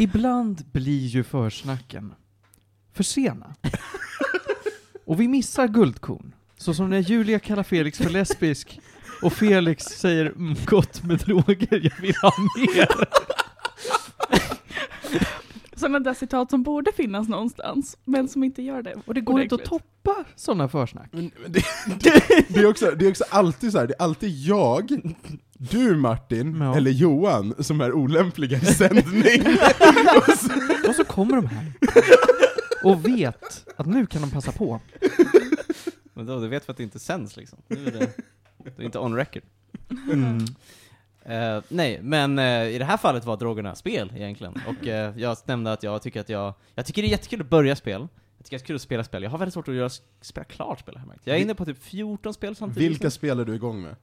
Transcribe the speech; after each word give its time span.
Ibland 0.00 0.64
blir 0.72 1.06
ju 1.06 1.24
försnacken 1.24 2.14
för 2.92 3.02
sena. 3.02 3.54
Och 5.04 5.20
vi 5.20 5.28
missar 5.28 5.68
guldkorn. 5.68 6.34
Så 6.56 6.74
som 6.74 6.90
när 6.90 6.98
Julia 6.98 7.38
kallar 7.38 7.62
Felix 7.62 7.98
för 7.98 8.10
lesbisk 8.10 8.80
och 9.22 9.32
Felix 9.32 9.84
säger 9.84 10.26
mm, 10.26 10.56
gott 10.66 11.04
med 11.04 11.18
droger, 11.18 11.80
jag 11.84 12.00
vill 12.00 12.14
ha 12.22 12.32
mer. 12.56 13.08
Sådana 15.76 16.00
där 16.00 16.14
citat 16.14 16.50
som 16.50 16.62
borde 16.62 16.92
finnas 16.92 17.28
någonstans, 17.28 17.96
men 18.04 18.28
som 18.28 18.44
inte 18.44 18.62
gör 18.62 18.82
det. 18.82 18.94
Och 19.06 19.14
det 19.14 19.20
går 19.20 19.40
inte 19.40 19.54
att 19.54 19.64
toppa 19.64 20.24
sådana 20.36 20.68
försnack. 20.68 21.08
Men 21.12 21.30
det, 21.46 21.64
det, 22.48 22.60
är 22.60 22.66
också, 22.66 22.90
det 22.90 23.06
är 23.06 23.10
också 23.10 23.24
alltid 23.30 23.72
så 23.72 23.78
här, 23.78 23.86
det 23.86 23.94
är 23.98 24.02
alltid 24.02 24.30
jag, 24.30 25.00
du 25.60 25.96
Martin, 25.96 26.56
Ja. 26.60 26.76
eller 26.76 26.90
Johan, 26.90 27.54
som 27.58 27.80
är 27.80 27.92
olämpliga 27.92 28.56
i 28.58 28.64
sändning. 28.64 29.42
Och 30.16 30.38
så- 30.38 30.88
Och 30.88 30.94
så 30.94 31.04
kommer 31.04 31.36
de 31.36 31.46
här. 31.46 31.72
Och 32.84 33.06
vet 33.08 33.66
att 33.76 33.86
nu 33.86 34.06
kan 34.06 34.20
de 34.22 34.30
passa 34.30 34.52
på. 34.52 34.80
Men 36.14 36.26
då, 36.26 36.40
du 36.40 36.48
vet 36.48 36.64
för 36.64 36.72
att 36.72 36.76
det 36.76 36.82
inte 36.82 36.98
sänds 36.98 37.36
liksom. 37.36 37.58
Nu 37.68 37.86
är 37.86 37.90
det, 37.90 38.10
det 38.76 38.82
är 38.82 38.84
inte 38.84 38.98
on 38.98 39.16
record. 39.16 39.42
Mm. 40.12 40.44
Eh, 41.24 41.62
nej, 41.68 42.00
men 42.02 42.38
eh, 42.38 42.62
i 42.68 42.78
det 42.78 42.84
här 42.84 42.96
fallet 42.96 43.24
var 43.24 43.36
drogerna 43.36 43.74
spel 43.74 44.12
egentligen. 44.16 44.54
Och 44.66 44.86
eh, 44.86 45.18
jag 45.18 45.36
nämnde 45.44 45.72
att 45.72 45.82
jag 45.82 46.02
tycker 46.02 46.20
att 46.20 46.28
jag, 46.28 46.54
jag 46.74 46.86
tycker 46.86 47.02
det 47.02 47.08
är 47.08 47.10
jättekul 47.10 47.40
att 47.40 47.50
börja 47.50 47.76
spel. 47.76 48.08
Jag 48.38 48.44
tycker 48.44 48.58
det 48.58 48.62
är 48.64 48.66
kul 48.66 48.76
att 48.76 48.82
spela 48.82 49.04
spel. 49.04 49.22
Jag 49.22 49.30
har 49.30 49.38
väldigt 49.38 49.54
svårt 49.54 49.68
att 49.68 49.74
göra, 49.74 49.90
spela 50.20 50.44
klart 50.44 50.80
spel 50.80 51.00
märkt. 51.06 51.20
Jag 51.24 51.36
är 51.36 51.40
inne 51.40 51.54
på 51.54 51.64
typ 51.64 51.82
14 51.82 52.34
spel 52.34 52.56
samtidigt. 52.56 52.90
Vilka 52.90 53.10
spel 53.10 53.40
är 53.40 53.44
du 53.44 53.54
igång 53.54 53.82
med? 53.82 53.96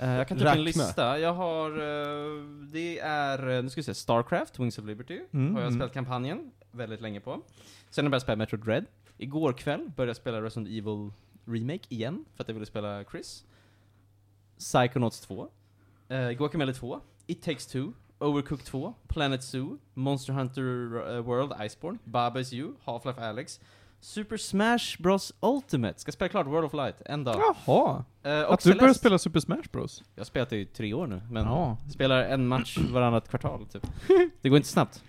Eh, 0.00 0.10
jag 0.10 0.28
kan 0.28 0.38
ta 0.38 0.44
upp 0.44 0.56
en 0.56 0.64
lista. 0.64 1.18
Jag 1.18 1.32
har, 1.34 1.70
eh, 1.70 2.42
det 2.72 2.98
är, 2.98 3.48
eh, 3.48 3.62
nu 3.62 3.70
ska 3.70 3.78
vi 3.78 3.82
se, 3.82 3.94
Starcraft, 3.94 4.58
Wings 4.58 4.78
of 4.78 4.84
Liberty, 4.84 5.20
Mm, 5.32 5.54
har 5.54 5.60
jag 5.60 5.68
mm. 5.68 5.80
spelat 5.80 5.94
kampanjen 5.94 6.50
väldigt 6.70 7.00
länge 7.00 7.20
på. 7.20 7.30
Sen 7.90 8.04
har 8.04 8.06
jag 8.06 8.10
börjat 8.10 8.22
spela 8.22 8.36
Metro 8.36 8.56
Dread. 8.56 8.84
Igår 9.18 9.52
kväll 9.52 9.90
började 9.96 10.10
jag 10.10 10.16
spela 10.16 10.42
Resident 10.42 10.68
Evil 10.68 11.10
Remake 11.44 11.84
igen, 11.88 12.24
för 12.34 12.44
att 12.44 12.48
jag 12.48 12.54
ville 12.54 12.66
spela 12.66 13.04
Chris. 13.04 13.44
Psychonauts 14.58 15.20
2. 15.20 15.48
Uh, 16.10 16.30
Guacamelee 16.30 16.74
2. 16.74 17.00
It 17.26 17.42
takes 17.42 17.66
two. 17.66 17.92
Overcooked 18.18 18.66
2. 18.66 18.94
Planet 19.08 19.42
Zoo. 19.42 19.78
Monster 19.94 20.32
Hunter 20.32 21.20
World 21.20 21.52
Iceborne. 21.66 21.98
Baba 22.04 22.40
is 22.40 22.52
You. 22.52 22.74
Half-Life 22.84 23.20
Alex. 23.20 23.60
Super 24.00 24.36
Smash 24.36 24.96
Bros 24.98 25.32
Ultimate. 25.40 26.00
Ska 26.00 26.12
spela 26.12 26.28
klart 26.28 26.46
World 26.46 26.64
of 26.64 26.72
Light 26.74 27.02
en 27.06 27.24
dag. 27.24 27.36
Jaha. 27.66 28.04
Eh, 28.22 28.40
och 28.42 28.54
Att 28.54 28.62
du 28.62 28.68
börjar 28.70 28.78
Celeste. 28.80 28.98
spela 29.00 29.18
Super 29.18 29.40
Smash 29.40 29.62
Bros? 29.72 30.02
Jag 30.14 30.20
har 30.20 30.24
spelat 30.26 30.50
det 30.50 30.56
i 30.56 30.66
tre 30.66 30.94
år 30.94 31.06
nu, 31.06 31.20
men 31.30 31.44
Ja. 31.44 31.76
spelar 31.92 32.22
en 32.22 32.46
match 32.48 32.78
varannat 32.90 33.28
kvartal, 33.28 33.66
typ. 33.66 33.86
Det 34.42 34.48
går 34.48 34.56
inte 34.56 34.68
snabbt. 34.68 35.02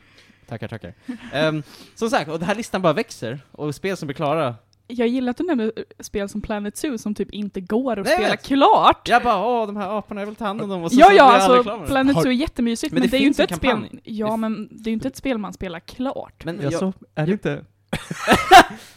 Tackar, 0.47 0.67
tackar. 0.67 0.93
Um, 1.35 1.63
som 1.95 2.09
sagt, 2.09 2.29
och 2.31 2.39
den 2.39 2.47
här 2.47 2.55
listan 2.55 2.81
bara 2.81 2.93
växer, 2.93 3.39
och 3.51 3.75
spel 3.75 3.97
som 3.97 4.07
blir 4.07 4.15
klara. 4.15 4.55
Jag 4.87 5.07
gillar 5.07 5.31
att 5.31 5.37
du 5.37 5.43
nämner 5.43 5.71
eh, 5.75 5.83
spel 5.99 6.29
som 6.29 6.41
Planet 6.41 6.77
Zoo 6.77 6.97
som 6.97 7.15
typ 7.15 7.31
inte 7.31 7.61
går 7.61 7.99
att 7.99 8.05
Nej, 8.05 8.13
jag 8.13 8.19
spela 8.21 8.31
vet. 8.35 8.43
klart. 8.45 9.07
Jag 9.07 9.23
bara, 9.23 9.45
åh, 9.47 9.67
de 9.67 9.75
här 9.77 9.97
aporna, 9.99 10.21
jag 10.21 10.25
vill 10.25 10.35
ta 10.35 10.45
hand 10.45 10.61
om 10.61 10.69
dem, 10.69 10.83
och 10.83 10.91
så, 10.91 10.99
ja, 10.99 11.05
så 11.05 11.09
blir 11.09 11.17
ja, 11.17 11.25
jag 11.25 11.33
aldrig 11.41 11.57
alltså 11.57 11.63
klar 11.63 11.77
med 11.77 11.83
det. 11.85 11.87
Planet 11.91 12.15
Har- 12.15 12.21
Zoo 12.23 12.29
är 12.31 12.35
jättemysigt, 12.35 12.93
Men 12.93 12.99
men, 13.01 13.09
det 13.09 13.11
det, 13.11 13.17
är 13.17 13.19
ju 13.19 13.25
finns 13.25 13.39
inte 13.39 13.53
en 13.53 13.55
ett 13.55 13.57
spel, 13.57 13.71
kampanj. 13.71 14.01
ja 14.03 14.31
Det- 14.31 14.37
men 14.37 14.67
det 14.71 14.87
är 14.89 14.91
ju 14.91 14.93
inte 14.93 15.07
ett 15.07 15.15
spel 15.15 15.37
man 15.37 15.53
spelar 15.53 15.79
klart. 15.79 16.45
Men 16.45 16.55
jag, 16.55 16.65
Alltså, 16.65 16.93
är 17.15 17.25
det 17.25 17.31
inte? 17.31 17.65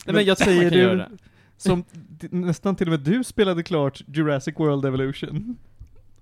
Nej, 0.07 0.15
men 0.15 0.25
jag 0.25 0.39
tror 0.39 0.47
man 0.47 0.55
säger 0.57 0.71
kan 0.71 0.79
göra 0.79 0.97
det. 0.97 1.11
Som 1.57 1.85
nästan 2.31 2.77
till 2.77 2.87
och 2.87 2.91
med 2.91 3.01
du 3.01 3.25
spelade 3.25 3.63
klart 3.63 4.03
Jurassic 4.07 4.55
World 4.59 4.85
Evolution. 4.85 5.57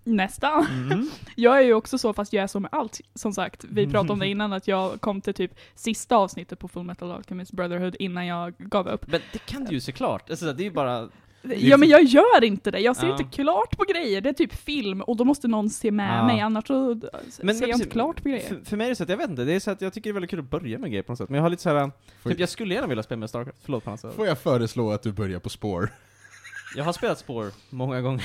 Nästan. 0.05 0.67
Mm. 0.67 1.11
Jag 1.37 1.59
är 1.59 1.63
ju 1.63 1.75
också 1.75 1.99
så, 1.99 2.13
fast 2.13 2.33
jag 2.33 2.43
är 2.43 2.47
så 2.47 2.61
med 2.61 2.69
allt, 2.73 3.01
som 3.15 3.33
sagt. 3.33 3.65
Vi 3.69 3.87
pratade 3.87 4.13
om 4.13 4.19
det 4.19 4.27
innan, 4.29 4.53
att 4.53 4.69
jag 4.69 5.01
kom 5.01 5.21
till 5.21 5.35
typ 5.35 5.55
sista 5.75 6.17
avsnittet 6.17 6.59
på 6.59 6.69
Full 6.69 6.85
Metal 6.85 7.11
Alchemist 7.11 7.53
Brotherhood 7.53 7.97
innan 7.99 8.27
jag 8.27 8.55
gav 8.59 8.89
upp. 8.89 9.07
Men 9.07 9.21
det 9.33 9.39
kan 9.39 9.65
du 9.65 9.75
ju 9.75 9.81
såklart. 9.81 10.31
Alltså, 10.31 10.53
det 10.53 10.63
är 10.63 10.65
ju 10.65 10.71
bara... 10.71 11.09
Ja 11.57 11.77
men 11.77 11.89
jag 11.89 12.03
gör 12.03 12.45
inte 12.45 12.71
det, 12.71 12.81
jag 12.81 12.97
ser 12.97 13.07
Ja. 13.07 13.13
inte 13.19 13.37
klart 13.37 13.77
på 13.79 13.85
grejer, 13.85 14.21
det 14.21 14.29
är 14.29 14.33
typ 14.33 14.55
film 14.55 15.01
och 15.03 15.17
då 15.17 15.25
måste 15.25 15.49
någon 15.49 15.71
se 15.71 15.91
med 15.91 16.19
Ja. 16.19 16.27
mig, 16.27 16.41
annars 16.41 16.67
så 16.67 17.01
Men, 17.43 17.55
ser 17.55 17.69
jag 17.69 17.77
inte 17.77 17.89
klart 17.91 18.23
på 18.23 18.29
grejer. 18.29 18.49
För, 18.49 18.61
för 18.65 18.77
mig 18.77 18.85
är 18.87 18.89
det 18.89 18.97
så 18.97 19.03
att, 19.03 19.09
jag 19.09 19.17
vet 19.17 19.31
inte, 19.31 19.45
det 19.45 19.53
är 19.53 19.61
så 19.61 19.71
att 19.71 19.81
jag 19.81 19.93
tycker 19.93 20.11
det 20.11 20.11
är 20.11 20.15
väldigt 20.15 20.31
kul 20.31 20.39
att 20.39 20.51
börja 20.51 20.79
med 20.79 20.91
grejer 20.91 21.03
på 21.03 21.13
något 21.13 21.19
sätt. 21.19 21.29
Men 21.29 21.37
jag 21.37 21.43
har 21.43 21.51
lite 21.51 21.63
såhär, 21.63 21.91
Får- 22.23 22.31
typ 22.31 22.41
jag 22.41 22.49
skulle 22.49 22.75
gärna 22.75 22.87
vilja 22.87 23.03
spela 23.03 23.19
med 23.19 23.29
Starcraft, 23.29 23.59
förlåt 23.65 23.85
Panassa. 23.85 24.11
Får 24.11 24.27
jag 24.27 24.39
föreslå 24.39 24.91
att 24.93 25.03
du 25.03 25.13
börjar 25.13 25.39
på 25.41 25.49
spår? 25.49 25.89
Jag 26.77 26.85
har 26.85 26.93
spelat 26.93 27.19
spår 27.19 27.47
många 27.71 28.01
gånger. 28.01 28.25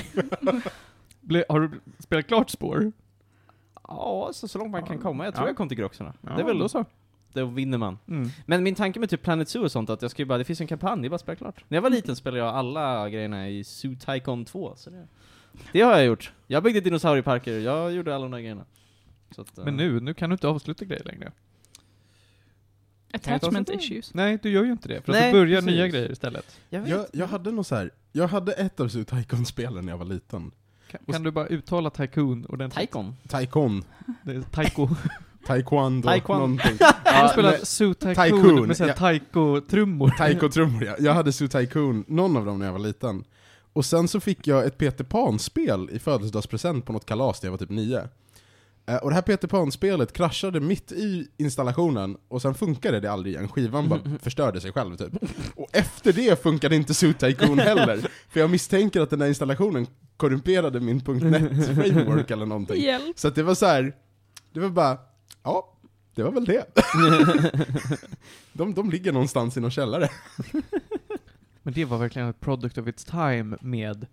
Ble, 1.20 1.44
har 1.48 1.60
du 1.60 1.70
spelat 1.98 2.26
klart 2.26 2.50
spår? 2.50 2.92
Ja, 3.88 4.30
så, 4.32 4.48
så 4.48 4.58
långt 4.58 4.70
man 4.70 4.82
kan 4.86 4.98
komma. 4.98 5.24
Jag 5.24 5.34
tror 5.34 5.46
Ja. 5.46 5.50
jag 5.50 5.56
kom 5.56 5.68
till 5.68 5.78
Groxorna. 5.78 6.14
Ja, 6.20 6.30
det 6.36 6.40
är 6.42 6.46
väl 6.46 6.58
då 6.58 6.68
så. 6.68 6.84
Då 7.32 7.44
vinner 7.46 7.78
man. 7.78 7.98
Mm. 8.08 8.28
Men 8.46 8.62
min 8.62 8.74
tanke 8.74 9.00
med 9.00 9.10
typ 9.10 9.22
Planet 9.22 9.48
Zoo 9.48 9.62
och 9.64 9.72
sånt, 9.72 9.90
att 9.90 10.02
jag 10.02 10.10
ska 10.10 10.22
ju 10.22 10.26
bara, 10.26 10.38
det 10.38 10.44
finns 10.44 10.60
en 10.60 10.66
kampanj, 10.66 11.02
det 11.02 11.06
är 11.06 11.10
bara 11.10 11.14
att 11.14 11.20
spela 11.20 11.36
klart. 11.36 11.64
När 11.68 11.76
jag 11.76 11.82
var 11.82 11.90
liten 11.90 12.16
spelade 12.16 12.38
jag 12.42 12.54
alla 12.54 13.10
grejerna 13.10 13.48
i 13.48 13.64
Zoo 13.64 13.96
Tycoon 14.06 14.44
2, 14.44 14.72
så 14.76 14.90
det, 14.90 15.06
det 15.72 15.80
har 15.80 15.92
jag 15.92 16.04
gjort. 16.04 16.32
Jag 16.46 16.62
byggde 16.62 16.80
dinosaurieparker, 16.80 17.58
jag 17.58 17.92
gjorde 17.92 18.14
alla 18.14 18.22
de 18.24 18.30
där 18.30 18.38
grejerna. 18.38 18.64
Så 19.30 19.40
att, 19.40 19.58
eh, 19.58 19.64
Men 19.64 19.76
nu, 19.76 20.00
nu 20.00 20.14
kan 20.14 20.30
du 20.30 20.34
inte 20.34 20.48
avsluta 20.48 20.84
grejer 20.84 21.04
längre. 21.04 21.32
Attachment 23.12 23.70
issues. 23.70 24.14
Nej, 24.14 24.38
du 24.42 24.50
gör 24.50 24.64
ju 24.64 24.72
inte 24.72 24.88
det. 24.88 25.02
För 25.02 25.12
Nej, 25.12 25.26
att 25.28 25.34
du 25.34 25.38
börjar 25.40 25.60
precis. 25.60 25.74
nya 25.74 25.88
grejer 25.88 26.12
istället. 26.12 26.60
jag. 26.68 26.88
Jag, 26.88 27.06
jag 27.12 27.26
hade 27.26 27.52
nog 27.52 27.66
så 27.66 27.74
här. 27.74 27.90
jag 28.12 28.28
hade 28.28 28.52
ett 28.52 28.80
av 28.80 28.88
Zoo 28.88 29.04
Tycoon-spelen 29.04 29.84
när 29.84 29.92
jag 29.92 29.98
var 29.98 30.06
liten. 30.06 30.50
Kan, 30.90 31.00
kan 31.12 31.22
du 31.22 31.30
bara 31.30 31.46
uttala 31.46 31.90
Tycoon 31.90 32.46
ordentligt? 32.46 32.80
Tycoon? 32.90 33.16
Tycoon, 33.28 33.84
Det 34.22 34.32
är 34.32 34.42
Taiko. 34.42 34.88
Taekwondo, 35.48 36.08
Taekwondo. 36.08 36.46
någonting. 36.46 36.78
Ja, 37.04 37.54
Zoo 37.62 37.94
Tycoon, 37.94 38.14
Tycoon, 38.24 38.66
med 38.66 38.76
såhär 38.76 38.90
ja. 38.90 38.96
Taiko-trummor. 38.96 40.10
Taiko-trummor 40.18 40.84
ja. 40.84 40.94
Jag 40.98 41.14
hade 41.14 41.32
Zoo 41.32 41.48
Tycoon, 41.48 42.04
någon 42.08 42.36
av 42.36 42.46
dem 42.46 42.58
när 42.58 42.66
jag 42.66 42.72
var 42.72 42.78
liten. 42.78 43.24
Och 43.72 43.84
sen 43.84 44.08
så 44.08 44.20
fick 44.20 44.46
jag 44.46 44.64
ett 44.66 44.78
Peter 44.78 45.04
Pan-spel 45.04 45.88
i 45.92 45.98
födelsedagspresent 45.98 46.84
på 46.86 46.92
något 46.92 47.06
kalas 47.06 47.42
när 47.42 47.46
jag 47.46 47.50
var 47.50 47.58
typ 47.58 47.70
nio. 47.70 48.00
Eh, 48.86 48.96
Och 48.96 49.08
det 49.10 49.14
här 49.14 49.22
Peter 49.22 49.48
Pan-spelet 49.48 50.12
kraschade 50.12 50.60
mitt 50.60 50.92
i 50.92 51.28
installationen, 51.36 52.16
och 52.28 52.42
sen 52.42 52.54
funkade 52.54 53.00
det 53.00 53.12
aldrig 53.12 53.34
igen. 53.34 53.48
Skivan 53.48 53.88
bara 53.88 54.00
förstörde 54.22 54.60
sig 54.60 54.72
själv 54.72 54.96
typ. 54.96 55.12
Och 55.56 55.68
efter 55.72 56.12
det 56.12 56.42
funkade 56.42 56.76
inte 56.76 56.94
Zoo 56.94 57.12
Tycoon 57.12 57.58
heller. 57.58 58.08
För 58.28 58.40
jag 58.40 58.50
misstänker 58.50 59.00
att 59.00 59.10
den 59.10 59.20
här 59.20 59.28
installationen 59.28 59.86
korrumperade 60.16 60.80
min 60.80 60.98
.NET-framework 61.06 62.30
eller 62.30 62.46
någonting. 62.46 62.82
Hjälp. 62.82 63.18
Så 63.18 63.28
att 63.28 63.34
det 63.34 63.42
var 63.42 63.54
så 63.54 63.66
här. 63.66 63.92
det 64.52 64.60
var 64.60 64.68
bara, 64.68 64.98
ja, 65.42 65.74
det 66.14 66.22
var 66.22 66.30
väl 66.30 66.44
det. 66.44 66.66
de, 68.52 68.74
de 68.74 68.90
ligger 68.90 69.12
någonstans 69.12 69.56
i 69.56 69.60
någon 69.60 69.70
källare. 69.70 70.08
Men 71.62 71.74
det 71.74 71.84
var 71.84 71.98
verkligen 71.98 72.28
ett 72.28 72.40
product 72.40 72.78
of 72.78 72.88
its 72.88 73.04
time 73.04 73.56
med 73.60 74.06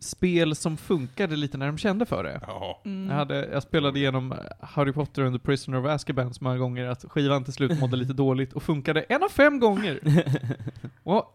spel 0.00 0.56
som 0.56 0.76
funkade 0.76 1.36
lite 1.36 1.58
när 1.58 1.66
de 1.66 1.78
kände 1.78 2.06
för 2.06 2.24
det. 2.24 2.40
Ja. 2.46 2.82
Mm. 2.84 3.10
Jag, 3.10 3.16
hade, 3.16 3.46
jag 3.46 3.62
spelade 3.62 3.98
igenom 3.98 4.34
Harry 4.60 4.92
Potter 4.92 5.22
and 5.22 5.34
the 5.34 5.46
Prisoner 5.46 5.78
of 5.78 5.86
Azkaban 5.86 6.34
så 6.34 6.44
många 6.44 6.58
gånger 6.58 6.86
att 6.86 7.04
skivan 7.04 7.44
till 7.44 7.52
slut 7.52 7.80
mådde 7.80 7.96
lite 7.96 8.12
dåligt 8.12 8.52
och 8.52 8.62
funkade 8.62 9.00
en 9.00 9.22
av 9.22 9.28
fem 9.28 9.60
gånger. 9.60 10.00
Och 11.02 11.34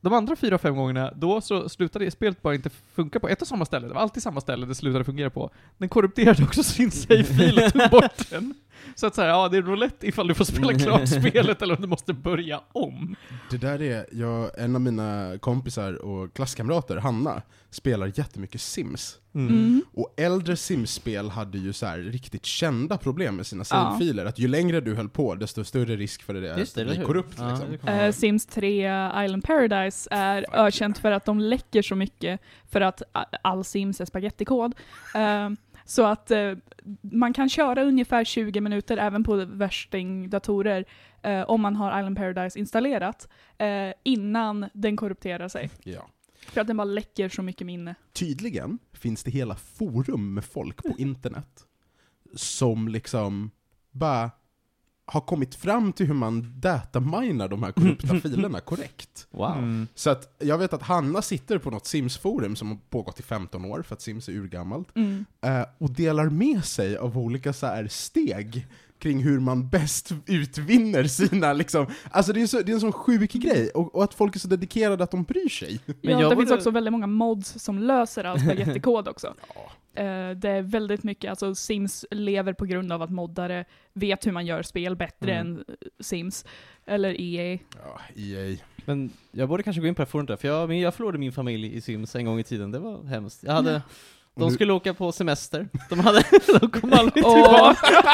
de 0.00 0.12
andra 0.12 0.36
fyra, 0.36 0.58
fem 0.58 0.76
gångerna, 0.76 1.12
då 1.16 1.40
så 1.40 1.68
slutade 1.68 2.10
spelet 2.10 2.42
bara 2.42 2.54
inte 2.54 2.70
funka 2.94 3.20
på 3.20 3.28
ett 3.28 3.42
och 3.42 3.48
samma 3.48 3.64
ställe. 3.64 3.88
Det 3.88 3.94
var 3.94 4.00
alltid 4.00 4.22
samma 4.22 4.40
ställe 4.40 4.66
det 4.66 4.74
slutade 4.74 5.04
fungera 5.04 5.30
på. 5.30 5.50
Den 5.78 5.88
korrupterade 5.88 6.42
också 6.42 6.62
sin 6.62 6.90
save-fil 6.90 7.58
och 7.58 7.72
tog 7.72 7.90
bort 7.90 8.30
den. 8.30 8.54
Så 8.94 9.06
att 9.06 9.14
säga, 9.14 9.28
ja 9.28 9.48
det 9.48 9.56
är 9.56 9.62
roulette 9.62 10.06
ifall 10.06 10.28
du 10.28 10.34
får 10.34 10.44
spela 10.44 10.74
klart 10.74 11.08
spelet 11.20 11.62
eller 11.62 11.74
om 11.74 11.82
du 11.82 11.88
måste 11.88 12.12
börja 12.12 12.60
om. 12.72 13.16
Det 13.50 13.56
där 13.56 13.82
är, 13.82 14.06
jag, 14.12 14.58
en 14.58 14.74
av 14.74 14.80
mina 14.80 15.38
kompisar 15.40 15.92
och 16.04 16.34
klasskamrater, 16.34 16.96
Hanna, 16.96 17.42
spelar 17.70 18.12
jättemycket 18.14 18.60
Sims. 18.60 19.18
Mm. 19.34 19.82
Och 19.92 20.14
äldre 20.16 20.56
Sims-spel 20.56 21.30
hade 21.30 21.58
ju 21.58 21.72
så 21.72 21.86
här 21.86 21.98
riktigt 21.98 22.44
kända 22.44 22.98
problem 22.98 23.36
med 23.36 23.46
sina 23.46 23.60
Ja. 23.60 23.64
save-filer. 23.64 24.24
Att 24.26 24.38
ju 24.38 24.48
längre 24.48 24.80
du 24.80 24.94
höll 24.94 25.08
på, 25.08 25.34
desto 25.34 25.64
större 25.64 25.96
risk 25.96 26.22
för 26.22 26.34
det 26.34 26.52
att 26.52 26.74
bli 26.74 27.04
korrupt. 27.04 27.36
Ja, 27.38 27.58
liksom. 27.70 27.90
ihåg. 28.04 28.14
Sims 28.14 28.46
3 28.46 28.84
Island 29.24 29.44
Paradise 29.44 30.08
är 30.10 30.40
Fuck 30.42 30.54
ökänt 30.54 30.98
för 30.98 31.12
att 31.12 31.24
de 31.24 31.40
läcker 31.40 31.82
så 31.82 31.94
mycket 31.94 32.40
för 32.70 32.80
att 32.80 33.02
all 33.42 33.64
Sims 33.64 34.00
är 34.00 34.04
spagettikod. 34.04 34.74
Eh, 35.14 35.50
så 35.84 36.06
att 36.06 36.30
eh, 36.30 36.52
man 37.00 37.32
kan 37.32 37.48
köra 37.48 37.82
ungefär 37.84 38.24
20 38.24 38.60
minuter 38.60 38.96
även 38.96 39.24
på 39.24 39.44
värstingdatorer 39.44 40.84
eh, 41.22 41.42
om 41.42 41.60
man 41.60 41.76
har 41.76 41.98
Island 41.98 42.16
Paradise 42.16 42.58
installerat 42.58 43.28
eh, 43.58 43.92
innan 44.02 44.66
den 44.72 44.96
korrupterar 44.96 45.48
sig. 45.48 45.70
Ja. 45.82 46.08
För 46.46 46.60
att 46.60 46.66
den 46.66 46.76
bara 46.76 46.84
läcker 46.84 47.28
så 47.28 47.42
mycket 47.42 47.66
minne. 47.66 47.94
Tydligen 48.12 48.78
finns 48.92 49.22
det 49.22 49.30
hela 49.30 49.56
forum 49.56 50.34
med 50.34 50.44
folk 50.44 50.76
på 50.82 50.94
internet 50.98 51.66
som 52.36 52.88
liksom 52.88 53.50
bara 53.90 54.30
har 55.04 55.20
kommit 55.20 55.54
fram 55.54 55.92
till 55.92 56.06
hur 56.06 56.14
man 56.14 56.60
dataminar 56.60 57.48
de 57.48 57.62
här 57.62 57.72
korrupta 57.72 58.20
filerna 58.22 58.60
korrekt. 58.60 59.26
Wow. 59.30 59.58
Mm. 59.58 59.86
Så 59.94 60.10
att 60.10 60.36
jag 60.38 60.58
vet 60.58 60.72
att 60.72 60.82
Hanna 60.82 61.22
sitter 61.22 61.58
på 61.58 61.70
något 61.70 61.86
Sims-forum 61.86 62.56
som 62.56 62.68
har 62.68 62.78
pågått 62.90 63.20
i 63.20 63.22
15 63.22 63.64
år, 63.64 63.82
för 63.82 63.94
att 63.94 64.02
Sims 64.02 64.28
är 64.28 64.32
urgammalt, 64.32 64.88
Mm. 64.96 65.24
eh, 65.40 65.64
och 65.78 65.90
delar 65.90 66.28
med 66.28 66.64
sig 66.64 66.96
av 66.96 67.18
olika 67.18 67.52
så 67.52 67.66
här 67.66 67.88
steg 67.88 68.66
kring 69.00 69.22
hur 69.22 69.40
man 69.40 69.68
bäst 69.68 70.12
utvinner 70.26 71.04
sina 71.04 71.52
liksom, 71.52 71.86
alltså 72.10 72.32
det 72.32 72.38
är, 72.38 72.42
en 72.42 72.48
så, 72.48 72.60
det 72.62 72.72
är 72.72 72.74
en 72.74 72.80
sån 72.80 72.92
sjuk 72.92 73.32
grej, 73.32 73.70
och, 73.70 73.94
och 73.94 74.04
att 74.04 74.14
folk 74.14 74.36
är 74.36 74.40
så 74.40 74.48
dedikerade 74.48 75.04
att 75.04 75.10
de 75.10 75.22
bryr 75.22 75.48
sig. 75.48 75.80
Ja, 76.00 76.20
jag 76.20 76.30
det 76.30 76.36
finns 76.36 76.50
också 76.50 76.70
väldigt 76.70 76.92
många 76.92 77.06
mods 77.06 77.58
som 77.58 77.78
löser 77.78 78.24
all 78.24 78.40
spagettikod 78.40 79.08
också. 79.08 79.34
Eh, 79.94 80.30
det 80.30 80.48
är 80.50 80.62
väldigt 80.62 81.02
mycket, 81.02 81.30
alltså 81.30 81.54
Sims 81.54 82.04
lever 82.10 82.52
på 82.52 82.64
grund 82.64 82.92
av 82.92 83.02
att 83.02 83.10
moddare 83.10 83.64
vet 83.92 84.26
hur 84.26 84.32
man 84.32 84.46
gör 84.46 84.62
spel 84.62 84.96
bättre 84.96 85.32
Mm. 85.34 85.46
än 85.52 85.64
eh, 85.68 85.74
Sims, 86.00 86.44
eller 86.86 87.20
E 87.20 87.36
EA. 87.36 87.58
Ja, 87.84 88.00
EA. 88.16 88.56
Men 88.84 89.10
jag 89.32 89.48
borde 89.48 89.62
kanske 89.62 89.80
gå 89.80 89.86
in 89.88 89.94
på 89.94 90.02
det 90.02 90.06
här 90.06 90.10
forumet 90.10 90.40
för 90.40 90.48
jag, 90.48 90.68
men 90.68 90.80
jag 90.80 90.94
förlorade 90.94 91.18
min 91.18 91.32
familj 91.32 91.76
i 91.76 91.80
Sims 91.80 92.16
en 92.16 92.24
gång 92.24 92.40
i 92.40 92.44
tiden, 92.44 92.70
det 92.70 92.78
var 92.78 93.04
hemskt. 93.04 93.42
Jag 93.42 93.52
hade, 93.52 93.82
de 94.36 94.44
Nu- 94.48 94.54
skulle 94.54 94.72
åka 94.72 94.94
på 94.94 95.12
semester, 95.12 95.68
de 95.90 96.00
hade, 96.00 96.22
de 96.60 96.70
kom 96.70 96.92
aldrig 96.92 97.26
Och 97.26 97.34
tillbaka. 97.34 97.76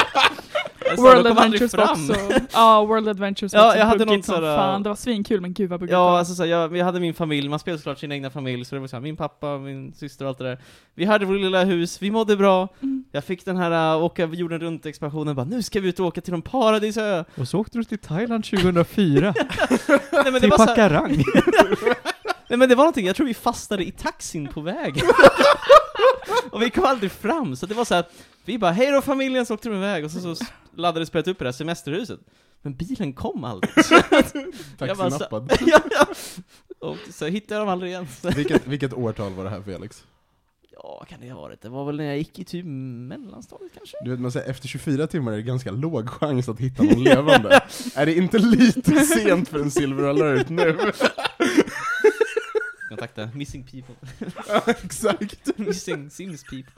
Sa, 0.95 1.01
World 1.01 1.27
Adventures 1.27 1.73
var 1.73 1.91
också, 1.91 2.15
ja 2.53 2.85
World 2.85 3.07
Adventures 3.09 3.53
Ja, 3.53 3.67
också 3.67 3.77
jag 3.79 3.85
hade 3.85 4.05
som 4.05 4.23
sådär- 4.23 4.57
fan, 4.57 4.83
det 4.83 4.89
var 4.89 4.95
svinkul 4.95 5.41
men 5.41 5.53
gud 5.53 5.69
vad 5.69 5.79
buggigt 5.79 5.91
Ja, 5.93 6.17
alltså 6.19 6.35
så 6.35 6.43
här, 6.43 6.49
jag, 6.49 6.77
jag 6.77 6.85
hade 6.85 6.99
min 6.99 7.13
familj, 7.13 7.49
man 7.49 7.59
spelade 7.59 7.79
såklart 7.79 7.99
sin 7.99 8.11
egna 8.11 8.29
familj, 8.29 8.65
så 8.65 8.75
det 8.75 8.81
var 8.81 8.87
så 8.87 8.95
här, 8.95 9.01
min 9.01 9.17
pappa, 9.17 9.57
min 9.57 9.93
syster 9.93 10.25
och 10.25 10.29
allt 10.29 10.37
det 10.37 10.43
där. 10.43 10.57
Vi 10.95 11.05
hade 11.05 11.25
vårt 11.25 11.37
lilla 11.41 11.63
hus, 11.63 12.01
vi 12.01 12.11
mådde 12.11 12.37
bra, 12.37 12.67
Mm. 12.81 13.03
jag 13.11 13.23
fick 13.23 13.45
den 13.45 13.57
här 13.57 13.95
uh, 13.97 14.03
åka 14.03 14.25
jorden 14.25 14.59
runt-expansionen, 14.59 15.35
bara 15.35 15.45
nu 15.45 15.63
ska 15.63 15.79
vi 15.79 15.89
ut 15.89 15.99
och 15.99 16.05
åka 16.05 16.21
till 16.21 16.33
någon 16.33 16.41
paradisö! 16.41 17.23
Och 17.37 17.47
så 17.47 17.59
åkte 17.59 17.77
du 17.77 17.83
till 17.83 17.97
Thailand 17.99 18.43
2004, 18.43 19.33
Nej 20.11 20.23
men 20.23 20.33
det 20.33 20.39
till 20.39 20.49
Pakarang. 20.51 21.23
Nej 22.49 22.57
men 22.59 22.69
det 22.69 22.75
var 22.75 22.83
någonting, 22.83 23.07
jag 23.07 23.15
tror 23.15 23.27
vi 23.27 23.33
fastnade 23.33 23.83
i 23.87 23.91
taxin 23.91 24.47
på 24.53 24.61
vägen. 24.61 25.05
och 26.51 26.61
vi 26.61 26.69
kom 26.69 26.83
aldrig 26.83 27.11
fram, 27.11 27.55
så 27.55 27.65
det 27.65 27.73
var 27.73 27.85
så 27.85 27.95
här, 27.95 28.05
vi 28.45 28.57
bara 28.57 28.71
hej 28.71 28.91
då 28.91 29.01
familjen, 29.01 29.45
så 29.45 29.53
åkte 29.53 29.69
de 29.69 29.75
iväg, 29.75 30.05
och 30.05 30.11
så, 30.11 30.35
så 30.35 30.45
laddade 30.75 31.05
spelet 31.05 31.27
upp 31.27 31.41
i 31.41 31.43
det 31.43 31.47
här 31.47 31.53
semesterhuset. 31.53 32.19
Men 32.61 32.75
bilen 32.75 33.13
kom 33.13 33.43
aldrig. 33.43 33.73
Taxinappad. 34.77 35.51
ja, 35.65 35.79
ja. 35.91 36.07
Och 36.79 36.97
så 37.13 37.25
hittade 37.25 37.55
jag 37.55 37.61
dem 37.61 37.69
aldrig 37.69 37.91
igen. 37.91 38.07
Vilket, 38.35 38.67
vilket 38.67 38.93
årtal 38.93 39.33
var 39.33 39.43
det 39.43 39.49
här 39.49 39.61
Felix? 39.61 40.05
ja, 40.83 40.97
vad 40.99 41.07
kan 41.07 41.21
det 41.21 41.31
ha 41.31 41.41
varit? 41.41 41.61
Det 41.61 41.69
var 41.69 41.85
väl 41.85 41.97
när 41.97 42.03
jag 42.03 42.17
gick 42.17 42.39
i 42.39 42.43
typ 42.43 42.65
mellanstadiet 42.65 43.71
kanske? 43.77 43.97
Du 44.03 44.11
vet, 44.11 44.19
man 44.19 44.31
säger, 44.31 44.49
efter 44.49 44.67
24 44.67 45.07
timmar 45.07 45.31
är 45.31 45.35
det 45.35 45.41
ganska 45.41 45.71
låg 45.71 46.09
chans 46.09 46.49
att 46.49 46.59
hitta 46.59 46.83
någon 46.83 47.03
levande. 47.03 47.61
är 47.95 48.05
det 48.05 48.15
inte 48.15 48.37
lite 48.37 48.99
sent 48.99 49.49
för 49.49 49.59
en 49.59 49.71
silver 49.71 50.03
alert 50.03 50.49
nu? 50.49 50.77
Kontakta 52.89 53.29
missing 53.33 53.63
people. 53.63 53.95
ja, 54.47 54.61
exakt. 54.67 55.57
missing 55.57 56.09
sims 56.09 56.43
people. 56.43 56.71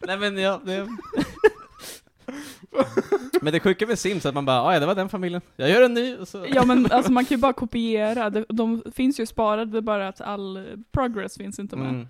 Nej 0.06 0.18
men 0.18 0.38
ja, 0.38 0.60
det... 0.64 0.88
Men 3.40 3.52
det 3.52 3.60
sjuka 3.60 3.86
med 3.86 3.98
Sims 3.98 4.24
är 4.24 4.28
att 4.28 4.34
man 4.34 4.44
bara, 4.44 4.62
"Ah, 4.62 4.74
ja 4.74 4.80
det 4.80 4.86
var 4.86 4.94
den 4.94 5.08
familjen, 5.08 5.40
jag 5.56 5.70
gör 5.70 5.82
en 5.82 5.94
ny, 5.94 6.16
och 6.16 6.28
så... 6.28 6.46
Ja 6.54 6.64
men 6.64 6.92
alltså 6.92 7.12
man 7.12 7.24
kan 7.24 7.36
ju 7.36 7.40
bara 7.40 7.52
kopiera, 7.52 8.30
de, 8.30 8.44
de 8.48 8.82
finns 8.94 9.20
ju 9.20 9.26
sparade, 9.26 9.72
det 9.72 9.78
är 9.78 9.82
bara 9.82 10.08
att 10.08 10.20
all 10.20 10.76
progress 10.92 11.36
finns 11.36 11.58
inte 11.58 11.76
med. 11.76 11.88
Mm. 11.88 12.06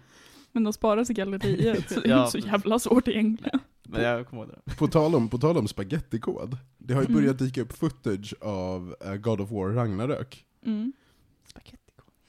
Men 0.53 0.65
de 0.65 0.73
sparas 0.73 1.11
i 1.11 1.15
galleriet, 1.15 1.91
så 1.91 2.01
det 2.01 2.07
är 2.07 2.11
Ja. 2.11 2.19
inte 2.27 2.31
så 2.41 2.49
jävla 2.49 2.79
svårt 2.79 3.09
egentligen. 3.09 3.61
Men 3.89 4.03
jag 4.03 4.29
kommer 4.29 4.43
ihåg 4.43 4.53
det. 4.65 4.75
På 4.77 4.89
tal 4.89 5.15
om, 5.15 5.29
på 5.29 5.39
tal 5.39 5.57
om 5.59 5.69
spagettikod, 5.69 6.57
det 6.79 6.95
har 6.95 7.01
ju 7.03 7.07
Mm. 7.09 7.21
börjat 7.21 7.39
dyka 7.39 7.63
upp 7.63 7.79
footage 7.79 8.35
av 8.41 8.95
eh, 9.05 9.15
God 9.15 9.41
of 9.41 9.51
War 9.51 9.69
Ragnarök. 9.69 10.45
Mm. 10.67 10.93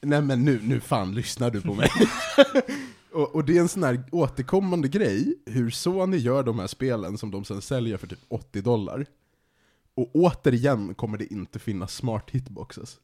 Nej 0.01 0.21
men 0.21 0.45
nu, 0.45 0.59
nu 0.63 0.79
fan 0.79 1.15
lyssnar 1.15 1.51
du 1.51 1.61
på 1.61 1.73
mig. 1.73 1.89
och, 3.13 3.35
och 3.35 3.45
det 3.45 3.57
är 3.57 3.61
en 3.61 3.67
sån 3.69 3.83
här 3.83 4.03
återkommande 4.11 4.87
grej, 4.87 5.35
hur 5.45 5.69
Sony 5.69 6.17
gör 6.17 6.43
de 6.43 6.59
här 6.59 6.67
spelen 6.67 7.17
som 7.17 7.31
de 7.31 7.45
sen 7.45 7.61
säljer 7.61 7.97
för 7.97 8.07
typ 8.07 8.19
80 8.27 8.61
dollar. 8.61 9.05
Och 9.95 10.09
återigen 10.15 10.93
kommer 10.95 11.17
det 11.17 11.33
inte 11.33 11.59
finnas 11.59 11.93
smart 11.95 12.29
hitboxes. 12.31 12.99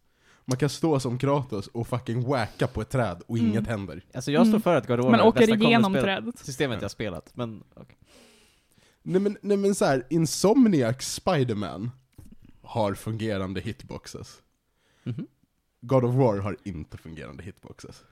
Man 0.45 0.57
kan 0.57 0.69
stå 0.69 0.99
som 0.99 1.17
Kratos 1.17 1.67
och 1.67 1.87
fucking 1.87 2.23
wacka 2.27 2.67
på 2.67 2.81
ett 2.81 2.89
träd 2.89 3.21
och 3.27 3.37
Mm. 3.37 3.49
inget 3.51 3.67
händer. 3.67 4.05
Alltså 4.13 4.31
jag 4.31 4.41
står 4.41 4.49
Mm. 4.49 4.61
för 4.61 4.75
att 4.75 4.87
God 4.87 4.99
of 4.99 5.03
War 5.05 5.11
Man 5.11 5.19
är 5.19 5.25
det 5.33 5.47
bästa 5.47 5.55
igenom 5.67 5.93
trädet. 5.93 6.39
Systemet 6.39 6.81
jag 6.81 6.91
spelat, 6.91 7.31
men 7.35 7.63
okej. 7.75 7.97
Nej 9.03 9.21
men, 9.21 9.37
nej, 9.41 9.57
men 9.57 9.75
så 9.75 9.85
här, 9.85 10.03
Insomniacs 10.09 11.13
Spider-Man 11.13 11.91
har 12.61 12.93
fungerande 12.93 13.61
hitboxes. 13.61 14.41
Mhm. 15.03 15.27
God 15.81 16.03
of 16.03 16.15
War 16.15 16.37
har 16.37 16.57
inte 16.63 16.97
fungerande 16.97 17.43
hitboxes. 17.43 18.03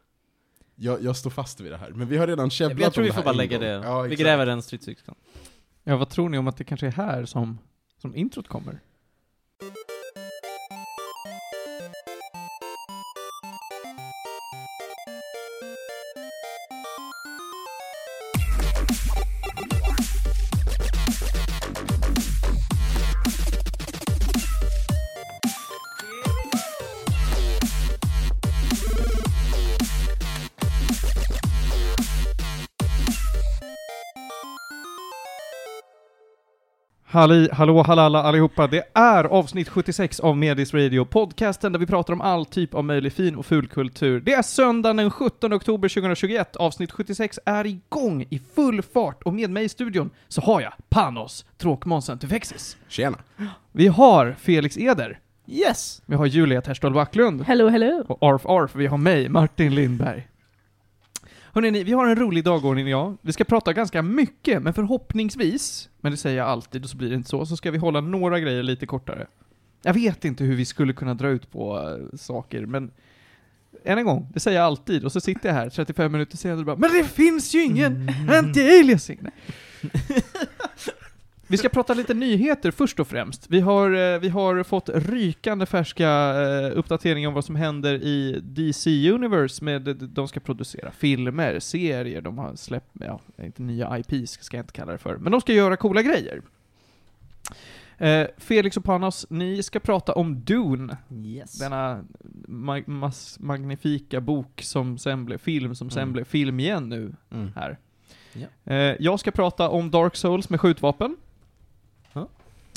Jag, 0.75 1.03
jag 1.03 1.15
står 1.17 1.29
fast 1.29 1.59
vid 1.61 1.71
det 1.71 1.77
här, 1.77 1.91
men 1.91 2.07
vi 2.07 2.17
har 2.17 2.27
redan 2.27 2.49
käbblat 2.49 2.79
Jag 2.79 2.93
tror 2.93 3.01
om 3.01 3.05
vi 3.05 3.09
det 3.09 3.13
får 3.13 3.21
här 3.21 3.25
bara 3.25 3.33
lägga 3.35 3.57
gång. 3.57 3.65
det, 3.65 3.71
Ja, 3.73 4.01
vi 4.01 4.15
gräver 4.15 4.45
den 4.45 4.61
stridsyxan. 4.61 5.15
Ja, 5.83 5.97
vad 5.97 6.09
tror 6.09 6.29
ni 6.29 6.37
om 6.37 6.47
att 6.47 6.57
det 6.57 6.63
kanske 6.63 6.87
är 6.87 6.91
här 6.91 7.25
som, 7.25 7.57
som 7.97 8.15
introt 8.15 8.47
kommer? 8.47 8.79
Halli, 37.11 37.49
hallå, 37.51 37.83
hallalla 37.83 38.23
allihopa. 38.23 38.67
Det 38.67 38.83
är 38.93 39.23
avsnitt 39.23 39.69
76 39.69 40.19
av 40.19 40.37
Medis 40.37 40.73
Radio, 40.73 41.05
podcasten 41.05 41.71
där 41.71 41.79
vi 41.79 41.85
pratar 41.85 42.13
om 42.13 42.21
all 42.21 42.45
typ 42.45 42.73
av 42.73 42.83
möjlig 42.83 43.13
fin 43.13 43.35
och 43.35 43.45
ful 43.45 43.67
kultur. 43.67 44.19
Det 44.19 44.33
är 44.33 44.41
söndagen 44.41 44.97
den 44.97 45.11
17 45.11 45.53
oktober 45.53 45.89
2021. 45.89 46.55
Avsnitt 46.55 46.91
76 46.91 47.39
är 47.45 47.65
igång 47.65 48.25
i 48.29 48.41
full 48.55 48.81
fart 48.81 49.23
och 49.23 49.33
med 49.33 49.49
mig 49.49 49.63
i 49.63 49.69
studion 49.69 50.09
så 50.27 50.41
har 50.41 50.61
jag 50.61 50.73
Panos, 50.89 51.45
tråkmånsen 51.57 52.19
Tufexis. 52.19 52.77
Tjena. 52.87 53.17
Vi 53.71 53.87
har 53.87 54.35
Felix 54.39 54.77
Eder. 54.77 55.19
Yes! 55.47 56.01
Vi 56.05 56.15
har 56.15 56.25
Julia 56.25 56.61
Terstol 56.61 56.93
Backlund. 56.93 57.41
Hello, 57.41 57.67
hello. 57.67 58.05
Och 58.07 58.33
Arf 58.33 58.45
Arf, 58.45 58.75
vi 58.75 58.87
har 58.87 58.97
mig, 58.97 59.29
Martin 59.29 59.75
Lindberg. 59.75 60.27
Hörrni, 61.53 61.83
vi 61.83 61.91
har 61.91 62.07
en 62.07 62.15
rolig 62.15 62.43
dagordning 62.43 62.87
idag. 62.87 63.17
Vi 63.21 63.33
ska 63.33 63.43
prata 63.43 63.73
ganska 63.73 64.01
mycket, 64.01 64.63
men 64.63 64.73
förhoppningsvis, 64.73 65.89
men 66.01 66.11
det 66.11 66.17
säger 66.17 66.37
jag 66.37 66.47
alltid 66.47 66.83
och 66.83 66.89
så 66.89 66.97
blir 66.97 67.09
det 67.09 67.15
inte 67.15 67.29
så, 67.29 67.45
så 67.45 67.57
ska 67.57 67.71
vi 67.71 67.77
hålla 67.77 68.01
några 68.01 68.39
grejer 68.39 68.63
lite 68.63 68.85
kortare. 68.85 69.27
Jag 69.81 69.93
vet 69.93 70.25
inte 70.25 70.43
hur 70.43 70.55
vi 70.55 70.65
skulle 70.65 70.93
kunna 70.93 71.13
dra 71.13 71.27
ut 71.27 71.51
på 71.51 71.79
eh, 71.79 72.17
saker, 72.17 72.65
men 72.65 72.91
än 73.83 73.97
en 73.97 74.05
gång, 74.05 74.27
det 74.33 74.39
säger 74.39 74.57
jag 74.57 74.65
alltid, 74.65 75.05
och 75.05 75.11
så 75.11 75.21
sitter 75.21 75.49
jag 75.49 75.55
här 75.55 75.69
35 75.69 76.11
minuter 76.11 76.37
senare 76.37 76.59
och 76.59 76.65
bara 76.65 76.75
Men 76.75 76.91
det 76.91 77.03
finns 77.03 77.55
ju 77.55 77.63
ingen 77.63 78.09
anti-aliasing! 78.09 79.31
Vi 81.51 81.57
ska 81.57 81.69
prata 81.69 81.93
lite 81.93 82.13
nyheter 82.13 82.71
först 82.71 82.99
och 82.99 83.07
främst. 83.07 83.45
Vi 83.49 83.59
har, 83.59 84.13
eh, 84.13 84.19
vi 84.19 84.29
har 84.29 84.63
fått 84.63 84.89
rykande 84.93 85.65
färska 85.65 86.09
eh, 86.41 86.77
uppdateringar 86.77 87.27
om 87.27 87.33
vad 87.33 87.45
som 87.45 87.55
händer 87.55 87.93
i 87.93 88.39
DC 88.43 89.11
Universe 89.11 89.63
med, 89.63 89.81
de 89.95 90.27
ska 90.27 90.39
producera 90.39 90.91
filmer, 90.91 91.59
serier, 91.59 92.21
de 92.21 92.37
har 92.37 92.55
släppt, 92.55 92.89
ja, 92.93 93.19
inte 93.43 93.61
nya 93.61 93.97
IPs 93.99 94.31
ska 94.43 94.57
jag 94.57 94.63
inte 94.63 94.73
kalla 94.73 94.91
det 94.91 94.97
för, 94.97 95.17
men 95.17 95.31
de 95.31 95.41
ska 95.41 95.53
göra 95.53 95.77
coola 95.77 96.01
grejer. 96.01 96.41
Eh, 97.97 98.27
Felix 98.37 98.77
och 98.77 98.83
Panos, 98.83 99.25
ni 99.29 99.63
ska 99.63 99.79
prata 99.79 100.13
om 100.13 100.41
Dune, 100.41 100.97
Yes. 101.25 101.59
denna 101.59 102.03
ma- 102.47 102.89
mass 102.89 103.39
magnifika 103.39 104.21
bok 104.21 104.61
som 104.63 104.97
sen 104.97 105.25
blev 105.25 105.37
film, 105.37 105.75
som 105.75 105.89
sen 105.89 106.01
Mm. 106.03 106.13
blev 106.13 106.23
film 106.25 106.59
igen 106.59 106.89
nu 106.89 107.13
Mm. 107.31 107.49
här. 107.55 107.77
Ja. 108.33 108.95
Jag 108.99 109.19
ska 109.19 109.31
prata 109.31 109.69
om 109.69 109.91
Dark 109.91 110.15
Souls 110.15 110.49
med 110.49 110.61
skjutvapen. 110.61 111.15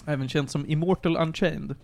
Även 0.06 0.28
känt 0.28 0.50
som 0.50 0.66
Immortal 0.66 1.16
Unchained. 1.16 1.76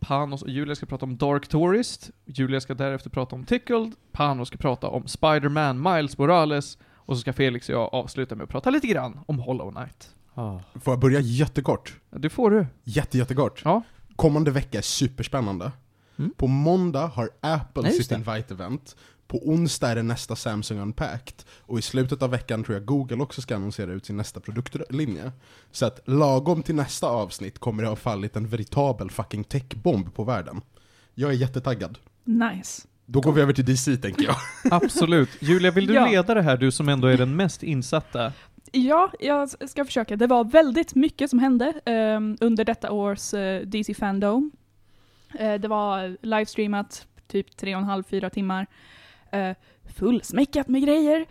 Panos 0.00 0.42
och 0.42 0.48
Julia 0.48 0.74
ska 0.74 0.86
prata 0.86 1.04
om 1.04 1.16
Dark 1.16 1.48
Tourist. 1.48 2.10
Julia 2.26 2.60
ska 2.60 2.74
därefter 2.74 3.10
prata 3.10 3.36
om 3.36 3.44
Tickled. 3.44 3.92
Panos 4.12 4.48
ska 4.48 4.58
prata 4.58 4.88
om 4.88 5.06
Spider-Man 5.06 5.82
Miles 5.94 6.18
Morales. 6.18 6.78
Och 6.94 7.16
så 7.16 7.20
ska 7.20 7.32
Felix 7.32 7.68
och 7.68 7.74
jag 7.74 7.94
avsluta 7.94 8.34
med 8.34 8.44
att 8.44 8.50
prata 8.50 8.70
lite 8.70 8.86
grann 8.86 9.20
om 9.26 9.38
Hollow 9.38 9.70
Knight. 9.72 10.14
Ah. 10.34 10.58
Får 10.74 10.92
jag 10.92 10.98
börja 10.98 11.20
jättekort? 11.20 12.00
Ja, 12.10 12.18
Det 12.18 12.30
får 12.30 12.50
du. 12.50 12.66
Jätte, 12.84 13.18
jättekort. 13.18 13.62
Ja. 13.64 13.82
Kommande 14.16 14.50
vecka 14.50 14.78
är 14.78 14.82
superspännande. 14.82 15.72
Mm. 16.18 16.30
På 16.36 16.46
måndag 16.46 17.06
har 17.06 17.30
Apple 17.40 17.82
Nej, 17.82 17.92
sitt 17.92 18.10
invite-event. 18.10 18.96
På 19.32 19.38
onsdag 19.48 19.88
är 19.90 19.96
det 19.96 20.02
nästa 20.02 20.36
Samsung 20.36 20.78
Unpacked. 20.80 21.34
Och 21.60 21.78
i 21.78 21.82
slutet 21.82 22.22
av 22.22 22.30
veckan 22.30 22.64
tror 22.64 22.76
jag 22.76 22.84
Google 22.84 23.16
också 23.22 23.42
ska 23.42 23.56
annonsera 23.56 23.92
ut 23.92 24.06
sin 24.06 24.16
nästa 24.16 24.40
produktlinje. 24.40 25.32
Så 25.70 25.86
att 25.86 26.00
lagom 26.08 26.62
till 26.62 26.74
nästa 26.74 27.06
avsnitt 27.06 27.58
kommer 27.58 27.82
det 27.82 27.88
ha 27.88 27.96
fallit 27.96 28.36
en 28.36 28.46
veritabel 28.48 29.10
fucking 29.10 29.44
techbomb 29.44 30.14
på 30.14 30.24
världen. 30.24 30.60
Jag 31.14 31.30
är 31.30 31.34
jättetaggad. 31.34 31.98
Nice. 32.24 32.82
Då 33.06 33.20
går 33.20 33.32
vi 33.32 33.40
över 33.42 33.52
till 33.52 33.64
DC 33.64 33.96
tänker 33.96 34.24
jag. 34.24 34.36
Absolut. 34.70 35.28
Julia, 35.40 35.70
vill 35.70 35.86
du 35.86 35.94
Ja. 35.94 36.06
leda 36.06 36.34
det 36.34 36.42
här, 36.42 36.56
du 36.56 36.70
som 36.70 36.88
ändå 36.88 37.08
är 37.08 37.16
den 37.18 37.36
mest 37.36 37.62
insatta? 37.62 38.32
Ja, 38.72 39.12
jag 39.20 39.50
ska 39.70 39.84
försöka. 39.84 40.16
Det 40.16 40.26
var 40.26 40.44
väldigt 40.44 40.94
mycket 40.94 41.30
som 41.30 41.38
hände 41.38 41.72
ehm, 41.84 42.36
under 42.40 42.64
detta 42.64 42.90
års 42.90 43.34
eh, 43.34 43.60
DC 43.66 43.94
Fandom. 43.94 44.50
Eh, 45.38 45.54
det 45.54 45.68
var 45.68 46.16
livestreamat 46.22 47.06
typ 47.28 47.56
tre 47.56 47.74
och 47.74 47.80
en 47.80 47.86
halv, 47.88 48.02
fyra 48.04 48.30
timmar 48.30 48.66
eh, 49.32 49.56
fullsmäckat 49.96 50.68
med 50.68 50.82
grejer 50.82 51.26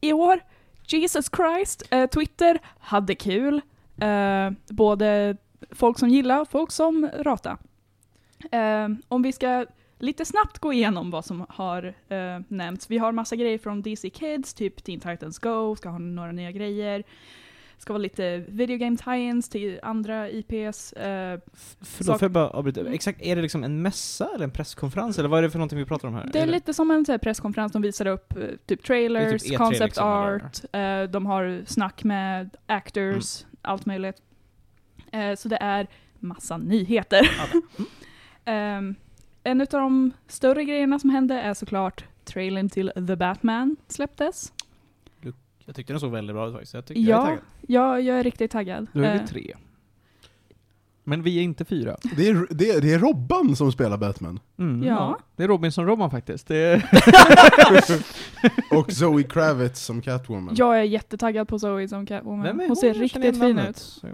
i 0.00 0.12
år. 0.12 0.40
Jesus 0.86 1.30
Christ. 1.36 1.82
Eh, 1.90 2.06
Twitter 2.06 2.58
hade 2.78 3.14
kul. 3.14 3.60
Eh, 4.00 4.50
både 4.68 5.36
folk 5.70 5.98
som 5.98 6.08
gillar 6.08 6.40
och 6.40 6.50
folk 6.50 6.72
som 6.72 7.10
rata. 7.18 7.58
Eh, 8.50 8.88
om 9.08 9.22
vi 9.22 9.32
ska 9.32 9.66
lite 9.98 10.24
snabbt 10.24 10.58
gå 10.58 10.72
igenom 10.72 11.10
vad 11.10 11.24
som 11.24 11.46
har 11.48 11.94
eh, 12.08 12.40
nämnts. 12.48 12.90
Vi 12.90 12.98
har 12.98 13.12
massa 13.12 13.36
grejer 13.36 13.58
från 13.58 13.82
DC 13.82 14.10
Kids, 14.10 14.54
typ 14.54 14.84
Teen 14.84 15.00
Titans 15.00 15.38
Go, 15.38 15.76
ska 15.76 15.88
ha 15.88 15.98
några 15.98 16.32
nya 16.32 16.52
grejer. 16.52 17.04
Ska 17.78 17.92
vara 17.92 18.02
lite 18.02 18.44
video 18.48 18.78
game 18.78 18.96
tie-ins 18.96 19.50
till 19.50 19.80
andra 19.82 20.30
IPs. 20.30 20.92
Eh, 20.92 21.40
Förlåt, 21.80 22.18
får 22.18 22.24
jag 22.24 22.30
bara 22.32 22.50
avbryta? 22.50 22.92
Exakt, 22.92 23.22
är 23.22 23.36
det 23.36 23.42
liksom 23.42 23.64
en 23.64 23.82
mässa 23.82 24.28
eller 24.34 24.44
en 24.44 24.50
presskonferens? 24.50 25.18
Eller 25.18 25.28
vad 25.28 25.38
är 25.38 25.42
det 25.42 25.50
för 25.50 25.58
någonting 25.58 25.78
vi 25.78 25.84
pratar 25.84 26.08
om 26.08 26.14
här? 26.14 26.30
det 26.32 26.38
är 26.38 26.42
Eller? 26.42 26.52
lite 26.52 26.74
som 26.74 26.90
en 26.90 27.04
här, 27.08 27.18
presskonferens, 27.18 27.72
de 27.72 27.82
visar 27.82 28.06
upp 28.06 28.36
eh, 28.36 28.44
typ 28.66 28.82
trailers, 28.82 29.42
typ 29.42 29.52
E3 29.52 29.56
concept 29.56 29.84
liksom, 29.84 30.06
art, 30.06 30.60
eh, 30.72 31.02
de 31.02 31.26
har 31.26 31.62
snack 31.66 32.04
med 32.04 32.56
actors, 32.66 33.44
allt 33.62 33.86
möjligt. 33.86 34.22
Eh, 35.12 35.34
så 35.34 35.48
det 35.48 35.56
är 35.56 35.86
massa 36.18 36.56
nyheter. 36.56 37.30
Ehm, 38.44 38.94
en 39.44 39.60
av 39.60 39.66
de 39.66 40.10
större 40.26 40.64
grejerna 40.64 40.98
som 40.98 41.10
hände 41.10 41.34
är 41.34 41.54
såklart 41.54 42.04
trailern 42.24 42.68
till 42.68 42.92
The 43.06 43.16
Batman 43.16 43.76
släpptes. 43.88 44.52
Jag 45.68 45.76
tyckte 45.76 45.92
den 45.92 46.00
såg 46.00 46.12
väldigt 46.12 46.36
bra 46.36 46.48
ut 46.48 46.52
faktiskt. 46.52 46.74
Jag, 46.74 46.86
tycker, 46.86 47.00
jag 47.00 47.10
är 47.10 47.20
Ja, 47.20 47.26
taggad. 47.26 47.40
Jag, 47.68 48.02
jag 48.02 48.18
är 48.18 48.24
riktigt 48.24 48.50
taggad. 48.50 48.86
Då 48.92 49.00
är 49.02 49.12
vi 49.12 49.18
Eh, 49.18 49.24
tre. 49.26 49.54
Men 51.04 51.22
vi 51.22 51.38
är 51.38 51.42
inte 51.42 51.64
fyra. 51.64 51.96
Det 52.16 52.28
är, 52.28 52.46
det, 52.50 52.70
är, 52.70 52.80
det 52.80 52.92
är 52.92 52.98
Robban 52.98 53.56
som 53.56 53.72
spelar 53.72 53.96
Batman. 53.96 54.40
Mm, 54.58 54.82
Ja. 54.82 55.18
Det 55.36 55.44
är 55.44 55.48
Robinson-Robban 55.48 56.10
faktiskt. 56.10 56.46
Det 56.48 56.56
är 56.56 56.84
Och 58.78 58.92
Zoe 58.92 59.22
Kravitz 59.22 59.80
som 59.84 60.00
Catwoman. 60.02 60.54
jag 60.58 60.78
är 60.78 60.82
jättetaggad 60.82 61.48
på 61.48 61.58
Zoe 61.58 61.88
som 61.88 62.06
Catwoman. 62.06 62.42
Vem 62.42 62.60
är 62.60 62.66
Hon 62.66 62.76
ser 62.76 62.94
riktigt 62.94 63.22
fin 63.38 63.56
namnet. 63.56 63.68
ut. 63.70 63.98
Jag 64.02 64.10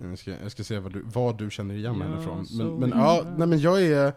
vad 0.00 0.10
jag 0.10 0.18
ska, 0.18 0.30
jag 0.42 0.50
ska 0.52 0.64
se 0.64 0.78
vad 0.78 0.92
du, 0.92 1.02
vad 1.04 1.38
du 1.38 1.50
känner 1.50 1.74
igen 1.74 1.96
Ja, 2.00 2.04
henne 2.06 2.22
från. 2.22 2.46
Men, 2.58 2.74
men 2.90 2.98
ja, 2.98 3.24
nej 3.36 3.46
men 3.48 3.58
jag 3.60 3.82
är... 3.82 4.12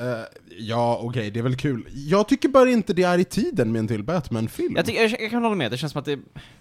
eh, 0.00 0.24
ja, 0.58 1.00
okej, 1.02 1.30
det 1.30 1.38
är 1.38 1.42
väl 1.42 1.56
kul. 1.56 1.88
Jag 1.92 2.28
tycker 2.28 2.48
bara 2.48 2.70
inte 2.70 2.92
det 2.92 3.02
är 3.02 3.18
i 3.18 3.24
tiden 3.24 3.72
med 3.72 3.78
en 3.78 3.88
till 3.88 4.02
Batman-film. 4.04 4.76
Jag, 4.76 4.88
jag, 4.90 5.10
jag 5.20 5.30
kan 5.30 5.42
hålla 5.42 5.54
med, 5.56 5.70
det 5.70 5.76
känns 5.76 5.92
som 5.92 5.98
att 5.98 6.04
det... 6.04 6.18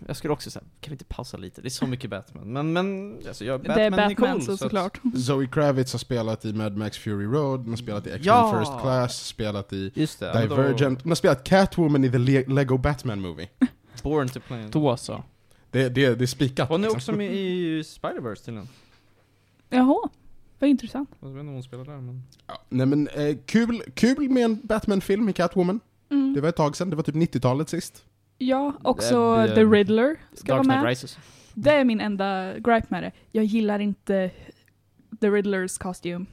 Jag 0.07 0.15
skulle 0.15 0.33
också 0.33 0.51
säga, 0.51 0.63
kan 0.81 0.91
vi 0.91 0.93
inte 0.93 1.05
pausa 1.05 1.37
lite? 1.37 1.61
Det 1.61 1.67
är 1.67 1.69
så 1.69 1.85
mycket 1.87 2.09
Batman. 2.09 2.53
Men, 2.53 2.73
men 2.73 3.17
alltså, 3.27 3.45
jag, 3.45 3.59
Batman 3.59 3.77
det 3.77 3.83
är 3.83 3.91
Batman 3.91 4.15
cool, 4.35 4.41
så 4.45 4.51
att- 4.51 4.59
såklart. 4.59 4.99
Zoe 5.27 5.47
Kravitz 5.47 5.91
har 5.91 5.99
spelat 5.99 6.45
i 6.45 6.53
Mad 6.53 6.77
Max 6.77 6.97
Fury 6.97 7.25
Road, 7.25 7.59
hon 7.59 7.69
har 7.69 7.75
spelat 7.77 8.07
i 8.07 8.09
X-Men 8.09 8.25
Ja! 8.35 8.59
First 8.59 8.81
Class, 8.81 9.25
spelat 9.27 9.73
i 9.73 9.91
Just 9.95 10.19
det. 10.19 10.31
men 10.33 10.49
då- 10.49 10.55
Divergent, 10.55 11.01
hon 11.01 11.11
har 11.11 11.15
spelat 11.15 11.43
Catwoman 11.43 12.03
i 12.03 12.11
The 12.11 12.17
Le- 12.17 12.45
Lego 12.47 12.77
Batman 12.77 13.21
Movie. 13.21 13.47
Born 14.03 14.29
to 14.29 14.39
play. 14.47 14.65
då 14.71 14.97
så. 14.97 15.23
Det, 15.71 15.89
det, 15.89 16.15
det 16.15 16.25
är 16.25 16.27
spikat. 16.27 16.69
Hon 16.69 16.79
är 16.83 16.87
liksom. 16.87 16.97
också 16.97 17.11
med 17.11 17.33
i 17.33 17.81
Spider-Verse 17.81 18.45
tydligen. 18.45 18.67
Jaha, 19.69 20.09
vad 20.59 20.69
intressant. 20.69 21.09
Jag 21.19 21.27
vet 21.29 21.39
inte 21.39 21.47
om 21.49 21.53
hon 21.53 21.63
spelar 21.63 21.85
där 21.85 21.97
men... 22.01 22.23
Ja, 22.47 22.61
nej 22.69 22.85
men 22.85 23.07
eh, 23.07 23.37
kul, 23.45 23.81
kul 23.93 24.29
med 24.29 24.43
en 24.45 24.59
Batman-film 24.63 25.25
med 25.25 25.35
Catwoman. 25.35 25.79
Mm. 26.09 26.33
Det 26.33 26.41
var 26.41 26.49
ett 26.49 26.55
tag 26.55 26.75
sedan, 26.75 26.89
det 26.89 26.95
var 26.95 27.03
typ 27.03 27.15
90-talet 27.15 27.69
sist. 27.69 28.03
Ja, 28.37 28.73
också 28.83 29.35
Det- 29.35 29.47
det- 29.47 29.55
The 29.55 29.63
Riddler 29.63 30.15
ska 30.33 30.55
Dark 30.55 30.57
vara 30.57 30.63
Knight 30.63 30.83
med. 30.83 30.89
Rises. 30.89 31.17
Det 31.53 31.71
är 31.71 31.83
min 31.83 32.01
enda 32.01 32.53
gripe 32.53 32.87
med 32.89 33.03
det. 33.03 33.11
Jag 33.31 33.45
gillar 33.45 33.79
inte 33.79 34.31
The 35.21 35.29
Riddlers 35.29 35.77
kostym. 35.77 36.25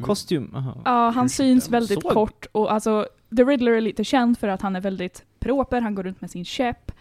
Kostym, 0.00 0.54
aha. 0.54 0.82
Ja, 0.84 1.10
han 1.10 1.24
Hur 1.24 1.28
syns 1.28 1.68
väldigt 1.70 2.02
såg- 2.02 2.12
kort 2.12 2.46
och 2.52 2.72
alltså 2.72 3.06
The 3.36 3.44
Riddler 3.44 3.72
är 3.72 3.80
lite 3.80 4.04
känd 4.04 4.38
för 4.38 4.48
att 4.48 4.62
han 4.62 4.76
är 4.76 4.80
väldigt 4.80 5.24
proper, 5.38 5.80
han 5.80 5.94
går 5.94 6.02
runt 6.02 6.20
med 6.20 6.30
sin 6.30 6.44
käpp, 6.44 6.92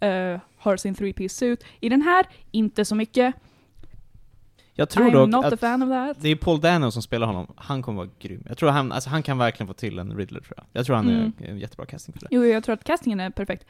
eh, 0.00 0.40
har 0.56 0.76
sin 0.76 0.94
three-piece 0.94 1.28
suit. 1.28 1.64
I 1.80 1.88
den 1.88 2.02
här, 2.02 2.26
inte 2.50 2.84
så 2.84 2.94
mycket. 2.94 3.34
Jag 4.78 4.88
tror 4.88 5.06
I'm 5.06 5.12
dock 5.12 5.28
not 5.30 5.44
a 5.44 5.48
att 5.48 5.60
fan 5.60 5.82
of 5.82 5.88
that. 5.88 6.22
det 6.22 6.28
är 6.28 6.36
Paul 6.36 6.60
Dano 6.60 6.90
som 6.90 7.02
spelar 7.02 7.26
honom, 7.26 7.46
han 7.56 7.82
kommer 7.82 7.96
vara 8.04 8.08
grym. 8.18 8.44
Jag 8.48 8.58
tror 8.58 8.70
han, 8.70 8.92
alltså 8.92 9.10
han 9.10 9.22
kan 9.22 9.38
verkligen 9.38 9.68
få 9.68 9.74
till 9.74 9.98
en 9.98 10.16
Riddler 10.16 10.40
tror 10.40 10.54
jag. 10.56 10.66
Jag 10.72 10.86
tror 10.86 10.96
han 10.96 11.08
Mm. 11.08 11.32
är 11.38 11.48
en 11.48 11.58
jättebra 11.58 11.86
casting 11.86 12.12
för 12.12 12.20
det. 12.20 12.26
Jo, 12.30 12.44
jag 12.44 12.64
tror 12.64 12.72
att 12.74 12.84
castingen 12.84 13.20
är 13.20 13.30
perfekt. 13.30 13.66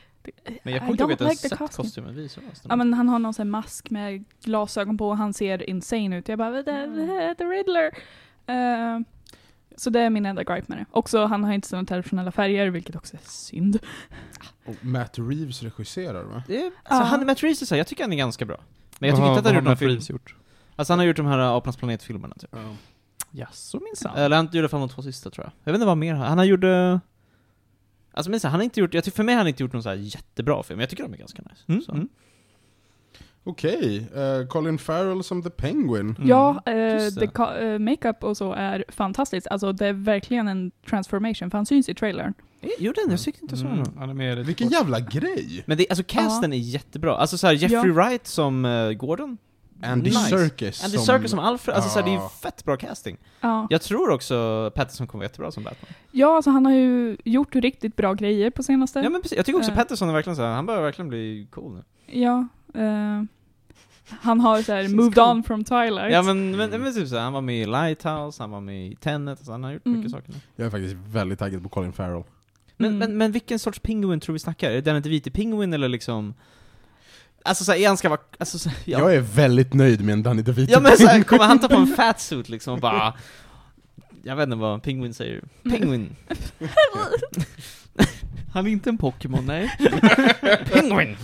Men 0.63 0.73
jag 0.73 0.81
kommer 0.81 0.91
inte 0.91 1.03
ihåg 1.03 1.13
att 1.13 1.21
jag 1.21 1.29
like 1.31 1.43
the 1.43 1.49
sett 1.49 1.59
kostymen 1.59 2.25
oss. 2.25 2.39
Ja 2.69 2.77
men 2.77 2.95
han 2.95 3.09
har 3.09 3.19
någon 3.19 3.35
sån 3.35 3.47
här 3.47 3.51
mask 3.51 3.91
med 3.91 4.25
glasögon 4.45 4.99
på 4.99 5.09
och 5.09 5.17
han 5.17 5.33
ser 5.35 5.71
insane 5.71 6.19
ut. 6.19 6.29
Jag 6.29 6.39
bara, 6.39 6.51
det, 6.51 6.63
det, 6.63 7.35
the 7.39 7.45
Riddler. 7.45 7.87
Eh, 8.47 9.01
så 9.77 9.91
det 9.91 10.01
är 10.01 10.11
min 10.11 10.27
enda 10.27 10.43
gripe 10.45 10.65
med 10.67 10.79
det. 10.79 10.85
Också, 10.91 11.25
han 11.25 11.45
har 11.45 11.53
inte 11.53 11.69
såna 11.69 11.85
traditionella 11.85 12.33
färger, 12.33 12.67
vilket 12.71 12.97
också 12.97 13.17
är 13.17 13.21
synd. 13.25 13.79
Och 14.67 14.85
Matt 14.85 15.19
Reeves 15.19 15.63
regisserar 15.63 16.23
va? 16.25 16.43
Det 16.47 16.57
är, 16.61 16.65
alltså, 16.67 16.75
Ja. 16.91 17.03
han, 17.03 17.27
Matt 17.27 17.43
Reeves 17.43 17.63
är 17.63 17.67
så 17.67 17.75
här, 17.75 17.79
jag 17.81 17.87
tycker 17.87 18.05
han 18.05 18.13
är 18.13 18.17
ganska 18.17 18.45
bra. 18.45 18.61
Men 18.99 19.09
jag 19.09 19.17
tycker 19.17 19.29
inte 19.29 19.39
att 19.39 19.45
han 19.47 19.55
har 19.55 19.61
gjort 19.63 19.69
Matt 19.69 19.79
film. 19.79 19.89
Reeves 19.89 20.11
gjort? 20.11 20.35
Alltså 20.79 20.93
han 20.93 20.99
har 20.99 21.07
gjort 21.07 21.17
de 21.17 21.27
här 21.27 21.39
Apornas 21.57 21.77
planet-filmerna 21.77 22.35
typ. 22.39 22.51
Ja. 22.53 22.75
Jaså 23.31 23.81
minsann? 23.81 24.17
Eller 24.17 24.37
han 24.37 24.49
gjorde 24.53 24.69
fan 24.69 24.81
de 24.81 24.89
två 24.89 25.03
sista 25.03 25.31
tror 25.31 25.45
jag. 25.45 25.53
Jag 25.65 25.73
vet 25.73 25.79
inte 25.79 25.87
vad 25.87 25.99
mer 25.99 26.15
han 26.15 26.29
Han 26.29 26.39
har 26.39 26.45
gjort... 26.45 26.65
eh, 26.65 26.99
Alltså 28.13 28.33
så 28.39 28.47
här, 28.47 28.51
han 28.51 28.61
har 28.61 28.65
inte 28.65 28.81
gjort, 28.81 28.95
jag 28.95 29.05
tycker 29.05 29.17
för 29.17 29.25
mig 29.25 29.35
har 29.35 29.41
han 29.41 29.49
inte 29.49 29.63
gjort 29.63 29.73
någon 29.73 29.83
så 29.83 29.89
här 29.89 29.97
jättebra 29.97 30.63
film, 30.63 30.81
jag 30.81 30.89
tycker 30.91 31.03
de 31.03 31.13
är 31.13 31.17
ganska 31.17 31.43
nice. 31.43 31.63
Mm, 31.67 31.83
Så. 31.83 31.93
mm. 31.93 32.09
Okej, 33.45 34.07
eh, 34.15 34.47
Colin 34.47 34.79
Farrell 34.79 35.25
som 35.25 35.43
The 35.43 35.51
Penguin. 35.51 36.15
Mm. 36.19 36.29
Ja, 36.29 36.63
eh, 36.67 36.77
just 37.05 37.21
det. 37.21 37.63
eh, 37.73 37.79
makeup 37.79 38.25
och 38.25 38.37
så 38.37 38.53
är 38.53 38.85
fantastiskt. 38.89 39.47
Alltså 39.47 39.73
det 39.73 39.87
är 39.87 39.93
verkligen 39.93 40.49
en 40.49 40.71
transformation, 40.89 41.51
för 41.51 41.59
han 41.59 41.67
syns 41.67 41.89
i 41.89 41.95
trailern. 41.95 42.35
Eh, 42.61 42.69
Gjorde 42.79 43.01
den? 43.01 43.11
Jag 43.11 43.21
tyckte 43.21 43.43
inte 43.43 43.53
jag 43.53 43.59
såg 43.59 43.67
Mm, 43.67 43.79
honom. 43.79 43.95
han 43.99 44.11
är 44.11 44.15
med 44.15 44.37
lite 44.39 44.47
Vilken 44.47 44.69
jävla 44.69 45.01
grej! 45.01 45.63
Men 45.67 45.79
det, 45.79 45.87
alltså 45.91 46.05
casten 46.07 46.53
är 46.53 46.57
jättebra. 46.57 47.17
Alltså 47.17 47.39
så 47.39 47.47
här, 47.47 47.55
Jeffrey 47.55 47.91
Wright 47.93 48.27
som 48.27 48.65
eh, 48.65 48.91
Gordon. 48.93 49.39
Andy 49.83 50.11
Nice. 50.11 50.29
Serkis 50.29 50.85
Andy 50.85 50.99
Serkis 50.99 51.31
som 51.31 51.39
Alfred, 51.39 51.75
alltså 51.77 51.91
så 51.91 51.99
här, 51.99 52.07
det 52.07 52.11
är 52.13 52.23
ju 52.23 52.29
fett 52.43 52.65
bra 52.65 52.77
casting. 52.77 53.17
Ja. 53.41 53.67
Jag 53.71 53.83
tror 53.83 54.11
också 54.11 54.71
Pattinson 54.75 55.07
kommer 55.07 55.21
vara 55.23 55.29
jättebra 55.29 55.51
som 55.51 55.63
Batman. 55.65 55.93
ja, 56.11 56.37
alltså 56.37 56.51
han 56.51 56.67
har 56.67 56.73
ju 56.73 57.17
gjort 57.25 57.55
riktigt 57.57 57.97
bra 57.97 58.15
grejer 58.15 58.51
på 58.51 58.63
senaste. 58.63 58.99
Ja 59.01 59.11
men 59.11 59.23
precis, 59.23 59.37
jag 59.37 59.47
tycker 59.47 59.59
också 59.59 59.71
Eh. 59.71 59.77
Pattinson 59.77 60.09
är 60.09 60.13
verkligen 60.13 60.37
så 60.37 60.43
här, 60.43 60.55
han 60.55 60.67
börjar 60.67 60.83
verkligen 60.83 61.09
bli 61.09 61.47
cool 61.51 61.73
nu. 61.75 61.83
Ja, 62.21 62.47
eh, 62.75 63.23
han 64.21 64.41
har 64.41 64.63
så 64.63 64.73
här 64.73 64.83
Känns 64.83 64.95
moved 64.95 65.15
cool. 65.15 65.25
on 65.25 65.43
from 65.43 65.65
Twilight. 65.65 66.13
Ja 66.13 66.23
men, 66.23 66.57
men, 66.57 66.71
men 66.71 66.95
typ 66.95 67.09
så 67.09 67.15
här, 67.17 67.23
han 67.23 67.33
var 67.33 67.41
med 67.41 67.63
i 67.63 67.67
Lighthouse, 67.67 68.43
han 68.43 68.51
var 68.51 68.61
med 68.61 68.87
i 68.87 68.95
Tenet, 68.97 69.39
alltså 69.39 69.53
han 69.53 69.65
har 69.65 69.73
gjort 69.73 69.87
Mm. 69.87 69.99
mycket 69.99 70.13
saker 70.13 70.29
nu. 70.33 70.37
Jag 70.57 70.67
är 70.67 70.71
faktiskt 70.71 70.97
väldigt 71.07 71.39
taggad 71.39 71.63
på 71.63 71.69
Colin 71.69 71.93
Farrell. 71.93 72.23
Men, 72.77 72.87
Mm. 72.91 72.99
men, 72.99 73.17
men 73.19 73.33
vilken 73.33 73.59
sorts 73.59 73.79
penguin 73.81 74.21
tror 74.21 74.33
vi 74.33 74.39
snackar? 74.39 74.71
Är 74.71 74.75
det 74.75 74.81
den 74.81 74.97
inte 74.97 75.09
vite 75.09 75.31
penguin 75.31 75.73
eller 75.75 75.89
liksom... 75.89 76.35
Alltså 77.49 77.65
såhär, 77.65 77.79
är 77.79 77.89
han 77.89 77.97
ska 77.97 78.09
vara... 78.09 78.21
Alltså, 78.39 78.59
så, 78.59 78.71
ja. 78.85 78.99
Jag 78.99 79.15
är 79.15 79.21
väldigt 79.21 79.75
nöjd 79.75 80.05
med 80.05 80.13
en 80.13 80.23
Danny 80.23 80.43
DeVito. 80.43 80.73
ja 80.73 80.81
men 80.81 80.97
såhär, 80.97 81.23
kommer 81.23 81.45
han 81.45 81.59
ta 81.59 81.69
på 81.69 81.77
en 81.77 81.87
fat 81.97 82.21
suit 82.21 82.49
liksom 82.49 82.75
och 82.75 82.81
bara... 82.81 83.15
Jag 84.23 84.37
vet 84.37 84.45
inte 84.45 84.57
vad 84.57 84.83
penguin 84.83 85.15
säger. 85.15 85.43
Penguin. 85.63 86.17
Han 88.53 88.67
är 88.67 88.71
inte 88.71 88.91
en 88.91 88.99
Pokémon, 88.99 89.47
nej. 89.47 89.71
penguin! 90.73 91.17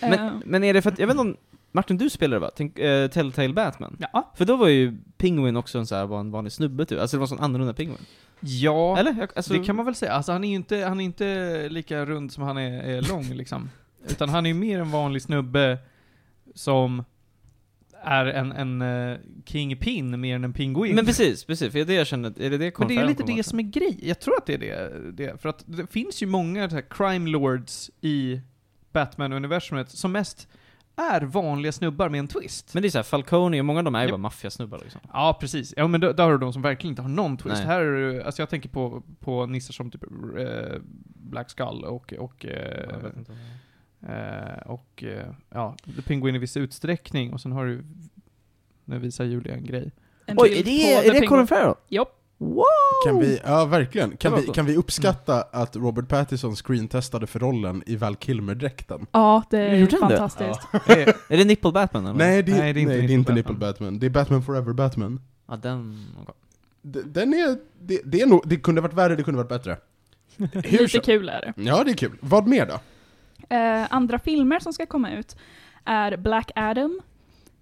Eh, 0.00 0.10
Men, 0.10 0.42
men 0.46 0.64
är 0.64 0.74
det 0.74 0.82
för 0.82 0.90
att, 0.90 0.98
jag 0.98 1.06
vet 1.06 1.14
inte 1.14 1.20
om... 1.20 1.36
Martin, 1.72 1.98
du 1.98 2.10
spelade 2.10 2.40
va? 2.40 2.50
Tänk, 2.56 2.78
uh, 2.78 3.08
Telltale 3.08 3.52
Batman? 3.52 3.96
Ja. 4.12 4.32
För 4.36 4.44
då 4.44 4.56
var 4.56 4.68
ju 4.68 4.98
Penguin 5.18 5.56
också 5.56 5.78
en 5.78 5.86
så 5.86 5.94
här, 5.94 6.06
var 6.06 6.20
en 6.20 6.30
vanlig 6.30 6.52
snubbe 6.52 6.84
typ, 6.84 7.00
alltså 7.00 7.16
det 7.16 7.18
var 7.18 7.24
en 7.24 7.28
sån 7.28 7.40
annorlunda 7.40 7.74
Penguin. 7.74 8.06
Ja, 8.40 8.98
Eller? 8.98 9.14
Jag, 9.18 9.28
alltså, 9.36 9.52
det 9.52 9.64
kan 9.64 9.76
man 9.76 9.84
väl 9.84 9.94
säga. 9.94 10.12
Alltså 10.12 10.32
han 10.32 10.44
är 10.44 10.48
ju 10.48 10.54
inte, 10.54 10.76
han 10.76 11.00
är 11.00 11.04
inte 11.04 11.68
lika 11.68 12.04
rund 12.04 12.32
som 12.32 12.42
han 12.44 12.58
är, 12.58 12.82
är 12.82 13.02
lång 13.02 13.24
liksom. 13.24 13.70
Utan 14.08 14.28
han 14.28 14.46
är 14.46 14.50
ju 14.50 14.54
mer 14.54 14.78
en 14.78 14.90
vanlig 14.90 15.22
snubbe 15.22 15.78
som 16.54 17.04
är 18.02 18.26
en, 18.26 18.52
en 18.52 18.82
uh, 18.82 19.18
kingpin 19.44 20.20
mer 20.20 20.36
än 20.36 20.44
en 20.44 20.52
pinguin. 20.52 20.94
Men 20.94 21.06
precis, 21.06 21.44
precis, 21.44 21.72
för 21.72 21.78
det 21.78 21.84
är 21.84 21.86
det 21.86 21.94
jag 21.94 22.06
känner, 22.06 22.28
är 22.28 22.50
det 22.50 22.58
det 22.58 22.78
Men 22.78 22.88
det 22.88 22.96
är 22.96 23.06
lite 23.06 23.22
det 23.22 23.42
som 23.42 23.58
är 23.58 23.62
grej. 23.62 23.98
Jag 24.02 24.20
tror 24.20 24.36
att 24.36 24.46
det 24.46 24.54
är 24.54 24.58
det. 24.58 25.10
det 25.12 25.40
för 25.40 25.48
att 25.48 25.64
det 25.66 25.86
finns 25.86 26.22
ju 26.22 26.26
många 26.26 26.70
så 26.70 26.74
här 26.74 26.84
crime 26.90 27.30
lords 27.30 27.90
i 28.00 28.40
Batman-universumet 28.92 29.90
som 29.90 30.12
mest 30.12 30.48
är 30.96 31.20
vanliga 31.20 31.72
snubbar 31.72 32.08
med 32.08 32.18
en 32.18 32.28
twist. 32.28 32.74
Men 32.74 32.82
det 32.82 32.88
är 32.88 32.90
såhär, 32.90 33.02
Falcone 33.02 33.58
och 33.58 33.64
många 33.64 33.78
av 33.78 33.84
dem 33.84 33.94
är 33.94 34.00
ju 34.00 34.04
Japp. 34.04 34.10
bara 34.10 34.18
maffiasnubbar 34.18 34.78
liksom. 34.78 35.00
Ja, 35.12 35.38
precis. 35.40 35.74
Ja, 35.76 35.86
men 35.86 36.00
då, 36.00 36.12
där 36.12 36.24
har 36.24 36.32
du 36.32 36.38
de 36.38 36.52
som 36.52 36.62
verkligen 36.62 36.92
inte 36.92 37.02
har 37.02 37.08
någon 37.08 37.36
twist. 37.36 37.56
Nej. 37.56 37.66
Här 37.66 37.80
är 37.80 38.12
det, 38.12 38.24
alltså 38.24 38.42
jag 38.42 38.48
tänker 38.48 38.68
på, 38.68 39.02
på 39.20 39.46
nissar 39.46 39.72
som 39.72 39.90
typ 39.90 40.02
eh, 40.02 40.80
Black 41.14 41.50
Skull 41.50 41.84
och, 41.84 42.12
och, 42.12 42.44
Jag 42.44 43.02
vet 43.02 43.16
inte. 43.16 43.32
Eh, 44.08 44.70
och 44.70 45.02
eh, 45.04 45.26
ja, 45.50 45.76
The 45.96 46.02
Penguin 46.02 46.34
i 46.34 46.38
viss 46.38 46.56
utsträckning. 46.56 47.32
Och 47.32 47.40
sen 47.40 47.52
har 47.52 47.66
du, 47.66 47.84
nu 48.84 48.98
visar 48.98 49.24
Julia 49.24 49.54
en 49.54 49.66
grej. 49.66 49.92
en 50.26 50.36
Oj, 50.40 50.58
är 50.58 50.64
det, 50.64 50.94
är 51.08 51.20
det. 51.20 51.26
Colin 51.26 51.46
Farrell? 51.46 51.74
Jopp. 51.88 52.18
Wow! 52.38 52.64
Kan 53.04 53.18
vi, 53.20 53.40
ja 53.44 53.64
verkligen, 53.64 54.16
kan 54.16 54.34
vi, 54.36 54.46
kan 54.46 54.66
vi 54.66 54.76
uppskatta 54.76 55.42
att 55.42 55.76
Robert 55.76 56.08
Pattinson 56.08 56.56
screentestade 56.56 57.26
för 57.26 57.38
rollen 57.40 57.82
i 57.86 57.96
Val 57.96 58.16
Kilmer-dräkten? 58.16 59.06
Ja, 59.12 59.42
det 59.50 59.58
är 59.58 59.74
Gjorde 59.76 59.96
han 60.00 60.10
det? 60.10 60.16
fantastiskt. 60.16 60.68
är, 61.28 61.36
det 61.36 61.44
Nipple 61.44 61.72
Batman 61.72 62.06
eller? 62.06 62.18
Nej, 62.18 62.42
det, 62.42 62.52
Nej, 62.52 62.72
det 62.72 62.80
är 62.80 62.82
inte 62.82 62.94
nej, 62.94 63.06
det 63.06 63.14
är 63.14 63.18
Nipple 63.18 63.40
inte 63.40 63.52
Batman. 63.52 63.54
Nipple 63.54 63.66
Batman, 63.66 63.98
det 63.98 64.06
är 64.06 64.10
Batman 64.10 64.42
Forever 64.42 64.72
Batman. 64.72 65.20
Ja, 65.48 65.56
den... 65.56 66.06
Den 66.82 67.34
är, 67.34 67.58
det, 67.80 68.00
det 68.04 68.20
är 68.20 68.26
nog, 68.26 68.42
det 68.46 68.56
kunde 68.56 68.80
varit 68.80 68.94
värre, 68.94 69.16
det 69.16 69.22
kunde 69.22 69.38
varit 69.38 69.48
bättre. 69.48 69.76
Hur 70.36 70.62
Lite 70.62 70.88
så? 70.88 71.00
kul 71.00 71.28
är 71.28 71.40
det. 71.40 71.62
Ja, 71.62 71.84
det 71.84 71.90
är 71.90 71.94
kul. 71.94 72.18
Vad 72.20 72.46
mer 72.46 72.66
då? 72.66 72.80
Eh, 73.52 73.86
andra 73.90 74.18
filmer 74.18 74.58
som 74.58 74.72
ska 74.72 74.86
komma 74.86 75.10
ut 75.12 75.36
är 75.84 76.16
Black 76.16 76.50
Adam. 76.54 77.00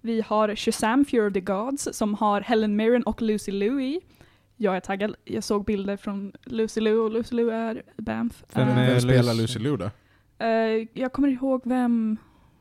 Vi 0.01 0.21
har 0.21 0.55
Shazam 0.55 1.05
Fear 1.05 1.27
of 1.27 1.33
the 1.33 1.41
Gods 1.41 1.87
som 1.91 2.13
har 2.13 2.41
Helen 2.41 2.75
Mirren 2.75 3.03
och 3.03 3.21
Lucy 3.21 3.51
Liu 3.51 3.81
i. 3.83 3.99
Jag 4.57 4.75
är 4.75 4.79
taggad. 4.79 5.15
Jag 5.25 5.43
såg 5.43 5.65
bilder 5.65 5.97
från 5.97 6.31
Lucy 6.45 6.81
Liu 6.81 6.97
och 6.97 7.11
Lucy 7.11 7.35
Liu 7.35 7.49
är 7.51 7.81
Bamf. 7.97 8.43
Vem 8.53 8.67
Eh, 8.69 8.75
Vem 8.75 8.99
spelar 9.01 9.33
Lucy- 9.33 9.59
Liu 9.59 9.77
då? 9.77 9.89
eh, 10.45 10.87
jag 10.93 11.13
kommer 11.13 11.27
ihåg 11.27 11.61
vem 11.65 12.17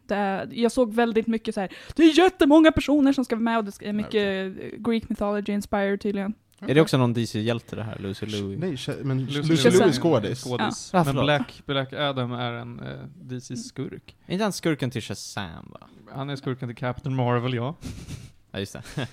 det 0.07 0.15
är. 0.15 0.49
Jag 0.53 0.73
såg 0.73 0.95
väldigt 0.95 1.27
mycket 1.27 1.55
så 1.55 1.61
här. 1.61 1.73
det 1.97 2.03
är 2.03 2.19
jättemånga 2.19 2.73
personer 2.73 3.13
som 3.13 3.25
ska 3.25 3.37
vara 3.37 3.43
med 3.43 3.59
och 3.59 3.65
det 3.65 3.83
är 3.89 3.93
mycket 3.93 4.57
eh, 4.73 4.79
Greek 4.79 5.09
mythology 5.09 5.53
inspired 5.53 6.01
tydligen. 6.01 6.35
Är 6.69 6.75
det 6.75 6.81
också 6.81 6.97
någon 6.99 7.12
DC-hjälte 7.12 7.76
det 7.76 7.83
här, 7.83 7.99
Lucy 7.99 8.26
Louie? 8.26 8.59
Nej, 8.59 8.76
men 9.02 9.25
Lucy 9.25 9.43
Lucy, 9.43 9.71
Liu 9.71 9.79
Liu 9.79 9.88
är 9.88 9.93
skådis. 9.93 10.45
skådis. 10.45 10.90
Ja. 10.93 11.05
Men. 11.05 11.17
Black, 11.17 11.62
Black 11.67 11.93
Adam 11.93 12.33
är 12.33 12.52
en 12.52 12.81
uh, 12.81 12.87
DC-skurk. 13.14 14.17
Är 14.26 14.33
inte 14.33 14.45
han 14.45 14.52
skurken 14.52 14.90
till 14.90 15.02
Shazam 15.02 15.71
va? 15.73 15.81
Han 16.14 16.31
är 16.31 16.37
skurken 16.37 16.69
till 16.69 16.76
Captain 16.76 17.17
Marvel, 17.17 17.55
ja. 17.55 17.75
Ja, 18.50 18.59
just 18.59 18.73
det. 18.73 18.83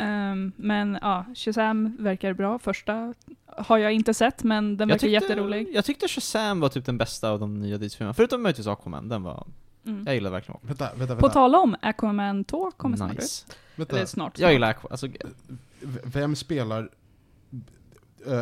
Ehm, 0.00 0.52
men 0.56 0.98
ja, 1.02 1.24
Shazam 1.34 1.96
verkar 1.98 2.32
bra. 2.32 2.58
Första 2.58 3.14
har 3.46 3.78
jag 3.78 3.92
inte 3.92 4.14
sett, 4.14 4.42
men 4.42 4.76
den 4.76 4.88
verkar 4.88 5.08
jätterolig. 5.08 5.68
Jag 5.72 5.84
tyckte 5.84 6.08
Shazam 6.08 6.60
var 6.60 6.68
typ 6.68 6.86
den 6.86 6.98
bästa 6.98 7.30
av 7.30 7.40
de 7.40 7.60
nya 7.60 7.78
DC-filmerna. 7.78 8.14
Förutom 8.14 8.42
möjligtvis 8.42 8.66
Aquaman, 8.66 9.08
den 9.08 9.22
var... 9.22 9.46
Mm. 9.86 10.04
Jag 10.06 10.14
gillar 10.14 10.30
verkligen 10.30 10.56
Aquaman. 10.56 10.68
Vänta, 10.68 10.90
vänta, 10.94 11.14
På 11.14 11.20
vänta. 11.20 11.34
tal 11.34 11.54
om 11.54 11.76
Aquaman 11.82 12.44
2 12.44 12.70
kommer 12.70 12.96
snart 12.96 13.12
ut. 13.12 13.18
Nice. 13.18 13.46
vänta. 13.76 13.96
Eller 13.96 14.06
snart. 14.06 14.38
Jag 14.38 14.52
gillar 14.52 14.70
Aquaman. 14.70 14.88
Alltså, 14.90 15.08
Vem 16.04 16.36
spelar... 16.36 16.90
Uh, 18.26 18.34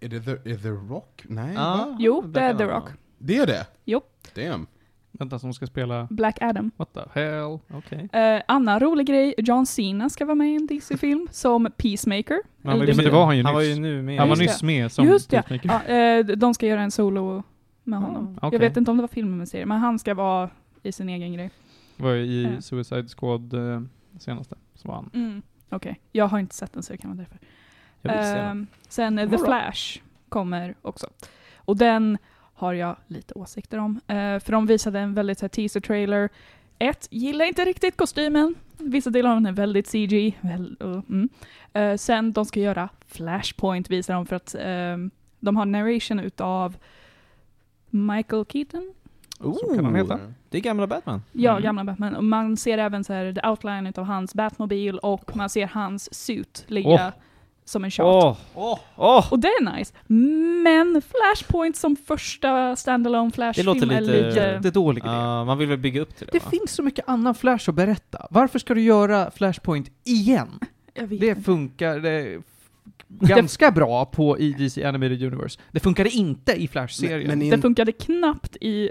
är, 0.00 0.08
det 0.08 0.20
the, 0.20 0.30
är 0.30 0.56
The 0.58 0.68
Rock? 0.68 1.24
Nej, 1.28 1.54
ja, 1.54 1.60
va? 1.60 1.96
Jo, 2.00 2.22
det 2.26 2.40
är 2.40 2.54
The 2.54 2.64
ja. 2.64 2.70
Rock. 2.70 2.90
Det 3.18 3.36
är 3.36 3.46
det? 3.46 3.66
Jo. 3.84 4.00
Damn. 4.34 4.66
Vänta, 5.12 5.38
som 5.38 5.54
ska 5.54 5.66
spela... 5.66 6.08
Black 6.10 6.42
Adam. 6.42 6.70
What 6.76 6.92
the 6.94 7.20
hell? 7.20 7.58
Okej. 7.72 8.08
Uh, 8.14 8.42
annan 8.48 8.80
rolig 8.80 9.06
grej, 9.06 9.34
John 9.38 9.66
Cena 9.66 10.08
ska 10.10 10.24
vara 10.24 10.34
med 10.34 10.52
i 10.52 10.54
en 10.56 10.66
DC-film 10.66 11.28
som 11.32 11.68
Peacemaker. 11.76 12.38
Men, 12.62 12.78
men, 12.78 12.96
det 12.96 13.10
var 13.10 13.26
han 13.26 13.36
ju 13.36 13.44
Han 13.44 13.54
var 13.54 13.60
nyss. 13.60 13.76
ju 13.76 13.80
nu 13.80 14.02
med. 14.02 14.18
Han 14.18 14.28
var 14.28 14.36
Just 14.36 14.52
nyss 14.52 14.62
med 14.62 14.92
som 14.92 15.06
Just 15.06 15.30
det. 15.30 15.42
Peacemaker. 15.42 15.94
Ja, 15.94 16.18
eh, 16.18 16.26
de 16.26 16.54
ska 16.54 16.66
göra 16.66 16.82
en 16.82 16.90
solo 16.90 17.42
med 17.84 17.98
honom. 17.98 18.38
okej. 18.42 18.48
Jag 18.52 18.60
vet 18.60 18.76
inte 18.76 18.90
om 18.90 18.96
det 18.96 19.00
var 19.02 19.08
film 19.08 19.34
eller 19.34 19.44
serie, 19.44 19.66
men 19.66 19.78
han 19.78 19.98
ska 19.98 20.14
vara 20.14 20.50
i 20.82 20.92
sin 20.92 21.08
egen 21.08 21.32
grej. 21.32 21.50
var 21.96 22.10
ju 22.10 22.22
i 22.24 22.42
Ja. 22.42 22.60
Suicide 22.60 23.08
Squad 23.08 23.54
eh, 23.54 23.82
senaste, 24.18 24.56
som 24.74 24.88
var 24.88 24.94
han. 24.94 25.10
Mm. 25.14 25.42
Okej, 25.70 26.00
jag 26.12 26.28
har 26.28 26.38
inte 26.38 26.54
sett 26.54 26.72
den 26.72 26.82
så 26.82 26.92
det 26.92 26.96
kan 26.96 27.10
vara 27.10 27.18
därför. 27.18 27.38
Jag 28.02 28.12
vill 28.16 28.22
se. 28.22 28.38
Ehm, 28.38 28.66
sen 28.88 29.30
The. 29.30 29.38
Flash 29.38 30.00
kommer 30.28 30.74
också. 30.82 31.06
Och 31.56 31.76
den 31.76 32.18
har 32.54 32.72
jag 32.72 32.96
lite 33.06 33.34
åsikter 33.34 33.78
om. 33.78 34.00
Eh, 34.06 34.38
för 34.38 34.52
de 34.52 34.66
visade 34.66 35.00
en 35.00 35.14
väldigt 35.14 35.40
här, 35.40 35.48
teaser-trailer. 35.48 36.28
Ett, 36.78 37.08
gillar 37.10 37.44
inte 37.44 37.64
riktigt 37.64 37.96
kostymen. 37.96 38.54
Vissa 38.78 39.10
delar 39.10 39.30
av 39.30 39.36
den 39.36 39.46
är 39.46 39.52
väldigt 39.52 39.86
CG. 39.86 40.38
Väl, 40.40 40.76
uh, 40.84 41.02
mm. 41.08 41.28
Eh, 41.72 41.96
sen 41.96 42.32
de 42.32 42.44
ska 42.46 42.60
göra 42.60 42.88
Flashpoint 43.06 43.90
visar 43.90 44.14
de 44.14 44.26
för 44.26 44.36
att 44.36 44.54
de 45.40 45.56
har 45.56 45.66
narration 45.66 46.20
utav 46.20 46.76
Michael 47.90 48.44
Keaton. 48.48 48.94
Så 49.40 49.74
kan 49.74 49.84
han 49.84 49.94
heta. 49.94 50.18
Det 50.50 50.58
är 50.58 50.62
gamla 50.62 50.86
Batman. 50.86 51.22
Ja, 51.32 51.50
Mm. 51.50 51.62
gamla 51.62 51.84
Batman. 51.84 52.14
Och 52.14 52.24
man 52.24 52.56
ser 52.56 52.78
även 52.78 53.04
så 53.04 53.12
här, 53.12 53.32
the 53.32 53.48
outline 53.48 53.86
utav 53.86 54.04
hans 54.04 54.34
Batmobil 54.34 54.98
och 54.98 55.36
man 55.36 55.48
ser 55.48 55.66
hans 55.66 56.14
suit 56.14 56.64
ligga 56.66 56.88
Åh. 56.88 57.08
som 57.64 57.84
en 57.84 57.90
shot. 57.90 58.36
Åh! 58.54 58.78
Åh! 58.96 59.32
Och 59.32 59.38
det 59.38 59.48
är 59.48 59.76
nice. 59.78 59.94
Men 60.64 61.02
Flashpoint 61.02 61.76
som 61.76 61.96
första 61.96 62.76
standalone 62.76 63.28
Det 63.30 63.34
Flash-film 63.34 63.66
låter 63.66 63.92
är 63.92 64.00
lite- 64.00 64.28
lite... 64.60 64.78
Idé. 64.78 65.00
Ja, 65.04 65.44
man 65.44 65.58
vill 65.58 65.68
väl 65.68 65.78
bygga 65.78 66.00
upp 66.00 66.16
till 66.16 66.26
det, 66.26 66.32
Det 66.38 66.44
va? 66.44 66.50
finns 66.50 66.70
så 66.72 66.82
mycket 66.82 67.08
annan 67.08 67.34
Flash 67.34 67.68
att 67.70 67.74
berätta. 67.74 68.26
Varför 68.30 68.58
ska 68.58 68.74
du 68.74 68.80
göra 68.82 69.30
Flashpoint 69.30 69.90
igen? 70.04 70.48
Jag 70.94 71.06
vet 71.06 71.20
Det 71.20 71.28
inte. 71.28 71.42
funkar 71.42 71.98
det 72.00 72.42
ganska 73.08 73.70
bra 73.70 74.04
på 74.04 74.38
i 74.38 74.52
DC 74.52 74.84
Animated 74.84 75.22
Universe. 75.22 75.60
Det 75.72 75.80
funkade 75.80 76.10
inte 76.10 76.52
i 76.52 76.68
Flash-serien. 76.68 77.50
Det 77.50 77.58
funkade 77.58 77.92
knappt 77.92 78.56
i 78.60 78.90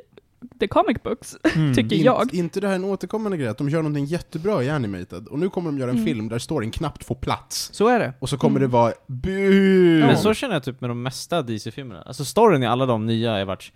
the 0.59 0.67
comic 0.67 1.03
books, 1.03 1.37
Mm. 1.55 1.73
tycker 1.75 1.95
in, 1.95 2.03
jag. 2.03 2.33
inte 2.33 2.59
det 2.59 2.67
här 2.67 2.75
en 2.75 2.83
återkommande 2.83 3.37
grej, 3.37 3.47
att 3.47 3.57
de 3.57 3.69
gör 3.69 3.81
någonting 3.81 4.05
jättebra 4.05 4.63
i 4.63 4.69
Animated, 4.69 5.27
och 5.27 5.39
nu 5.39 5.49
kommer 5.49 5.71
de 5.71 5.77
göra 5.79 5.89
en 5.89 5.95
Mm. 5.95 6.05
film 6.05 6.29
där 6.29 6.39
storyn 6.39 6.71
knappt 6.71 7.03
får 7.03 7.15
plats. 7.15 7.69
Så 7.73 7.87
är 7.87 7.99
det. 7.99 8.13
Och 8.19 8.29
så 8.29 8.37
kommer 8.37 8.59
Mm. 8.59 8.69
det 8.69 8.73
vara 8.73 8.93
bu. 9.07 9.99
Men 9.99 10.17
så 10.17 10.33
känner 10.33 10.53
jag 10.55 10.63
typ 10.63 10.81
med 10.81 10.89
de 10.89 11.03
mesta 11.03 11.41
DC-filmerna. 11.41 12.01
Alltså 12.01 12.25
storyn 12.25 12.63
i 12.63 12.67
alla 12.67 12.85
de 12.85 13.05
nya 13.05 13.31
har 13.31 13.45
varit... 13.45 13.71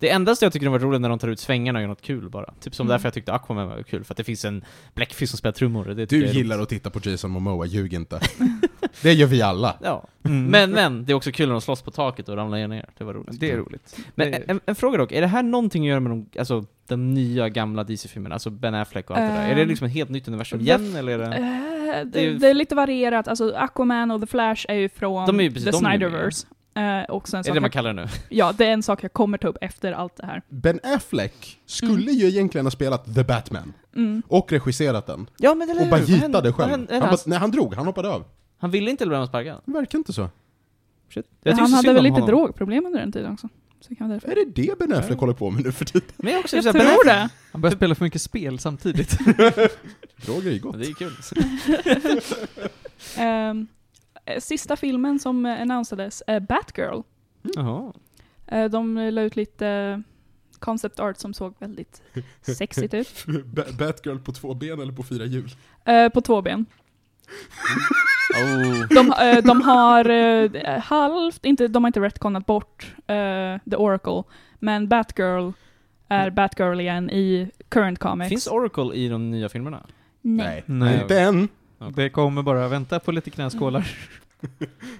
Det 0.00 0.10
endaste 0.10 0.44
jag 0.44 0.52
tycker 0.52 0.66
har 0.66 0.70
varit 0.72 0.82
roligt 0.82 1.00
när 1.00 1.08
de 1.08 1.18
tar 1.18 1.28
ut 1.28 1.40
svängarna 1.40 1.78
och 1.78 1.80
gör 1.80 1.88
något 1.88 2.02
kul 2.02 2.28
bara. 2.30 2.54
Typ 2.60 2.74
som 2.74 2.86
Mm. 2.86 2.92
därför 2.94 3.06
jag 3.06 3.14
tyckte 3.14 3.32
Aquaman 3.32 3.68
var 3.68 3.82
kul, 3.82 4.04
för 4.04 4.12
att 4.12 4.16
det 4.16 4.24
finns 4.24 4.44
en 4.44 4.64
bläckfisk 4.94 5.30
som 5.30 5.38
spelar 5.38 5.52
trummor. 5.52 5.84
Det 5.84 6.06
Du 6.10 6.24
är 6.24 6.32
gillar 6.32 6.58
att 6.58 6.68
titta 6.68 6.90
på 6.90 7.00
Jason 7.10 7.30
Momoa, 7.30 7.66
ljug 7.66 7.94
inte. 7.94 8.20
det 9.02 9.12
gör 9.12 9.26
vi 9.26 9.42
alla. 9.42 9.76
Ja. 9.82 10.06
Mm. 10.24 10.46
Men, 10.46 10.70
men, 10.70 11.04
det 11.04 11.12
är 11.12 11.14
också 11.14 11.32
kul 11.32 11.46
när 11.48 11.52
de 11.52 11.60
slåss 11.60 11.82
på 11.82 11.90
taket 11.90 12.28
och 12.28 12.36
ramlar 12.36 12.68
ner. 12.68 12.88
Det 12.98 13.04
var 13.04 13.14
roligt. 13.14 13.40
det 13.40 13.50
är 13.50 13.56
roligt. 13.56 13.96
Men 14.14 14.30
Det- 14.30 14.36
en, 14.50 14.60
en 14.66 14.74
fråga 14.74 14.98
dock, 14.98 15.12
är 15.12 15.20
det 15.20 15.26
här 15.26 15.42
någonting 15.42 15.82
att 15.84 15.88
göra 15.88 16.00
med 16.00 16.12
de, 16.12 16.26
alltså, 16.38 16.64
de 16.88 17.14
nya 17.14 17.48
gamla 17.48 17.84
DC-filmerna? 17.84 18.34
Alltså 18.34 18.50
Ben 18.50 18.74
Affleck 18.74 19.10
och 19.10 19.16
allt 19.18 19.34
det 19.34 19.40
där? 19.40 19.48
Är 19.50 19.54
det 19.54 19.62
Ehm, 19.62 19.68
liksom 19.68 19.86
ett 19.86 19.92
helt 19.92 20.10
nytt 20.10 20.28
universum 20.28 20.60
igen, 20.60 20.96
eller 20.96 21.18
är 21.18 21.18
det... 21.18 21.36
Eh, 21.36 22.04
Det 22.06 22.26
är 22.26 22.30
det, 22.34 22.48
är 22.50 22.54
lite 22.54 22.74
varierat. 22.74 23.28
Alltså 23.28 23.54
Aquaman 23.56 24.10
och 24.10 24.20
The 24.20 24.26
Flash 24.26 24.66
är 24.68 24.74
ju 24.74 24.88
från 24.88 25.26
De 25.26 25.40
är 25.40 25.44
ju 25.44 25.50
precis- 25.50 25.64
The 25.64 25.70
de 25.70 25.86
är 25.86 25.92
ju 25.92 25.98
Snyderverse. 25.98 26.46
Eh, 26.74 27.02
och 27.02 27.28
sen 27.28 27.38
är 27.40 27.42
sak 27.42 27.54
det 27.54 27.60
man 27.60 27.62
jag, 27.66 27.72
kallar 27.72 27.94
det 27.94 28.02
nu? 28.02 28.08
ja, 28.28 28.52
det 28.58 28.66
är 28.66 28.72
en 28.72 28.82
sak 28.82 29.04
jag 29.04 29.12
kommer 29.12 29.38
ta 29.38 29.48
upp 29.48 29.56
efter 29.60 29.92
allt 29.92 30.16
det 30.16 30.26
här. 30.26 30.42
Ben 30.48 30.80
Affleck 30.82 31.58
skulle 31.66 32.02
Mm. 32.02 32.14
ju 32.14 32.26
egentligen 32.28 32.66
ha 32.66 32.70
spelat 32.70 33.14
The 33.14 33.24
Batman, 33.24 33.72
Mm. 33.96 34.22
och 34.28 34.52
regisserat 34.52 35.06
den. 35.06 35.26
Ja 35.38 35.54
men 35.54 35.70
eller 35.70 35.82
Och 35.82 35.88
bara 35.88 36.00
gitade 36.00 36.52
själv. 36.52 36.70
Han, 36.70 36.86
han, 36.90 37.00
bara, 37.00 37.16
nej, 37.26 37.38
han 37.38 37.50
drog, 37.50 37.74
han 37.74 37.86
hoppade 37.86 38.08
av. 38.08 38.24
han 38.58 38.70
ville 38.70 38.90
inte 38.90 39.04
han 39.14 39.26
sparkad? 39.26 39.60
Det 39.64 39.72
verkar 39.72 39.98
inte 39.98 40.12
så. 40.12 40.28
Shit. 41.14 41.26
Jag 41.42 41.52
Han 41.56 41.72
hade 41.72 41.92
väl 41.92 42.02
lite 42.02 42.12
honom. 42.12 42.28
drogproblem 42.28 42.86
under 42.86 43.00
den 43.00 43.12
tiden 43.12 43.32
också. 43.32 43.48
Så 43.80 43.88
det 43.88 43.94
kan 43.94 44.08
vara 44.08 44.14
därför. 44.20 44.28
Är 44.40 44.44
det 44.44 44.62
det 44.62 44.78
Ben 44.78 44.92
Affleck 44.92 45.18
håller 45.18 45.32
på 45.34 45.50
med 45.50 45.64
nu 45.64 45.72
för 45.72 45.84
tiden? 45.84 46.08
Men 46.16 46.32
jag 46.32 46.40
också 46.40 46.56
Jag 46.56 46.64
tror 46.64 46.74
Affleck- 46.84 47.04
det. 47.04 47.28
Han 47.52 47.60
börjar 47.60 47.76
spela 47.76 47.94
för 47.94 48.04
mycket 48.04 48.22
spel 48.22 48.58
samtidigt. 48.58 49.18
Droger 50.26 50.52
är 50.52 50.58
gott. 50.58 50.78
Det 50.78 50.86
är 50.86 50.94
kul. 50.94 51.12
Eh, 53.16 53.54
sista 54.38 54.76
filmen 54.76 55.18
som 55.18 55.46
uh, 55.46 55.60
annonsades 55.60 56.22
är 56.26 56.40
Batgirl. 56.40 57.02
Jaha. 57.42 57.92
Eh, 58.46 58.64
de 58.64 59.10
la 59.10 59.22
ut 59.22 59.36
lite 59.36 59.66
eh, 59.68 59.98
concept 60.58 61.00
art 61.00 61.16
som 61.16 61.34
såg 61.34 61.54
väldigt 61.58 62.02
sexigt 62.40 62.94
ut. 62.94 63.24
Ba- 63.44 63.72
Batgirl 63.78 64.18
på 64.18 64.32
två 64.32 64.54
ben 64.54 64.80
eller 64.80 64.92
på 64.92 65.02
fyra 65.02 65.24
hjul? 65.24 65.50
Eh, 65.84 66.08
på 66.08 66.20
två 66.20 66.42
ben. 66.42 66.66
Oh. 68.34 68.86
De, 68.88 69.12
eh, 69.20 69.44
de 69.44 69.62
har 69.62 70.10
eh, 70.10 70.80
halvt, 70.80 71.44
inte, 71.44 71.68
de 71.68 71.84
har 71.84 71.88
inte 71.88 72.00
retconat 72.00 72.46
bort 72.46 72.92
eh, 73.06 73.58
The 73.70 73.76
Oracle, 73.76 74.22
men 74.58 74.88
Batgirl 74.88 75.52
är 76.08 76.30
Batgirl 76.30 76.80
igen 76.80 77.10
i 77.10 77.50
current 77.68 77.98
comics. 77.98 78.28
Finns 78.28 78.46
Oracle 78.46 78.94
i 78.94 79.08
de 79.08 79.30
nya 79.30 79.48
filmerna? 79.48 79.86
Nej. 80.20 80.62
Nej. 80.66 81.00
Inte 81.02 81.20
än. 81.20 81.48
Det 81.94 82.10
kommer 82.10 82.42
bara, 82.42 82.68
vänta 82.68 83.00
på 83.00 83.12
lite 83.12 83.30
knäskålar. 83.30 83.96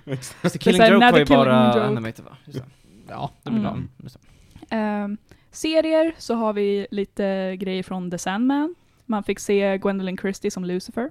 Just 0.04 0.36
det, 0.42 0.52
Det 0.52 0.58
Killing 0.58 0.80
så 0.82 0.86
Joke 0.92 0.98
när 0.98 1.12
var 1.12 1.18
The 1.18 1.18
ju 1.18 1.24
Killing 1.26 1.44
bara 1.44 1.68
Joke. 1.68 1.80
animated 1.86 2.24
va? 2.24 2.36
Just 2.44 2.58
det. 2.58 2.64
Ja, 3.08 3.30
Det 3.42 3.50
blir 3.50 3.60
bra. 3.60 3.70
Mm. 3.70 3.88
Just 4.02 4.16
det. 4.20 4.76
Ehm, 4.76 5.16
serier 5.50 6.14
så 6.18 6.34
har 6.34 6.52
vi 6.52 6.86
lite 6.90 7.56
grejer 7.56 7.82
från 7.82 8.10
The 8.10 8.18
Sandman. 8.18 8.74
Man 9.06 9.22
fick 9.24 9.38
se 9.38 9.78
Gwendolyn 9.78 10.18
Christie 10.18 10.50
som 10.50 10.64
Lucifer. 10.64 11.10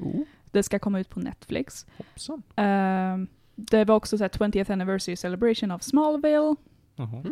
Oh, 0.00 0.20
Det 0.50 0.62
ska 0.62 0.78
komma 0.78 1.00
ut 1.00 1.08
på 1.10 1.20
Netflix. 1.20 1.86
hoppsan. 1.96 2.42
Ehm, 2.56 3.26
det 3.56 3.84
var 3.84 3.94
också 3.94 4.18
så 4.18 4.24
här 4.24 4.28
20th 4.28 4.72
anniversary 4.72 5.16
celebration 5.16 5.70
of 5.70 5.82
Smallville. 5.82 6.56
Jaha. 6.96 7.22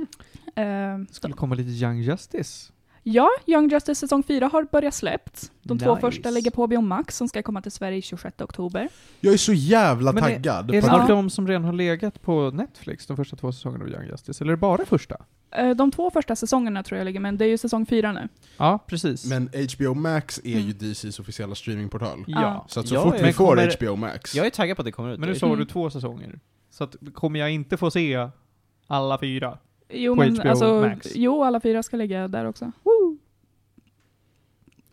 Ehm, 0.54 1.04
Det 1.06 1.14
skulle 1.14 1.34
komma 1.34 1.54
lite 1.54 1.70
Young 1.84 2.00
Justice. 2.00 2.72
Ja, 3.02 3.28
Young 3.46 3.68
Justice 3.68 3.94
säsong 4.00 4.22
4 4.22 4.46
har 4.52 4.64
börjat 4.72 4.94
släppt. 4.94 5.50
De 5.62 5.78
två 5.78 5.90
Nice. 5.94 6.00
första 6.00 6.30
ligger 6.30 6.50
på 6.50 6.62
HBO 6.66 6.80
Max 6.80 7.16
som 7.16 7.28
ska 7.28 7.42
komma 7.42 7.62
till 7.62 7.72
Sverige 7.72 8.02
26 8.02 8.40
oktober. 8.40 8.88
Jag 9.20 9.32
är 9.34 9.38
så 9.38 9.52
jävla 9.52 10.12
Men 10.12 10.24
är- 10.24 10.28
taggad. 10.34 10.68
Är 10.70 10.72
det 10.74 10.80
på 10.80 10.86
Ja. 10.86 11.06
de 11.08 11.30
som 11.30 11.48
redan 11.48 11.64
har 11.64 11.72
legat 11.72 12.22
på 12.22 12.50
Netflix, 12.50 13.06
de 13.06 13.16
första 13.16 13.36
två 13.36 13.52
säsongerna 13.52 13.84
av 13.84 13.90
Young 13.90 14.06
Justice? 14.06 14.44
Eller 14.44 14.52
är 14.52 14.56
det 14.56 14.60
bara 14.60 14.84
första? 14.84 15.16
Eh, 15.56 15.70
De 15.70 15.90
två 15.90 16.10
första 16.10 16.36
säsongerna 16.36 16.82
tror 16.82 16.98
jag 16.98 17.04
ligger, 17.04 17.20
men 17.20 17.36
det 17.36 17.44
är 17.44 17.48
ju 17.48 17.58
säsong 17.58 17.86
fyra 17.86 18.12
nu. 18.12 18.28
Ja, 18.56 18.78
precis. 18.86 19.26
Men 19.26 19.50
HBO 19.76 19.94
Max 19.94 20.40
är 20.44 20.48
ju 20.50 20.60
Mm. 20.60 20.78
DCs 20.78 21.18
officiella 21.20 21.54
streamingportal. 21.54 22.24
ja. 22.26 22.64
Så 22.68 22.80
att 22.80 22.88
så 22.88 22.94
Ja, 22.94 23.02
fort 23.02 23.14
jag 23.18 23.26
vi 23.26 23.32
får 23.32 23.46
kommer- 23.46 23.76
HBO 23.80 23.96
Max, 23.96 24.34
Jag 24.34 24.46
är 24.46 24.50
taggad 24.50 24.76
på 24.76 24.80
att 24.82 24.86
det 24.86 24.92
kommer 24.92 25.12
ut. 25.12 25.20
Men 25.20 25.28
nu 25.28 25.34
sa 25.34 25.46
du 25.46 25.52
Mm. 25.52 25.66
två 25.66 25.90
säsonger. 25.90 26.40
Så 26.70 26.84
att, 26.84 26.96
kommer 27.14 27.40
jag 27.40 27.50
inte 27.50 27.76
få 27.76 27.90
se 27.90 28.28
alla 28.86 29.18
fyra? 29.18 29.58
Jo, 29.92 30.14
På 30.14 30.20
men 30.20 30.36
HBO 30.36 30.48
alltså, 30.48 30.80
Max. 30.80 31.12
jo, 31.14 31.44
alla 31.44 31.60
fyra 31.60 31.82
ska 31.82 31.96
ligga 31.96 32.28
där 32.28 32.44
också. 32.44 32.64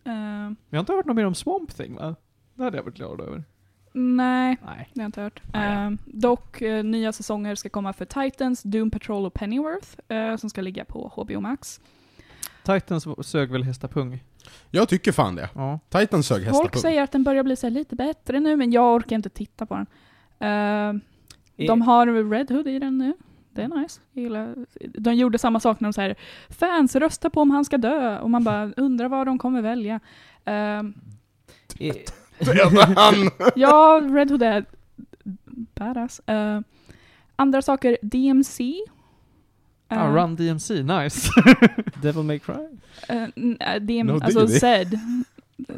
Eh, 0.04 0.52
Vi 0.70 0.78
har 0.78 0.80
inte 0.80 0.94
hört 0.94 1.06
något 1.06 1.16
mer 1.16 1.26
om 1.26 1.36
Swamp 1.36 1.76
Thing 1.76 1.96
va? 1.96 2.16
Det 2.56 2.64
hade 2.64 2.78
jag 2.78 2.84
varit 2.84 2.96
glad 2.98 3.22
över. 3.22 3.44
nej, 3.94 4.58
Nej. 4.66 4.90
det 4.94 5.00
har 5.00 5.04
jag 5.04 5.08
inte 5.08 5.22
hört. 5.22 5.42
Ah, 5.54 5.64
ja. 5.64 5.86
Eh, 5.86 5.92
dock, 6.06 6.62
eh, 6.62 6.84
nya 6.84 7.12
säsonger 7.12 7.56
ska 7.56 7.70
komma 7.70 7.94
för 7.94 8.06
Titans, 8.06 8.64
Doom 8.64 8.92
Patrol 8.92 9.26
och 9.26 9.34
Pennyworth, 9.34 9.88
som 10.40 10.50
ska 10.50 10.62
ligga 10.62 10.86
på 10.86 11.12
HBO 11.16 11.40
Max. 11.42 11.82
Titans 12.64 13.08
sög 13.22 13.52
väl 13.52 13.64
hästapung? 13.64 14.24
jag 14.72 14.90
tycker 14.90 15.12
fan 15.12 15.36
det. 15.36 15.50
Ja. 15.56 15.80
Titan 15.90 16.24
sög 16.24 16.38
Folk 16.44 16.48
hästapung. 16.48 16.82
säger 16.82 17.02
att 17.04 17.12
den 17.12 17.24
börjar 17.24 17.44
bli 17.44 17.56
så 17.56 17.68
här 17.68 17.72
lite 17.72 17.96
bättre 17.96 18.40
nu, 18.40 18.56
men 18.56 18.72
jag 18.72 18.96
orkar 18.96 19.16
inte 19.16 19.30
titta 19.30 19.66
på 19.66 19.76
den. 19.76 21.02
De 21.68 21.82
har 21.82 22.30
Red 22.30 22.52
Hood 22.52 22.68
i 22.68 22.80
den 22.80 22.98
nu. 22.98 23.14
Det 23.58 23.64
är 23.64 23.82
nice. 23.82 24.02
Jag 24.14 24.24
gillar. 24.24 24.56
De 24.82 25.14
gjorde 25.14 25.38
samma 25.38 25.60
sak 25.60 25.80
när 25.80 25.90
de 25.90 25.94
säger 25.94 26.16
fans 26.50 26.96
rösta 26.96 27.30
på 27.30 27.42
om 27.42 27.52
han 27.52 27.66
ska 27.66 27.78
dö 27.78 28.20
och 28.20 28.30
man 28.30 28.44
bara 28.44 28.72
undrar 28.78 29.10
vad 29.10 29.28
de 29.28 29.38
kommer 29.40 29.62
välja. 29.62 30.00
Döda 32.40 32.86
han! 32.96 33.16
ja, 33.56 34.02
Red 34.12 34.32
Hood 34.32 34.44
är 34.44 34.66
badass. 35.76 36.20
Eh, 36.26 36.60
andra 37.36 37.62
saker, 37.62 37.98
DMC. 38.02 38.64
Eh, 39.90 40.04
Ah, 40.04 40.08
Run 40.16 40.36
DMC, 40.36 40.84
nice. 40.84 41.30
Devil 42.02 42.24
May 42.24 42.40
Cry? 42.40 42.56
n- 43.36 43.58
eh, 43.60 43.76
DM, 43.82 44.08
No 44.08 44.20
alltså 44.24 44.40
diggity. 44.40 44.60
ZED. 44.60 45.00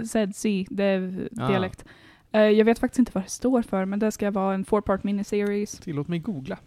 ZC, 0.06 0.44
det 0.70 0.84
är 0.84 1.30
Ah. 1.40 1.48
dialekt. 1.48 1.86
Eh, 2.32 2.42
jag 2.42 2.66
vet 2.66 2.80
faktiskt 2.80 3.00
inte 3.00 3.12
vad 3.16 3.24
det 3.24 3.30
står 3.30 3.62
för, 3.62 3.86
men 3.86 4.00
det 4.00 4.12
ska 4.12 4.32
vara 4.32 4.54
en 4.54 4.66
four-part 4.66 5.04
miniseries. 5.04 5.72
Tillåt 5.72 6.08
mig 6.08 6.20
googla. 6.20 6.58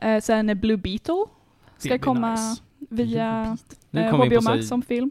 Eh, 0.00 0.20
sen 0.20 0.60
Blue 0.60 0.76
Beetle 0.76 1.24
ska 1.78 1.98
komma 1.98 2.30
nice. 2.30 2.62
via 2.78 3.56
eh, 3.92 4.14
HBO 4.16 4.40
Max 4.40 4.68
som 4.68 4.82
film. 4.82 5.10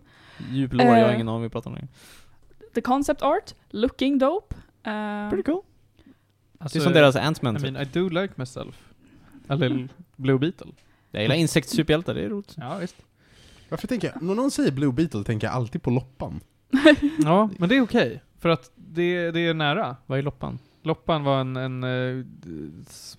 djup 0.52 0.74
lore, 0.74 0.86
jag 0.86 0.94
har 0.94 1.10
Eh, 1.10 1.16
ingen 1.16 1.28
aning 1.30 1.42
vad 1.42 1.42
vi 1.42 1.50
pratar 1.50 1.72
om. 1.72 1.78
The 2.74 2.82
concept 2.82 3.22
art, 3.22 3.54
looking 3.70 4.18
dope. 4.18 4.56
Eh, 4.84 5.30
Pretty 5.30 5.44
cool. 5.44 5.62
Alltså, 6.60 6.78
det 6.78 6.82
är 6.82 6.84
som 6.84 6.94
deras 6.94 7.16
Ant-Man 7.16 7.56
I 7.56 7.60
typ. 7.60 7.72
mean, 7.74 7.84
I 7.88 7.90
do 7.94 8.10
like 8.10 8.34
myself. 8.36 8.76
A 9.48 9.56
little 9.56 9.88
Blue 10.16 10.38
Beetle. 10.40 10.68
Jag 11.12 11.22
gillar 11.22 11.36
insektssuperhjältar, 11.36 12.14
det 12.14 12.22
är 12.22 12.30
roligt. 12.30 12.56
Ja, 12.58 12.78
visst. 12.78 12.96
Varför 13.70 13.88
tänker 13.88 14.12
jag, 14.14 14.22
när 14.24 14.36
någon 14.36 14.52
säger 14.52 14.72
Blue 14.72 14.92
Beetle 14.92 15.24
tänker 15.24 15.48
jag 15.48 15.54
alltid 15.56 15.84
på 15.84 15.90
Loppan. 15.90 16.40
Ja, 17.24 17.50
men 17.58 17.70
det 17.70 17.76
är 17.78 17.82
okej. 17.82 18.22
För 18.40 18.50
att 18.50 18.72
det, 18.76 19.32
det 19.32 19.40
är 19.40 19.54
nära. 19.54 19.96
Vad 20.06 20.20
är 20.20 20.24
loppan? 20.24 20.60
Loppan 20.82 21.24
var 21.24 21.42
en, 21.42 21.56
en, 21.56 21.84
eh, 21.84 22.26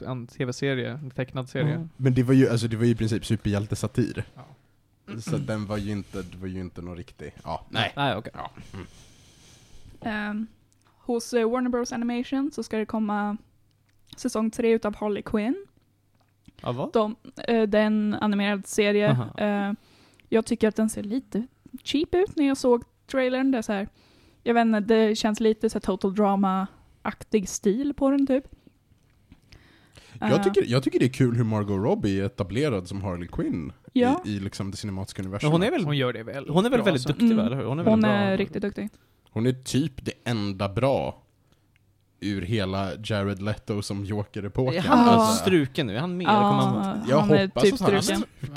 en 0.09 0.27
tv-serie, 0.27 0.92
en 0.92 1.11
tecknad 1.11 1.49
serie. 1.49 1.75
Mm. 1.75 1.88
Men 1.96 2.14
det 2.14 2.23
var 2.23 2.35
ju, 2.35 2.49
alltså 2.49 2.68
det 2.68 2.77
var 2.77 2.85
ju 2.85 2.90
i 2.90 2.94
princip 2.94 3.27
superhjältesatir. 3.27 4.25
Ja. 4.35 4.42
Så 5.20 5.37
den 5.37 5.66
var 5.66 5.77
ju 5.77 5.92
inte, 5.92 6.23
det 6.23 6.37
var 6.37 6.49
ju 6.49 6.61
inte 6.61 6.83
någon 6.83 6.96
riktig, 6.96 7.35
ja, 7.44 7.66
nej. 7.68 7.92
Nej, 7.96 8.16
okej. 8.16 8.33
Ehm, 10.01 10.46
hos 10.87 11.33
eh, 11.33 11.51
Warner 11.51 11.70
Bros 11.70 11.92
Animation 11.92 12.51
så 12.53 12.62
ska 12.62 12.79
det 12.79 12.87
komma 12.87 13.37
säsong 14.16 14.51
tre 14.51 14.70
utav 14.70 14.96
Harley 14.96 15.23
Quinn. 15.23 15.66
Ja, 16.61 16.73
vad? 16.73 16.92
De, 16.92 17.16
eh, 17.49 17.62
det 17.62 17.79
är 17.79 17.87
en 17.87 18.14
animerad 18.20 18.66
serie. 18.66 19.18
Eh, 19.37 19.73
jag 20.29 20.46
tycker 20.46 20.68
att 20.68 20.77
den 20.77 20.90
ser 20.90 21.03
lite 21.03 21.46
cheap 21.83 22.14
ut 22.14 22.37
när 22.37 22.46
jag 22.46 22.57
såg 22.57 22.85
trailern. 23.07 23.51
Det 23.51 23.59
är 23.59 23.62
så 23.62 23.73
här, 23.73 23.88
jag 24.42 24.55
vet 24.55 24.62
inte, 24.62 24.81
det 24.81 25.16
känns 25.16 25.40
lite 25.40 25.70
så 25.70 25.81
total 25.81 26.14
drama-aktig 27.11 27.49
stil 27.49 27.94
på 27.94 28.11
den 28.11 28.27
typ. 28.27 28.44
Jag 30.20 30.31
Eh, 30.33 30.42
tycker, 30.42 30.64
jag 30.70 30.83
tycker 30.83 30.99
det 30.99 31.05
är 31.05 31.12
kul 31.12 31.37
hur 31.37 31.44
Margot 31.44 31.83
Robbie 31.85 32.20
är 32.20 32.25
etablerad 32.25 32.88
som 32.88 33.03
Harley 33.03 33.29
Quinn 33.29 33.73
Ja. 33.92 34.23
i, 34.27 34.31
i 34.37 34.40
liksom 34.40 34.70
det 34.70 34.77
cinematiska 34.77 35.23
universumet. 35.23 35.53
hon 35.53 35.62
är 35.62 35.70
väl, 35.70 35.85
Hon 35.85 35.96
gör 35.96 36.12
det 36.12 36.23
väl. 36.23 36.49
hon 36.49 36.66
är 36.66 36.70
väl 36.70 36.79
bra, 36.79 36.85
väldigt 36.85 37.07
alltså. 37.07 37.09
duktig 37.27 37.38
Mm. 37.38 37.59
hur? 37.59 37.64
Hon 37.64 37.79
är, 37.79 37.85
hon 37.85 38.01
väldigt 38.01 38.11
är 38.11 38.27
bra. 38.29 38.37
riktigt 38.37 38.62
duktig. 38.62 38.88
Hon 39.31 39.46
är 39.46 39.53
typ 39.53 40.05
det 40.05 40.12
enda 40.25 40.68
bra 40.68 41.23
ur 42.20 42.42
hela 42.42 42.90
Jared 43.04 43.42
Leto 43.42 43.83
som 43.83 44.04
Joker-epoken. 44.04 44.74
Är 44.76 44.80
han 44.88 45.09
Alltså, 45.09 45.42
struken 45.42 45.87
nu? 45.87 45.96
Är 45.96 46.00
han 46.00 46.16
med? 46.16 46.26
kommer 46.26 46.42
han... 46.42 47.04
Jag 47.09 47.18
han 47.20 47.30
är 47.30 47.42
hoppas 47.46 47.62
typ 47.62 47.74
att 47.74 47.80
han 47.80 47.94
är 47.94 48.00
struken. 48.00 48.24
Ja. 48.40 48.48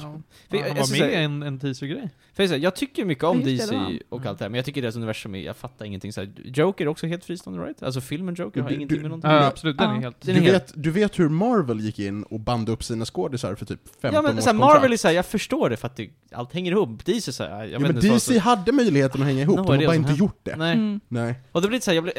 För 0.49 0.57
Han 0.57 0.67
jag- 0.67 0.75
var 0.75 0.99
med 0.99 1.11
i 1.11 1.15
en, 1.15 1.43
en 1.43 1.59
teaser-grej. 1.59 2.09
För 2.35 2.57
jag, 2.57 2.75
tycker 2.75 3.05
mycket 3.05 3.23
om 3.23 3.39
Ja, 3.41 3.45
DC 3.45 3.99
och 4.09 4.25
allt 4.25 4.39
det 4.39 4.45
här, 4.45 4.49
men 4.49 4.55
jag 4.57 4.65
tycker 4.65 4.81
deras 4.81 4.95
universum 4.95 5.35
är, 5.35 5.39
jag 5.39 5.55
fattar 5.57 5.85
ingenting 5.85 6.13
så 6.13 6.21
här. 6.21 6.31
Joker 6.43 6.85
är 6.85 6.89
också 6.89 7.07
helt 7.07 7.25
fristående 7.25 7.63
right? 7.65 7.83
Alltså 7.83 8.01
filmen 8.01 8.35
Joker 8.35 8.61
har 8.61 8.69
Du- 8.69 8.75
ingenting 8.75 8.97
du- 8.97 9.01
med 9.01 9.09
någonting 9.09 9.31
Ja, 9.31 9.45
absolut. 9.45 9.77
Den 9.77 9.89
Ja. 9.89 9.95
är 9.97 10.01
helt... 10.01 10.21
Den 10.21 10.35
du, 10.35 10.41
är 10.41 10.45
helt- 10.45 10.55
vet, 10.55 10.73
du 10.83 10.91
vet 10.91 11.19
hur 11.19 11.29
Marvel 11.29 11.79
gick 11.79 11.99
in 11.99 12.23
och 12.23 12.39
band 12.39 12.69
upp 12.69 12.83
sina 12.83 13.05
skådisar 13.05 13.55
för 13.55 13.65
typ 13.65 13.79
15 14.01 14.13
Ja 14.13 14.21
men 14.21 14.37
års 14.37 14.43
såhär, 14.43 14.53
kontrakt? 14.57 14.75
Marvel 14.75 14.93
är 14.93 14.97
såhär, 14.97 15.15
jag 15.15 15.25
förstår 15.25 15.69
det 15.69 15.77
för 15.77 15.87
att 15.87 15.95
det, 15.95 16.09
allt 16.31 16.53
hänger 16.53 16.71
ihop. 16.71 17.05
DC 17.05 17.31
såhär, 17.33 17.49
jag 17.49 17.69
Ja, 17.69 17.79
vet 17.79 17.87
men 17.87 17.95
DC 18.01 18.19
som- 18.19 18.37
hade 18.41 18.71
möjligheten 18.71 19.21
att 19.21 19.27
hänga 19.27 19.41
ihop, 19.41 19.57
Nå, 19.57 19.63
de 19.63 19.77
har 19.77 19.85
bara 19.85 19.95
inte 19.95 20.13
gjort 20.13 20.39
det. 20.43 20.55
Nej. 20.55 20.73
Mm. 20.73 20.99
Nej. 21.07 21.35
Och 21.51 21.61
det 21.61 21.67
blir 21.67 21.79
såhär, 21.79 21.95
jag 21.95 22.03
blir, 22.03 22.13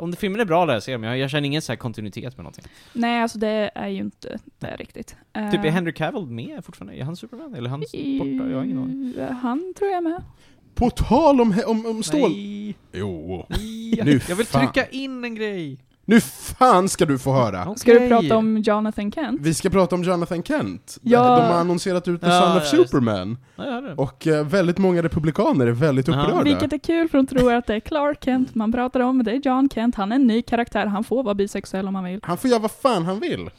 om 0.00 0.10
det 0.10 0.16
filmen 0.16 0.40
är 0.40 0.44
bra 0.44 0.64
lär 0.64 0.74
jag 0.74 0.82
se 0.82 0.98
men 0.98 1.10
jag, 1.10 1.18
jag 1.18 1.30
känner 1.30 1.46
ingen 1.46 1.62
så 1.62 1.72
här 1.72 1.76
kontinuitet 1.76 2.36
med 2.36 2.44
någonting. 2.44 2.64
Nej, 2.92 3.22
alltså 3.22 3.38
det 3.38 3.70
är 3.74 3.88
ju 3.88 3.98
inte 3.98 4.38
det 4.58 4.76
riktigt. 4.76 5.08
Typ 5.52 5.60
är 5.60 5.64
Eh, 5.66 5.72
Henry 5.72 5.92
Cavill 5.92 6.26
med 6.26 6.64
fortfarande? 6.64 6.94
Är 7.00 7.04
han 7.04 7.16
Superman? 7.16 7.54
Eller 7.54 7.66
är 7.66 7.70
han 7.70 7.80
borta? 7.80 8.50
Jag 8.50 8.56
har 8.56 8.64
ingen 8.64 8.78
aning. 8.78 9.14
Han 9.42 9.74
tror 9.78 9.90
jag 9.90 9.96
är 9.96 10.02
med. 10.02 10.22
På 10.74 10.90
tal 10.90 11.40
om, 11.40 11.54
om, 11.66 11.86
om 11.86 12.02
stål... 12.02 12.30
Nej. 12.30 12.76
Jo. 12.92 13.46
Nej. 13.48 14.00
Nu 14.04 14.20
Jag 14.28 14.36
vill 14.36 14.46
fan. 14.46 14.72
trycka 14.72 14.88
in 14.88 15.24
en 15.24 15.34
grej. 15.34 15.78
Nu 16.08 16.20
fan 16.20 16.88
ska 16.88 17.06
du 17.06 17.18
få 17.18 17.32
höra! 17.32 17.76
Ska 17.76 17.92
du 17.92 18.08
prata 18.08 18.36
om 18.36 18.58
Jonathan 18.58 19.12
Kent? 19.12 19.40
Vi 19.40 19.54
ska 19.54 19.70
prata 19.70 19.94
om 19.94 20.02
Jonathan 20.02 20.42
Kent. 20.42 20.98
Ja. 21.02 21.36
De 21.36 21.46
har 21.46 21.60
annonserat 21.60 22.08
ut 22.08 22.20
The 22.20 22.26
Ja, 22.26 22.40
Son 22.40 22.56
of 22.56 22.72
ja. 22.72 22.84
Superman. 22.84 23.38
Och 23.96 24.26
eh, 24.26 24.46
väldigt 24.46 24.78
många 24.78 25.02
republikaner 25.02 25.66
är 25.66 25.70
väldigt 25.70 26.08
upprörda. 26.08 26.42
Vilket 26.42 26.72
är 26.72 26.78
kul 26.78 27.08
för 27.08 27.18
de 27.18 27.26
tror 27.26 27.52
att 27.52 27.66
det 27.66 27.74
är 27.74 27.80
Clark 27.80 28.24
Kent 28.24 28.54
man 28.54 28.72
pratar 28.72 29.00
om, 29.00 29.16
men 29.16 29.24
det 29.26 29.32
är 29.32 29.40
John 29.44 29.68
Kent. 29.74 29.94
Han 29.94 30.12
är 30.12 30.16
en 30.16 30.26
ny 30.26 30.42
karaktär, 30.42 30.86
han 30.86 31.04
får 31.04 31.22
vara 31.22 31.34
bisexuell 31.34 31.88
om 31.88 31.94
han 31.94 32.04
vill. 32.04 32.20
Han 32.22 32.38
får 32.38 32.50
göra 32.50 32.60
vad 32.60 32.70
fan 32.70 33.06
han 33.06 33.20
vill. 33.20 33.50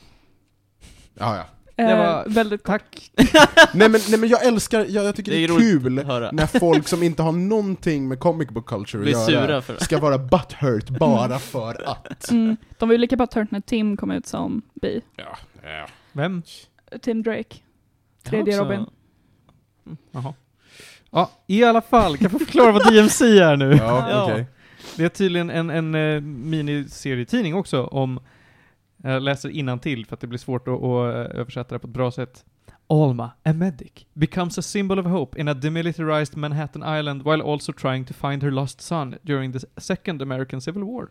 Ja, 1.20 1.36
ja. 1.36 1.44
Det 1.80 1.92
Eh, 1.92 1.98
var- 1.98 2.24
väldigt 2.28 2.63
Tack. 2.63 3.12
nej, 3.74 3.89
men, 3.89 4.02
nej 4.10 4.20
men 4.20 4.30
jag 4.30 4.46
älskar, 4.46 4.80
jag, 4.89 5.06
jag 5.06 5.15
tycker 5.15 5.32
det 5.32 5.38
är, 5.38 5.48
Det 5.48 5.54
är 5.54 5.60
kul 5.60 5.94
när 6.34 6.60
folk 6.60 6.88
som 6.88 7.04
inte 7.04 7.24
har 7.24 7.32
någonting 7.32 8.08
med 8.08 8.20
comic 8.20 8.50
book 8.50 8.65
culture 8.70 9.02
att 9.24 9.32
göra 9.32 9.62
ska 9.62 9.98
vara 10.00 10.18
butthurt 10.18 10.89
bara 10.89 11.39
för 11.39 11.89
att. 11.89 12.32
Mm, 12.32 12.58
de 12.78 12.89
var 12.89 12.94
ju 12.94 12.98
lika 12.98 13.15
butthurt 13.15 13.52
när 13.52 13.62
Tim 13.62 13.98
kom 13.98 14.12
ut 14.12 14.28
som 14.28 14.62
bi. 14.82 15.02
Ja, 15.15 15.38
ja. 15.63 15.88
Vem? 16.12 16.44
Tim 17.02 17.24
Drake. 17.24 17.56
Tredje 18.24 18.60
också- 18.60 18.63
Robin. 18.74 18.86
Jaha. 20.12 20.34
Ja, 21.12 21.32
i 21.48 21.63
alla 21.63 21.82
fall. 21.82 22.18
Kan 22.18 22.24
jag 22.24 22.32
få 22.32 22.39
förklara 22.39 22.72
vad 22.72 22.94
DMC 22.94 23.26
är 23.39 23.56
nu? 23.56 23.76
Ja, 23.76 24.24
okej. 24.24 24.46
Det 24.96 25.04
är 25.06 25.10
tydligen 25.10 25.50
en, 25.50 25.70
en 25.70 25.96
eh, 25.96 26.22
miniserietidning 26.22 27.56
också 27.56 27.84
om, 27.86 28.20
jag 29.04 29.24
läser 29.24 29.78
till 29.78 30.06
för 30.06 30.14
att 30.14 30.20
det 30.20 30.28
blir 30.28 30.40
svårt 30.40 30.68
att, 30.68 30.74
att 30.74 30.82
eh, 31.34 31.40
översätta 31.40 31.76
det 31.76 31.80
på 31.80 31.88
ett 31.88 31.94
bra 31.94 32.12
sätt. 32.12 32.46
Alma, 32.88 33.32
a 33.44 33.54
medic, 33.54 34.06
becomes 34.14 34.58
a 34.58 34.62
symbol 34.62 35.00
of 35.00 35.06
hope 35.06 35.42
in 35.42 35.48
a 35.48 35.54
demilitarized 35.54 36.38
Manhattan 36.38 37.00
Island 37.00 37.24
while 37.24 37.44
also 37.44 37.74
trying 37.74 38.06
to 38.06 38.14
find 38.14 38.44
her 38.44 38.52
lost 38.52 38.82
son 38.82 39.16
during 39.22 39.54
the 39.54 39.60
second 39.78 40.22
American 40.22 40.62
Civil 40.62 40.84
War. 40.84 41.10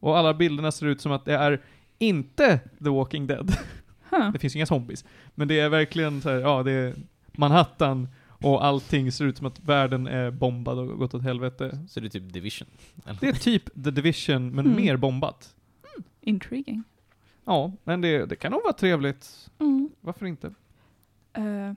Och 0.00 0.18
alla 0.18 0.34
bilderna 0.34 0.72
ser 0.72 0.86
ut 0.86 1.00
som 1.00 1.12
att 1.12 1.24
det 1.24 1.34
är 1.34 1.62
inte 1.98 2.60
The 2.84 2.90
Walking 2.90 3.26
Dead. 3.26 3.56
Huh. 4.10 4.32
Det 4.32 4.38
finns 4.38 4.56
inga 4.56 4.66
zombies. 4.66 5.04
Men 5.34 5.48
det 5.48 5.60
är 5.60 5.68
verkligen 5.68 6.22
så 6.22 6.30
här, 6.30 6.36
ja 6.36 6.62
det 6.62 6.72
är 6.72 6.94
Manhattan 7.32 8.08
och 8.26 8.64
allting 8.64 9.12
ser 9.12 9.24
ut 9.24 9.36
som 9.36 9.46
att 9.46 9.60
världen 9.60 10.06
är 10.06 10.30
bombad 10.30 10.78
och 10.78 10.98
gått 10.98 11.14
åt 11.14 11.22
helvete. 11.22 11.78
Så 11.88 12.00
det 12.00 12.06
är 12.06 12.08
typ 12.08 12.32
Division? 12.32 12.68
Eller? 13.06 13.20
Det 13.20 13.28
är 13.28 13.32
typ 13.32 13.84
The 13.84 13.90
Division, 13.90 14.50
men 14.50 14.66
Mm. 14.66 14.76
mer 14.76 14.96
bombat. 14.96 15.54
Intriguing. 16.20 16.82
Ja, 17.44 17.72
men 17.84 18.00
det, 18.00 18.26
det 18.26 18.36
kan 18.36 18.52
nog 18.52 18.62
vara 18.62 18.72
trevligt. 18.72 19.50
Mm. 19.58 19.90
Varför 20.00 20.26
inte? 20.26 20.54
Eh, 21.32 21.72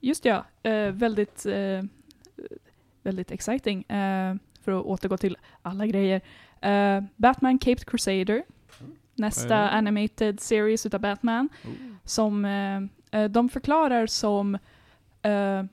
just 0.00 0.24
ja, 0.24 0.44
eh, 0.62 0.92
väldigt, 0.92 1.46
eh, 1.46 1.82
väldigt 3.02 3.30
exciting. 3.30 3.84
för 4.64 4.72
att 4.80 4.84
återgå 4.84 5.16
till 5.16 5.36
alla 5.62 5.86
grejer. 5.86 6.20
Batman 7.16 7.58
Caped 7.58 7.86
Crusader. 7.86 8.42
Nästa 9.14 9.68
Eh. 9.68 9.74
animated 9.76 10.40
series 10.40 10.86
utav 10.86 11.00
Batman. 11.00 11.48
Som 12.04 12.44
eh, 12.44 13.20
eh, 13.20 13.30
de 13.30 13.48
förklarar 13.48 14.06
som 14.06 14.58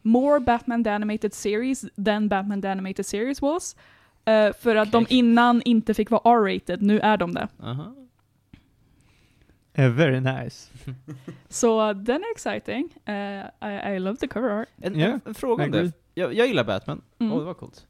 more 0.01 0.39
Batman 0.39 0.83
the 0.83 0.89
animated 0.89 1.33
series 1.33 1.85
than 2.05 2.29
Batman 2.29 2.61
the 2.61 2.67
animated 2.67 3.05
series 3.05 3.41
was. 3.41 3.75
För 4.59 4.75
att 4.75 4.91
de 4.91 5.05
innan 5.09 5.61
inte 5.61 5.93
fick 5.93 6.09
vara 6.09 6.21
R-rated, 6.35 6.81
nu 6.81 6.99
är 6.99 7.17
de 7.17 7.33
det. 7.33 7.47
Aha. 7.63 7.95
Eh, 9.79 9.89
very 9.89 10.19
nice. 10.19 10.69
Så 11.49 11.93
den 11.93 12.23
är 12.23 12.31
exciting. 12.35 12.89
Eh, 13.05 13.13
I, 13.69 13.95
I 13.95 13.99
love 13.99 14.17
the 14.17 14.27
cover 14.27 14.49
art. 14.49 14.67
En, 14.77 14.99
Ja, 14.99 15.19
en, 15.25 15.33
fråga 15.33 15.63
om 15.65 15.71
det. 15.71 15.91
Jag, 16.13 16.33
jag 16.33 16.47
gillar 16.47 16.63
Batman. 16.63 17.01
Åh, 17.19 17.25
Mm. 17.27 17.39
det 17.39 17.45
var 17.45 17.53
coolt. 17.53 17.87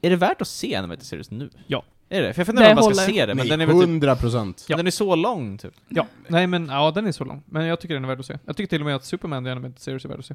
Är 0.00 0.10
det 0.10 0.16
värt 0.16 0.40
att 0.40 0.48
se 0.48 0.74
Animated 0.74 1.06
Series 1.06 1.30
nu? 1.30 1.50
Ja. 1.66 1.84
Är 2.08 2.22
det? 2.22 2.32
För 2.34 2.40
jag 2.40 2.46
funderar 2.46 2.70
om 2.70 2.74
man 2.74 2.94
ska 2.94 3.04
se 3.04 3.26
det, 3.26 3.34
men 3.34 3.36
Nej, 3.36 3.48
den 3.48 3.60
är 3.60 3.66
väl 3.66 3.74
typ, 3.76 3.88
100 3.88 4.16
procent. 4.16 4.66
Ja. 4.68 4.76
den 4.76 4.86
är 4.86 4.90
så 4.90 5.14
lång 5.14 5.58
typ. 5.58 5.74
Ja, 5.88 6.06
nej 6.28 6.46
men 6.46 6.66
ja, 6.66 6.90
den 6.90 7.06
är 7.06 7.12
så 7.12 7.24
lång. 7.24 7.42
Men 7.46 7.66
jag 7.66 7.80
tycker 7.80 7.94
den 7.94 8.04
är 8.04 8.08
värd 8.08 8.20
att 8.20 8.26
se. 8.26 8.38
Jag 8.44 8.56
tycker 8.56 8.68
till 8.68 8.80
och 8.82 8.86
med 8.86 8.96
att 8.96 9.04
Superman 9.04 9.46
i 9.46 9.50
Animated 9.50 9.78
Series 9.78 10.04
är 10.04 10.08
värd 10.08 10.18
att 10.18 10.26
se. 10.26 10.34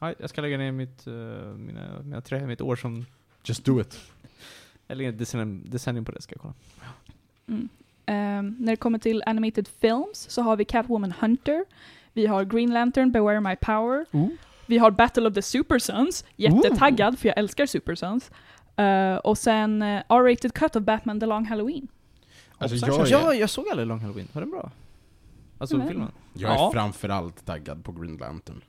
Ja, 0.00 0.14
jag 0.18 0.30
ska 0.30 0.40
lägga 0.40 0.58
ner 0.58 0.72
mitt, 0.72 1.06
uh, 1.06 1.14
mina, 1.56 2.02
mina 2.02 2.20
tre, 2.20 2.46
mitt 2.46 2.60
år 2.60 2.76
som... 2.76 3.06
Just 3.44 3.64
do 3.64 3.80
it. 3.80 4.00
Jag 4.86 4.96
lägger 4.98 5.10
ett 5.10 5.18
decennium, 5.18 5.64
decennium 5.70 6.04
på 6.04 6.12
det, 6.12 6.22
ska 6.22 6.34
jag 6.34 6.40
kolla. 6.42 6.54
Mm. 7.48 7.68
Ehm, 8.06 8.56
när 8.58 8.72
det 8.72 8.76
kommer 8.76 8.98
till 8.98 9.22
animated 9.26 9.68
films 9.80 10.26
så 10.30 10.42
har 10.42 10.56
vi 10.56 10.64
Catwoman 10.64 11.12
Hunter, 11.20 11.64
vi 12.12 12.26
har 12.26 12.44
Green 12.44 12.72
Lantern, 12.72 13.12
Beware 13.12 13.40
My 13.40 13.56
Power, 13.56 14.06
vi 14.66 14.78
har 14.78 14.90
Battle 14.90 15.28
of 15.28 15.34
the 15.34 15.42
Super 15.42 15.78
Sons, 15.78 16.24
jättetaggad 16.36 17.18
för 17.18 17.28
jag 17.28 17.38
älskar 17.38 17.66
Super 17.66 17.94
Sons. 17.94 18.30
Eh, 18.76 19.16
och 19.16 19.38
sen 19.38 19.82
eh, 19.82 20.02
R-rated 20.08 20.52
cut 20.54 20.76
of 20.76 20.82
Batman 20.82 21.20
The 21.20 21.26
Long 21.26 21.44
Halloween. 21.44 21.88
Alltså, 22.58 22.76
jag 22.86 23.00
är- 23.06 23.10
ja, 23.12 23.34
jag 23.34 23.50
såg 23.50 23.68
aldrig 23.70 23.88
Long 23.88 24.00
Halloween. 24.00 24.28
Var 24.32 24.40
den 24.42 24.50
bra? 24.50 24.70
Alltså 25.58 25.76
Nej. 25.76 25.88
filmen? 25.88 26.08
Jag 26.32 26.50
är 26.52 26.54
Ja. 26.54 26.70
framförallt 26.72 27.46
taggad 27.46 27.84
på 27.84 27.92
Green 27.92 28.16
Lantern. 28.16 28.60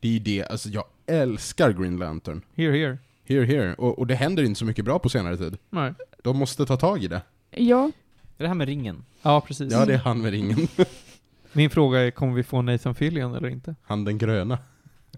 Det 0.00 0.16
är 0.16 0.20
det, 0.20 0.44
alltså 0.50 0.68
jag 0.68 0.84
älskar 1.06 1.72
Green 1.72 1.96
Lantern. 1.96 2.42
Here, 2.56 2.72
here. 2.78 2.98
Here, 3.24 3.44
here. 3.44 3.74
Och, 3.74 3.98
och 3.98 4.06
det 4.06 4.14
händer 4.14 4.42
inte 4.42 4.58
så 4.58 4.64
mycket 4.64 4.84
bra 4.84 4.98
på 4.98 5.08
senare 5.08 5.36
tid. 5.36 5.58
Nej. 5.70 5.92
De 6.22 6.38
måste 6.38 6.66
ta 6.66 6.76
tag 6.76 7.04
i 7.04 7.08
det. 7.08 7.22
Ja, 7.50 7.90
Är 8.38 8.42
det 8.44 8.48
här 8.48 8.54
med 8.54 8.68
ringen? 8.68 9.04
Ja, 9.22 9.40
precis. 9.40 9.72
Ja, 9.72 9.86
det 9.86 9.94
är 9.94 9.98
han 9.98 10.20
med 10.22 10.30
ringen. 10.30 10.56
Min 11.52 11.70
fråga 11.70 12.00
är, 12.00 12.10
kommer 12.10 12.34
vi 12.34 12.42
få 12.42 12.62
Nathan 12.62 12.94
Fillion 12.94 13.34
eller 13.34 13.48
inte? 13.48 13.74
Han 13.82 14.04
den 14.04 14.18
gröna. 14.18 14.58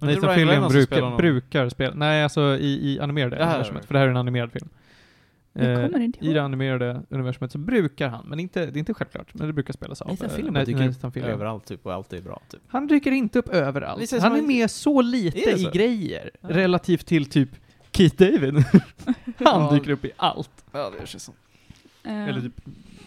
Men 0.01 0.09
det 0.09 0.15
Nathan 0.15 0.35
Ryan 0.35 0.49
Fillion 0.49 0.69
brukar, 0.69 1.17
brukar 1.17 1.69
spela, 1.69 1.95
nej 1.95 2.23
alltså 2.25 2.57
i, 2.57 2.93
i 2.93 3.01
animerade 3.01 3.37
Ja, 3.37 3.45
universumet, 3.47 3.75
right. 3.81 3.87
för 3.87 3.95
det 3.95 3.99
här 3.99 4.07
är 4.07 4.11
en 4.11 4.17
animerad 4.17 4.53
film. 4.53 4.69
Eh, 5.55 5.75
kommer 5.87 6.01
inte 6.01 6.25
I 6.27 6.33
det 6.33 6.43
animerade 6.43 7.03
universumet 7.11 7.53
så 7.53 7.59
brukar 7.59 8.09
han, 8.09 8.27
men 8.29 8.41
inte, 8.41 8.67
det 8.67 8.77
är 8.77 8.79
inte 8.79 8.95
självklart, 8.95 9.35
men 9.35 9.47
det 9.47 9.53
brukar 9.53 9.73
spelas 9.73 10.03
av 10.03 10.09
Nathan 10.09 10.31
eh, 10.31 10.37
Fillion 10.37 10.55
dyker 10.55 10.87
Nathan 10.87 11.13
Fillion. 11.13 11.31
överallt 11.31 11.67
typ, 11.67 11.87
och 11.87 11.93
allt 11.93 12.13
är 12.13 12.21
bra 12.23 12.41
typ. 12.49 12.61
Han 12.69 12.87
dyker 12.87 13.13
inte 13.13 13.39
upp 13.39 13.47
Det 13.47 13.53
överallt. 13.53 14.13
Han 14.21 14.37
är 14.37 14.43
med 14.43 14.71
så 14.71 15.03
lite 15.03 15.39
det 15.39 15.53
i 15.53 15.59
så? 15.65 15.71
grejer, 15.71 16.31
Ja. 16.41 16.49
relativt 16.49 17.07
till 17.07 17.27
typ 17.31 17.49
Keith 17.93 18.17
David. 18.17 18.65
han 19.45 19.75
dyker 19.75 19.91
upp 19.91 20.05
i 20.05 20.11
allt. 20.17 20.65
Ja, 20.73 20.93
det 21.01 21.07
känns 21.07 21.25
så. 21.25 21.33
Eh, 22.05 22.29
Eller 22.29 22.41
typ 22.41 22.61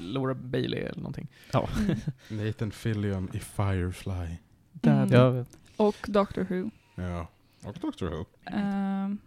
Laura 0.04 0.34
Bailey 0.34 0.80
eller 0.80 0.98
någonting. 1.02 1.28
mm. 1.54 1.98
Nathan 2.48 2.72
Fillion 2.72 3.30
i 3.34 3.40
Firefly. 3.40 4.14
Mm. 4.14 5.10
Där- 5.10 5.18
Jag 5.18 5.32
vet. 5.32 5.58
Och 5.78 5.96
Doctor 6.08 6.44
Who. 6.50 6.70
Ja. 6.96 7.28
Och 7.66 7.76
Doctor 7.82 8.08
Who. 8.10 8.26
Ehm, 8.46 9.18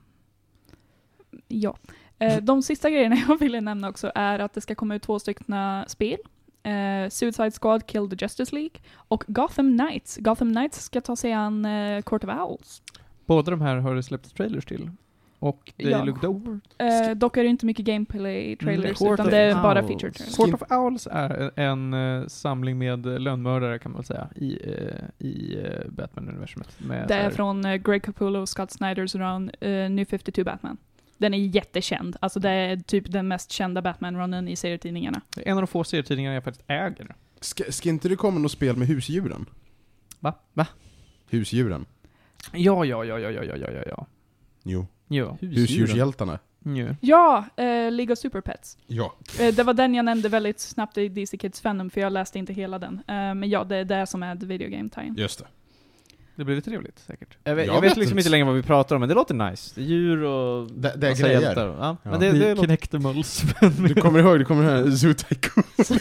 ja. 1.48 1.76
Eh, 2.18 2.42
de 2.42 2.62
sista 2.62 2.90
grejerna 2.90 3.16
jag 3.28 3.38
ville 3.38 3.60
nämna 3.60 3.88
också 3.88 4.12
är 4.14 4.38
att 4.38 4.52
det 4.52 4.60
ska 4.60 4.74
komma 4.74 4.94
ut 4.94 5.02
två 5.02 5.18
stycken 5.18 5.84
spel. 5.88 6.18
Eh, 6.62 7.08
Suicide 7.10 7.50
Squad 7.50 7.86
Kill 7.86 8.10
the 8.10 8.16
Justice 8.24 8.54
League 8.54 8.80
och 8.94 9.24
Gotham 9.26 9.78
Knights. 9.78 10.16
Gotham 10.16 10.52
Knights 10.54 10.82
ska 10.82 11.00
ta 11.00 11.16
sig 11.16 11.32
an 11.32 11.64
eh, 11.64 12.02
Court 12.02 12.24
of 12.24 12.30
Owls. 12.30 12.82
Båda 13.26 13.50
de 13.50 13.60
här 13.60 13.76
har 13.76 13.94
det 13.94 14.02
släppts 14.02 14.32
trailers 14.32 14.64
till 14.64 14.90
och 15.46 15.72
det 15.76 15.90
ja. 15.90 16.04
Look 16.04 16.24
Over. 16.24 16.60
Eh, 16.78 17.16
dock 17.16 17.36
är 17.36 17.42
det 17.42 17.48
inte 17.48 17.66
mycket 17.66 17.84
gameplay-trailers, 17.86 19.02
mm, 19.02 19.14
utan 19.14 19.26
det 19.26 19.36
är 19.36 19.54
bara 19.54 19.82
feature 19.82 20.12
trailers. 20.12 20.36
Court 20.36 20.54
of 20.54 20.70
Owls 20.70 21.08
är 21.10 21.50
en, 21.56 21.94
en 21.94 22.30
samling 22.30 22.78
med 22.78 23.06
lönnmördare, 23.06 23.78
kan 23.78 23.92
man 23.92 23.98
väl 23.98 24.06
säga, 24.06 24.28
i, 24.36 24.58
eh, 24.64 25.26
i 25.26 25.58
eh, 25.64 25.90
Batman-universumet. 25.90 26.78
Det 27.08 27.14
är 27.14 27.30
från 27.30 27.62
Greg 27.62 28.02
Capullo 28.02 28.40
och 28.40 28.48
Scott 28.48 28.70
Snyders 28.70 29.14
run 29.14 29.50
uh, 29.64 29.90
New 29.90 30.04
52 30.04 30.44
Batman. 30.44 30.76
Den 31.18 31.34
är 31.34 31.38
jättekänd. 31.38 32.16
Alltså 32.20 32.40
det 32.40 32.50
är 32.50 32.76
typ 32.76 33.12
den 33.12 33.28
mest 33.28 33.52
kända 33.52 33.82
Batman-runnen 33.82 34.48
i 34.48 34.56
serietidningarna. 34.56 35.20
En 35.36 35.56
av 35.56 35.62
de 35.62 35.66
få 35.66 35.84
serietidningarna 35.84 36.34
jag 36.34 36.44
faktiskt 36.44 36.70
äger. 36.70 37.14
Ska, 37.40 37.64
ska 37.72 37.88
inte 37.88 38.08
det 38.08 38.16
komma 38.16 38.38
något 38.38 38.52
spel 38.52 38.76
med 38.76 38.88
husdjuren? 38.88 39.46
Va? 40.20 40.34
Va? 40.52 40.66
Husdjuren. 41.30 41.86
Ja, 42.52 42.84
ja, 42.84 43.04
ja, 43.04 43.18
ja, 43.18 43.30
ja, 43.30 43.44
ja, 43.44 43.56
ja, 43.56 43.82
ja. 43.86 44.06
Jo. 44.62 44.86
Husdjurshjältarna? 45.40 46.38
Jo. 46.64 46.94
Ja, 47.00 47.44
eh, 47.56 47.64
League 47.92 48.12
of 48.12 48.18
Super 48.18 48.40
Pets. 48.40 48.78
Ja. 48.86 49.14
Eh, 49.40 49.54
det 49.54 49.62
var 49.62 49.74
den 49.74 49.94
jag 49.94 50.04
nämnde 50.04 50.28
väldigt 50.28 50.60
snabbt 50.60 50.98
i 50.98 51.08
DC 51.08 51.36
Kids 51.38 51.60
Fandom, 51.60 51.90
för 51.90 52.00
jag 52.00 52.12
läste 52.12 52.38
inte 52.38 52.52
hela 52.52 52.78
den. 52.78 52.94
Eh, 52.94 53.14
men 53.14 53.48
ja, 53.50 53.64
det 53.64 53.76
är 53.76 53.84
det 53.84 54.06
som 54.06 54.22
är 54.22 54.36
the 54.36 54.46
video 54.46 54.68
game 54.70 54.88
time. 54.88 55.14
Just 55.16 55.38
det. 55.38 55.44
Det 56.34 56.44
blir 56.44 56.60
trevligt 56.60 56.98
säkert. 56.98 57.36
Jag 57.44 57.54
vet, 57.54 57.66
Jag 57.66 57.76
jag 57.76 57.80
vet 57.80 57.90
vet 57.90 57.96
liksom 57.98 58.18
inte. 58.18 58.30
längre 58.30 58.44
vad 58.46 58.54
vi 58.54 58.62
pratar 58.62 58.96
om, 58.96 59.00
men 59.00 59.08
det 59.08 59.14
låter 59.14 59.34
nice. 59.34 59.72
Det 59.74 59.80
är 59.80 59.84
djur 59.84 60.22
och... 60.22 60.70
Det, 60.70 60.92
det 60.96 61.06
är 61.06 61.10
massa 61.10 61.22
grejer. 61.22 61.40
hjältar. 61.40 61.66
Ja, 61.66 61.96
Ja. 62.02 62.10
men 62.10 62.20
det, 62.20 62.32
det 62.32 62.48
låter... 62.54 62.62
Kinectimals. 62.62 63.42
Du 63.88 63.94
kommer 63.94 64.18
ihåg, 64.18 64.38
det 64.38 64.44
kommer 64.44 64.62
här 64.64 64.90
Zoo 64.90 65.14
Tycoon. 65.14 65.64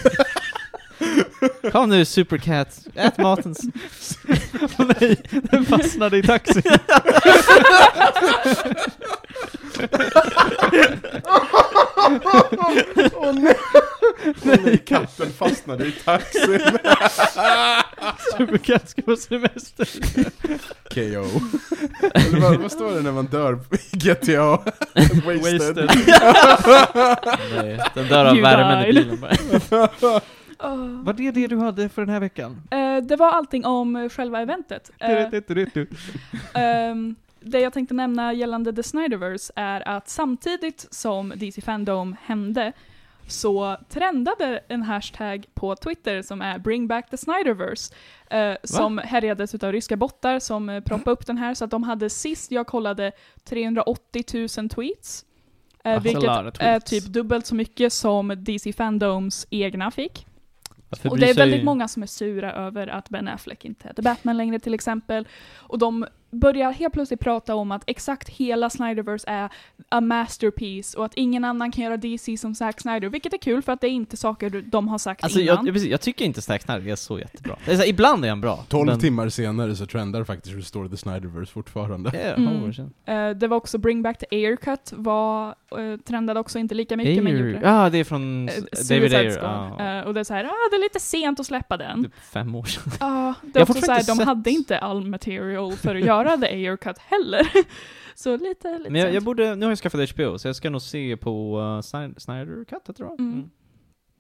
Kom 1.72 1.90
nu 1.90 2.06
Supercat, 2.06 2.80
ät 2.96 3.18
maten. 3.18 3.56
Åh 4.80 4.86
nej, 5.00 5.18
den 5.32 5.66
fastnade 5.66 6.18
i 6.18 6.24
taxin. 6.24 6.62
Åh 13.16 13.34
nej! 13.34 13.56
Nej, 14.44 14.78
katten 14.78 15.32
fastnade 15.32 15.86
i 15.86 15.92
taxin. 15.92 16.60
Supercat 18.38 18.90
ska 18.90 19.02
på 19.02 19.16
semester. 19.16 19.88
KO. 20.90 21.40
Eller 22.14 22.42
vad, 22.42 22.58
vad 22.58 22.72
står 22.72 22.92
det 22.96 23.02
när 23.02 23.12
man 23.12 23.26
dör 23.26 23.60
i 23.94 23.98
GTA? 23.98 24.58
Wasted. 25.26 25.40
Wasted. 25.42 25.90
Nej, 27.56 27.80
den 27.94 28.08
dör 28.08 28.26
av 28.26 28.36
You 28.36 28.44
värmen 28.44 28.86
i 28.86 28.94
bilen 28.94 29.20
bara. 29.22 30.22
Oh. 30.60 31.04
Var 31.04 31.14
det 31.14 31.32
det 31.32 31.48
du 31.48 31.58
hade 31.58 31.90
för 31.90 32.02
den 32.02 32.10
här 32.10 32.20
veckan? 32.20 32.62
Eh, 32.72 32.98
det 32.98 33.16
var 33.16 33.32
allting 33.32 33.66
om 33.66 33.96
eh, 33.96 34.10
själva 34.10 34.42
eventet. 34.42 34.92
Eh. 35.00 35.32
Ehm, 36.54 37.16
det 37.40 37.60
jag 37.60 37.74
tänkte 37.74 37.94
nämna 37.96 38.34
gällande 38.34 38.74
The 38.74 38.84
Snyderverse 38.84 39.54
är 39.56 39.88
att 39.88 40.10
samtidigt 40.10 40.88
som 40.92 41.34
DC 41.36 41.62
Fandom 41.62 42.16
hände 42.22 42.74
så 43.28 43.78
trendade 43.90 44.60
en 44.68 44.82
hashtag 44.82 45.46
på 45.54 45.76
Twitter 45.76 46.22
som 46.22 46.42
är 46.42 46.60
Bring 46.60 46.88
Back 46.88 47.10
the 47.10 47.18
Snyderverse. 47.18 47.94
eh, 48.30 48.56
som 48.64 48.98
härjades 48.98 49.56
utav 49.56 49.72
ryska 49.72 49.98
bottar 49.98 50.40
som 50.40 50.70
uh, 50.70 50.82
proppade 50.82 51.12
upp 51.12 51.28
den 51.28 51.38
här, 51.38 51.54
så 51.54 51.66
att 51.66 51.72
de 51.72 51.84
hade 51.84 52.10
sist 52.10 52.52
jag 52.52 52.68
kollade 52.68 53.12
380 53.44 54.24
000 54.58 54.70
tweets. 54.70 55.26
eh, 55.84 55.90
That's 55.90 55.96
a 55.96 56.00
vilket 56.00 56.62
är 56.62 56.80
typ 56.80 57.06
dubbelt 57.06 57.46
så 57.46 57.56
mycket 57.56 57.94
som 57.94 58.34
DC 58.38 58.74
Fandoms 58.74 59.48
egna 59.50 59.92
fick. 59.92 60.28
Varför 60.90 61.10
Och 61.10 61.20
det 61.20 61.30
är 61.30 61.34
väldigt 61.34 61.64
många 61.64 61.88
som 61.88 62.04
är 62.04 62.08
sura 62.08 62.54
över 62.54 62.88
att 62.88 63.10
Ben 63.10 63.28
Affleck 63.28 63.66
inte 63.66 63.88
heter 63.88 64.04
Batman 64.04 64.38
längre 64.38 64.60
till 64.60 64.74
exempel. 64.74 65.28
Och 65.56 65.80
de 65.80 66.06
börjar 66.40 66.72
helt 66.72 66.94
plötsligt 66.94 67.20
prata 67.20 67.56
om 67.56 67.72
att 67.72 67.84
exakt 67.88 68.30
hela 68.30 68.70
Snyderverse 68.70 69.28
är 69.30 69.50
a 69.90 70.02
masterpiece 70.02 70.94
och 70.94 71.06
att 71.06 71.14
ingen 71.14 71.44
annan 71.46 71.72
kan 71.72 71.84
göra 71.84 71.98
DC 71.98 72.38
som 72.38 72.56
Zack 72.56 72.82
Snyder, 72.82 73.10
vilket 73.10 73.34
är 73.34 73.38
kul 73.38 73.62
för 73.62 73.72
att 73.72 73.82
det 73.82 73.88
är 73.88 73.92
inte 73.92 74.18
saker 74.18 74.64
de 74.66 74.88
har 74.88 74.98
sagt 74.98 75.24
Alltså 75.24 75.40
innan. 75.40 75.66
jag, 75.66 75.78
jag, 75.78 76.02
tycker 76.02 76.26
inte 76.26 76.42
Zack 76.42 76.62
Snyder 76.62 76.88
är 76.92 76.96
så 76.96 77.20
jättebra. 77.20 77.56
Det 77.66 77.72
är 77.72 77.76
så 77.76 77.82
här, 77.82 77.90
ibland 77.90 78.26
är 78.26 78.30
han 78.30 78.42
bra. 78.42 78.66
12 78.70 78.86
men- 78.86 79.00
timmar 79.00 79.30
senare 79.30 79.76
så 79.76 79.86
trendar 79.86 80.24
faktiskt 80.24 80.56
Restore 80.56 80.90
the 80.90 80.98
Snyderverse 80.98 81.52
fortfarande. 81.52 82.12
Ja, 82.14 82.36
Mm. 82.36 82.72
Eh, 83.06 83.30
det 83.38 83.48
var 83.48 83.58
också 83.58 83.78
Bring 83.78 84.02
Back 84.02 84.18
the 84.20 84.26
Air 84.32 84.56
Cut, 84.56 84.94
var, 84.96 85.56
uh, 85.78 85.98
trendade 85.98 86.40
också 86.40 86.60
inte 86.60 86.76
lika 86.76 86.98
mycket 86.98 87.24
men 87.24 87.34
gjorde 87.34 87.46
Ayer. 87.46 87.60
det. 87.60 87.68
Ja, 87.68 87.90
det 87.90 87.98
är 87.98 88.04
från 88.04 88.50
s- 88.72 88.90
David 88.90 89.14
Ayer. 89.16 89.40
Ja. 89.42 89.98
Eh, 90.00 90.08
och 90.08 90.14
det 90.14 90.20
är 90.20 90.24
så 90.24 90.34
här, 90.34 90.44
ah, 90.46 90.70
det 90.72 90.76
är 90.76 90.82
lite 90.84 91.00
sent 91.00 91.40
att 91.40 91.46
släppa 91.46 91.78
den. 91.78 92.04
Typ 92.04 92.14
fem 92.34 92.56
år 92.56 92.64
sedan. 92.64 92.84
Ja, 93.00 93.34
det 93.42 93.48
Jag 93.60 93.62
är 93.62 93.66
har 93.68 93.76
också 93.76 93.86
så 93.86 93.92
här, 93.92 94.00
fortfarande 94.00 94.24
de 94.24 94.28
hade 94.28 94.52
inte 94.52 94.78
all 94.80 95.06
material 95.06 95.72
för 95.74 95.96
att 95.96 96.06
göra 96.06 96.25
the 96.42 96.48
Air 96.48 96.78
Cut 96.78 96.98
heller. 96.98 97.48
så 98.16 98.38
lite, 98.38 98.78
lite 98.78 98.90
Men 98.90 99.02
jag, 99.02 99.14
jag 99.14 99.24
borde, 99.24 99.56
nu 99.56 99.66
har 99.66 99.72
jag 99.72 99.78
skaffat 99.80 100.10
HBO, 100.12 100.38
så 100.38 100.48
jag 100.48 100.56
ska 100.56 100.70
nog 100.70 100.82
se 100.82 101.18
på 101.18 101.60
uh, 101.60 101.82
Snyder, 102.18 102.64
Cut, 102.66 102.96
tror 102.98 103.10
jag. 103.10 103.20
Mm. 103.20 103.50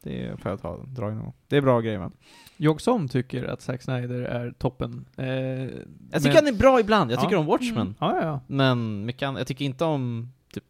Det 0.04 0.42
får 0.42 0.52
jag 0.52 0.62
ta, 0.62 0.78
dra 0.78 1.12
in. 1.12 1.22
Det 1.48 1.58
är 1.58 1.62
bra 1.62 1.82
grejer 1.82 1.98
va? 2.00 2.12
Jag 2.58 2.82
som 2.82 3.08
tycker 3.08 3.44
att 3.44 3.62
Zack 3.62 3.82
Snyder 3.82 4.22
är 4.22 4.52
toppen. 4.52 5.06
Eh, 5.18 5.26
Jag 6.12 6.24
tycker 6.24 6.36
han 6.36 6.48
är 6.48 6.58
bra 6.60 6.80
ibland, 6.80 7.12
jag 7.12 7.18
Ja. 7.18 7.22
tycker 7.22 7.36
om 7.36 7.46
Watchmen. 7.46 7.82
Mm. 7.82 7.96
Ja, 8.00 8.16
ja, 8.16 8.26
ja. 8.26 8.40
Men 8.48 9.06
mycket 9.06 9.22
jag 9.22 9.48
tycker 9.48 9.66
inte 9.66 9.86
om 9.86 10.32
typ 10.56 10.64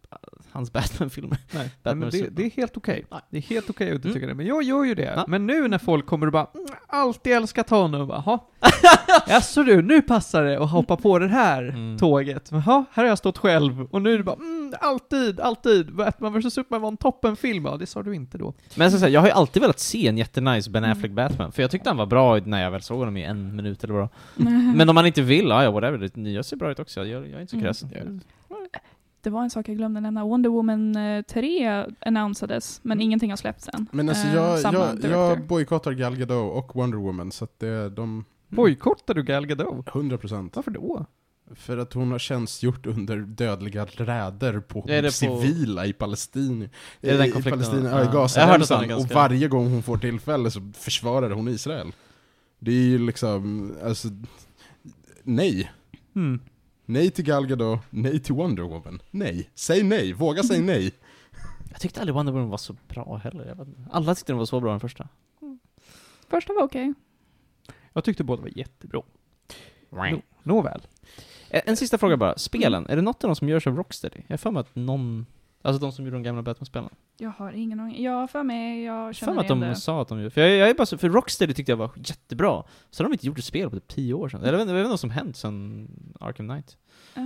hans 0.51 0.71
Batman-filmer. 0.73 1.37
Nej, 1.53 1.69
Batman 1.83 1.99
men 1.99 2.09
det, 2.09 2.29
det 2.29 2.45
är 2.45 2.49
helt 2.49 2.77
okej. 2.77 3.05
Nej. 3.11 3.21
Det 3.29 3.37
är 3.37 3.41
helt 3.41 3.69
okej 3.69 3.91
att 3.95 4.01
du 4.01 4.07
Mm. 4.09 4.13
tycker 4.13 4.27
det. 4.27 4.33
Men 4.33 4.45
jag 4.45 4.63
gör 4.63 4.83
ju 4.83 4.95
det. 4.95 5.13
Ja. 5.15 5.25
Men 5.27 5.47
nu 5.47 5.67
när 5.67 5.77
folk 5.77 6.05
kommer 6.05 6.25
och 6.27 6.33
bara 6.33 6.47
mm, 6.53 6.65
alltid 6.87 7.33
älskat 7.33 7.69
honom, 7.69 8.09
jaha. 8.09 8.39
Jaså 9.27 9.63
du, 9.63 9.81
nu 9.81 10.01
passar 10.01 10.43
det 10.43 10.59
att 10.63 10.71
hoppa 10.71 10.97
på 10.97 11.19
det 11.19 11.27
här 11.27 11.63
Mm. 11.63 11.97
tåget. 11.97 12.49
Jaha, 12.51 12.85
här 12.91 13.03
har 13.03 13.09
jag 13.09 13.17
stått 13.17 13.37
själv. 13.37 13.81
Och 13.91 14.01
nu 14.01 14.13
är 14.13 14.17
det 14.17 14.23
bara, 14.23 14.35
mm, 14.35 14.73
alltid, 14.81 15.39
alltid. 15.39 15.95
Batman 15.95 16.39
vs 16.39 16.53
Superman 16.53 16.81
var 16.81 16.89
en 16.89 16.97
toppenfilm. 16.97 17.65
Ja, 17.65 17.77
det 17.77 17.85
sa 17.85 18.03
du 18.03 18.15
inte 18.15 18.37
då. 18.37 18.53
Men 18.75 18.85
jag, 18.85 18.91
ska 18.91 18.99
säga, 18.99 19.09
jag 19.09 19.21
har 19.21 19.27
ju 19.27 19.33
alltid 19.33 19.61
velat 19.61 19.79
se 19.79 20.07
en 20.07 20.17
jättenice 20.17 20.69
Ben 20.69 20.83
Mm. 20.83 20.97
Affleck 20.97 21.11
Batman, 21.11 21.51
för 21.51 21.61
jag 21.61 21.71
tyckte 21.71 21.89
han 21.89 21.97
var 21.97 22.05
bra 22.05 22.37
när 22.37 22.63
jag 22.63 22.71
väl 22.71 22.81
såg 22.81 22.99
honom 22.99 23.17
i 23.17 23.23
en 23.23 23.55
minut 23.55 23.83
eller 23.83 23.93
vad 23.93 24.07
Men 24.75 24.89
om 24.89 24.95
man 24.95 25.05
inte 25.05 25.21
vill, 25.21 25.47
ja, 25.47 25.71
whatever, 25.71 25.97
det 25.97 26.15
nya 26.15 26.43
ser 26.43 26.57
bra 26.57 26.71
ut 26.71 26.79
också, 26.79 27.05
jag, 27.05 27.27
jag 27.27 27.31
är 27.37 27.41
inte 27.41 27.51
så 27.51 27.55
Mm. 27.57 27.65
kräsen. 27.67 28.21
Det 29.25 29.31
var 29.31 29.43
en 29.43 29.49
sak 29.49 29.69
jag 29.69 29.77
glömde 29.77 29.99
nämna. 30.01 30.25
Wonder 30.25 30.49
Woman 30.49 30.95
eh, 30.95 31.21
3 31.21 31.85
annonsades, 32.01 32.79
men 32.83 33.01
ingenting 33.01 33.29
har 33.29 33.37
släppts 33.37 33.69
än. 33.73 33.87
Men 33.91 34.09
alltså 34.09 34.27
Eh, 34.27 34.33
jag, 34.35 34.59
samma 34.59 34.77
jag, 35.01 35.11
jag 35.11 35.47
bojkottar 35.47 35.91
Gal 35.91 36.15
Gadot 36.15 36.53
och 36.65 36.75
Wonder 36.75 36.97
Woman, 36.97 37.31
så 37.31 37.43
att 37.43 37.59
det, 37.59 37.89
de... 37.89 38.25
Bojkottar 38.47 39.13
du 39.13 39.23
Gal 39.23 39.45
Gadot? 39.47 39.85
100% 39.85 40.49
Varför 40.53 40.71
då? 40.71 41.05
För 41.55 41.77
att 41.77 41.93
hon 41.93 42.11
har 42.11 42.19
tjänstgjort 42.19 42.85
under 42.85 43.17
dödliga 43.17 43.85
räder 43.85 44.59
på, 44.59 44.85
Är 44.87 45.01
det 45.01 45.07
på- 45.07 45.11
civila 45.11 45.85
i 45.85 45.93
Palestina. 45.93 46.65
Är 46.65 46.69
det 47.11 47.17
den 47.17 47.27
I 47.27 47.31
konflikten? 47.31 47.61
Palestina, 47.61 47.89
Ja. 47.89 48.03
i 48.03 48.13
Gazaremsan. 48.13 48.91
Och 48.91 49.11
varje 49.13 49.47
gång 49.47 49.69
hon 49.71 49.83
får 49.83 49.97
tillfälle 49.97 50.51
så 50.51 50.71
försvarar 50.75 51.29
hon 51.29 51.47
Israel. 51.47 51.91
Det 52.59 52.71
är 52.71 52.75
ju 52.85 52.99
liksom, 52.99 53.71
alltså, 53.83 54.07
nej. 55.23 55.71
Mm. 56.15 56.39
Nej 56.85 57.11
till 57.11 57.25
Gal 57.25 57.47
Gadot, 57.47 57.79
nej 57.89 58.19
till 58.19 58.35
Wonder 58.35 58.63
Woman. 58.63 59.01
Nej. 59.11 59.49
Säg 59.55 59.83
nej, 59.83 60.13
våga 60.13 60.43
säga 60.43 60.61
nej. 60.61 60.93
Jag 61.71 61.79
tyckte 61.81 61.99
aldrig 61.99 62.15
Wonder 62.15 62.33
Woman 62.33 62.49
var 62.49 62.57
så 62.57 62.75
bra 62.87 63.21
heller, 63.23 63.45
jag 63.45 63.55
vet 63.55 63.67
inte. 63.67 63.81
Alla 63.91 64.15
tyckte 64.15 64.31
den 64.31 64.37
var 64.37 64.45
så 64.45 64.59
bra 64.59 64.71
den 64.71 64.79
första. 64.79 65.07
Första 66.27 66.53
var 66.53 66.63
okej. 66.63 66.93
Jag 67.93 68.03
tyckte 68.03 68.23
båda 68.23 68.41
var 68.41 68.57
jättebra. 68.57 69.01
Nå, 69.89 70.21
nåväl. 70.43 70.81
En, 71.49 71.61
en 71.65 71.77
sista 71.77 71.97
fråga 71.97 72.17
bara, 72.17 72.37
spelen, 72.37 72.87
är 72.87 72.95
det 72.95 73.01
något 73.01 73.23
av 73.23 73.27
dem 73.27 73.35
som 73.35 73.49
görs 73.49 73.67
av 73.67 73.75
Rocksteady? 73.77 74.17
Jag 74.27 74.33
har 74.33 74.37
för 74.37 74.51
mig 74.51 74.59
att 74.59 74.75
någon, 74.75 75.25
alltså 75.65 75.79
de 75.79 75.91
som 75.91 76.05
gjorde 76.05 76.17
de 76.17 76.23
gamla 76.23 76.41
Batman-spelen. 76.41 76.89
Jag 77.17 77.29
har 77.29 77.51
ingen 77.51 77.79
aning. 77.79 78.03
Jag 78.03 78.11
har 78.11 78.27
för 78.27 78.43
mig, 78.43 78.83
jag 78.83 79.07
för 79.07 79.13
känner 79.13 79.33
mig 79.33 79.41
att 79.41 79.47
de 79.47 79.59
det. 79.59 79.75
sa 79.75 80.01
att 80.01 80.07
de 80.07 80.17
gjorde, 80.17 80.29
för 80.29 80.41
jag, 80.41 80.57
jag 80.57 80.69
är 80.69 80.73
bara 80.73 80.85
så, 80.85 80.97
för 80.97 81.09
Rocksteady 81.09 81.53
tyckte 81.53 81.71
jag 81.71 81.77
var 81.77 81.91
jättebra, 81.95 82.63
så 82.91 83.03
har 83.03 83.09
de 83.09 83.13
inte 83.13 83.25
gjort 83.25 83.39
ett 83.39 83.45
spel 83.45 83.69
på 83.69 83.75
typ 83.75 83.87
10 83.87 84.13
år 84.13 84.29
sedan. 84.29 84.39
Eller 84.43 84.51
jag 84.51 84.65
vet 84.65 84.77
inte 84.77 84.89
vad 84.89 84.99
som 84.99 85.09
hänt 85.09 85.37
sedan 85.37 85.87
Arkham 86.19 86.47
Knight. 86.47 86.77
Eh, 87.15 87.21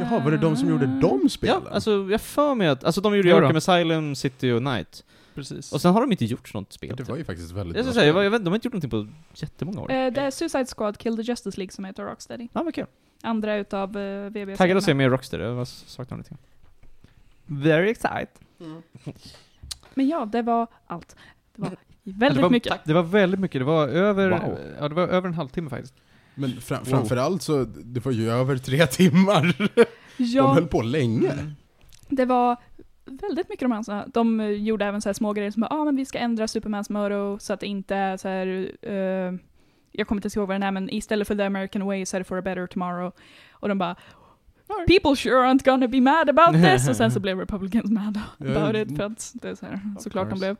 Jaha, 0.00 0.24
var 0.24 0.30
det 0.30 0.38
de 0.38 0.56
som 0.56 0.68
gjorde 0.68 0.86
de 0.86 1.28
spelen? 1.28 1.62
Ja, 1.64 1.70
alltså 1.70 2.08
jag 2.10 2.20
för 2.20 2.54
mig 2.54 2.68
att, 2.68 2.84
alltså 2.84 3.00
de 3.00 3.16
gjorde 3.16 3.28
Jo 3.28 3.40
då. 3.40 3.46
Arkham 3.46 3.56
Asylum, 3.56 4.14
City 4.14 4.50
och 4.50 4.62
Night. 4.62 5.04
Precis. 5.34 5.72
Och 5.72 5.80
sen 5.80 5.92
har 5.92 6.00
de 6.00 6.12
inte 6.12 6.24
gjort 6.24 6.54
något 6.54 6.72
spel. 6.72 6.96
det 6.96 7.08
var 7.08 7.16
ju 7.16 7.24
faktiskt 7.24 7.52
väldigt 7.52 7.76
jag 7.76 7.84
bra 7.84 7.94
säga, 7.94 8.06
jag, 8.06 8.24
jag 8.24 8.30
vet, 8.30 8.44
de 8.44 8.50
har 8.50 8.54
inte 8.54 8.66
gjort 8.66 8.72
någonting 8.72 8.90
på 8.90 9.06
jättemånga 9.34 9.80
år. 9.80 9.90
Eh, 9.90 10.12
det 10.12 10.20
är 10.20 10.30
Suicide 10.30 10.66
Squad 10.76 10.98
Kill 10.98 11.16
the 11.16 11.22
Justice 11.22 11.58
League 11.58 11.72
som 11.72 11.84
heter 11.84 12.04
Rocksteady. 12.04 12.48
Ja, 12.52 12.62
men 12.62 12.72
kul. 12.72 12.86
Andra 13.22 13.56
utav 13.56 13.96
uh, 13.96 14.30
VB 14.30 14.56
Taggad 14.56 14.76
att 14.76 14.84
se 14.84 14.94
mer 14.94 15.10
Rocksteady, 15.10 15.44
jag 15.44 15.66
saknar 15.68 16.18
lite. 16.18 16.36
Very 17.50 17.90
excited. 17.90 18.28
Men 19.94 20.08
ja, 20.08 20.24
det 20.32 20.42
var 20.42 20.66
allt. 20.86 21.16
Det 21.56 21.62
var 21.62 21.76
väldigt 22.02 22.36
det 22.36 22.42
var, 22.42 22.50
mycket. 22.50 22.84
Det 22.84 22.94
var 22.94 23.02
väldigt 23.02 23.40
mycket. 23.40 23.60
Det 23.60 23.64
var 23.64 23.88
över, 23.88 24.30
Wow. 24.30 24.58
ja, 24.80 24.88
det 24.88 24.94
var 24.94 25.08
över 25.08 25.28
en 25.28 25.34
halvtimme 25.34 25.70
faktiskt. 25.70 25.94
Men 26.34 26.60
fram, 26.60 26.84
framförallt 26.84 27.42
så, 27.42 27.64
det 27.64 28.04
var 28.04 28.12
ju 28.12 28.30
över 28.30 28.56
tre 28.56 28.86
timmar. 28.90 29.56
De 29.76 29.84
Ja, 30.24 30.52
höll 30.52 30.66
på 30.66 30.82
länge. 30.82 31.30
Mm. 31.32 31.52
det 32.08 32.24
var 32.24 32.56
väldigt 33.04 33.48
mycket 33.48 33.60
de 33.68 33.72
här, 33.72 34.04
de 34.14 34.40
eh, 34.40 34.48
gjorde 34.50 34.84
även 34.84 35.00
så 35.02 35.08
här 35.08 35.14
små 35.14 35.32
grejer 35.32 35.50
som 35.50 35.60
bara, 35.60 35.74
ah, 35.80 35.84
men 35.84 35.96
vi 35.96 36.04
ska 36.04 36.18
ändra 36.18 36.48
Supermans 36.48 36.90
motto 36.90 37.38
så 37.38 37.52
att 37.52 37.60
det 37.60 37.66
inte 37.66 37.94
är 37.96 38.16
så 38.16 38.28
här, 38.28 38.72
eh, 38.82 39.34
jag 39.92 40.06
kommer 40.06 40.26
inte 40.26 40.38
ihåg 40.38 40.48
vad 40.48 40.54
den 40.54 40.62
är, 40.62 40.70
men 40.70 40.90
istället 40.90 41.28
för 41.28 41.34
the 41.34 41.42
American 41.42 41.86
way 41.86 42.06
så 42.06 42.16
är 42.16 42.20
det 42.20 42.24
for 42.24 42.38
a 42.38 42.42
better 42.42 42.66
tomorrow. 42.66 43.12
Och 43.50 43.68
de 43.68 43.78
bara, 43.78 43.96
people 44.86 45.16
sure 45.16 45.34
aren't 45.46 45.64
gonna 45.64 45.88
be 45.88 46.00
mad 46.00 46.28
about 46.28 46.62
this, 46.62 46.88
och 46.88 46.96
sen 46.96 47.10
så 47.10 47.20
blev 47.26 47.38
Republicans 47.38 47.90
mad 47.90 48.20
about 48.38 48.76
it, 48.76 48.96
för 48.96 49.04
att 49.04 49.32
det 49.34 49.48
är 49.48 49.54
så 49.54 49.66
här, 49.66 49.80
såklart 49.98 50.30
de 50.30 50.38
blev. 50.38 50.56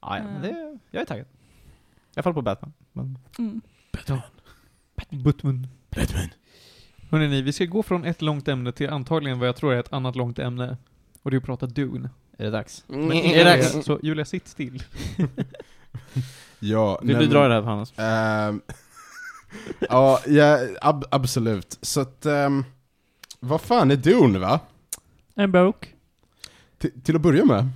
Ja, 0.00 0.18
ja, 0.18 0.24
men 0.24 0.36
Eh. 0.36 0.40
det, 0.42 0.78
jag 0.90 1.00
är 1.02 1.06
taggad. 1.06 1.26
Jag 2.14 2.24
faller 2.24 2.34
på 2.34 2.42
Batman. 2.42 2.72
Men... 2.92 3.18
Mm. 3.38 3.60
Batman. 3.92 4.20
Batman. 5.10 5.66
Hörrni 7.10 7.28
ni, 7.28 7.42
vi 7.42 7.52
ska 7.52 7.64
gå 7.64 7.82
från 7.82 8.04
ett 8.04 8.22
långt 8.22 8.48
ämne 8.48 8.72
till 8.72 8.90
antagligen 8.90 9.38
vad 9.38 9.48
jag 9.48 9.56
tror 9.56 9.72
är 9.74 9.80
ett 9.80 9.92
annat 9.92 10.16
långt 10.16 10.38
ämne. 10.38 10.76
Och 11.22 11.30
det 11.30 11.36
är 11.36 11.38
att 11.38 11.44
prata 11.44 11.66
Dune. 11.66 12.10
Är 12.38 12.44
det 12.44 12.50
dags? 12.50 12.84
Mm. 12.88 13.12
Är 13.12 13.44
det 13.44 13.44
dags? 13.44 13.84
Så 13.84 14.00
Julia, 14.02 14.24
sitt 14.24 14.48
still. 14.48 14.82
Ja, 16.58 16.98
Vill 17.02 17.16
nej, 17.16 17.26
du 17.26 17.32
dra 17.32 17.40
men- 17.40 17.48
det 17.50 17.54
här 17.54 17.62
Hannes? 17.62 17.92
Ehm, 17.96 18.60
ja, 19.80 20.20
ja 20.26 20.58
ab 20.80 21.04
absolut. 21.10 21.78
Så 21.82 22.00
att, 22.00 22.26
ehm, 22.26 22.64
vad 23.44 23.60
fan 23.60 23.90
är 23.90 23.96
Dune 23.96 24.38
va? 24.38 24.60
En 25.34 25.52
bok. 25.52 25.94
T 26.78 26.88
till 27.04 27.16
att 27.16 27.22
börja 27.22 27.44
med 27.44 27.68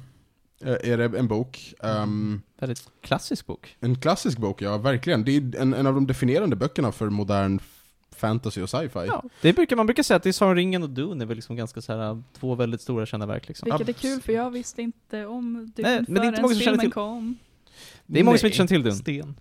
eh, 0.64 0.92
är 0.92 0.96
det 0.98 1.18
en 1.18 1.28
bok. 1.28 1.74
ehm, 1.82 2.42
Väldigt 2.58 2.88
klassisk 3.00 3.46
bok. 3.46 3.76
en 3.80 4.00
klassisk 4.00 4.38
bok, 4.38 4.62
ja 4.62 4.78
verkligen. 4.78 5.24
Det 5.24 5.36
är 5.36 5.56
en, 5.60 5.74
en 5.74 5.86
av 5.86 5.94
de 5.94 6.06
definierande 6.06 6.56
böckerna 6.56 6.92
för 6.92 7.10
modern 7.10 7.58
fantasy 8.16 8.62
och 8.62 8.70
sci-fi. 8.70 8.98
Ja, 9.06 9.24
det 9.42 9.52
brukar, 9.52 9.76
man 9.76 9.86
brukar 9.86 10.02
säga 10.02 10.16
att 10.16 10.22
det 10.22 10.28
är 10.30 10.32
Sagan 10.32 10.56
ringen 10.56 10.82
och 10.82 10.90
Dune 10.90 11.24
är 11.24 11.26
väl 11.26 11.36
liksom 11.36 11.56
ganska 11.56 11.80
så 11.82 11.92
här, 11.96 12.22
två 12.38 12.54
väldigt 12.54 12.80
stora 12.80 13.06
kända 13.06 13.26
verk 13.26 13.48
liksom. 13.48 13.68
Vilket 13.70 13.88
är 13.88 13.92
kul, 14.00 14.20
för 14.22 14.32
jag 14.32 14.50
visste 14.50 14.82
inte 14.82 15.26
om 15.26 15.72
Dune 15.76 15.88
Nej, 15.88 16.04
men 16.08 16.14
det 16.14 16.20
är 16.20 16.28
inte 16.28 16.42
många 16.42 16.54
som 16.54 16.60
känner 16.62 16.72
filmen 16.72 16.80
till- 16.80 16.92
kom. 16.92 17.36
Det 18.06 18.20
är 18.20 18.24
många 18.24 18.38
som 18.38 18.46
inte 18.46 18.56
känner 18.56 18.68
till 18.68 18.82
Dune. 18.82 18.94
Sten. 18.96 19.34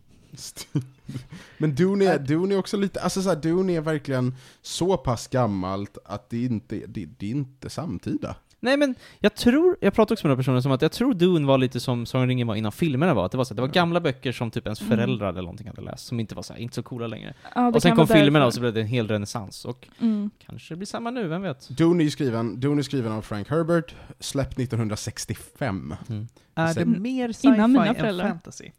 Men 1.57 1.75
Dune 1.75 2.05
är, 2.05 2.19
Dune 2.19 2.55
är 2.55 2.59
också 2.59 2.77
lite, 2.77 3.01
alltså 3.01 3.21
så 3.21 3.29
här, 3.29 3.35
Dune 3.35 3.73
är 3.73 3.81
verkligen 3.81 4.35
så 4.61 4.97
pass 4.97 5.27
gammalt 5.27 5.97
att 6.05 6.29
det 6.29 6.43
inte, 6.43 6.75
det, 6.87 7.05
det 7.05 7.25
är 7.25 7.31
inte 7.31 7.69
samtida. 7.69 8.35
Nej 8.59 8.77
men, 8.77 8.95
jag 9.19 9.35
tror, 9.35 9.77
jag 9.81 9.93
pratade 9.93 10.13
också 10.13 10.27
med 10.27 10.29
några 10.29 10.37
personer 10.39 10.61
som 10.61 10.71
att 10.71 10.81
jag 10.81 10.91
tror 10.91 11.13
Dune 11.13 11.47
var 11.47 11.57
lite 11.57 11.79
som 11.79 12.05
Sagan 12.05 12.27
ringen 12.27 12.47
var 12.47 12.55
innan 12.55 12.71
filmerna 12.71 13.13
var, 13.13 13.25
att 13.25 13.31
det 13.31 13.37
var 13.37 13.43
så 13.45 13.53
att 13.53 13.55
det 13.55 13.61
var 13.61 13.69
gamla 13.69 13.99
böcker 14.01 14.31
som 14.31 14.51
typ 14.51 14.65
ens 14.65 14.81
Mm. 14.81 14.89
föräldrar 14.97 15.29
eller 15.29 15.41
någonting 15.41 15.67
hade 15.67 15.81
läst, 15.81 16.05
som 16.05 16.19
inte 16.19 16.35
var 16.35 16.43
så 16.43 16.53
här, 16.53 16.59
inte 16.59 16.75
så 16.75 16.83
coola 16.83 17.07
längre. 17.07 17.33
Ja, 17.55 17.67
och 17.67 17.81
sen 17.81 17.95
kom 17.95 18.07
filmerna 18.07 18.31
därför. 18.39 18.47
och 18.47 18.53
så 18.53 18.59
blev 18.59 18.73
det 18.73 18.81
en 18.81 18.87
hel 18.87 19.07
renässans, 19.07 19.65
och 19.65 19.87
Mm. 20.01 20.29
kanske 20.45 20.73
det 20.73 20.77
blir 20.77 20.85
samma 20.87 21.09
nu, 21.11 21.27
vem 21.27 21.41
vet? 21.41 21.69
Dune 21.69 22.03
är 22.03 22.09
skriven, 22.09 22.59
Dune 22.59 22.81
är 22.81 22.83
skriven 22.83 23.11
av 23.11 23.21
Frank 23.21 23.49
Herbert, 23.49 23.95
släppt 24.19 24.57
1965. 24.59 25.95
Mm. 26.09 26.27
Är 26.55 26.73
det 26.73 26.85
mer 26.85 27.31
sci-fi 27.31 27.47
än 27.59 27.95
föräldrar. 27.95 28.27
fantasy? 28.29 28.71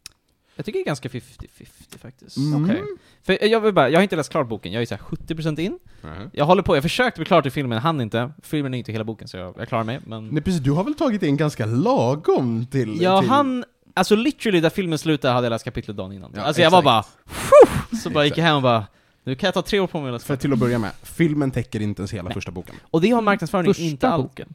Jag 0.57 0.65
tycker 0.67 0.79
det 0.79 0.83
är 0.83 0.87
ganska 0.87 1.09
50-50 1.09 1.99
faktiskt. 1.99 2.37
Mm. 2.37 2.65
Okej. 2.65 2.83
För 3.23 3.45
jag 3.45 3.61
vill 3.61 3.75
bara, 3.75 3.89
jag 3.89 3.99
har 3.99 4.03
inte 4.03 4.17
läst 4.17 4.31
klart 4.31 4.49
boken, 4.49 4.73
jag 4.73 4.83
är 4.83 4.87
så 4.87 4.95
här 4.95 5.03
70% 5.03 5.61
in. 5.61 5.79
Mhm. 6.03 6.31
Jag 6.33 6.45
håller 6.45 6.63
på, 6.63 6.77
jag 6.77 6.83
försökte 6.83 7.19
bli 7.21 7.25
klar 7.27 7.43
till 7.43 7.51
filmen, 7.53 7.79
hann 7.79 8.01
inte. 8.01 8.33
Filmen 8.43 8.75
är 8.75 8.79
inte 8.79 8.93
hela 8.93 9.05
boken 9.05 9.29
så 9.29 9.37
jag, 9.37 9.55
jag 9.59 9.69
klarar 9.69 9.85
mig, 9.85 10.01
men... 10.07 10.29
Nej 10.29 10.43
precis, 10.43 10.61
du 10.61 10.71
har 10.71 10.85
väl 10.85 10.95
tagit 10.95 11.23
in 11.23 11.37
ganska 11.37 11.67
lagom 11.67 12.67
till... 12.67 13.03
Jag 13.03 13.23
till... 13.23 13.31
hann, 13.31 13.65
alltså 13.95 14.17
literally 14.17 14.61
där 14.61 14.71
filmen 14.71 14.99
slutade 14.99 15.35
hade 15.35 15.45
jag 15.45 15.51
läst 15.51 15.65
kapitlet 15.65 15.97
dagen 15.97 16.13
innan. 16.13 16.33
Ja, 16.37 16.43
alltså 16.43 16.63
jag 16.63 16.71
var 16.71 16.79
exakt. 16.79 17.17
bara, 17.25 17.35
"Phew!" 17.35 17.97
så 18.03 18.11
bara 18.11 18.25
gick 18.25 18.39
jag 18.39 18.45
hem 18.45 18.57
och 18.57 18.63
bara, 18.63 18.87
nu 19.25 19.35
kan 19.35 19.47
jag 19.47 19.55
ta 19.55 19.63
tre 19.63 19.81
år 19.81 19.87
på 19.87 20.01
mig 20.01 20.09
att 20.09 20.13
läsa 20.13 20.27
För 20.27 20.35
klart. 20.35 20.41
till 20.41 20.53
att 20.53 20.59
börja 20.59 20.79
med, 20.79 20.91
filmen 21.03 21.51
täcker 21.51 21.83
inte 21.83 22.01
ens 22.01 22.13
hela 22.15 22.31
första 22.31 22.51
boken. 22.51 22.75
Och 22.83 23.01
det 23.01 23.11
har 23.11 23.23
marknadsföringen 23.23 23.75
Första 23.75 23.83
inte 23.85 24.09
alls. 24.09 24.23
boken. 24.23 24.55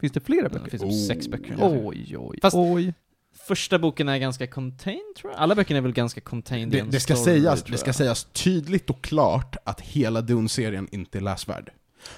Finns 0.00 0.12
det 0.12 0.20
flera 0.20 0.48
Det 0.48 0.54
böcker? 0.58 0.70
finns 0.70 0.82
typ 0.82 0.90
Oh. 0.90 1.06
sex 1.06 1.28
böcker. 1.28 1.56
Oj, 1.60 2.16
oj, 2.18 2.38
Fast- 2.42 2.56
oj. 2.56 2.94
Första 3.46 3.78
boken 3.78 4.08
är 4.08 4.18
ganska 4.18 4.46
contained 4.46 5.14
tror 5.16 5.32
jag. 5.32 5.40
Alla 5.40 5.54
böckerna 5.54 5.78
är 5.78 5.82
väl 5.82 5.92
ganska 5.92 6.20
contained 6.20 6.68
i 6.68 6.70
Det, 6.76 6.78
en 6.80 6.90
det, 6.90 7.00
ska 7.00 7.14
story, 7.16 7.40
sägas, 7.40 7.62
tror 7.62 7.72
det 7.72 7.78
ska 7.78 7.92
sägas 7.92 8.24
tydligt 8.32 8.90
och 8.90 9.02
klart 9.04 9.56
att 9.64 9.80
hela 9.80 10.20
Dune-serien 10.20 10.88
inte 10.92 11.18
är 11.18 11.22
läsvärd. 11.22 11.70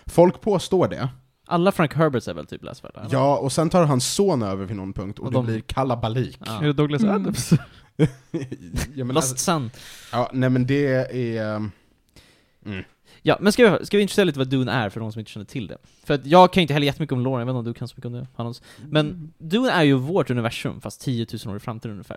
Folk 0.07 0.41
påstår 0.41 0.89
det, 0.89 1.09
Alla 1.47 1.73
Frank 1.73 1.95
Herberts 1.95 2.29
är 2.29 2.35
väl 2.35 2.47
typ 2.47 2.63
läsvärda? 2.65 3.01
eller? 3.01 3.13
ja, 3.13 3.37
och 3.39 3.53
sen 3.53 3.71
tar 3.71 3.85
hans 3.85 4.15
son 4.15 4.43
över 4.43 4.65
vid 4.65 4.77
någon 4.77 4.93
punkt 4.93 5.19
och, 5.19 5.25
Och 5.27 5.33
det 5.33 5.39
de- 5.39 5.47
blir 5.47 5.61
kalabalik. 5.61 6.39
Ja. 6.47 6.61
Är 6.63 6.67
det 6.67 6.73
Douglas 6.73 7.03
Mm. 7.03 7.15
Adams? 7.15 7.53
ja, 8.95 9.05
men 9.05 9.09
Lost 9.15 9.31
alltså, 9.31 9.45
Sun. 9.53 9.71
ja, 10.13 10.31
nej 10.33 10.51
men 10.51 10.67
det 10.67 10.87
är... 11.37 11.55
um, 11.57 11.71
Mm. 12.67 12.85
Ja, 13.29 13.37
men 13.41 13.53
ska 13.53 13.79
vi, 13.79 13.87
ska 13.87 13.97
vi 13.97 14.03
intressera 14.03 14.25
lite 14.25 14.39
vad 14.39 14.49
Dune 14.49 14.73
är 14.73 14.89
för 14.91 15.01
de 15.01 15.13
som 15.13 15.21
inte 15.21 15.31
känner 15.31 15.47
till 15.47 15.67
det? 15.67 15.79
För 16.05 16.15
att 16.15 16.27
jag 16.27 16.53
kan 16.53 16.61
ju 16.61 16.63
inte 16.63 16.75
heller 16.75 16.87
jättemycket 16.87 17.13
om 17.13 17.21
lore, 17.21 17.41
jag 17.41 17.47
vet 17.47 17.51
inte 17.51 17.59
om 17.59 17.65
du 17.65 17.75
kan 17.75 17.89
så 17.89 17.95
mycket 17.97 18.07
om 18.07 18.13
det, 18.13 18.27
Hannes. 18.37 18.63
Men 18.91 19.33
Dune 19.39 19.71
är 19.71 19.83
ju 19.83 19.95
vårt 19.95 20.31
universum, 20.31 20.81
fast 20.81 21.01
10 21.01 21.27
000 21.45 21.53
år 21.53 21.57
i 21.57 21.61
framtiden 21.61 21.93
ungefär. 21.93 22.17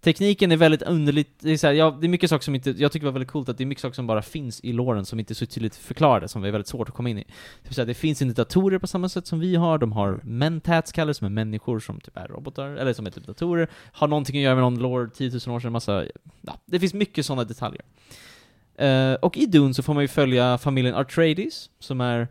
Tekniken 0.00 0.52
är 0.52 0.56
väldigt 0.56 0.82
underligt, 0.82 1.28
det 1.40 1.50
är, 1.50 1.56
så 1.56 1.66
här, 1.66 1.74
ja, 1.74 1.98
det 2.00 2.06
är 2.06 2.08
mycket 2.08 2.30
saker 2.30 2.44
som 2.44 2.54
inte, 2.54 2.70
jag 2.70 2.92
tycker 2.92 3.06
det 3.06 3.10
var 3.10 3.12
väldigt 3.12 3.30
coolt 3.30 3.48
att 3.48 3.58
det 3.58 3.64
är 3.64 3.66
mycket 3.66 3.82
saker 3.82 3.94
som 3.94 4.06
bara 4.06 4.22
finns 4.22 4.60
i 4.60 4.72
låren 4.72 5.04
som 5.04 5.18
inte 5.18 5.32
är 5.32 5.34
så 5.34 5.46
tydligt 5.46 5.76
förklarade, 5.76 6.28
som 6.28 6.44
är 6.44 6.50
väldigt 6.50 6.68
svårt 6.68 6.88
att 6.88 6.94
komma 6.94 7.08
in 7.08 7.18
i. 7.18 7.24
Typ 7.64 7.74
så 7.74 7.80
här, 7.80 7.86
det 7.86 7.94
finns 7.94 8.22
inte 8.22 8.42
datorer 8.42 8.78
på 8.78 8.86
samma 8.86 9.08
sätt 9.08 9.26
som 9.26 9.40
vi 9.40 9.56
har, 9.56 9.78
de 9.78 9.92
har 9.92 10.20
mentats 10.22 10.92
kallas 10.92 11.16
som 11.16 11.24
är 11.24 11.30
människor 11.30 11.80
som 11.80 12.00
typ 12.00 12.16
är 12.16 12.28
robotar, 12.28 12.68
eller 12.68 12.92
som 12.92 13.06
är 13.06 13.10
typ 13.10 13.26
datorer, 13.26 13.68
har 13.92 14.08
någonting 14.08 14.36
att 14.36 14.42
göra 14.42 14.54
med 14.54 14.62
någon 14.62 14.78
lore 14.78 15.10
10 15.10 15.30
000 15.46 15.56
år 15.56 15.60
sedan, 15.60 15.72
massa, 15.72 16.04
ja, 16.40 16.60
det 16.66 16.80
finns 16.80 16.94
mycket 16.94 17.26
sådana 17.26 17.44
detaljer. 17.44 17.82
Eh, 18.78 19.14
och 19.14 19.36
i 19.36 19.46
Dune 19.46 19.74
så 19.74 19.82
får 19.82 19.94
man 19.94 20.02
ju 20.04 20.08
följa 20.08 20.58
familjen 20.58 20.94
Atreides, 20.94 21.70
som 21.78 22.00
är 22.00 22.28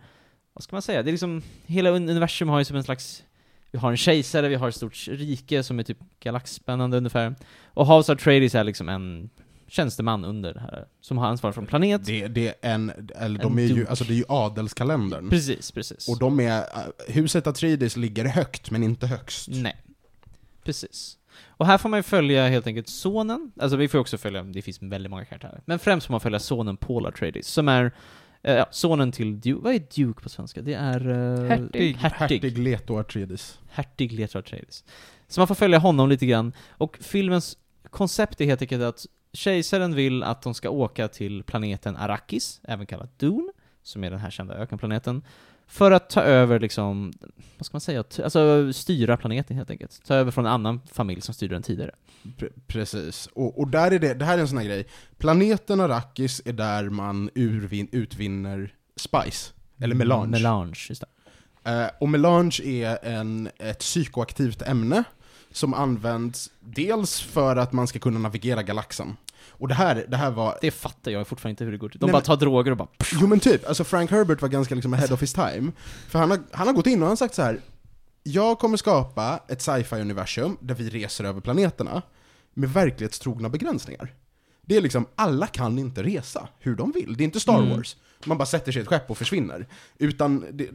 vad 0.54 0.64
ska 0.64 0.76
man 0.76 0.82
säga, 0.82 1.04
det 1.04 1.10
är 1.10 1.12
liksom, 1.12 1.42
hela 1.66 1.90
un- 1.90 2.10
universum 2.10 2.50
har 2.50 2.60
ju 2.60 2.66
som 2.66 2.78
en 2.78 2.84
slags, 2.84 3.24
vi 3.72 3.80
har 3.80 3.92
en 3.92 3.98
kejsare, 3.98 4.48
vi 4.50 4.56
har 4.56 4.70
ett 4.70 4.76
stort 4.76 5.08
rike 5.08 5.64
som 5.64 5.80
är 5.80 5.84
typ 5.84 5.98
galaxspännande 6.20 6.98
ungefär. 6.98 7.36
Och 7.66 7.88
House 7.88 8.12
Atreides 8.12 8.56
är 8.56 8.64
liksom 8.64 8.90
en 8.90 9.30
tjänsteman 9.68 10.26
under 10.26 10.54
det 10.54 10.60
här, 10.60 10.86
som 11.02 11.18
har 11.18 11.28
ansvar 11.28 11.52
för 11.52 11.62
en 11.62 11.68
planet. 11.68 12.06
Det, 12.06 12.28
det 12.28 12.48
är 12.48 12.56
en, 12.74 12.90
eller 13.16 13.40
En 13.40 13.46
de 13.56 13.58
är 13.60 13.62
ju, 13.64 13.76
duke. 13.76 13.90
alltså 13.90 14.04
det 14.04 14.14
är 14.14 14.18
ju 14.18 14.26
adelskalendern. 14.30 15.30
Precis, 15.30 15.72
precis. 15.72 16.08
Och 16.10 16.20
de 16.20 16.40
är, 16.40 16.58
äh, 16.60 16.64
huset 17.08 17.48
Atreides 17.48 17.98
ligger 17.98 18.26
högt, 18.26 18.72
men 18.72 18.84
inte 18.84 19.08
högst. 19.08 19.48
Nej. 19.52 19.76
Precis. 20.64 21.18
Och 21.48 21.66
här 21.66 21.78
får 21.78 21.90
man 21.90 22.00
ju 22.00 22.04
följa 22.04 22.48
helt 22.48 22.68
enkelt 22.68 22.88
sonen, 22.88 23.52
alltså 23.60 23.78
vi 23.78 23.88
får 23.88 24.00
också 24.00 24.18
följa, 24.18 24.44
det 24.44 24.62
finns 24.62 24.82
väldigt 24.82 25.10
många 25.10 25.26
karaktärer, 25.26 25.62
men 25.66 25.80
främst 25.80 26.08
får 26.08 26.14
man 26.14 26.22
följa 26.22 26.40
sonen 26.40 26.78
Paul 26.78 27.06
Atreides, 27.06 27.48
som 27.48 27.68
är 27.68 27.92
eh, 28.44 28.56
ja, 28.56 28.66
sonen 28.72 29.12
till 29.12 29.42
Duke, 29.42 29.62
vad 29.64 29.74
är 29.74 29.80
Duke 29.96 30.22
på 30.22 30.30
svenska? 30.30 30.62
Det 30.62 30.74
är... 30.74 31.00
Hertig. 31.46 31.96
Hertig. 31.98 32.36
Hertig 32.44 32.58
Leto 32.58 33.00
Atreides. 33.00 33.60
Hertig 33.70 34.12
Leto 34.12 34.40
Atreides. 34.40 34.84
Så 35.28 35.40
man 35.40 35.48
får 35.48 35.56
följa 35.56 35.80
honom 35.80 36.10
lite 36.10 36.26
grann, 36.26 36.54
och 36.70 36.98
filmens 37.02 37.58
koncept 37.90 38.42
är 38.42 38.46
helt 38.46 38.62
enkelt 38.62 38.84
att 38.84 39.06
kejsaren 39.34 39.96
vill 39.96 40.24
att 40.24 40.42
de 40.42 40.54
ska 40.54 40.70
åka 40.70 41.08
till 41.08 41.44
planeten 41.44 41.98
Arrakis, 41.98 42.62
även 42.64 42.86
kallad 42.86 43.10
Dune, 43.18 43.52
som 43.84 44.04
är 44.04 44.10
den 44.10 44.20
här 44.20 44.30
kända 44.30 44.54
ökenplaneten, 44.54 45.22
för 45.68 45.92
att 45.92 46.10
ta 46.10 46.22
över 46.22 46.60
liksom, 46.60 47.14
vad 47.58 47.66
ska 47.66 47.76
man 47.76 47.82
säga, 47.82 48.04
alltså 48.24 48.74
styra 48.74 49.18
planeten 49.18 49.58
helt 49.58 49.70
enkelt. 49.70 50.02
Ta 50.06 50.16
över 50.16 50.32
från 50.32 50.46
en 50.46 50.52
annan 50.52 50.82
familj 50.92 51.22
som 51.22 51.34
styrde 51.34 51.56
den 51.56 51.64
tidigare. 51.64 51.92
Pre- 52.24 52.52
precis. 52.68 53.30
Och, 53.34 53.60
och 53.60 53.68
där 53.68 53.92
är 53.92 54.00
det, 54.00 54.14
det 54.14 54.26
här 54.26 54.38
är 54.38 54.42
en 54.42 54.48
sån 54.48 54.58
här 54.58 54.66
grej. 54.66 54.88
Planeten 55.18 55.80
Arrakis 55.80 56.42
är 56.46 56.54
där 56.54 56.90
man 56.90 57.30
urvin, 57.36 57.88
utvinner 57.92 58.74
spice. 58.96 59.54
Eller 59.80 59.96
melange. 59.96 60.32
Melange, 60.32 60.86
just 60.90 61.02
det. 61.02 61.08
Eh, 61.72 61.90
och 62.00 62.10
melange 62.10 62.62
är 62.64 63.06
en, 63.06 63.50
ett 63.58 63.80
psykoaktivt 63.80 64.62
ämne 64.62 65.04
som 65.52 65.74
används 65.74 66.52
dels 66.60 67.22
för 67.22 67.56
att 67.56 67.74
man 67.74 67.88
ska 67.88 68.00
kunna 68.00 68.20
navigera 68.20 68.64
galaxen. 68.64 69.18
Och 69.50 69.68
det 69.68 69.74
här, 69.74 70.06
det 70.10 70.18
här 70.18 70.32
var... 70.32 70.58
Det 70.62 70.72
fattar 70.72 71.12
jag 71.12 71.28
fortfarande 71.28 71.52
inte 71.52 71.64
hur 71.64 71.72
det 71.72 71.78
går 71.78 71.90
till. 71.90 72.00
De 72.00 72.06
Nej, 72.06 72.12
bara 72.12 72.18
men- 72.18 72.26
tar 72.26 72.38
droger 72.38 72.72
och 72.72 72.78
bara 72.78 72.88
Jo 73.22 73.28
men 73.28 73.40
typ, 73.40 73.68
alltså 73.68 73.84
Frank 73.84 74.12
Herbert 74.12 74.42
var 74.42 74.50
ganska 74.50 74.76
liksom 74.76 74.94
ahead 74.94 75.14
of 75.14 75.22
his 75.22 75.34
time. 75.34 75.72
För 76.08 76.20
han 76.20 76.32
har, 76.32 76.40
han 76.52 76.68
har 76.68 76.74
gått 76.74 76.88
in 76.88 77.02
och 77.02 77.08
han 77.08 77.18
sagt 77.18 77.36
så 77.36 77.42
här. 77.42 77.60
Jag 78.24 78.60
kommer 78.60 78.78
skapa 78.78 79.40
ett 79.48 79.62
sci-fi-universum 79.62 80.58
där 80.60 80.76
vi 80.76 80.90
reser 80.90 81.24
över 81.24 81.42
planeterna 81.42 82.02
med 82.54 82.74
verklighetstrogna 82.74 83.50
begränsningar. 83.50 84.14
Det 84.66 84.78
är 84.78 84.82
liksom, 84.82 85.06
alla 85.16 85.48
kan 85.48 85.80
inte 85.80 86.04
resa 86.04 86.48
hur 86.60 86.76
de 86.76 86.92
vill. 86.92 87.16
Det 87.18 87.24
är 87.24 87.26
inte 87.26 87.40
Star 87.40 87.58
Mm. 87.60 87.70
Wars. 87.78 87.96
Man 88.26 88.38
bara 88.38 88.46
sätter 88.46 88.72
sig 88.72 88.80
i 88.80 88.84
ett 88.84 88.88
skepp 88.90 89.12
och 89.12 89.18
försvinner. 89.18 89.68
Utan 89.98 90.46
det, 90.52 90.70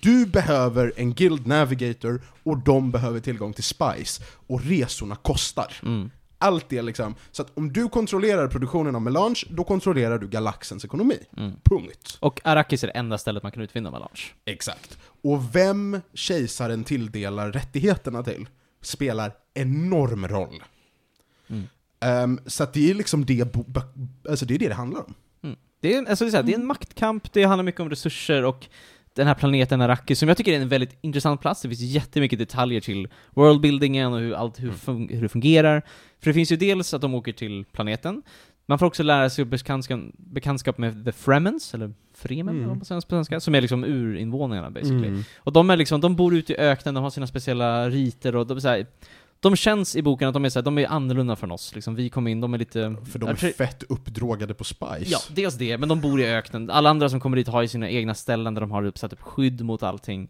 du 0.00 0.26
behöver 0.26 0.92
en 0.96 1.14
Guild 1.14 1.46
Navigator 1.46 2.22
och 2.42 2.58
de 2.58 2.90
behöver 2.90 3.20
tillgång 3.20 3.52
till 3.52 3.64
Spice. 3.64 4.22
Och 4.46 4.62
resorna 4.64 5.16
kostar. 5.16 5.72
mm. 5.82 6.10
Allt 6.44 6.68
det 6.68 6.82
liksom. 6.82 7.14
Så 7.32 7.42
att 7.42 7.52
om 7.54 7.72
du 7.72 7.88
kontrollerar 7.88 8.48
produktionen 8.48 8.94
av 8.94 9.02
melange, 9.02 9.42
då 9.50 9.64
kontrollerar 9.64 10.18
du 10.18 10.28
galaxens 10.28 10.84
ekonomi. 10.84 11.18
Mm. 11.36 11.52
Punkt. 11.64 12.16
Och 12.20 12.40
Arrakis 12.44 12.82
är 12.84 12.88
det 12.88 12.92
enda 12.92 13.18
stället 13.18 13.42
man 13.42 13.52
kan 13.52 13.62
utvinna 13.62 13.90
melange. 13.90 14.22
Exakt. 14.44 14.98
Och 15.22 15.56
vem 15.56 16.00
kejsaren 16.14 16.84
tilldelar 16.84 17.52
rättigheterna 17.52 18.22
till 18.22 18.48
spelar 18.80 19.32
enorm 19.54 20.28
roll. 20.28 20.62
Mm. 21.48 21.64
Ehm, 22.00 22.40
så 22.46 22.62
att 22.62 22.72
det 22.72 22.90
är 22.90 22.94
liksom 22.94 23.24
det, 23.24 23.56
alltså 24.28 24.46
det 24.46 24.54
är 24.54 24.58
det 24.58 24.68
det 24.68 24.74
handlar 24.74 25.00
om. 25.00 25.14
Det 25.84 25.94
är, 25.94 26.06
alltså 26.06 26.24
det, 26.24 26.28
är 26.28 26.30
så 26.30 26.36
här, 26.36 26.44
det 26.44 26.52
är 26.52 26.58
en 26.58 26.66
maktkamp, 26.66 27.32
det 27.32 27.44
handlar 27.44 27.64
mycket 27.64 27.80
om 27.80 27.90
resurser 27.90 28.44
och 28.44 28.66
den 29.16 29.26
här 29.26 29.34
planeten 29.34 29.80
Arrakis, 29.80 30.18
som 30.18 30.28
jag 30.28 30.36
tycker 30.36 30.52
är 30.52 30.60
en 30.60 30.68
väldigt 30.68 30.98
intressant 31.00 31.40
plats. 31.40 31.62
Det 31.62 31.68
finns 31.68 31.80
jättemycket 31.80 32.38
detaljer 32.38 32.80
till 32.80 33.08
worldbuildingen 33.30 34.12
och 34.12 34.18
hur 34.20 34.34
allt 34.34 34.60
hur, 34.60 34.70
fun- 34.70 35.12
hur 35.14 35.22
det 35.22 35.28
fungerar. 35.28 35.82
För 36.20 36.30
det 36.30 36.34
finns 36.34 36.52
ju 36.52 36.56
dels 36.56 36.94
att 36.94 37.00
de 37.00 37.14
åker 37.14 37.32
till 37.32 37.64
planeten, 37.72 38.22
man 38.66 38.78
får 38.78 38.86
också 38.86 39.02
lära 39.02 39.30
sig 39.30 39.44
bekantskap, 39.44 40.00
bekantskap 40.16 40.78
med 40.78 41.04
the 41.04 41.12
Fremens, 41.12 41.74
eller 41.74 41.92
Fremen, 42.14 42.64
Mm. 42.64 42.78
på 42.80 42.84
svenska, 42.84 43.40
som 43.40 43.54
är 43.54 43.60
liksom 43.60 43.84
urinvånarna 43.84 44.70
basically. 44.70 45.08
Mm. 45.08 45.22
Och 45.38 45.52
de 45.52 45.70
är 45.70 45.76
liksom, 45.76 46.00
de 46.00 46.16
bor 46.16 46.34
ute 46.34 46.52
i 46.52 46.56
öknen, 46.56 46.94
de 46.94 47.02
har 47.04 47.10
sina 47.10 47.26
speciella 47.26 47.90
riter 47.90 48.36
och 48.36 48.46
de 48.46 48.60
så 48.60 48.68
här, 48.68 48.86
de 49.44 49.56
känns 49.56 49.96
i 49.96 50.02
boken 50.02 50.28
att 50.28 50.34
de 50.34 50.44
är 50.44 50.48
så 50.48 50.58
här, 50.58 50.64
de 50.64 50.78
är 50.78 50.86
annorlunda 50.86 51.36
från 51.36 51.50
oss. 51.50 51.74
Liksom, 51.74 51.94
vi 51.94 52.10
kom 52.10 52.26
in, 52.26 52.40
de 52.40 52.54
är 52.54 52.58
lite... 52.58 52.96
För 53.12 53.18
de 53.18 53.28
är 53.28 53.34
fett 53.34 53.82
uppdrogade 53.82 54.54
på 54.54 54.64
Spice. 54.64 55.04
Ja, 55.06 55.18
dels 55.28 55.54
det, 55.54 55.78
men 55.78 55.88
de 55.88 56.00
bor 56.00 56.20
i 56.20 56.26
öknen. 56.26 56.70
Alla 56.70 56.90
andra 56.90 57.08
som 57.08 57.20
kommer 57.20 57.36
dit 57.36 57.48
har 57.48 57.62
ju 57.62 57.68
sina 57.68 57.90
egna 57.90 58.14
ställen 58.14 58.54
där 58.54 58.60
de 58.60 58.70
har 58.70 58.84
uppsatt 58.84 59.12
upp 59.12 59.22
skydd 59.22 59.64
mot 59.64 59.82
allting. 59.82 60.28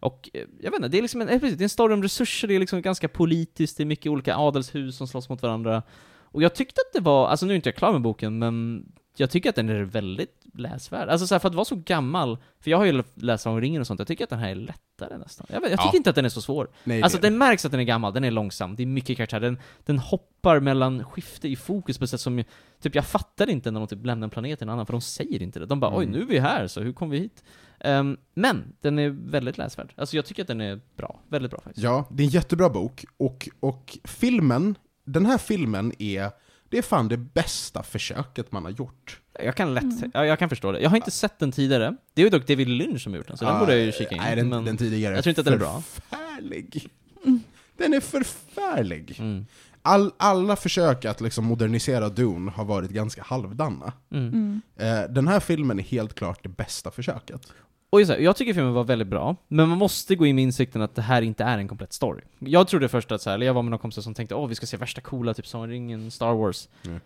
Och 0.00 0.30
eh, 0.32 0.40
jag 0.60 0.70
vet 0.70 0.78
inte, 0.78 0.88
det 0.88 0.98
är 0.98 1.02
liksom 1.02 1.20
en, 1.20 1.26
det 1.26 1.46
är 1.46 1.62
en 1.62 1.68
story 1.68 1.94
om 1.94 2.02
resurser, 2.02 2.48
det 2.48 2.54
är 2.54 2.60
liksom 2.60 2.82
ganska 2.82 3.08
politiskt, 3.08 3.76
det 3.76 3.82
är 3.82 3.84
mycket 3.84 4.12
olika 4.12 4.36
adelshus 4.36 4.96
som 4.96 5.08
slåss 5.08 5.28
mot 5.28 5.42
varandra. 5.42 5.82
Och 6.20 6.42
jag 6.42 6.54
tyckte 6.54 6.80
att 6.80 6.92
det 6.92 7.00
var, 7.00 7.28
alltså 7.28 7.46
nu 7.46 7.52
är 7.52 7.56
inte 7.56 7.68
jag 7.68 7.76
klar 7.76 7.92
med 7.92 8.00
boken, 8.02 8.38
men 8.38 8.84
jag 9.16 9.30
tycker 9.30 9.48
att 9.50 9.56
den 9.56 9.68
är 9.68 9.82
väldigt 9.82 10.46
läsvärd. 10.54 11.08
Alltså 11.08 11.26
så 11.26 11.34
här, 11.34 11.38
för 11.38 11.48
att 11.48 11.54
vara 11.54 11.64
så 11.64 11.76
gammal, 11.76 12.38
för 12.60 12.70
jag 12.70 12.78
har 12.78 12.84
ju 12.84 13.02
läst 13.14 13.46
om 13.46 13.60
ringen 13.60 13.80
och 13.80 13.86
sånt, 13.86 14.00
jag 14.00 14.06
tycker 14.08 14.24
att 14.24 14.30
den 14.30 14.38
här 14.38 14.48
är 14.50 14.54
lättare 14.54 15.18
nästan. 15.18 15.46
Jag, 15.50 15.62
jag 15.62 15.70
tycker 15.70 15.84
Ja. 15.84 15.96
inte 15.96 16.10
att 16.10 16.16
den 16.16 16.24
är 16.24 16.28
så 16.28 16.40
svår. 16.42 16.68
Nej, 16.84 17.02
Alltså 17.02 17.18
den 17.18 17.38
märks 17.38 17.64
att 17.64 17.70
den 17.70 17.80
är 17.80 17.84
gammal, 17.84 18.12
den 18.14 18.24
är 18.24 18.30
långsam, 18.30 18.76
det 18.76 18.82
är 18.82 18.86
mycket 18.86 19.16
karaktär, 19.16 19.40
den, 19.40 19.58
den 19.84 19.98
hoppar 19.98 20.60
mellan 20.60 21.04
skifte 21.04 21.48
i 21.48 21.56
fokus 21.56 21.98
på 21.98 22.04
ett 22.04 22.10
sätt 22.10 22.20
som, 22.20 22.44
typ 22.82 22.94
jag 22.94 23.06
fattar 23.06 23.50
inte 23.50 23.70
när 23.70 23.80
de 23.80 23.86
typ 23.86 24.06
lämnar 24.06 24.24
en 24.26 24.30
planet 24.30 24.58
till 24.58 24.68
en 24.68 24.72
annan, 24.72 24.86
för 24.86 24.92
de 24.92 25.00
säger 25.00 25.42
inte 25.42 25.60
det. 25.60 25.66
De 25.66 25.80
bara 25.80 25.96
oj, 25.96 26.04
Mm. 26.04 26.16
nu 26.18 26.22
är 26.22 26.26
vi 26.26 26.38
här, 26.38 26.66
så 26.66 26.80
hur 26.80 26.92
kom 26.92 27.10
vi 27.10 27.18
hit? 27.18 27.44
Ehm, 27.80 28.16
men, 28.34 28.72
den 28.80 28.98
är 28.98 29.08
väldigt 29.08 29.58
läsvärd. 29.58 29.92
Alltså 29.96 30.16
jag 30.16 30.24
tycker 30.24 30.42
att 30.42 30.48
den 30.48 30.60
är 30.60 30.80
bra, 30.96 31.20
väldigt 31.28 31.50
bra 31.50 31.60
faktiskt. 31.60 31.84
Ja, 31.84 32.08
det 32.10 32.22
är 32.22 32.24
en 32.24 32.30
jättebra 32.30 32.68
bok. 32.70 33.04
Och, 33.16 33.48
och 33.60 33.98
filmen, 34.04 34.74
den 35.04 35.26
här 35.26 35.38
filmen 35.38 35.92
är, 35.98 36.30
det 36.72 36.78
är 36.78 36.82
fan 36.82 37.08
det 37.08 37.16
bästa 37.16 37.82
försöket 37.82 38.52
man 38.52 38.64
har 38.64 38.70
gjort. 38.70 39.20
Jag 39.44 39.56
kan 39.56 39.74
lätt, 39.74 39.82
Mm. 39.84 40.10
ja, 40.14 40.26
jag 40.26 40.38
kan 40.38 40.48
förstå 40.48 40.72
det. 40.72 40.80
Jag 40.80 40.90
har 40.90 40.96
inte 40.96 41.10
sett 41.10 41.38
den 41.38 41.52
tidigare. 41.52 41.96
Det 42.14 42.22
är 42.22 42.24
ju 42.26 42.30
dock 42.30 42.46
David 42.46 42.68
Lynch 42.68 43.02
som 43.02 43.12
har 43.12 43.16
gjort 43.18 43.28
den, 43.28 43.36
så 43.36 43.44
den 43.44 43.58
borde 43.58 43.76
jag 43.76 43.86
ju 43.86 43.92
kika 43.92 44.14
in. 44.14 44.20
Ah, 44.20 44.24
Nej, 44.24 44.36
den, 44.36 44.48
men, 44.48 44.64
den 44.64 44.76
tidigare 44.76 45.14
jag 45.14 45.24
tror 45.24 45.30
inte 45.30 45.40
att 45.40 45.44
den 45.44 45.54
är 45.54 45.58
bra. 45.58 45.82
förfärlig. 45.82 46.88
Mm. 47.24 47.40
Den 47.76 47.94
är 47.94 48.00
förfärlig. 48.00 49.16
mm. 49.18 49.46
All, 49.84 50.12
alla 50.16 50.56
försök 50.56 51.04
att 51.04 51.20
liksom 51.20 51.44
modernisera 51.44 52.08
Dune 52.08 52.50
har 52.50 52.64
varit 52.64 52.90
ganska 52.90 53.22
halvdana. 53.22 53.92
Mm. 54.10 54.28
Mm. 54.28 54.60
Eh, 54.76 55.10
den 55.12 55.28
här 55.28 55.40
filmen 55.40 55.78
är 55.78 55.82
helt 55.82 56.14
klart 56.14 56.42
det 56.42 56.48
bästa 56.48 56.90
försöket. 56.90 57.46
Och 57.92 58.00
just 58.00 58.10
det, 58.10 58.18
jag 58.18 58.36
tycker 58.36 58.54
filmen 58.54 58.72
var 58.72 58.84
väldigt 58.84 59.08
bra, 59.08 59.36
men 59.48 59.68
man 59.68 59.78
måste 59.78 60.16
gå 60.16 60.26
in 60.26 60.36
med 60.36 60.42
insikten 60.42 60.82
att 60.82 60.94
det 60.94 61.02
här 61.02 61.22
inte 61.22 61.44
är 61.44 61.58
en 61.58 61.68
komplett 61.68 61.92
story. 61.92 62.22
Jag 62.38 62.68
trodde 62.68 62.88
först 62.88 63.12
att 63.12 63.22
så 63.22 63.30
här, 63.30 63.34
eller 63.34 63.46
jag 63.46 63.54
var 63.54 63.62
med 63.62 63.70
några 63.70 63.80
kompisar 63.80 64.02
som 64.02 64.14
tänkte 64.14 64.34
åh 64.34 64.48
vi 64.48 64.54
ska 64.54 64.66
se 64.66 64.76
värsta 64.76 65.00
coola, 65.00 65.34
typ 65.34 65.46
Sagan 65.46 65.64
om 65.64 65.70
ringen, 65.70 66.10
Star 66.10 66.34
Wars. 66.34 66.68
Mm. 66.86 67.00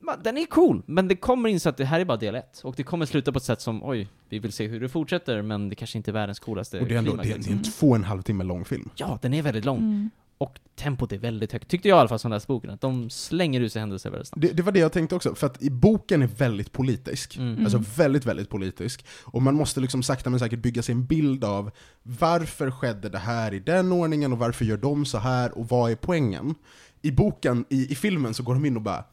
Men 0.00 0.22
Den 0.22 0.38
är 0.38 0.46
cool, 0.46 0.82
men 0.86 1.08
det 1.08 1.16
kommer 1.16 1.48
inse 1.48 1.68
att 1.68 1.76
det 1.76 1.84
här 1.84 2.00
är 2.00 2.04
bara 2.04 2.16
del 2.16 2.34
ett. 2.34 2.60
Och 2.64 2.74
det 2.76 2.82
kommer 2.82 3.06
sluta 3.06 3.32
på 3.32 3.36
ett 3.36 3.44
sätt 3.44 3.60
som, 3.60 3.84
oj, 3.84 4.08
vi 4.28 4.38
vill 4.38 4.52
se 4.52 4.66
hur 4.66 4.80
det 4.80 4.88
fortsätter, 4.88 5.42
men 5.42 5.68
det 5.68 5.74
kanske 5.74 5.98
inte 5.98 6.10
är 6.10 6.12
världens 6.12 6.38
coolaste 6.40 6.80
Och 6.80 6.86
det 6.86 6.94
är 6.94 6.98
ändå 6.98 7.10
klimax, 7.10 7.28
det 7.28 7.34
är, 7.34 7.38
det 7.38 7.44
är 7.44 7.54
liksom. 7.54 7.56
en 7.58 7.72
två 7.72 7.88
och 7.88 7.96
en 7.96 8.04
halv 8.04 8.22
timme 8.22 8.44
lång 8.44 8.64
film. 8.64 8.90
Ja, 8.96 9.18
den 9.22 9.34
är 9.34 9.42
väldigt 9.42 9.64
lång. 9.64 9.78
Mm. 9.78 10.10
Och 10.44 10.58
tempot 10.76 11.12
är 11.12 11.18
väldigt 11.18 11.52
högt. 11.52 11.68
Tyckte 11.68 11.88
jag 11.88 11.96
i 11.96 12.00
alla 12.00 12.08
fall 12.08 12.18
som 12.18 12.30
läste 12.30 12.46
boken, 12.46 12.70
att 12.70 12.80
de 12.80 13.10
slänger 13.10 13.60
ut 13.60 13.72
sig 13.72 13.80
händelser 13.80 14.10
väldigt 14.10 14.28
snabbt. 14.28 14.42
Det, 14.42 14.52
det 14.52 14.62
var 14.62 14.72
det 14.72 14.78
jag 14.78 14.92
tänkte 14.92 15.14
också, 15.16 15.34
för 15.34 15.46
att 15.46 15.62
i 15.62 15.70
boken 15.70 16.22
är 16.22 16.26
väldigt 16.26 16.72
politisk. 16.72 17.36
Mm. 17.36 17.58
Alltså 17.64 17.76
Mm. 17.78 17.88
väldigt, 17.96 18.26
väldigt 18.26 18.48
politisk. 18.48 19.04
Och 19.24 19.42
man 19.42 19.54
måste 19.54 19.80
liksom 19.80 20.02
sakta 20.02 20.30
men 20.30 20.38
säkert 20.40 20.58
bygga 20.58 20.82
sig 20.82 20.92
en 20.92 21.06
bild 21.06 21.44
av 21.44 21.70
varför 22.02 22.70
skedde 22.70 23.08
det 23.08 23.18
här 23.18 23.54
i 23.54 23.60
den 23.60 23.92
ordningen 23.92 24.32
och 24.32 24.38
varför 24.38 24.64
gör 24.64 24.76
de 24.76 25.06
så 25.06 25.18
här 25.18 25.58
och 25.58 25.68
vad 25.68 25.90
är 25.90 25.96
poängen? 25.96 26.54
I 27.02 27.10
boken, 27.12 27.64
i, 27.70 27.92
i 27.92 27.94
filmen 27.94 28.34
så 28.34 28.42
går 28.42 28.54
de 28.54 28.64
in 28.64 28.76
och 28.76 28.82
bara 28.82 29.04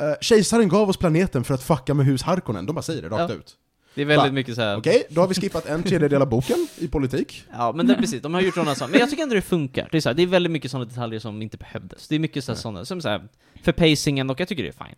eh, 0.00 0.14
Kejsaren 0.20 0.68
gav 0.68 0.88
oss 0.88 0.96
planeten 0.96 1.44
för 1.44 1.54
att 1.54 1.62
fucka 1.62 1.94
med 1.94 2.06
hus 2.06 2.22
Harkonnen. 2.22 2.66
De 2.66 2.72
bara 2.72 2.82
säger 2.82 3.02
det 3.02 3.08
rakt 3.08 3.32
Ja. 3.32 3.36
ut. 3.38 3.56
Det 3.94 4.02
är 4.02 4.06
väldigt 4.06 4.26
Va? 4.26 4.32
mycket 4.32 4.54
så 4.54 4.60
här. 4.62 4.76
Okej, 4.76 5.04
då 5.10 5.20
har 5.20 5.28
vi 5.28 5.34
skippat 5.34 5.66
en 5.66 5.82
tredjedel 5.82 6.22
av 6.22 6.28
boken 6.28 6.68
i 6.78 6.88
politik. 6.88 7.44
Ja, 7.52 7.72
men 7.72 7.86
det, 7.86 7.94
precis, 7.94 8.22
de 8.22 8.34
har 8.34 8.40
gjort 8.40 8.54
sådana 8.54 8.74
saker. 8.74 8.90
Men 8.90 9.00
jag 9.00 9.10
tycker 9.10 9.22
ändå 9.22 9.34
det 9.34 9.42
funkar. 9.42 9.88
Det 9.90 9.96
är, 9.96 10.00
så 10.00 10.08
här, 10.08 10.14
det 10.14 10.22
är 10.22 10.26
väldigt 10.26 10.52
mycket 10.52 10.70
sådana 10.70 10.84
detaljer 10.84 11.20
som 11.20 11.42
inte 11.42 11.56
behövdes. 11.56 12.08
Det 12.08 12.14
är 12.14 12.18
mycket 12.18 12.44
så 12.44 12.54
sådana, 12.54 12.84
som 12.84 13.00
så 13.00 13.08
här, 13.08 13.28
för 13.62 13.72
pacingen, 13.72 14.30
och 14.30 14.40
jag 14.40 14.48
tycker 14.48 14.62
det 14.62 14.68
är 14.68 14.84
fine. 14.84 14.96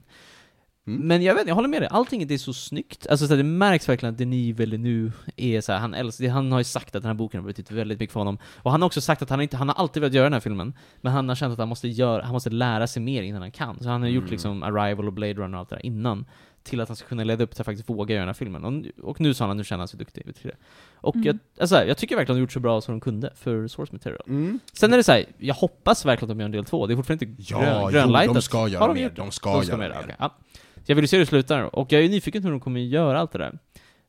Mm. 0.86 1.00
Men 1.08 1.22
jag 1.22 1.34
vet 1.34 1.48
jag 1.48 1.54
håller 1.54 1.68
med 1.68 1.82
dig. 1.82 1.88
Allting 1.92 2.26
det 2.26 2.34
är 2.34 2.38
så 2.38 2.52
snyggt. 2.52 3.06
Alltså 3.06 3.26
så 3.26 3.32
här, 3.32 3.36
det 3.36 3.42
märks 3.48 3.88
verkligen 3.88 4.12
att 4.12 4.18
Denis 4.18 4.56
Villeneuve 4.56 5.12
är 5.36 5.60
så 5.60 5.72
här, 5.72 5.78
han 5.78 5.94
älskar, 5.94 6.28
han 6.28 6.52
har 6.52 6.58
ju 6.60 6.64
sagt 6.64 6.94
att 6.96 7.02
den 7.02 7.08
här 7.08 7.14
boken 7.14 7.40
har 7.40 7.46
betytt 7.46 7.70
väldigt 7.70 8.00
mycket 8.00 8.12
för 8.12 8.20
honom. 8.20 8.38
Och 8.56 8.70
han 8.70 8.82
har 8.82 8.86
också 8.86 9.00
sagt 9.00 9.22
att 9.22 9.30
han 9.30 9.40
inte, 9.40 9.56
han 9.56 9.68
har 9.68 9.76
alltid 9.76 10.00
velat 10.00 10.14
göra 10.14 10.24
den 10.24 10.32
här 10.32 10.40
filmen, 10.40 10.72
men 11.00 11.12
han 11.12 11.28
har 11.28 11.36
känt 11.36 11.52
att 11.52 11.58
han 11.58 11.68
måste 11.68 11.88
göra, 11.88 12.22
han 12.22 12.32
måste 12.32 12.50
lära 12.50 12.86
sig 12.86 13.02
mer 13.02 13.22
innan 13.22 13.42
han 13.42 13.50
kan. 13.50 13.78
Så 13.82 13.88
han 13.88 14.02
har 14.02 14.08
gjort 14.08 14.22
Mm. 14.22 14.32
liksom 14.32 14.62
Arrival 14.62 15.06
och 15.06 15.12
Blade 15.12 15.34
Runner 15.34 15.54
och 15.54 15.60
allt 15.60 15.68
det 15.68 15.76
där 15.76 15.86
innan, 15.86 16.24
till 16.66 16.80
att 16.80 16.88
han 16.88 16.96
ska 16.96 17.08
kunna 17.08 17.24
leda 17.24 17.44
upp 17.44 17.50
till 17.54 17.60
att 17.60 17.66
faktiskt 17.66 17.88
våga 17.90 18.14
göra 18.14 18.20
den 18.22 18.28
här 18.28 18.34
filmen. 18.34 18.64
Och, 18.64 19.04
och 19.10 19.20
nu 19.20 19.34
sa 19.34 19.44
han 19.44 19.50
att 19.50 19.56
nu 19.56 19.64
känner 19.64 19.78
han 19.78 19.88
sig 19.88 19.98
duktig 19.98 20.24
till 20.36 20.48
det. 20.50 20.56
Och 20.94 21.14
Mm. 21.14 21.26
jag, 21.26 21.38
alltså, 21.60 21.84
jag 21.84 21.96
tycker 21.98 22.16
verkligen 22.16 22.34
att 22.34 22.38
de 22.38 22.40
gjort 22.40 22.52
så 22.52 22.60
bra 22.60 22.80
som 22.80 22.94
de 22.94 23.00
kunde 23.00 23.30
för 23.34 23.68
source 23.68 23.92
material. 23.92 24.22
Mm. 24.26 24.58
Sen 24.72 24.92
är 24.92 24.96
det 24.96 25.02
så 25.02 25.12
här, 25.12 25.24
jag 25.38 25.54
hoppas 25.54 26.04
verkligen 26.06 26.30
att 26.30 26.36
de 26.38 26.40
gör 26.40 26.44
en 26.46 26.52
del 26.52 26.64
två, 26.64 26.86
det 26.86 26.94
är 26.94 26.96
fortfarande 26.96 27.24
inte 27.26 27.42
Ja, 27.52 27.58
grön, 27.60 27.92
grönlightat. 27.92 28.34
de 28.34 28.42
ska 28.42 28.68
göra 28.68 28.80
Har 28.82 28.88
de 28.94 29.00
mer. 29.00 29.08
det? 29.08 29.14
De 29.16 29.30
ska, 29.30 29.52
De 29.52 29.62
ska 29.62 29.70
göra 29.72 29.78
med 29.78 29.90
det, 29.90 29.94
mer. 29.94 30.02
okej. 30.04 30.16
Ja. 30.18 30.34
Så 30.76 30.82
jag 30.92 30.96
vill 30.96 31.08
se 31.08 31.16
hur 31.16 31.20
det 31.24 31.26
slutar, 31.28 31.76
och 31.76 31.92
jag 31.92 32.04
är 32.04 32.08
nyfiken 32.08 32.42
hur 32.44 32.50
de 32.50 32.60
kommer 32.60 32.80
göra 32.80 33.20
allt 33.20 33.32
det 33.32 33.38
där. 33.38 33.58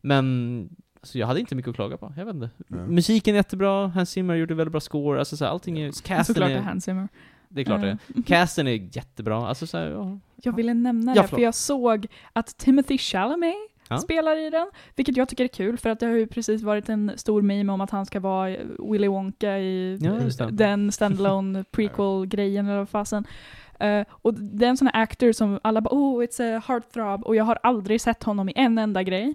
Men 0.02 0.70
så 1.04 1.18
jag 1.20 1.28
hade 1.28 1.40
inte 1.40 1.56
mycket 1.56 1.70
att 1.70 1.76
klaga 1.76 1.98
på, 1.98 2.14
jag 2.18 2.26
vet 2.26 2.36
inte. 2.36 2.50
Ja. 2.68 2.76
Musiken 2.78 3.36
är 3.36 3.40
jättebra, 3.40 3.88
Hans 3.88 4.10
Zimmer 4.10 4.36
gjorde 4.36 4.54
väldigt 4.56 4.72
bra 4.72 4.82
score, 4.82 5.20
alltså 5.20 5.38
så 5.38 5.46
här, 5.46 5.52
allting 5.52 5.80
är, 5.80 5.92
casten 6.04 6.26
Såklart 6.26 6.50
det 6.50 6.54
är 6.54 6.58
är, 6.58 6.62
Hans 6.64 6.84
Zimmer. 6.84 7.08
det 7.50 7.62
är 7.62 7.66
klart 7.66 7.82
det 7.82 7.88
är. 7.88 7.98
Eh, 8.16 8.24
Casten 8.26 8.68
är 8.68 8.90
jättebra, 8.98 9.48
alltså 9.48 9.68
så 9.68 9.78
här, 9.78 9.88
ja. 9.90 10.20
Jag 10.44 10.56
ville 10.56 10.74
nämna 10.74 11.16
Ja, 11.16 11.22
det, 11.22 11.28
för 11.28 11.40
jag 11.40 11.56
såg 11.56 12.08
att 12.34 12.58
Timothy 12.58 12.98
Chalamet 12.98 13.56
Ja. 13.90 13.98
spelar 13.98 14.38
i 14.38 14.50
den, 14.50 14.68
vilket 14.96 15.18
jag 15.18 15.30
tycker 15.30 15.44
är 15.44 15.48
kul, 15.48 15.78
för 15.78 15.90
att 15.90 16.00
det 16.00 16.06
har 16.06 16.14
ju 16.14 16.28
precis 16.28 16.62
varit 16.62 16.90
en 16.90 17.12
stor 17.16 17.42
meme 17.42 17.74
om 17.74 17.82
att 17.82 17.90
han 17.92 18.06
ska 18.06 18.20
vara 18.20 18.56
Willy 18.92 19.08
Wonka 19.08 19.58
i 19.60 19.98
Ja, 20.02 20.48
den 20.52 20.92
standalone 20.92 21.64
prequel-grejen 21.72 22.66
eller 22.66 22.78
vad 22.78 22.90
fasen. 22.90 23.26
Eh, 23.80 24.06
och 24.10 24.34
det 24.34 24.66
är 24.66 24.70
en 24.70 24.78
sån 24.78 24.88
här 24.94 25.02
actor 25.04 25.32
som 25.32 25.60
alla 25.64 25.82
bara 25.82 25.96
oh, 25.96 26.24
it's 26.24 26.58
a 26.58 26.62
heartthrob, 26.68 27.24
och 27.24 27.36
jag 27.36 27.44
har 27.44 27.60
aldrig 27.64 28.02
sett 28.02 28.24
honom 28.24 28.50
i 28.50 28.54
en 28.56 28.78
enda 28.78 29.04
grej. 29.04 29.34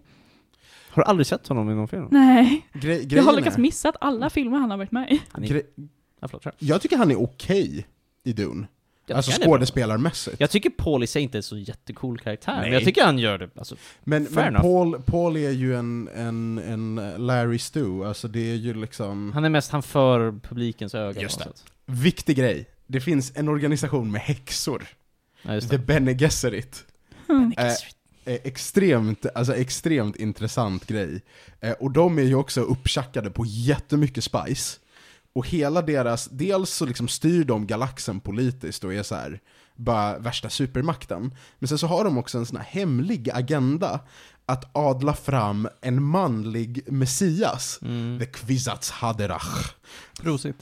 Har 0.90 1.02
du 1.02 1.06
aldrig 1.08 1.26
sett 1.26 1.48
honom 1.48 1.70
i 1.70 1.74
någon 1.74 1.88
film? 1.88 2.08
Nej, 2.10 2.66
Gre 2.72 2.94
jag 2.94 3.22
har 3.22 3.32
lyckats 3.36 3.58
missa 3.58 3.88
att 3.88 3.96
alla 4.00 4.30
filmer 4.30 4.58
han 4.58 4.70
har 4.70 4.78
varit 4.78 4.92
med 4.92 5.12
i. 5.12 5.22
Han 5.32 5.44
är, 5.44 5.62
ja, 6.20 6.28
förlåt, 6.28 6.46
jag 6.58 6.80
tycker 6.80 6.96
han 6.96 7.10
är 7.10 7.22
okej 7.22 7.86
i 8.24 8.32
Dune. 8.32 8.66
Jag. 9.06 9.16
alltså 9.16 9.42
skådespelarmässigt. 9.42 10.40
Jag 10.40 10.50
tycker 10.50 10.70
Paul 10.70 11.02
i 11.02 11.06
sig 11.06 11.22
inte 11.22 11.38
är 11.38 11.42
så 11.42 11.56
jättecool 11.58 12.18
karaktär, 12.18 12.52
Nej. 12.52 12.62
men 12.62 12.72
jag 12.72 12.84
tycker 12.84 13.04
han 13.04 13.18
gör 13.18 13.38
det, 13.38 13.50
alltså, 13.56 13.76
Men, 14.04 14.26
Fair 14.26 14.34
men 14.34 14.46
enough. 14.46 14.62
Paul, 14.62 15.02
Paul 15.02 15.36
är 15.36 15.50
ju 15.50 15.76
en, 15.76 16.08
en, 16.08 16.58
en 16.58 17.14
Larry 17.26 17.58
Stu, 17.58 18.04
alltså 18.04 18.28
det 18.28 18.50
är 18.50 18.56
ju 18.56 18.74
liksom... 18.74 19.32
han 19.32 19.44
är 19.44 19.48
mest, 19.48 19.72
han 19.72 19.82
för 19.82 20.32
publikens 20.32 20.94
öga 20.94 21.20
Just 21.20 21.38
något 21.38 21.58
sätt. 21.58 21.64
Viktig 21.86 22.36
grej. 22.36 22.66
Det 22.86 23.00
finns 23.00 23.32
en 23.36 23.48
organisation 23.48 24.12
med 24.12 24.20
häxor. 24.20 24.86
Ja, 25.42 25.54
just 25.54 25.70
The 25.70 25.76
det. 25.76 25.86
Bene 25.86 26.12
Gesserit. 26.12 26.84
Mm. 27.28 27.52
Eh, 27.56 27.66
eh, 27.66 27.72
extremt, 28.24 29.26
alltså 29.34 29.54
extremt 29.54 30.16
intressant 30.16 30.86
grej. 30.86 31.20
Eh, 31.60 31.72
och 31.72 31.90
de 31.90 32.18
är 32.18 32.22
ju 32.22 32.34
också 32.34 32.60
upptjackade 32.60 33.30
på 33.30 33.44
jättemycket 33.46 34.24
spice. 34.24 34.78
Och 35.32 35.46
hela 35.46 35.82
deras, 35.82 36.28
dels 36.32 36.70
så 36.70 36.86
liksom 36.86 37.08
styr 37.08 37.44
de 37.44 37.66
galaxen 37.66 38.20
politiskt 38.20 38.84
och 38.84 38.94
är 38.94 39.02
så 39.02 39.14
här 39.14 39.40
bara 39.76 40.18
värsta 40.18 40.50
supermakten. 40.50 41.34
Men 41.58 41.68
sen 41.68 41.78
så 41.78 41.86
har 41.86 42.04
de 42.04 42.18
också 42.18 42.38
en 42.38 42.46
sån 42.46 42.56
här 42.56 42.64
hemlig 42.64 43.30
agenda 43.30 44.00
att 44.46 44.76
adla 44.76 45.14
fram 45.14 45.68
en 45.80 46.02
manlig 46.02 46.84
messias. 46.86 47.78
Mm. 47.82 48.18
The 48.18 48.26
Kvisats 48.26 48.90
Haderach. 48.90 49.74
Prosit. 50.20 50.56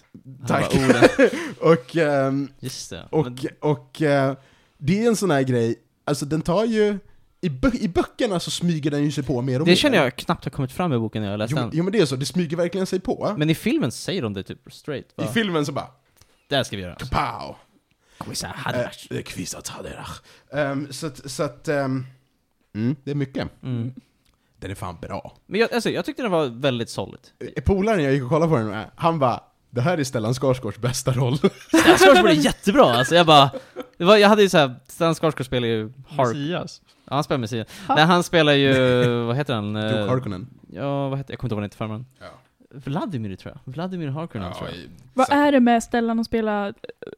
Tack. 0.46 0.74
Och, 1.60 1.96
ehm, 1.96 2.48
Just 2.60 2.90
det. 2.90 3.06
och, 3.10 3.24
Men, 3.24 3.38
och 3.60 4.02
eh, 4.02 4.36
det 4.78 5.04
är 5.04 5.08
en 5.08 5.16
sån 5.16 5.30
här 5.30 5.42
grej, 5.42 5.76
alltså 6.04 6.26
den 6.26 6.42
tar 6.42 6.64
ju, 6.64 6.98
i, 7.40 7.48
bö 7.50 7.70
i 7.74 7.88
böckerna 7.88 8.40
så 8.40 8.50
smyger 8.50 8.90
den 8.90 9.04
ju 9.04 9.10
sig 9.12 9.24
på 9.24 9.42
mer 9.42 9.60
och 9.60 9.66
mer. 9.66 9.72
det 9.72 9.76
känner 9.76 9.98
jag 9.98 10.16
knappt 10.16 10.44
har 10.44 10.50
kommit 10.50 10.72
fram 10.72 10.92
i 10.92 10.98
boken 10.98 11.22
när 11.22 11.30
jag 11.30 11.38
läste 11.38 11.54
Jo, 11.56 11.62
den. 11.62 11.70
jo 11.72 11.84
men 11.84 11.92
det 11.92 11.98
är 11.98 12.06
så, 12.06 12.16
det 12.16 12.26
smyger 12.26 12.56
verkligen 12.56 12.86
sig 12.86 13.00
på. 13.00 13.34
Men 13.38 13.50
i 13.50 13.54
filmen 13.54 13.92
säger 13.92 14.22
de 14.22 14.34
det 14.34 14.42
typ 14.42 14.72
straight. 14.72 15.06
I 15.16 15.22
Va? 15.22 15.32
filmen 15.32 15.66
så 15.66 15.72
bara, 15.72 15.86
det 16.48 16.56
här 16.56 16.62
ska 16.62 16.76
vi 16.76 16.82
göra. 16.82 16.94
kapow! 16.94 17.56
Quizza 18.18 18.46
Eh, 18.46 18.52
Hadrash. 18.54 19.06
Det 19.08 19.18
är 19.18 19.22
kvisat 19.22 19.68
haderach. 19.68 20.20
Um, 20.50 20.92
så 20.92 21.06
att, 21.06 21.30
så 21.30 21.42
att 21.42 21.68
ehm, 21.68 22.06
mm, 22.74 22.96
det 23.04 23.10
är 23.10 23.14
mycket. 23.14 23.48
Mm. 23.62 23.94
Den 24.58 24.70
är 24.70 24.74
fan 24.74 24.96
bra. 25.02 25.36
Men 25.46 25.60
jag, 25.60 25.72
alltså, 25.74 25.90
jag 25.90 26.04
tyckte 26.04 26.22
den 26.22 26.30
var 26.30 26.46
väldigt 26.46 26.90
solid. 26.90 27.20
Eh, 27.56 27.62
Polaren 27.62 28.04
jag 28.04 28.12
gick 28.12 28.22
och 28.22 28.28
kollade 28.28 28.50
på 28.50 28.56
den 28.56 28.66
med, 28.66 28.90
han 28.96 29.18
bara 29.18 29.40
det 29.70 29.80
här 29.80 29.98
är 29.98 30.04
Stellan 30.04 30.34
Skarsgårds 30.34 30.78
bästa 30.78 31.12
roll. 31.12 31.36
Stellan 31.36 31.98
Skarsgård 31.98 32.30
är 32.30 32.34
jättebra, 32.34 32.84
alltså 32.84 33.14
jag 33.14 33.26
bara... 33.26 33.50
Det 34.00 34.06
var, 34.06 34.16
jag 34.16 34.28
hade 34.28 34.42
ju 34.42 34.48
såhär, 34.48 34.74
Stellan 34.88 35.14
Skarsgård 35.14 35.46
spelar 35.46 35.68
ju 35.68 35.92
Hark... 36.08 36.28
Messias. 36.28 36.80
Ja, 37.04 37.14
han 37.14 37.24
spelar 37.24 37.38
Messias. 37.38 37.68
Ha. 37.88 37.94
Nej, 37.94 38.04
han 38.04 38.22
spelar 38.22 38.52
ju, 38.52 38.72
vad 39.26 39.36
heter 39.36 39.54
han? 39.54 39.72
Duke 39.74 39.98
Eh, 39.98 40.06
Harkonnen. 40.08 40.46
Ja, 40.72 41.08
vad 41.08 41.18
heter, 41.18 41.32
jag 41.32 41.38
kommer 41.40 41.46
inte 41.46 41.54
ihåg 41.54 41.56
vad 41.56 41.62
han 41.62 41.64
heter 41.64 41.76
förnamn. 41.76 42.06
Ja. 42.20 42.26
Vladimir 42.84 43.36
tror 43.36 43.54
jag. 43.64 43.72
Vladimir 43.72 44.08
Harkonnen 44.08 44.52
tror 44.52 44.68
jag. 44.68 44.76
i- 44.78 44.88
Vad 45.14 45.32
är 45.32 45.52
det 45.52 45.60
med 45.60 45.82
Stellan 45.82 46.20
att 46.20 46.26
spela 46.26 46.68
eh, 46.68 46.72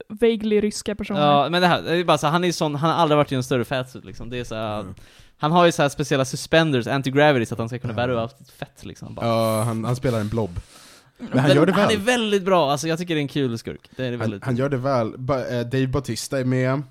vaguely 0.09 0.61
ryska 0.61 0.95
personer? 0.95 1.21
Ja, 1.21 1.49
men 1.49 1.61
det 1.63 1.69
här, 1.69 1.83
det 1.83 1.97
är 1.97 2.05
bara 2.05 2.19
så, 2.19 2.27
han 2.27 2.45
är 2.45 2.53
sån, 2.53 2.75
han 2.75 2.91
har 2.91 2.97
aldrig 2.97 3.17
varit 3.17 3.33
i 3.33 3.35
en 3.35 3.43
större 3.43 3.65
fatsuit 3.65 4.05
liksom. 4.05 4.31
Det 4.31 4.39
är 4.39 4.45
så 4.45 4.55
här, 4.55 4.81
Mm. 4.81 4.95
Han 5.39 5.53
har 5.53 5.67
ju 5.67 5.73
så 5.73 5.83
här 5.83 5.89
speciella 5.89 6.25
suspenders, 6.25 6.87
anti-gravity, 6.87 7.45
så 7.45 7.55
att 7.55 7.59
han 7.59 7.69
ska 7.69 7.79
kunna 7.79 7.93
Ja. 7.93 7.97
bära 7.97 8.25
upp 8.25 8.31
fett 8.59 8.85
liksom. 8.85 9.15
Bara. 9.15 9.27
Ja, 9.27 9.63
han, 9.63 9.85
han 9.85 9.97
spelar 9.97 10.21
en 10.21 10.29
blob. 10.29 10.51
Men 11.31 11.39
han 11.39 11.49
Väl- 11.49 11.57
gör 11.57 11.67
det 11.67 11.73
Han 11.73 11.83
är 11.85 11.89
väl. 11.89 12.01
väldigt 12.01 12.43
bra, 12.45 12.71
alltså 12.71 12.89
jag 12.89 12.99
tycker 12.99 13.15
det 13.15 13.21
är 13.21 13.23
en 13.23 13.29
kul 13.29 13.59
skurk. 13.59 13.91
Det 13.97 14.05
är 14.07 14.11
Han, 14.11 14.19
väldigt... 14.21 14.45
han 14.45 14.57
gör 14.57 14.69
det 14.69 14.77
väl. 14.77 15.15
Ba, 15.19 15.39
eh, 15.39 15.61
Dave 15.61 15.87
Bautista 15.87 16.41
är 16.41 16.45
med. 16.45 16.83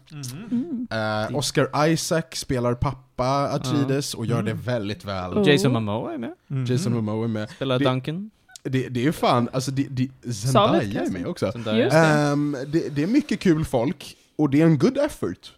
Mm. 0.52 0.88
Eh, 0.92 1.36
Oscar 1.38 1.88
Isaac 1.88 2.24
spelar 2.34 2.74
pappa 2.74 3.50
Atreides 3.52 4.14
och 4.14 4.26
gör 4.26 4.42
det 4.44 4.52
Mm. 4.52 4.64
väldigt 4.64 5.06
väl. 5.06 5.34
Oh. 5.34 5.50
Jason 5.50 5.74
Momoa 5.74 6.14
är 6.14 6.18
med, 6.18 6.34
Mhm. 6.48 6.66
Jason 6.66 6.94
Momoa 6.94 7.24
är 7.24 7.28
med. 7.28 7.50
spelar 7.50 7.80
Det- 7.80 7.86
Duncan. 7.86 8.32
Det, 8.64 8.90
det 8.90 9.00
är 9.00 9.04
ju 9.04 9.12
fan, 9.12 9.50
alltså 9.54 9.72
det, 9.72 9.88
det, 9.90 10.10
Solid 10.24 10.36
Zendaya 10.36 11.02
är 11.04 11.12
med 11.12 11.28
också. 11.28 11.46
Är. 11.46 11.74
det. 11.74 11.90
Ehm, 11.90 12.58
det, 12.68 12.90
det 12.96 13.04
är 13.04 13.08
mycket 13.08 13.40
kul 13.40 13.66
folk, 13.66 14.16
och 14.36 14.50
det 14.50 14.62
är 14.62 14.66
en 14.66 14.78
good 14.78 14.98
effort. 14.98 15.52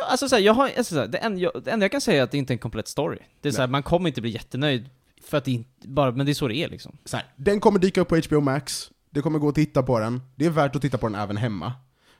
Ja, 0.00 0.06
alltså 0.10 0.28
såhär, 0.28 0.42
jag 0.42 0.54
har, 0.54 0.64
alltså, 0.78 0.94
såhär, 0.94 1.06
det, 1.08 1.18
enda 1.18 1.40
jag, 1.40 1.52
det 1.64 1.70
enda 1.70 1.84
jag 1.84 1.90
kan 1.92 2.00
säga 2.00 2.18
är 2.20 2.22
att 2.24 2.30
det 2.30 2.38
inte 2.38 2.52
är 2.52 2.54
en 2.54 2.58
komplett 2.58 2.88
story. 2.88 3.18
Det 3.40 3.48
är 3.48 3.52
såhär, 3.52 3.68
man 3.68 3.82
kommer 3.82 4.08
inte 4.08 4.20
bli 4.20 4.30
jättenöjd, 4.30 4.88
för 5.20 5.38
att 5.38 5.44
det 5.44 5.52
inte, 5.52 5.88
bara, 5.88 6.12
men 6.12 6.26
det 6.26 6.32
är 6.32 6.34
så 6.34 6.48
det 6.48 6.56
är 6.56 6.68
liksom. 6.68 6.98
Så 7.04 7.16
här, 7.16 7.26
den 7.36 7.60
kommer 7.60 7.78
dyka 7.78 8.00
upp 8.00 8.08
på 8.08 8.20
HBO 8.28 8.40
Max, 8.40 8.90
det 9.10 9.20
kommer 9.20 9.38
gå 9.38 9.48
att 9.48 9.54
titta 9.54 9.82
på 9.82 9.98
den, 9.98 10.22
det 10.36 10.46
är 10.46 10.50
värt 10.50 10.76
att 10.76 10.82
titta 10.82 10.98
på 10.98 11.08
den 11.08 11.20
även 11.20 11.36
hemma. 11.36 11.72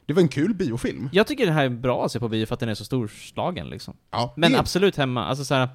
Det 0.07 0.15
var 0.15 0.23
en 0.23 0.29
kul 0.29 0.55
biofilm. 0.55 1.09
Jag 1.13 1.27
tycker 1.27 1.47
det 1.47 1.53
här 1.53 1.65
är 1.65 1.69
bra 1.69 2.05
att 2.05 2.13
se 2.13 2.21
på 2.21 2.29
bio 2.29 2.47
för 2.47 2.55
att 2.55 2.61
den 2.61 2.69
är 2.69 2.75
så 2.75 2.85
storslagen 2.85 3.69
liksom. 3.71 3.97
Ja, 4.11 4.35
Men 4.37 4.53
det, 4.53 4.59
absolut 4.59 4.97
hemma, 4.97 5.25
alltså 5.25 5.45
såhär... 5.45 5.69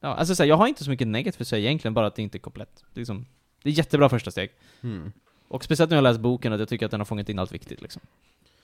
Ja, 0.00 0.14
alltså 0.14 0.34
såhär, 0.34 0.48
jag 0.48 0.56
har 0.56 0.66
inte 0.66 0.84
så 0.84 0.90
mycket 0.90 1.08
negativt 1.08 1.36
för 1.36 1.44
att 1.44 1.48
säga 1.48 1.66
egentligen, 1.68 1.94
bara 1.94 2.06
att 2.06 2.16
det 2.16 2.22
inte 2.22 2.38
är 2.38 2.40
komplett. 2.40 2.84
Det 2.92 2.98
är, 2.98 3.00
liksom, 3.00 3.26
det 3.62 3.68
är 3.68 3.72
jättebra 3.72 4.08
första 4.08 4.30
steg. 4.30 4.50
Mm. 4.80 5.12
Och 5.48 5.64
speciellt 5.64 5.90
när 5.90 5.96
jag 5.96 6.02
läst 6.02 6.20
boken, 6.20 6.52
att 6.52 6.60
jag 6.60 6.68
tycker 6.68 6.86
att 6.86 6.90
den 6.90 7.00
har 7.00 7.04
fångat 7.04 7.28
in 7.28 7.38
allt 7.38 7.52
viktigt 7.52 7.82
liksom. 7.82 8.02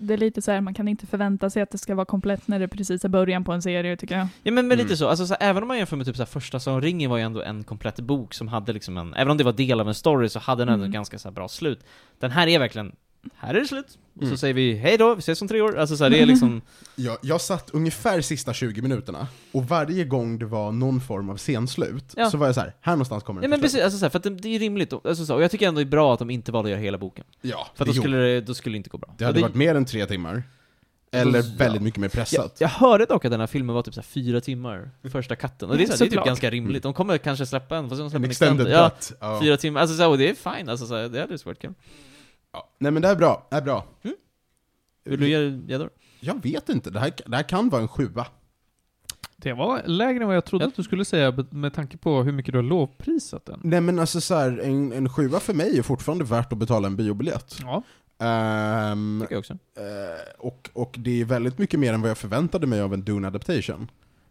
Det 0.03 0.15
är 0.15 0.19
lite 0.19 0.43
så 0.43 0.51
här, 0.51 0.61
man 0.61 0.75
kan 0.75 0.89
inte 0.89 1.07
förvänta 1.07 1.51
sig 1.51 1.63
att 1.63 1.71
det 1.71 1.79
ska 1.79 1.95
vara 1.95 2.05
komplett 2.07 2.49
när 2.49 2.59
det 2.59 2.69
precis 2.69 3.05
är 3.05 3.09
början 3.09 3.45
på 3.45 3.53
en 3.53 3.63
serie 3.63 3.97
tycker 3.97 4.19
jag. 4.19 4.29
Ja 4.43 4.53
men, 4.53 4.69
men 4.69 4.79
lite 4.79 4.89
Mm. 4.89 4.97
så, 4.97 5.09
alltså 5.09 5.27
så 5.27 5.35
här, 5.41 5.51
även 5.51 5.63
om 5.63 5.69
man 5.69 5.79
jämför 5.79 5.97
med 5.97 6.07
typ 6.07 6.17
så 6.17 6.23
här, 6.23 6.27
första 6.27 6.61
Sagan 6.61 6.75
om 6.77 6.83
ringen 6.83 7.11
var 7.11 7.17
ju 7.17 7.23
ändå 7.25 7.43
en 7.43 7.65
komplett 7.65 8.01
bok 8.01 8.35
som 8.35 8.49
hade 8.49 8.73
liksom 8.73 8.99
en, 8.99 9.15
även 9.15 9.31
om 9.31 9.37
det 9.37 9.45
var 9.45 9.53
del 9.53 9.81
av 9.81 9.89
en 9.89 9.95
story 9.95 10.29
så 10.29 10.39
hade 10.39 10.63
den 10.65 10.69
ändå 10.69 10.85
Mm. 10.85 10.91
ett 10.91 10.95
ganska 10.95 11.19
så 11.19 11.29
här, 11.29 11.35
bra 11.35 11.49
slut. 11.49 11.85
Den 12.19 12.31
här 12.31 12.47
är 12.47 12.59
verkligen, 12.59 12.93
här 13.37 13.55
är 13.55 13.61
det 13.61 13.67
slut, 13.67 13.87
och 14.15 14.21
så 14.21 14.25
Mm. 14.27 14.37
säger 14.37 14.55
vi 14.55 14.75
hej 14.75 14.99
då, 14.99 15.15
vi 15.15 15.19
ses 15.19 15.43
om 15.43 15.49
tre 15.49 15.61
år. 15.61 15.79
Alltså 15.79 15.97
så 15.97 16.05
här, 16.05 16.11
det 16.11 16.19
är 16.23 16.27
liksom, 16.27 16.63
Jag, 16.97 17.19
jag 17.23 17.41
satt 17.41 17.71
ungefär 17.71 18.21
sista 18.21 18.53
20 18.53 18.83
minuterna, 18.83 19.27
och 19.53 19.65
varje 19.69 20.05
gång 20.05 20.39
det 20.39 20.47
var 20.47 20.73
någon 20.73 21.01
form 21.01 21.31
av 21.31 21.37
scenslut, 21.37 22.15
Ja. 22.17 22.31
så 22.31 22.37
var 22.39 22.47
jag 22.47 22.55
så 22.55 22.61
här, 22.61 22.75
här 22.81 22.93
någonstans 22.93 23.23
kommer 23.23 23.39
ja 23.39 23.43
den 23.43 23.51
men 23.51 23.61
precis, 23.61 23.83
alltså 23.83 23.99
så 23.99 24.05
här, 24.05 24.11
för 24.11 24.19
att 24.19 24.23
det, 24.23 24.31
det 24.31 24.49
är 24.55 24.59
rimligt, 24.59 24.93
och, 24.93 25.07
alltså, 25.07 25.27
så, 25.27 25.35
och 25.35 25.43
jag 25.43 25.51
tycker 25.51 25.69
ändå 25.69 25.79
det 25.81 25.85
är 25.85 25.91
bra 25.91 26.13
att 26.13 26.19
de 26.19 26.31
inte 26.31 26.53
valde 26.53 26.69
att 26.69 26.71
göra 26.71 26.81
hela 26.81 26.99
boken. 26.99 27.25
Ja, 27.43 27.69
För 27.75 27.85
att 27.85 27.89
det 27.89 27.95
då 27.97 28.01
skulle 28.01 28.17
det, 28.17 28.41
då 28.41 28.55
skulle 28.55 28.75
det 28.75 28.77
inte 28.77 28.91
gå 28.91 28.99
bra. 28.99 29.15
det 29.19 29.25
hade 29.25 29.39
Och 29.39 29.43
varit 29.43 29.55
mer 29.55 29.75
än 29.75 29.85
tre 29.85 30.07
timmar. 30.07 30.43
Eller 31.13 31.39
Ja. 31.39 31.45
väldigt 31.57 31.83
mycket 31.83 32.01
mer 32.01 32.07
jag, 32.07 32.13
pressat. 32.13 32.57
jag 32.61 32.69
hörde 32.69 33.05
dock 33.05 33.25
att 33.25 33.31
den 33.31 33.41
här 33.41 33.47
filmen 33.47 33.75
var 33.75 33.83
typ 33.83 33.95
så 33.95 34.01
här, 34.01 34.07
fyra 34.07 34.41
timmar, 34.41 34.91
första 35.13 35.37
katten. 35.37 35.71
Och 35.71 35.77
det 35.77 35.83
är, 35.83 35.87
så 35.87 36.05
det 36.05 36.05
är 36.05 36.11
typ 36.11 36.25
ganska 36.25 36.51
rimligt. 36.51 36.83
De 36.83 36.95
kommer 36.95 37.19
kanske 37.19 37.47
släppa 37.47 37.77
en, 37.77 37.89
fast 37.89 37.99
de 38.01 38.11
släpper 38.11 38.17
En 38.19 38.25
en 38.25 38.31
extended 38.31 38.69
Ja, 38.71 38.91
cut. 38.91 39.13
Ja. 39.21 39.41
fyra 39.43 39.57
timmar, 39.57 39.81
alltså 39.81 39.97
så 39.97 40.11
och 40.11 40.19
det 40.19 40.31
är 40.31 40.57
fine, 40.57 40.69
alltså 40.69 40.87
så 40.87 40.95
det 41.09 41.21
hade 41.21 41.39
varit 41.45 41.59
kul. 41.59 41.75
Ja. 42.53 42.69
Nej 42.79 42.93
men 42.93 43.03
det 43.03 43.09
är 43.09 43.17
bra, 43.17 43.47
det 43.51 43.57
är 43.57 43.63
bra. 43.63 43.85
Vill 45.05 45.21
du 45.21 45.29
ge 45.29 45.39
gäddor? 45.73 45.91
Jag 46.21 46.43
vet 46.43 46.69
inte, 46.69 46.91
det 46.91 47.01
här, 47.01 47.13
det 47.27 47.37
här 47.37 47.43
kan 47.49 47.69
vara 47.69 47.83
en 47.83 47.89
sjua. 47.89 48.27
Det 49.37 49.53
var 49.53 49.83
lägre 49.87 50.21
än 50.23 50.27
vad 50.27 50.37
jag 50.37 50.45
trodde 50.45 50.65
att 50.65 50.77
du 50.77 50.83
skulle 50.83 51.05
säga 51.05 51.45
med 51.51 51.75
tanke 51.75 51.97
på 51.97 52.23
hur 52.23 52.33
mycket 52.33 52.53
du 52.53 52.59
har 52.59 52.63
lovprisat 52.63 53.45
den. 53.47 53.61
Nej 53.65 53.81
men 53.81 53.99
alltså 53.99 54.21
så 54.21 54.35
här, 54.35 54.59
en, 54.59 54.93
en 54.93 55.09
sjua 55.09 55.41
för 55.41 55.55
mig 55.55 55.79
är 55.79 55.83
fortfarande 55.83 56.25
värt 56.25 56.53
att 56.53 56.59
betala 56.59 56.87
en 56.87 56.97
biobiljett. 56.97 57.57
Ja. 57.63 57.83
Ehm, 58.27 59.21
Tycker 59.21 59.35
jag 59.35 59.39
också. 59.39 59.53
eh, 59.53 60.39
och, 60.39 60.71
och 60.73 60.95
det 60.99 61.21
är 61.21 61.25
väldigt 61.25 61.59
mycket 61.59 61.81
mer 61.81 61.93
än 61.93 62.01
vad 62.01 62.11
jag 62.11 62.19
förväntade 62.19 62.67
mig 62.67 62.81
av 62.81 62.95
en 62.95 63.05
Dune 63.05 63.29
Adaptation. 63.29 63.91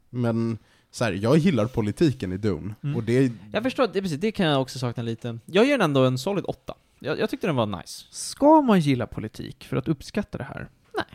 Men 0.10 0.58
så 0.92 1.04
här, 1.04 1.12
jag 1.12 1.38
gillar 1.38 1.66
politiken 1.66 2.34
i 2.34 2.38
Dune, 2.38 2.76
Mm. 2.84 2.96
och 2.96 3.04
det 3.04 3.32
Jag 3.54 3.64
förstår, 3.64 3.88
det, 3.94 4.02
precis, 4.02 4.20
det 4.20 4.32
kan 4.32 4.46
jag 4.46 4.62
också 4.62 4.80
sakna 4.80 5.04
lite. 5.04 5.40
Jag 5.46 5.66
ger 5.66 5.78
den 5.78 5.82
ändå 5.86 6.06
en 6.06 6.18
solid 6.18 6.46
8. 6.48 6.74
Jag, 7.00 7.20
jag 7.20 7.30
tyckte 7.30 7.48
den 7.48 7.56
var 7.56 7.66
nice. 7.66 8.06
Ska 8.12 8.62
man 8.62 8.80
gilla 8.80 9.08
politik 9.08 9.66
för 9.66 9.78
att 9.78 9.88
uppskatta 9.88 10.38
det 10.38 10.44
här? 10.44 10.70
Nej. 10.96 11.06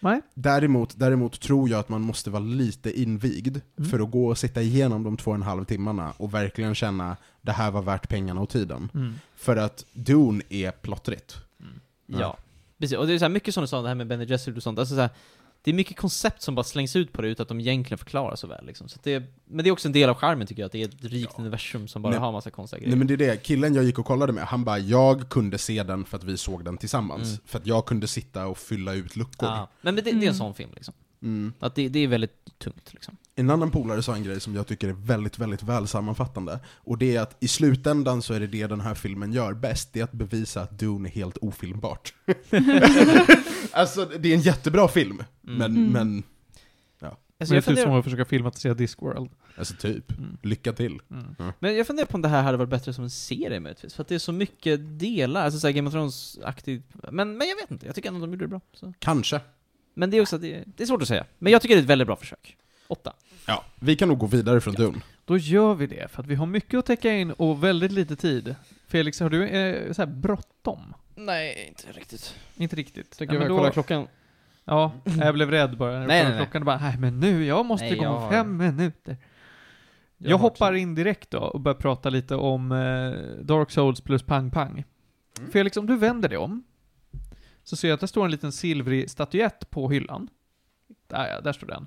Nej? 0.00 0.20
Däremot, 0.34 0.98
däremot 0.98 1.40
tror 1.40 1.68
jag 1.68 1.80
att 1.80 1.88
man 1.88 2.00
måste 2.00 2.30
vara 2.30 2.42
lite 2.42 3.00
invigd 3.00 3.60
Mm. 3.78 3.90
för 3.90 4.00
att 4.00 4.10
gå 4.10 4.26
och 4.26 4.38
sitta 4.38 4.62
igenom 4.62 5.02
de 5.02 5.16
två 5.16 5.30
och 5.30 5.34
en 5.34 5.42
halv 5.42 5.64
timmarna 5.64 6.12
och 6.16 6.34
verkligen 6.34 6.74
känna 6.74 7.16
det 7.40 7.52
här 7.52 7.70
var 7.70 7.82
värt 7.82 8.08
pengarna 8.08 8.40
och 8.40 8.48
tiden. 8.48 8.88
Mm. 8.94 9.14
För 9.36 9.56
att 9.56 9.84
Dune 9.92 10.42
är 10.48 10.70
plottrigt. 10.70 11.36
Ja. 12.06 12.18
Ja. 12.20 12.36
Precis, 12.78 12.98
och 12.98 13.06
det 13.06 13.14
är 13.14 13.18
så 13.18 13.24
här 13.24 13.30
mycket 13.30 13.54
som 13.54 13.60
du 13.60 13.66
sa, 13.66 13.82
det 13.82 13.88
här 13.88 13.94
med 13.94 14.06
Bene 14.06 14.24
Gesserit 14.24 14.56
och 14.56 14.62
sånt. 14.62 14.78
Alltså 14.78 14.94
så 14.94 15.00
här, 15.00 15.10
det 15.64 15.70
är 15.70 15.74
mycket 15.74 15.96
koncept 15.96 16.42
som 16.42 16.54
bara 16.54 16.64
slängs 16.64 16.96
ut 16.96 17.12
på 17.12 17.22
det 17.22 17.28
utan 17.28 17.44
att 17.44 17.48
de 17.48 17.60
egentligen 17.60 17.98
förklarar 17.98 18.36
så 18.36 18.46
väl. 18.46 18.66
Liksom. 18.66 18.88
Så 18.88 18.98
det, 19.02 19.22
men 19.44 19.64
det 19.64 19.68
är 19.70 19.72
också 19.72 19.88
en 19.88 19.92
del 19.92 20.08
av 20.10 20.14
charmen 20.16 20.46
tycker 20.46 20.62
jag, 20.62 20.66
att 20.66 20.72
det 20.72 20.82
är 20.82 20.88
ett 20.88 21.04
rikt 21.04 21.30
Ja. 21.36 21.40
universum 21.40 21.88
som 21.88 22.02
bara 22.02 22.10
Nej. 22.10 22.18
har 22.20 22.32
massa 22.32 22.50
konstiga 22.50 22.78
grejer. 22.78 22.90
Nej 22.90 22.98
men 22.98 23.06
det 23.06 23.14
är 23.14 23.18
det, 23.18 23.36
killen 23.42 23.74
jag 23.74 23.84
gick 23.84 23.98
och 23.98 24.06
kollade 24.06 24.32
med, 24.32 24.44
han 24.44 24.64
bara 24.64 24.78
'Jag 24.78 25.28
kunde 25.28 25.58
se 25.58 25.82
den 25.82 26.04
för 26.04 26.16
att 26.16 26.24
vi 26.24 26.36
såg 26.36 26.64
den 26.64 26.78
tillsammans' 26.78 27.22
Mm. 27.28 27.38
För 27.44 27.58
att 27.58 27.66
jag 27.66 27.86
kunde 27.86 28.06
sitta 28.06 28.46
och 28.46 28.58
fylla 28.58 28.94
ut 28.94 29.16
luckor. 29.16 29.48
Ja. 29.48 29.68
Men 29.80 29.94
det, 29.96 30.02
det 30.02 30.10
är 30.10 30.14
en 30.14 30.22
Mm. 30.22 30.34
sån 30.34 30.54
film 30.54 30.70
liksom. 30.74 30.94
Mm. 31.22 31.52
Att 31.58 31.74
det, 31.74 31.88
det 31.88 31.98
är 31.98 32.08
väldigt 32.08 32.58
tungt 32.58 32.92
liksom. 32.92 33.16
En 33.34 33.50
annan 33.50 33.70
polare 33.70 34.02
sa 34.02 34.14
en 34.16 34.22
grej 34.22 34.40
som 34.40 34.54
jag 34.54 34.66
tycker 34.66 34.88
är 34.88 34.92
väldigt, 34.92 35.38
väldigt 35.38 35.62
väl 35.62 35.88
sammanfattande. 35.88 36.60
Och 36.76 36.98
det 36.98 37.16
är 37.16 37.20
att 37.20 37.36
i 37.40 37.48
slutändan 37.48 38.22
så 38.22 38.34
är 38.34 38.40
det 38.40 38.46
det 38.46 38.66
den 38.66 38.80
här 38.80 38.94
filmen 38.94 39.32
gör 39.32 39.54
bäst, 39.54 39.92
det 39.92 40.00
är 40.00 40.04
att 40.04 40.12
bevisa 40.12 40.60
att 40.62 40.78
Dune 40.78 41.08
är 41.08 41.10
helt 41.12 41.36
ofilmbart. 41.40 42.14
alltså, 43.72 44.04
det 44.04 44.28
är 44.28 44.34
en 44.34 44.40
jättebra 44.40 44.88
film, 44.88 45.22
Mm. 45.48 45.58
men, 45.58 45.76
Mm. 45.76 45.92
men 45.92 46.22
Alltså, 47.40 47.54
Men 47.54 47.62
det 47.62 47.70
är 47.70 47.74
typ 47.74 47.84
som 47.84 47.92
att 47.92 48.04
försöka 48.04 48.24
filmatisera 48.24 48.74
Discworld. 48.74 49.30
alltså 49.56 49.74
typ, 49.74 50.18
Mm. 50.18 50.36
lycka 50.42 50.72
till. 50.72 51.00
Mm. 51.10 51.52
men 51.58 51.76
jag 51.76 51.86
funderar 51.86 52.06
på 52.06 52.14
om 52.14 52.22
det 52.22 52.28
här 52.28 52.42
hade 52.42 52.56
varit 52.58 52.70
bättre 52.70 52.92
som 52.92 53.04
en 53.04 53.10
serie 53.10 53.60
möjligtvis, 53.60 53.94
för 53.94 54.02
att 54.02 54.08
det 54.08 54.14
är 54.14 54.18
så 54.18 54.32
mycket 54.32 54.98
delar, 54.98 55.44
alltså 55.44 55.60
såhär 55.60 55.72
Game 55.74 55.88
of 55.88 55.94
Thrones-aktigt. 55.94 56.82
Men, 57.12 57.36
men 57.36 57.48
jag 57.48 57.56
vet 57.56 57.70
inte, 57.70 57.86
jag 57.86 57.94
tycker 57.94 58.08
ändå 58.08 58.20
de 58.20 58.30
gjorde 58.30 58.44
det 58.44 58.48
bra. 58.48 58.60
Så. 58.72 58.92
Kanske. 58.98 59.40
Men 59.94 60.10
det 60.10 60.16
är 60.16 60.20
också, 60.20 60.38
det, 60.38 60.64
det 60.76 60.82
är 60.82 60.86
svårt 60.86 61.02
att 61.02 61.08
säga. 61.08 61.24
Men 61.38 61.52
jag 61.52 61.62
tycker 61.62 61.74
det 61.74 61.80
är 61.80 61.82
ett 61.82 61.88
väldigt 61.90 62.06
bra 62.06 62.16
försök. 62.16 62.56
Åtta. 62.88 63.12
Ja, 63.46 63.64
vi 63.80 63.96
kan 63.96 64.08
nog 64.08 64.18
gå 64.18 64.26
vidare 64.26 64.60
från 64.60 64.74
Dune. 64.74 65.00
Då 65.24 65.36
gör 65.38 65.74
vi 65.74 65.86
det, 65.86 66.08
för 66.10 66.22
att 66.22 66.26
vi 66.28 66.34
har 66.34 66.46
mycket 66.46 66.78
att 66.78 66.86
täcka 66.86 67.12
in 67.12 67.30
och 67.32 67.64
väldigt 67.64 67.92
lite 67.92 68.16
tid. 68.16 68.54
Felix, 68.88 69.20
har 69.20 69.30
du 69.30 69.46
eh, 69.48 69.92
så 69.92 70.02
här 70.02 70.06
bråttom? 70.06 70.94
Nej, 71.14 71.66
inte 71.68 71.98
riktigt. 72.00 72.34
Inte 72.56 72.76
riktigt. 72.76 73.18
Tänker 73.18 73.34
Ja, 73.34 73.40
men 73.40 73.48
jag 73.48 73.56
då- 73.56 73.58
kolla 73.60 73.72
klockan. 73.72 74.06
Ja, 74.64 74.92
jag 75.20 75.34
blev 75.34 75.50
rädd 75.50 75.76
bara 75.76 75.92
när 75.92 76.00
du 76.00 76.06
Nej, 76.06 76.24
nej, 76.24 76.36
klockan 76.36 76.62
och 76.62 76.66
bara, 76.66 76.78
nej 76.78 76.96
men 76.98 77.20
nu, 77.20 77.44
jag 77.44 77.66
måste 77.66 77.86
Nej, 77.86 77.96
gå 77.96 78.04
jag 78.04 78.14
om 78.16 78.22
har- 78.22 78.30
fem 78.30 78.56
minuter. 78.56 79.16
Jag 80.18 80.30
Jag, 80.30 80.38
hoppar 80.38 80.72
in 80.72 80.94
direkt 80.94 81.30
då 81.30 81.38
och 81.38 81.60
börjar 81.60 81.76
prata 81.76 82.10
lite 82.10 82.34
om 82.34 82.72
eh, 82.72 83.44
Dark 83.44 83.70
Souls 83.70 84.00
plus 84.00 84.22
Pang 84.22 84.50
Pang. 84.50 84.84
Mm. 85.38 85.50
Felix, 85.52 85.76
om 85.76 85.86
du 85.86 85.96
vänder 85.96 86.28
dig 86.28 86.38
om, 86.38 86.64
så 87.64 87.76
ser 87.76 87.88
jag 87.88 87.94
att 87.94 88.00
det 88.00 88.08
står 88.08 88.24
en 88.24 88.30
liten 88.30 88.52
silvrig 88.52 89.10
statyett 89.10 89.70
på 89.70 89.90
hyllan. 89.90 90.28
Där 91.06 91.28
ja, 91.28 91.40
där 91.40 91.52
står 91.52 91.66
den. 91.66 91.86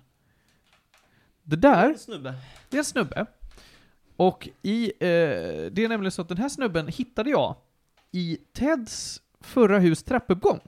Det 1.44 1.56
där, 1.56 1.94
Snubbe. 1.94 2.36
det 2.70 2.78
är 2.78 2.80
en 2.80 2.86
snubbe. 2.86 3.26
Och 4.16 4.50
i, 4.62 4.86
eh, 4.86 5.72
det 5.72 5.78
är 5.78 5.90
nämligen 5.90 6.12
så 6.12 6.22
att 6.22 6.30
den 6.30 6.38
här 6.38 6.50
snubben 6.50 6.88
hittade 6.88 7.30
jag 7.30 7.56
i 8.12 8.38
Teds 8.54 9.22
förra 9.40 9.80
hus 9.80 10.04
trappuppgång. 10.04 10.60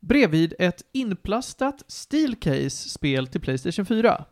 Bredvid 0.00 0.54
ett 0.58 0.82
inplastat 0.92 1.84
Steelcase-spel 1.86 3.26
till 3.26 3.40
Playstation 3.40 3.86
4. 3.86 4.24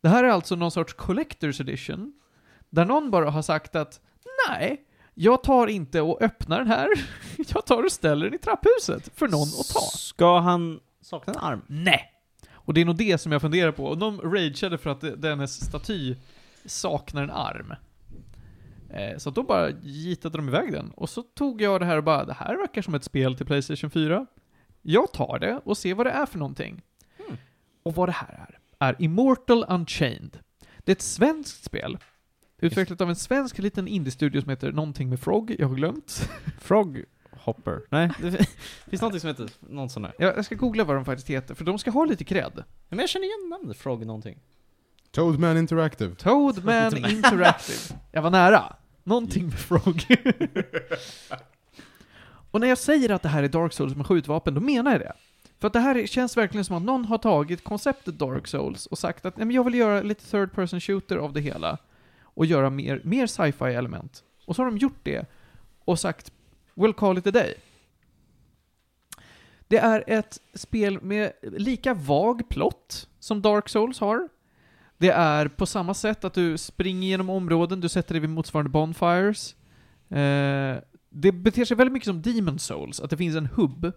Det 0.00 0.08
här 0.08 0.24
är 0.24 0.28
alltså 0.28 0.56
någon 0.56 0.70
sorts 0.70 0.96
Collector's 0.96 1.60
Edition, 1.60 2.12
där 2.70 2.84
någon 2.84 3.10
bara 3.10 3.30
har 3.30 3.42
sagt 3.42 3.76
att 3.76 4.00
nej, 4.48 4.83
jag 5.14 5.42
tar 5.42 5.66
inte 5.66 6.00
och 6.00 6.22
öppnar 6.22 6.58
den 6.58 6.68
här, 6.68 6.88
jag 7.36 7.66
tar 7.66 7.82
och 7.82 7.92
ställer 7.92 8.24
den 8.24 8.34
i 8.34 8.38
trapphuset 8.38 9.10
för 9.18 9.28
någon 9.28 9.48
att 9.48 9.68
ta. 9.68 9.80
Ska 9.80 10.38
han 10.38 10.80
sakna 11.00 11.32
en 11.32 11.38
arm? 11.38 11.62
Nej! 11.66 12.10
Och 12.54 12.74
det 12.74 12.80
är 12.80 12.84
nog 12.84 12.96
det 12.96 13.18
som 13.18 13.32
jag 13.32 13.40
funderar 13.40 13.72
på. 13.72 13.84
Och 13.84 13.98
de 13.98 14.20
rageade 14.20 14.78
för 14.78 14.90
att 14.90 15.22
dennes 15.22 15.64
staty 15.66 16.14
saknar 16.64 17.22
en 17.22 17.30
arm. 17.30 17.74
Eh, 18.90 19.18
så 19.18 19.30
då 19.30 19.42
bara 19.42 19.70
gitade 19.82 20.38
de 20.38 20.48
iväg 20.48 20.72
den. 20.72 20.90
Och 20.90 21.10
så 21.10 21.22
tog 21.22 21.62
jag 21.62 21.80
det 21.80 21.84
här 21.84 21.96
och 21.96 22.04
bara, 22.04 22.24
det 22.24 22.32
här 22.32 22.56
verkar 22.56 22.82
som 22.82 22.94
ett 22.94 23.04
spel 23.04 23.36
till 23.36 23.46
Playstation 23.46 23.90
4. 23.90 24.26
Jag 24.82 25.12
tar 25.12 25.38
det 25.38 25.60
och 25.64 25.78
ser 25.78 25.94
vad 25.94 26.06
det 26.06 26.10
är 26.10 26.26
för 26.26 26.38
någonting. 26.38 26.82
Mm. 27.18 27.36
Och 27.82 27.94
vad 27.94 28.08
det 28.08 28.12
här 28.12 28.48
är, 28.48 28.88
är 28.88 28.96
Immortal 28.98 29.64
Unchained. 29.68 30.38
Det 30.78 30.92
är 30.92 30.96
ett 30.96 31.02
svenskt 31.02 31.64
spel. 31.64 31.98
Utvecklat 32.64 33.00
av 33.00 33.08
en 33.08 33.16
svensk 33.16 33.58
liten 33.58 33.88
indie-studio 33.88 34.40
som 34.40 34.50
heter 34.50 34.72
någonting 34.72 35.08
med 35.08 35.20
Frog, 35.20 35.56
jag 35.58 35.68
har 35.68 35.74
glömt. 35.74 36.30
Frog 36.60 37.04
Hopper? 37.30 37.80
Nej, 37.90 38.10
det 38.20 38.46
finns 38.90 39.02
någonting 39.02 39.20
som 39.20 39.28
heter 39.28 39.48
någon 39.60 39.90
sån 39.90 40.02
där. 40.02 40.12
Jag 40.18 40.36
jag 40.36 40.44
ska 40.44 40.54
googla 40.54 40.84
vad 40.84 40.96
de 40.96 41.04
faktiskt 41.04 41.30
heter, 41.30 41.54
för 41.54 41.64
de 41.64 41.78
ska 41.78 41.90
ha 41.90 42.04
lite 42.04 42.24
cred. 42.24 42.64
Men 42.88 42.98
jag 42.98 43.08
känner 43.08 43.26
igen 43.26 43.48
namnet 43.50 43.76
Frog 43.76 44.06
någonting. 44.06 44.38
Toadman 45.10 45.56
Interactive. 45.56 46.14
Toadman 46.14 46.90
Toadman. 46.90 47.10
Interactive. 47.10 48.00
Jag 48.12 48.22
var 48.22 48.30
nära. 48.30 48.76
Någonting 49.02 49.44
med 49.44 49.58
Frog. 49.58 50.06
och 52.50 52.60
när 52.60 52.68
jag 52.68 52.78
säger 52.78 53.10
att 53.10 53.22
det 53.22 53.28
här 53.28 53.42
är 53.42 53.48
Dark 53.48 53.72
Souls 53.72 53.96
med 53.96 54.06
skjutvapen, 54.06 54.54
då 54.54 54.60
menar 54.60 54.92
jag 54.92 55.00
det. 55.00 55.12
För 55.60 55.66
att 55.66 55.72
det 55.72 55.80
här 55.80 56.06
känns 56.06 56.36
verkligen 56.36 56.64
som 56.64 56.76
att 56.76 56.82
någon 56.82 57.04
har 57.04 57.18
tagit 57.18 57.64
konceptet 57.64 58.18
Dark 58.18 58.46
Souls 58.46 58.86
och 58.86 58.98
sagt 58.98 59.26
att 59.26 59.36
Nej, 59.36 59.46
men 59.46 59.56
jag 59.56 59.64
vill 59.64 59.74
göra 59.74 60.02
lite 60.02 60.30
third 60.30 60.52
person 60.52 60.80
shooter 60.80 61.16
av 61.16 61.32
det 61.32 61.40
hela. 61.40 61.78
Och 62.34 62.46
göra 62.46 62.70
mer, 62.70 63.00
mer 63.04 63.26
sci-fi 63.26 63.64
element. 63.64 64.24
Och 64.46 64.56
så 64.56 64.62
har 64.62 64.70
de 64.70 64.78
gjort 64.78 65.00
det 65.02 65.26
och 65.84 65.98
sagt 65.98 66.32
We'll 66.74 66.92
call 66.92 67.18
it 67.18 67.26
a 67.26 67.30
day. 67.30 67.54
Det 69.68 69.78
är 69.78 70.04
ett 70.06 70.40
spel 70.54 71.02
med 71.02 71.32
lika 71.42 71.94
vag 71.94 72.48
plott 72.48 73.08
som 73.18 73.42
Dark 73.42 73.68
Souls 73.68 74.00
har. 74.00 74.28
Det 74.98 75.10
är 75.10 75.48
på 75.48 75.66
samma 75.66 75.94
sätt 75.94 76.24
att 76.24 76.34
du 76.34 76.58
springer 76.58 77.08
genom 77.08 77.30
områden, 77.30 77.80
du 77.80 77.88
sätter 77.88 78.14
dig 78.14 78.20
vid 78.20 78.30
motsvarande 78.30 78.70
bonfires. 78.70 79.54
Eh, 80.08 80.76
det 81.10 81.32
beter 81.32 81.64
sig 81.64 81.76
väldigt 81.76 81.92
mycket 81.92 82.06
som 82.06 82.22
Demon 82.22 82.58
Souls, 82.58 83.00
att 83.00 83.10
det 83.10 83.16
finns 83.16 83.36
en 83.36 83.46
hubb. 83.46 83.92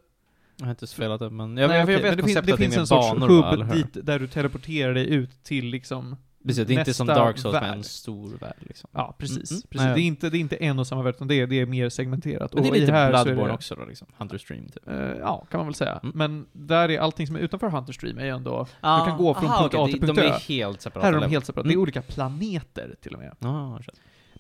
Jag 0.58 0.66
har 0.66 0.72
inte 0.72 0.88
spelat 0.88 1.20
det, 1.20 1.30
men 1.30 1.58
jag, 1.58 1.68
Nej, 1.68 1.84
okej, 1.84 1.96
jag 1.96 2.02
vet 2.02 2.18
det 2.18 2.24
finns, 2.24 2.46
det 2.46 2.58
finns 2.58 2.78
en 2.78 2.88
sorts 2.88 3.12
banor 3.12 3.28
hubb 3.28 3.72
dit, 3.72 4.06
där 4.06 4.20
du 4.20 4.28
teleporterar 4.28 4.94
dig 4.94 5.10
ut 5.10 5.44
till 5.44 5.66
liksom 5.66 6.16
Precis, 6.48 6.68
det 6.68 6.74
är 6.76 6.80
inte 6.80 6.94
som 6.94 7.08
Dark 7.08 7.38
Souls 7.38 7.54
med 7.54 7.62
värld. 7.62 7.78
en 7.78 7.84
stor 7.84 8.30
värld 8.42 8.56
liksom. 8.60 8.90
Ja, 8.94 9.16
precis. 9.18 9.52
Mm, 9.52 9.58
mm. 9.58 9.68
precis. 9.70 9.86
Nej, 9.86 9.94
Det, 9.96 10.02
är 10.02 10.04
inte, 10.08 10.30
det 10.30 10.38
är 10.38 10.40
inte 10.40 10.56
en 10.56 10.80
och 10.80 10.88
samma 10.88 11.02
värld, 11.02 11.16
utan 11.16 11.28
det 11.28 11.36
är, 11.36 11.48
det 11.48 11.60
är 11.60 11.66
mer 11.66 11.90
segmenterat. 11.90 12.54
Men 12.54 12.64
det 12.64 12.70
är 12.70 12.72
Och 12.72 12.78
lite 12.78 12.92
här 12.92 13.10
Bloodborne 13.24 13.50
det- 13.50 13.54
också 13.54 13.76
då 13.76 13.86
liksom, 13.86 14.08
Hunter 14.18 14.38
Stream 14.38 14.66
typ. 14.70 14.88
Eh, 14.88 14.96
ja, 15.20 15.46
kan 15.52 15.58
man 15.58 15.68
väl 15.68 15.74
säga. 15.76 16.00
Mm. 16.04 16.12
Men 16.16 16.46
där 16.52 16.90
är 16.90 17.00
allting 17.00 17.28
som 17.28 17.36
är 17.36 17.40
utanför 17.40 17.70
Hunter 17.70 17.94
Stream 17.94 18.18
är 18.18 18.24
ju 18.26 18.30
ändå... 18.32 18.68
Ah, 18.82 19.06
kan 19.06 19.18
gå 19.18 19.34
från 19.34 19.50
punkt 19.50 19.76
A 19.78 19.88
till 19.88 20.00
punkt 20.02 20.16
De 20.16 20.22
Ö. 20.22 20.26
är 20.26 20.40
helt 20.40 20.82
separata 20.82 21.08
Här 21.08 21.14
är 21.18 21.22
de 21.22 21.30
helt 21.32 21.46
separata. 21.46 21.68
Det 21.68 21.72
är 21.72 21.74
Mm. 21.74 21.82
olika 21.84 22.02
planeter 22.02 22.96
till 23.02 23.14
och 23.14 23.20
med. 23.20 23.36
Ah. 23.40 23.80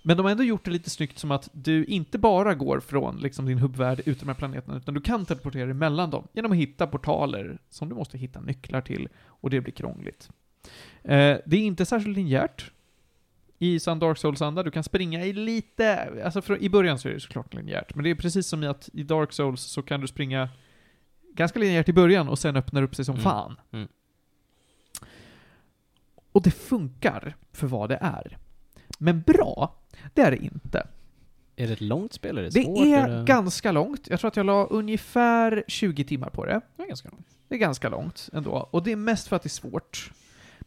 Men 0.03 0.17
de 0.17 0.23
har 0.23 0.31
ändå 0.31 0.43
gjort 0.43 0.65
det 0.65 0.71
lite 0.71 0.89
snyggt 0.89 1.19
som 1.19 1.31
att 1.31 1.49
du 1.53 1.85
inte 1.85 2.17
bara 2.17 2.53
går 2.55 2.79
från 2.79 3.17
liksom 3.17 3.45
din 3.45 3.57
hubbvärld 3.57 4.01
ut 4.05 4.19
de 4.19 4.27
här 4.27 4.35
planeterna, 4.35 4.77
utan 4.77 4.93
du 4.93 5.01
kan 5.01 5.25
teleportera 5.25 5.65
dig 5.65 5.73
mellan 5.73 6.09
dem 6.09 6.27
genom 6.33 6.51
att 6.51 6.57
hitta 6.57 6.87
portaler 6.87 7.57
som 7.69 7.89
du 7.89 7.95
måste 7.95 8.17
hitta 8.17 8.41
nycklar 8.41 8.81
till, 8.81 9.09
och 9.25 9.49
det 9.49 9.61
blir 9.61 9.73
krångligt. 9.73 10.29
Eh, 11.03 11.37
det 11.45 11.57
är 11.57 11.61
inte 11.61 11.85
särskilt 11.85 12.17
linjärt 12.17 12.71
i 13.59 13.79
sann 13.79 13.99
Dark 13.99 14.17
Souls-anda. 14.17 14.63
Du 14.63 14.71
kan 14.71 14.83
springa 14.83 15.25
i 15.25 15.33
lite, 15.33 16.09
alltså 16.25 16.41
för, 16.41 16.57
i 16.63 16.69
början 16.69 16.99
så 16.99 17.09
är 17.09 17.13
det 17.13 17.19
såklart 17.19 17.53
linjärt, 17.53 17.95
men 17.95 18.03
det 18.03 18.09
är 18.09 18.15
precis 18.15 18.47
som 18.47 18.63
i 18.63 18.67
att 18.67 18.89
i 18.93 19.03
Dark 19.03 19.33
Souls 19.33 19.61
så 19.61 19.81
kan 19.81 20.01
du 20.01 20.07
springa 20.07 20.49
ganska 21.33 21.59
linjärt 21.59 21.89
i 21.89 21.93
början 21.93 22.29
och 22.29 22.39
sen 22.39 22.55
öppnar 22.55 22.81
upp 22.81 22.95
sig 22.95 23.05
som 23.05 23.15
Mm. 23.15 23.23
fan. 23.23 23.55
Mm. 23.71 23.87
Och 26.31 26.41
det 26.41 26.51
funkar 26.51 27.35
för 27.53 27.67
vad 27.67 27.89
det 27.89 27.97
är. 28.01 28.37
Men 28.99 29.21
bra, 29.21 29.75
det 30.13 30.21
är 30.21 30.31
det 30.31 30.37
inte. 30.37 30.87
Är 31.55 31.67
det 31.67 31.73
ett 31.73 31.81
långt 31.81 32.13
spel? 32.13 32.37
Är 32.37 32.41
det, 32.41 32.49
Det 32.49 32.63
svårt? 32.63 32.85
är 32.85 33.07
det... 33.07 33.23
ganska 33.25 33.71
långt. 33.71 34.07
Jag 34.09 34.19
tror 34.19 34.27
att 34.27 34.35
jag 34.35 34.45
la 34.45 34.65
ungefär 34.65 35.63
20 35.67 36.03
timmar 36.03 36.29
på 36.29 36.45
det. 36.45 36.61
det 36.75 36.83
är 36.83 36.87
ganska 36.87 37.09
långt. 37.09 37.27
Det 37.47 37.55
är 37.55 37.59
ganska 37.59 37.89
långt 37.89 38.29
ändå. 38.33 38.51
Och 38.71 38.83
det 38.83 38.91
är 38.91 38.95
mest 38.95 39.27
för 39.27 39.35
att 39.35 39.43
det 39.43 39.47
är 39.47 39.49
svårt. 39.49 40.11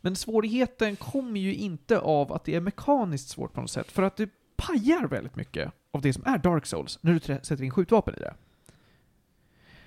Men 0.00 0.16
svårigheten 0.16 0.96
kommer 0.96 1.40
ju 1.40 1.54
inte 1.54 1.98
av 1.98 2.32
att 2.32 2.44
det 2.44 2.54
är 2.54 2.60
mekaniskt 2.60 3.28
svårt 3.28 3.52
på 3.52 3.60
något 3.60 3.70
sätt. 3.70 3.92
För 3.92 4.02
att 4.02 4.16
det 4.16 4.30
pajar 4.56 5.08
väldigt 5.08 5.36
mycket 5.36 5.72
av 5.92 6.00
det 6.00 6.12
som 6.12 6.22
är 6.26 6.38
Dark 6.38 6.66
Souls 6.66 6.98
när 7.00 7.12
du 7.12 7.20
sätter 7.20 7.62
in 7.62 7.70
skjutvapen 7.70 8.14
i 8.14 8.20
det. 8.20 8.34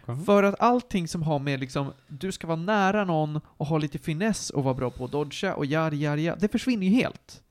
Mhm. 0.06 0.26
För 0.26 0.44
att 0.44 0.62
allting 0.62 1.08
som 1.08 1.24
har 1.24 1.40
med 1.40 1.60
liksom, 1.60 1.94
du 2.08 2.32
ska 2.32 2.48
vara 2.48 2.58
nära 2.58 3.06
någon 3.06 3.42
och 3.46 3.66
ha 3.66 3.78
lite 3.78 4.00
finess 4.00 4.50
och 4.50 4.64
vara 4.64 4.74
bra 4.74 4.90
på 4.90 5.06
att 5.06 5.12
dodga 5.12 5.56
och 5.56 5.66
jar, 5.66 5.92
jar, 5.92 6.18
jar, 6.18 6.38
det 6.40 6.48
försvinner 6.48 6.88
ju 6.88 6.94
helt. 6.94 7.44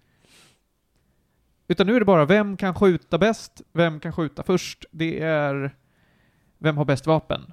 Utan 1.68 1.86
nu 1.86 1.94
är 1.96 1.98
det 1.98 2.06
bara, 2.06 2.24
vem 2.24 2.56
kan 2.56 2.74
skjuta 2.74 3.18
bäst? 3.18 3.62
Vem 3.72 4.00
kan 4.00 4.12
skjuta 4.12 4.42
först? 4.42 4.84
Det 4.90 5.20
är, 5.20 5.76
vem 6.58 6.76
har 6.76 6.84
bäst 6.84 7.06
vapen? 7.06 7.52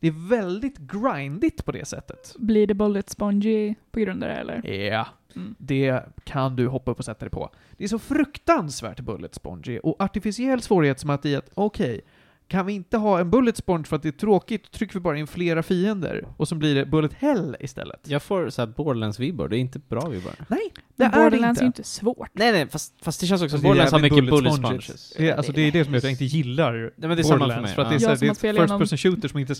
Det 0.00 0.08
är 0.08 0.28
väldigt 0.28 0.78
grindigt 0.78 1.64
på 1.64 1.72
det 1.72 1.84
sättet. 1.84 2.34
Blir 2.38 2.66
det 2.66 2.74
bullet 2.74 3.10
spongy 3.10 3.74
på 3.90 4.00
grund 4.00 4.22
av 4.24 4.28
det 4.28 4.34
eller? 4.34 4.66
Ja, 4.90 5.06
Mm. 5.36 5.54
det 5.58 6.02
kan 6.24 6.56
du 6.56 6.66
hoppa 6.66 6.90
upp 6.90 6.98
och 6.98 7.04
sätta 7.04 7.20
dig 7.24 7.30
på. 7.30 7.50
Det 7.76 7.84
är 7.84 7.88
så 7.88 7.98
fruktansvärt 7.98 9.00
bullet 9.00 9.34
spongy 9.34 9.78
och 9.78 10.02
artificiell 10.02 10.62
svårighet 10.62 11.00
som 11.00 11.10
att 11.10 11.26
i 11.26 11.36
att, 11.36 11.50
okej, 11.54 12.00
kan 12.48 12.66
vi 12.66 12.72
inte 12.72 12.96
ha 12.96 13.20
en 13.20 13.30
bullet 13.30 13.56
sponge 13.56 13.84
för 13.84 13.96
att 13.96 14.02
det 14.02 14.08
är 14.08 14.12
tråkigt, 14.12 14.70
trycker 14.72 14.94
vi 14.94 15.00
bara 15.00 15.18
in 15.18 15.26
flera 15.26 15.62
fiender 15.62 16.26
och 16.36 16.48
så 16.48 16.54
blir 16.54 16.74
det 16.74 16.86
bullet 16.86 17.12
hell 17.12 17.56
istället. 17.60 18.00
Jag 18.08 18.22
får 18.22 18.50
så 18.50 18.62
här 18.62 18.66
Borderlands-vibbar, 18.66 19.48
det 19.48 19.56
är 19.56 19.60
inte 19.60 19.78
bra 19.78 20.08
vibbar. 20.08 20.32
Nej, 20.48 20.58
det 20.74 20.82
Men 20.96 21.06
är 21.06 21.10
det 21.16 21.22
Borderlands 21.30 21.60
inte. 21.60 21.62
är 21.62 21.64
ju 21.64 21.66
inte 21.66 21.84
svårt. 21.84 22.30
Nej 22.32 22.52
nej, 22.52 22.68
fast, 22.68 23.04
fast 23.04 23.20
det 23.20 23.26
känns 23.26 23.42
också 23.42 23.56
Fast 23.56 23.62
som 23.62 23.62
det 23.62 23.66
är 23.66 23.70
Borderlands 23.70 23.92
har 23.92 24.00
mycket 24.00 24.30
bullet 24.30 24.54
sponges. 24.54 24.84
sponges. 24.84 25.12
Det 25.16 25.28
är, 25.30 25.36
alltså 25.36 25.52
det 25.52 25.60
är 25.62 25.72
det 25.72 25.84
som 25.84 25.94
att 25.94 26.02
jag 26.02 26.12
inte 26.12 26.24
gillar 26.24 26.72
Nej, 26.72 26.90
men 26.96 27.10
det 27.10 27.20
är 27.20 27.22
samma 27.22 27.32
för 27.34 27.38
Borderlands, 27.38 27.68
mig, 27.68 27.74
för 27.74 27.82
att 27.82 27.88
det 27.88 27.94
är, 27.94 27.96
ja. 27.96 28.00
så 28.00 28.08
här, 28.08 28.16
det 28.16 28.26
är 28.26 28.52
ett 28.52 28.56
first 28.68 28.78
person 28.78 28.98
shooter 28.98 29.28
som 29.28 29.38
inte 29.38 29.54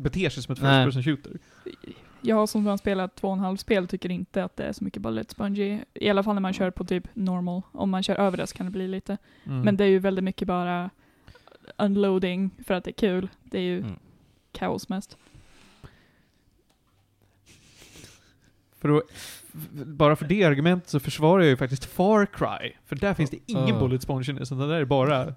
beter 0.00 0.30
sig 0.30 0.42
som 0.42 0.52
ett 0.52 0.58
first 0.58 0.84
person 0.84 1.02
shooter. 1.02 1.32
Jag 2.20 2.48
som 2.48 2.66
har 2.66 2.76
spelat 2.76 3.16
två 3.16 3.28
och 3.28 3.34
en 3.34 3.40
halv 3.40 3.56
spel 3.56 3.88
tycker 3.88 4.10
inte 4.10 4.44
att 4.44 4.56
det 4.56 4.64
är 4.64 4.72
så 4.72 4.84
mycket 4.84 5.02
bullet 5.02 5.30
spongy. 5.30 5.78
I 5.94 6.10
alla 6.10 6.22
fall 6.22 6.34
när 6.34 6.40
man 6.40 6.52
kör 6.52 6.70
på 6.70 6.84
typ 6.84 7.04
normal. 7.14 7.62
Om 7.72 7.90
man 7.90 8.02
kör 8.02 8.16
över 8.16 8.36
det 8.36 8.46
så 8.46 8.56
kan 8.56 8.66
det 8.66 8.72
bli 8.72 8.88
lite. 8.88 9.16
Mm. 9.44 9.60
Men 9.62 9.76
det 9.76 9.84
är 9.84 9.88
ju 9.88 9.98
väldigt 9.98 10.24
mycket 10.24 10.48
bara 10.48 10.90
unloading 11.76 12.50
för 12.66 12.74
att 12.74 12.84
det 12.84 12.90
är 12.90 12.92
kul. 12.92 13.28
Det 13.42 13.58
är 13.58 13.62
ju 13.62 13.78
Mm. 13.78 13.94
kaos 14.52 14.88
mest. 14.88 15.16
För 18.80 18.96
att, 18.98 19.02
bara 19.86 20.16
för 20.16 20.24
det 20.26 20.44
argumentet 20.44 20.88
så 20.90 21.00
försvarar 21.00 21.42
jag 21.42 21.50
ju 21.50 21.56
faktiskt 21.56 21.84
Far 21.84 22.26
Cry. 22.26 22.72
För 22.86 22.96
där 22.96 23.14
finns 23.14 23.30
det 23.30 23.38
ingen 23.46 23.76
Ah. 23.76 23.80
bullet 23.80 24.02
sponge 24.02 24.44
så 24.46 24.54
det 24.54 24.68
där 24.68 24.74
är 24.80 24.84
bara 24.84 25.34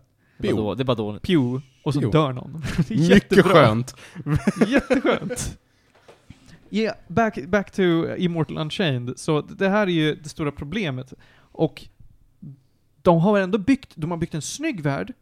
Bara 0.51 0.61
då- 0.61 0.75
det 0.75 0.83
är 0.83 0.85
bara 0.85 0.95
dåligt. 0.95 1.21
pew, 1.21 1.61
och 1.83 1.93
så 1.93 1.99
Pew. 1.99 2.19
dör 2.19 2.33
någon. 2.33 2.63
Mycket 2.89 3.45
skönt. 3.45 3.95
Jätteskönt. 4.67 5.59
Yeah, 6.69 6.95
back, 7.07 7.45
back 7.47 7.71
to 7.71 7.81
Immortal 8.17 8.57
Unchained. 8.57 9.13
Så 9.19 9.41
det 9.41 9.69
här 9.69 9.87
är 9.87 9.91
ju 9.91 10.15
det 10.15 10.29
stora 10.29 10.51
problemet. 10.51 11.13
Och 11.35 11.87
de 13.01 13.19
har 13.19 13.39
ändå 13.39 13.57
byggt, 13.57 13.91
de 13.95 14.11
har 14.11 14.17
byggt 14.17 14.33
en 14.33 14.41
snygg 14.41 14.81
värld, 14.81 15.13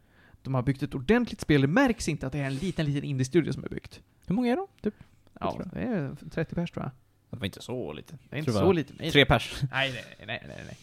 de 0.42 0.54
har 0.54 0.62
byggt 0.62 0.82
ett 0.82 0.94
ordentligt 0.94 1.40
spel, 1.40 1.60
det 1.60 1.66
märks 1.66 2.08
inte 2.08 2.26
att 2.26 2.32
det 2.32 2.38
är 2.38 2.44
en 2.46 2.54
liten, 2.54 2.86
liten 2.86 3.04
indie-studio 3.04 3.52
som 3.52 3.64
är 3.64 3.68
byggt. 3.68 4.00
Hur 4.26 4.34
många 4.34 4.52
är 4.52 4.56
de? 4.56 4.66
Typ? 4.82 4.94
Ja, 5.40 5.60
det 5.72 5.80
är 5.80 6.16
30 6.30 6.54
pers 6.54 6.70
tror 6.70 6.84
jag. 6.84 6.92
Det 7.30 7.36
var 7.38 7.46
inte 7.46 7.62
så 7.62 7.92
lite. 7.92 8.18
Det 8.30 8.36
är 8.36 8.38
inte 8.38 8.52
så 8.52 8.72
lite. 8.72 8.92
Nej, 8.98 9.10
Tre 9.10 9.24
pers. 9.26 9.54
nej, 9.72 9.92
nej, 9.92 10.04
nej, 10.26 10.42
nej, 10.48 10.62
nej. 10.66 10.78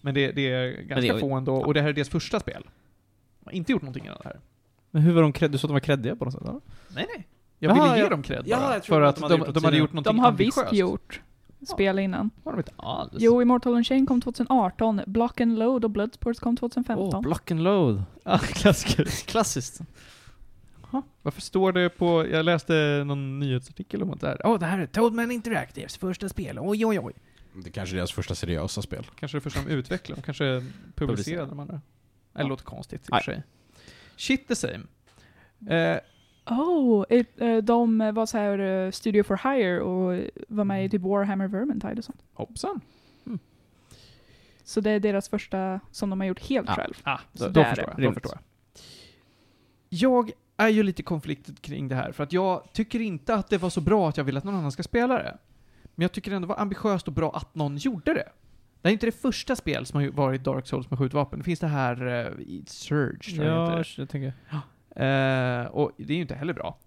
Men 0.00 0.14
det, 0.14 0.32
det 0.32 0.50
är 0.52 0.70
ganska 0.82 1.00
det 1.00 1.08
är- 1.08 1.20
få 1.20 1.34
ändå, 1.34 1.56
och 1.56 1.74
det 1.74 1.80
här 1.82 1.88
är 1.88 1.92
deras 1.92 2.08
första 2.08 2.40
spel. 2.40 2.64
De 3.44 3.48
har 3.50 3.52
inte 3.52 3.72
gjort 3.72 3.82
någonting 3.82 4.04
innan 4.04 4.16
det 4.22 4.28
här. 4.28 4.40
Men 4.90 5.02
hur 5.02 5.12
var 5.14 5.22
de 5.22 5.32
cred? 5.32 5.50
Du 5.50 5.58
sa 5.58 5.64
att 5.66 5.68
de 5.68 5.72
var 5.72 5.80
creddiga 5.80 6.16
på 6.16 6.24
något 6.24 6.34
sätt? 6.34 6.42
Eller? 6.42 6.52
Nej, 6.94 7.06
nej. 7.16 7.28
Jag 7.58 7.76
Jaha, 7.76 7.92
ville 7.92 8.02
ge 8.04 8.08
dem 8.10 8.22
cred 8.22 8.42
Ja, 8.46 8.56
bara, 8.60 8.74
jag 8.74 8.82
tror 8.82 8.96
för 8.96 9.02
att 9.02 9.16
de 9.16 9.28
de, 9.28 9.40
hade 9.40 9.70
de, 9.70 9.76
gjort 9.78 9.92
någonting 9.92 10.16
De 10.16 10.18
har 10.18 10.32
visst 10.32 10.58
ambitiöst. 10.58 10.78
gjort 10.80 11.20
spel 11.68 11.98
innan. 11.98 12.30
Har 12.44 12.52
de 12.52 12.58
inte 12.58 12.72
alls? 12.76 13.12
Jo, 13.18 13.42
Immortal 13.42 13.72
Unchained 13.72 14.08
kom 14.08 14.20
2018, 14.20 15.00
Block 15.06 15.40
and 15.40 15.58
Load 15.58 15.84
och 15.84 15.90
Bloodsports 15.90 16.40
kom 16.40 16.56
2015. 16.56 17.10
Åh, 17.14 17.20
block 17.20 17.50
and 17.50 17.62
load. 17.62 18.02
Ja, 18.24 18.38
klassiker. 18.42 19.04
Klassiskt. 19.26 19.80
Jaha, 20.92 21.02
Varför 21.22 21.40
står 21.40 21.72
det 21.72 21.88
på, 21.88 22.26
jag 22.28 22.44
läste 22.44 23.02
någon 23.06 23.38
nyhetsartikel 23.38 24.02
om 24.02 24.10
att 24.10 24.20
det 24.20 24.26
här, 24.28 24.40
åh 24.44 24.58
det 24.58 24.66
här 24.66 24.78
är 24.78 24.86
Toadman 24.86 25.30
Interactives 25.30 25.96
första 25.96 26.28
spel, 26.28 26.58
oj 26.60 26.86
oj 26.86 27.00
oj. 27.00 27.12
Det 27.64 27.70
kanske 27.70 27.94
är 27.94 27.96
deras 27.96 28.12
första 28.12 28.34
seriösa 28.34 28.82
spel. 28.82 29.06
Kanske 29.16 29.36
det 29.36 29.40
första 29.40 29.60
de 29.62 29.70
utvecklar, 29.70 30.16
de 30.16 30.22
kanske 30.22 30.64
publicerar 30.94 31.46
de 31.46 31.60
andra. 31.60 31.80
Det 32.32 32.40
Ja. 32.42 32.46
låter 32.48 32.64
konstigt 32.64 33.00
i 33.08 33.12
och 33.12 33.16
för 33.16 33.32
sig. 33.32 33.42
Shit 34.16 34.48
the 34.48 34.56
same. 34.56 34.80
Eh, 35.70 35.98
Oh, 36.46 37.04
it, 37.10 37.40
eh, 37.40 37.56
de 37.56 37.98
var 38.14 38.26
så 38.26 38.38
här 38.38 38.58
eh, 38.58 38.90
Studio 38.90 39.22
for 39.22 39.36
Hire 39.54 39.80
och 39.80 40.28
var 40.48 40.64
med 40.64 40.84
i 40.84 40.88
typ 40.90 41.02
Warhammer 41.02 41.48
Vermintide 41.48 41.98
och 41.98 42.04
sånt. 42.04 42.22
hoppsan. 42.34 42.80
Så 44.64 44.80
det 44.80 44.90
är 44.90 45.00
deras 45.00 45.28
första 45.28 45.80
som 45.90 46.10
de 46.10 46.20
har 46.20 46.26
gjort 46.26 46.40
helt 46.40 46.68
Ja. 46.68 46.74
själv. 46.74 46.94
Ah, 47.02 47.18
Så 47.34 47.44
då, 47.44 47.46
det 47.48 47.52
då 47.52 47.60
är 47.60 47.64
förstår 47.64 47.82
det. 47.86 47.90
jag. 47.90 47.96
Då 47.96 48.02
Rimligt. 48.02 48.22
förstår 48.22 48.38
jag. 49.88 49.98
Jag 50.00 50.32
är 50.56 50.68
ju 50.68 50.82
lite 50.82 51.02
konflikted 51.02 51.60
kring 51.60 51.88
det 51.88 51.94
här, 51.94 52.12
för 52.12 52.22
att 52.24 52.32
jag 52.32 52.72
tycker 52.72 53.00
inte 53.00 53.34
att 53.34 53.48
det 53.48 53.58
var 53.58 53.70
så 53.70 53.80
bra 53.80 54.08
att 54.08 54.16
jag 54.16 54.24
vill 54.24 54.36
att 54.36 54.44
någon 54.44 54.54
annan 54.54 54.72
ska 54.72 54.82
spela 54.82 55.14
det. 55.14 55.38
Men 55.94 56.02
jag 56.02 56.12
tycker 56.12 56.32
ändå 56.32 56.46
det 56.46 56.54
var 56.54 56.60
ambitiöst 56.62 57.06
och 57.08 57.12
bra 57.14 57.36
att 57.36 57.54
någon 57.54 57.76
gjorde 57.76 58.14
det. 58.14 58.28
Det 58.82 58.88
är 58.88 58.92
inte 58.92 59.06
det 59.06 59.12
första 59.12 59.56
spel 59.56 59.86
som 59.86 60.00
har 60.00 60.08
varit 60.08 60.44
Dark 60.44 60.66
Souls 60.66 60.90
med 60.90 60.98
skjutvapen. 60.98 61.38
Det 61.38 61.44
finns 61.44 61.60
det 61.60 61.66
här 61.66 62.06
uh, 62.06 62.62
Surge, 62.66 63.34
tror 63.34 63.46
jag 63.46 63.56
Ja, 63.56 63.78
heter. 63.78 63.94
jag 63.96 64.08
tänker. 64.08 64.32
Eh, 64.96 65.66
och 65.66 65.90
det 65.96 66.12
är 66.12 66.16
ju 66.16 66.22
inte 66.22 66.34
heller 66.34 66.52
bra. 66.52 66.78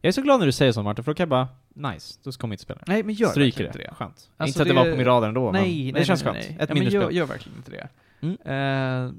Jag 0.00 0.08
är 0.08 0.12
så 0.12 0.22
glad 0.22 0.38
när 0.38 0.46
du 0.46 0.52
säger 0.52 0.72
så 0.72 0.82
Martin, 0.82 1.04
för 1.04 1.12
då 1.12 1.16
kan 1.16 1.22
jag 1.22 1.28
bara, 1.28 1.48
nice, 1.92 2.20
då 2.24 2.32
kommer 2.32 2.52
jag 2.52 2.54
inte 2.54 2.62
spela 2.62 2.78
det. 2.86 2.92
Nej, 2.92 3.02
men 3.02 3.14
gör 3.14 3.28
Stryker 3.28 3.64
verkligen 3.64 3.72
det. 3.72 3.78
inte 3.78 3.90
det. 3.90 3.94
Skönt. 3.94 4.30
Alltså, 4.36 4.60
inte 4.60 4.62
att 4.62 4.68
det, 4.68 4.82
det- 4.82 4.86
var 4.86 4.90
på 4.92 4.96
min 4.96 5.06
radar 5.06 5.28
ändå, 5.28 5.50
Nej, 5.52 5.62
men 5.62 5.70
nej, 5.84 5.92
det 5.92 6.04
känns 6.04 6.24
nej, 6.24 6.32
skönt. 6.34 6.46
nej. 6.48 6.56
Ett 6.60 6.68
ja, 6.68 6.74
men 6.74 6.88
gör, 6.92 7.10
gör 7.10 7.26
verkligen 7.26 7.58
inte 7.58 7.70
det. 7.70 7.88
Mm. 8.20 8.36
Eh, 8.44 9.12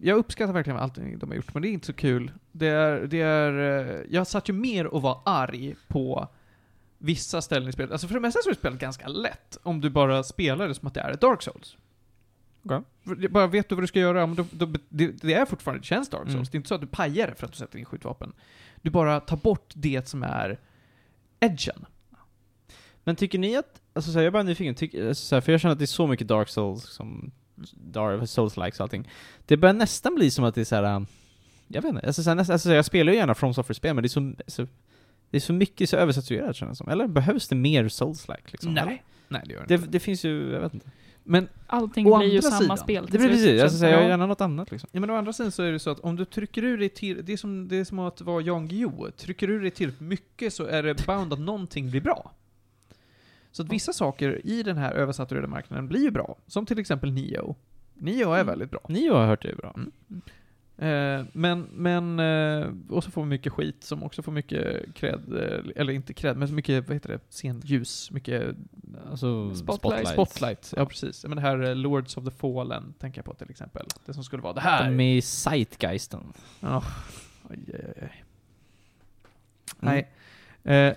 jag 0.00 0.18
uppskattar 0.18 0.52
verkligen 0.52 0.78
allt 0.78 0.94
de 0.94 1.28
har 1.28 1.34
gjort, 1.34 1.54
men 1.54 1.62
det 1.62 1.68
är 1.68 1.72
inte 1.72 1.86
så 1.86 1.92
kul. 1.92 2.32
Det 2.52 2.66
är, 2.66 3.00
det 3.06 3.20
är, 3.20 4.06
jag 4.10 4.26
satt 4.26 4.48
ju 4.48 4.52
mer 4.52 4.86
och 4.86 5.02
var 5.02 5.20
arg 5.24 5.74
på 5.88 6.28
vissa 7.02 7.42
ställen 7.42 7.68
i 7.68 7.72
spelet. 7.72 7.92
Alltså 7.92 8.06
för 8.06 8.14
det 8.14 8.20
mesta 8.20 8.40
så 8.44 8.50
är 8.50 8.54
spelet 8.54 8.78
ganska 8.80 9.08
lätt, 9.08 9.58
om 9.62 9.80
du 9.80 9.90
bara 9.90 10.22
spelar 10.22 10.68
det 10.68 10.74
som 10.74 10.88
att 10.88 10.94
det 10.94 11.00
är 11.00 11.10
ett 11.10 11.20
Dark 11.20 11.42
Souls. 11.42 11.76
Det- 13.18 13.28
Bara 13.28 13.46
vet 13.46 13.68
du 13.68 13.74
vad 13.74 13.82
du 13.82 13.86
ska 13.86 13.98
göra, 14.00 14.26
men 14.26 14.36
då, 14.36 14.44
då, 14.50 14.66
det, 14.88 15.06
det 15.06 15.34
är 15.34 15.46
fortfarande, 15.46 15.80
det 15.80 15.86
känns 15.86 16.08
Dark 16.08 16.22
Souls. 16.22 16.34
Mm. 16.34 16.44
Det 16.50 16.54
är 16.54 16.56
inte 16.56 16.68
så 16.68 16.74
att 16.74 16.80
du 16.80 16.86
pajar 16.86 17.26
det 17.26 17.34
för 17.34 17.46
att 17.46 17.52
du 17.52 17.58
sätter 17.58 17.78
in 17.78 17.84
skjutvapen. 17.84 18.32
Du 18.82 18.90
bara 18.90 19.20
tar 19.20 19.36
bort 19.36 19.72
det 19.74 20.08
som 20.08 20.22
är 20.22 20.58
edgen. 21.40 21.86
Men 23.04 23.16
tycker 23.16 23.38
ni 23.38 23.56
att, 23.56 23.80
alltså 23.92 24.10
så 24.12 24.18
här, 24.18 24.22
jag 24.24 24.26
är 24.26 24.32
bara 24.32 24.42
nyfiken, 24.42 24.74
tycker, 24.74 25.08
alltså, 25.08 25.26
så 25.26 25.34
här, 25.36 25.40
för 25.40 25.52
jag 25.52 25.60
känner 25.60 25.72
att 25.72 25.78
det 25.78 25.84
är 25.84 25.86
så 25.86 26.06
mycket 26.06 26.28
Dark 26.28 26.48
Souls 26.48 26.84
som, 26.84 27.30
Dark 27.74 28.28
Souls-likes 28.28 28.76
och 28.80 28.80
allting. 28.80 29.08
Det 29.46 29.56
börjar 29.56 29.72
nästan 29.74 30.14
bli 30.14 30.30
som 30.30 30.44
att 30.44 30.54
det 30.54 30.60
är 30.60 30.64
så 30.64 30.74
här. 30.76 30.96
um, 30.96 31.06
jag 31.68 31.82
vet 31.82 31.88
inte, 31.94 32.06
alltså, 32.06 32.22
så 32.22 32.30
här, 32.30 32.34
nästan, 32.34 32.52
alltså, 32.54 32.68
så 32.68 32.72
jag 32.74 32.84
spelar 32.84 33.12
ju 33.12 33.18
gärna 33.18 33.34
From 33.34 33.54
Software-spel, 33.54 33.94
men 33.94 34.02
det 34.02 34.06
är 34.06 34.08
så, 34.08 34.32
så, 34.46 34.66
det 35.32 35.38
är 35.38 35.40
så 35.40 35.52
mycket 35.52 35.88
så 35.90 35.96
översaturerat 35.96 36.56
känns 36.56 36.70
det 36.70 36.76
som. 36.76 36.88
Eller 36.88 37.06
behövs 37.06 37.48
det 37.48 37.54
mer 37.54 37.84
Souls-like 37.88 38.52
liksom? 38.52 38.74
Nej. 38.74 38.82
Eller? 38.82 39.02
Nej, 39.28 39.42
det 39.46 39.52
gör 39.52 39.60
det 39.60 39.66
Det, 39.68 39.74
inte. 39.74 39.88
det 39.88 40.00
finns 40.00 40.24
ju, 40.24 40.50
jag 40.52 40.60
vet 40.60 40.74
inte. 40.74 40.90
Men 41.24 41.48
Allting 41.66 42.04
blir 42.04 42.22
ju 42.22 42.36
andra 42.36 42.42
samma 42.42 42.60
sidan, 42.60 42.76
spel 42.78 43.04
Det 43.04 43.10
till 43.10 43.20
blir 43.20 43.28
precis, 43.28 43.62
alltså, 43.62 43.84
jag 43.86 43.92
ja. 43.94 44.00
gör 44.02 44.08
gärna 44.08 44.26
något 44.26 44.40
annat 44.40 44.70
liksom. 44.70 44.88
Ja 44.92 45.00
men 45.00 45.10
å 45.10 45.14
andra 45.16 45.32
sidan 45.32 45.52
så 45.52 45.62
är 45.62 45.72
det 45.72 45.78
så 45.78 45.90
att 45.90 46.00
om 46.00 46.16
du 46.16 46.24
trycker 46.24 46.64
ur 46.64 46.78
dig 46.78 46.88
till, 46.88 47.24
det 47.24 47.32
är 47.32 47.36
som, 47.36 47.68
det 47.68 47.76
är 47.76 47.84
som 47.84 47.98
att 47.98 48.20
vara 48.20 48.40
Jan 48.40 48.68
Guillou. 48.68 49.10
Trycker 49.10 49.46
du 49.46 49.54
ur 49.54 49.60
dig 49.62 49.70
tillräckligt 49.70 50.08
mycket 50.08 50.54
så 50.54 50.64
är 50.64 50.82
det 50.82 51.06
bound 51.06 51.32
att 51.32 51.38
någonting 51.40 51.90
blir 51.90 52.00
bra. 52.00 52.32
Så 53.52 53.62
att 53.62 53.68
vissa 53.68 53.92
saker 53.92 54.40
i 54.46 54.62
den 54.62 54.76
här 54.76 54.92
översaturerade 54.92 55.48
marknaden 55.48 55.88
blir 55.88 56.00
ju 56.02 56.10
bra. 56.10 56.36
Som 56.46 56.66
till 56.66 56.78
exempel 56.78 57.12
Nio. 57.12 57.56
Nio 57.94 58.28
är 58.30 58.34
Mm. 58.34 58.46
väldigt 58.46 58.70
bra. 58.70 58.80
Ni 58.88 59.08
har 59.08 59.26
hört 59.26 59.42
det 59.42 59.50
är 59.50 59.56
bra. 59.56 59.76
Eh, 60.78 61.24
men, 61.32 61.68
men, 61.72 62.18
eh, 62.20 62.68
och 62.88 63.04
så 63.04 63.10
får 63.10 63.22
vi 63.22 63.28
mycket 63.28 63.52
skit 63.52 63.84
som 63.84 64.02
också 64.02 64.22
får 64.22 64.32
mycket 64.32 64.94
cred, 64.94 65.20
eh, 65.32 65.80
eller 65.80 65.92
inte 65.92 66.14
cred, 66.14 66.36
men 66.36 66.54
mycket, 66.54 66.88
vad 66.88 66.94
heter 66.94 67.08
det, 67.08 67.20
scenljus, 67.30 68.10
mycket 68.10 68.56
Alltså, 69.10 69.54
Spotlight. 69.54 70.08
spotlight. 70.08 70.74
Ja 70.76 70.86
precis. 70.86 71.24
Men 71.24 71.36
det 71.36 71.42
här 71.42 71.62
eh, 71.62 71.74
Lords 71.74 72.16
of 72.16 72.24
the 72.24 72.30
Fallen 72.30 72.94
tänker 72.98 73.18
jag 73.18 73.24
på 73.24 73.34
till 73.34 73.50
exempel. 73.50 73.86
Det 74.06 74.14
som 74.14 74.24
skulle 74.24 74.42
vara 74.42 74.52
det 74.52 74.60
här. 74.60 74.90
De 74.90 75.00
är 75.00 75.20
Zeitgeisten. 75.20 76.32
Ja. 76.60 76.82
Oj, 77.50 77.58
oj, 77.68 77.94
oj. 78.02 78.24
Mm. 79.80 79.94
Nej. 79.94 80.10
Eh, 80.64 80.94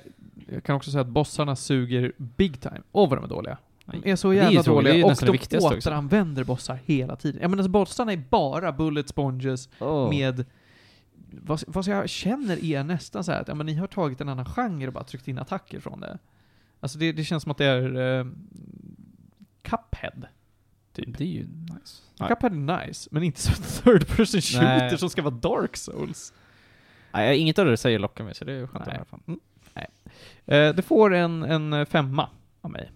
jag 0.54 0.64
kan 0.64 0.76
också 0.76 0.92
säga 0.92 1.02
att 1.02 1.08
bossarna 1.08 1.56
suger 1.56 2.12
big 2.18 2.62
time. 2.62 2.82
Åh 2.92 3.10
vad 3.10 3.18
de 3.18 3.24
är 3.24 3.30
dåliga. 3.30 3.58
Är 4.04 4.16
så 4.16 4.32
Det 4.32 4.40
är 4.40 4.44
jävla 4.44 4.62
det 4.62 4.68
är 4.70 4.74
dåliga 4.74 5.06
och 5.06 5.10
nästan 5.10 5.26
det 5.26 5.32
de 5.32 5.38
viktigaste 5.38 5.68
också. 5.76 5.90
återanvänder 5.90 6.44
bossar 6.44 6.80
hela 6.86 7.16
tiden. 7.16 7.42
Jag 7.42 7.52
menar, 7.52 7.62
alltså, 7.62 7.72
bossarna 7.72 8.14
är 8.14 8.18
bara 8.30 8.72
bullet 8.72 9.10
sponges 9.10 9.70
Oh. 9.80 10.10
med 10.10 10.46
vad, 11.42 11.64
vad 11.68 11.88
jag 11.88 12.10
känner 12.10 12.64
är 12.66 12.84
nästan 12.84 13.24
så 13.24 13.32
här 13.32 13.42
att 13.42 13.48
ja, 13.48 13.56
men 13.56 13.66
ni 13.66 13.74
har 13.76 13.88
tagit 13.88 14.22
en 14.22 14.30
annan 14.30 14.46
genre 14.46 14.88
och 14.88 14.94
bara 14.94 15.04
tryckt 15.04 15.28
in 15.28 15.40
attacker 15.40 15.80
från 15.80 16.00
det. 16.00 16.18
Alltså 16.80 16.98
det, 16.98 17.12
det 17.12 17.24
känns 17.24 17.44
som 17.44 17.52
att 17.52 17.58
det 17.58 17.66
är 17.66 18.20
eh, 18.20 18.26
Cuphead. 19.62 20.28
Typ. 20.94 21.18
Det 21.18 21.24
är 21.24 21.28
ju 21.28 21.48
nice. 21.48 22.02
Cuphead 22.18 22.54
är 22.54 22.86
nice, 22.88 23.10
men 23.12 23.24
inte 23.24 23.42
som 23.42 23.54
third 23.84 24.08
person 24.08 24.42
shooter 24.42 24.78
Nej. 24.80 24.98
som 24.98 25.10
ska 25.10 25.22
vara 25.22 25.36
Dark 25.36 25.78
Souls. 25.78 26.34
Nej, 27.14 27.38
inget 27.38 27.60
av 27.60 27.66
det 27.66 27.72
du 27.72 27.78
säger 27.78 28.00
lockar 28.00 28.24
mig, 28.24 28.36
så 28.36 28.46
det 28.46 28.54
är 28.54 28.68
skönt 28.68 28.86
Nej. 28.86 28.96
i 28.96 28.98
alla 28.98 29.06
fall. 29.06 29.20
Mm. 29.28 29.40
Eh, 30.46 30.76
det 30.76 30.82
får 30.82 31.14
en, 31.14 31.44
en 31.44 31.86
femma 31.86 32.30
av 32.62 32.72
mig. 32.72 32.92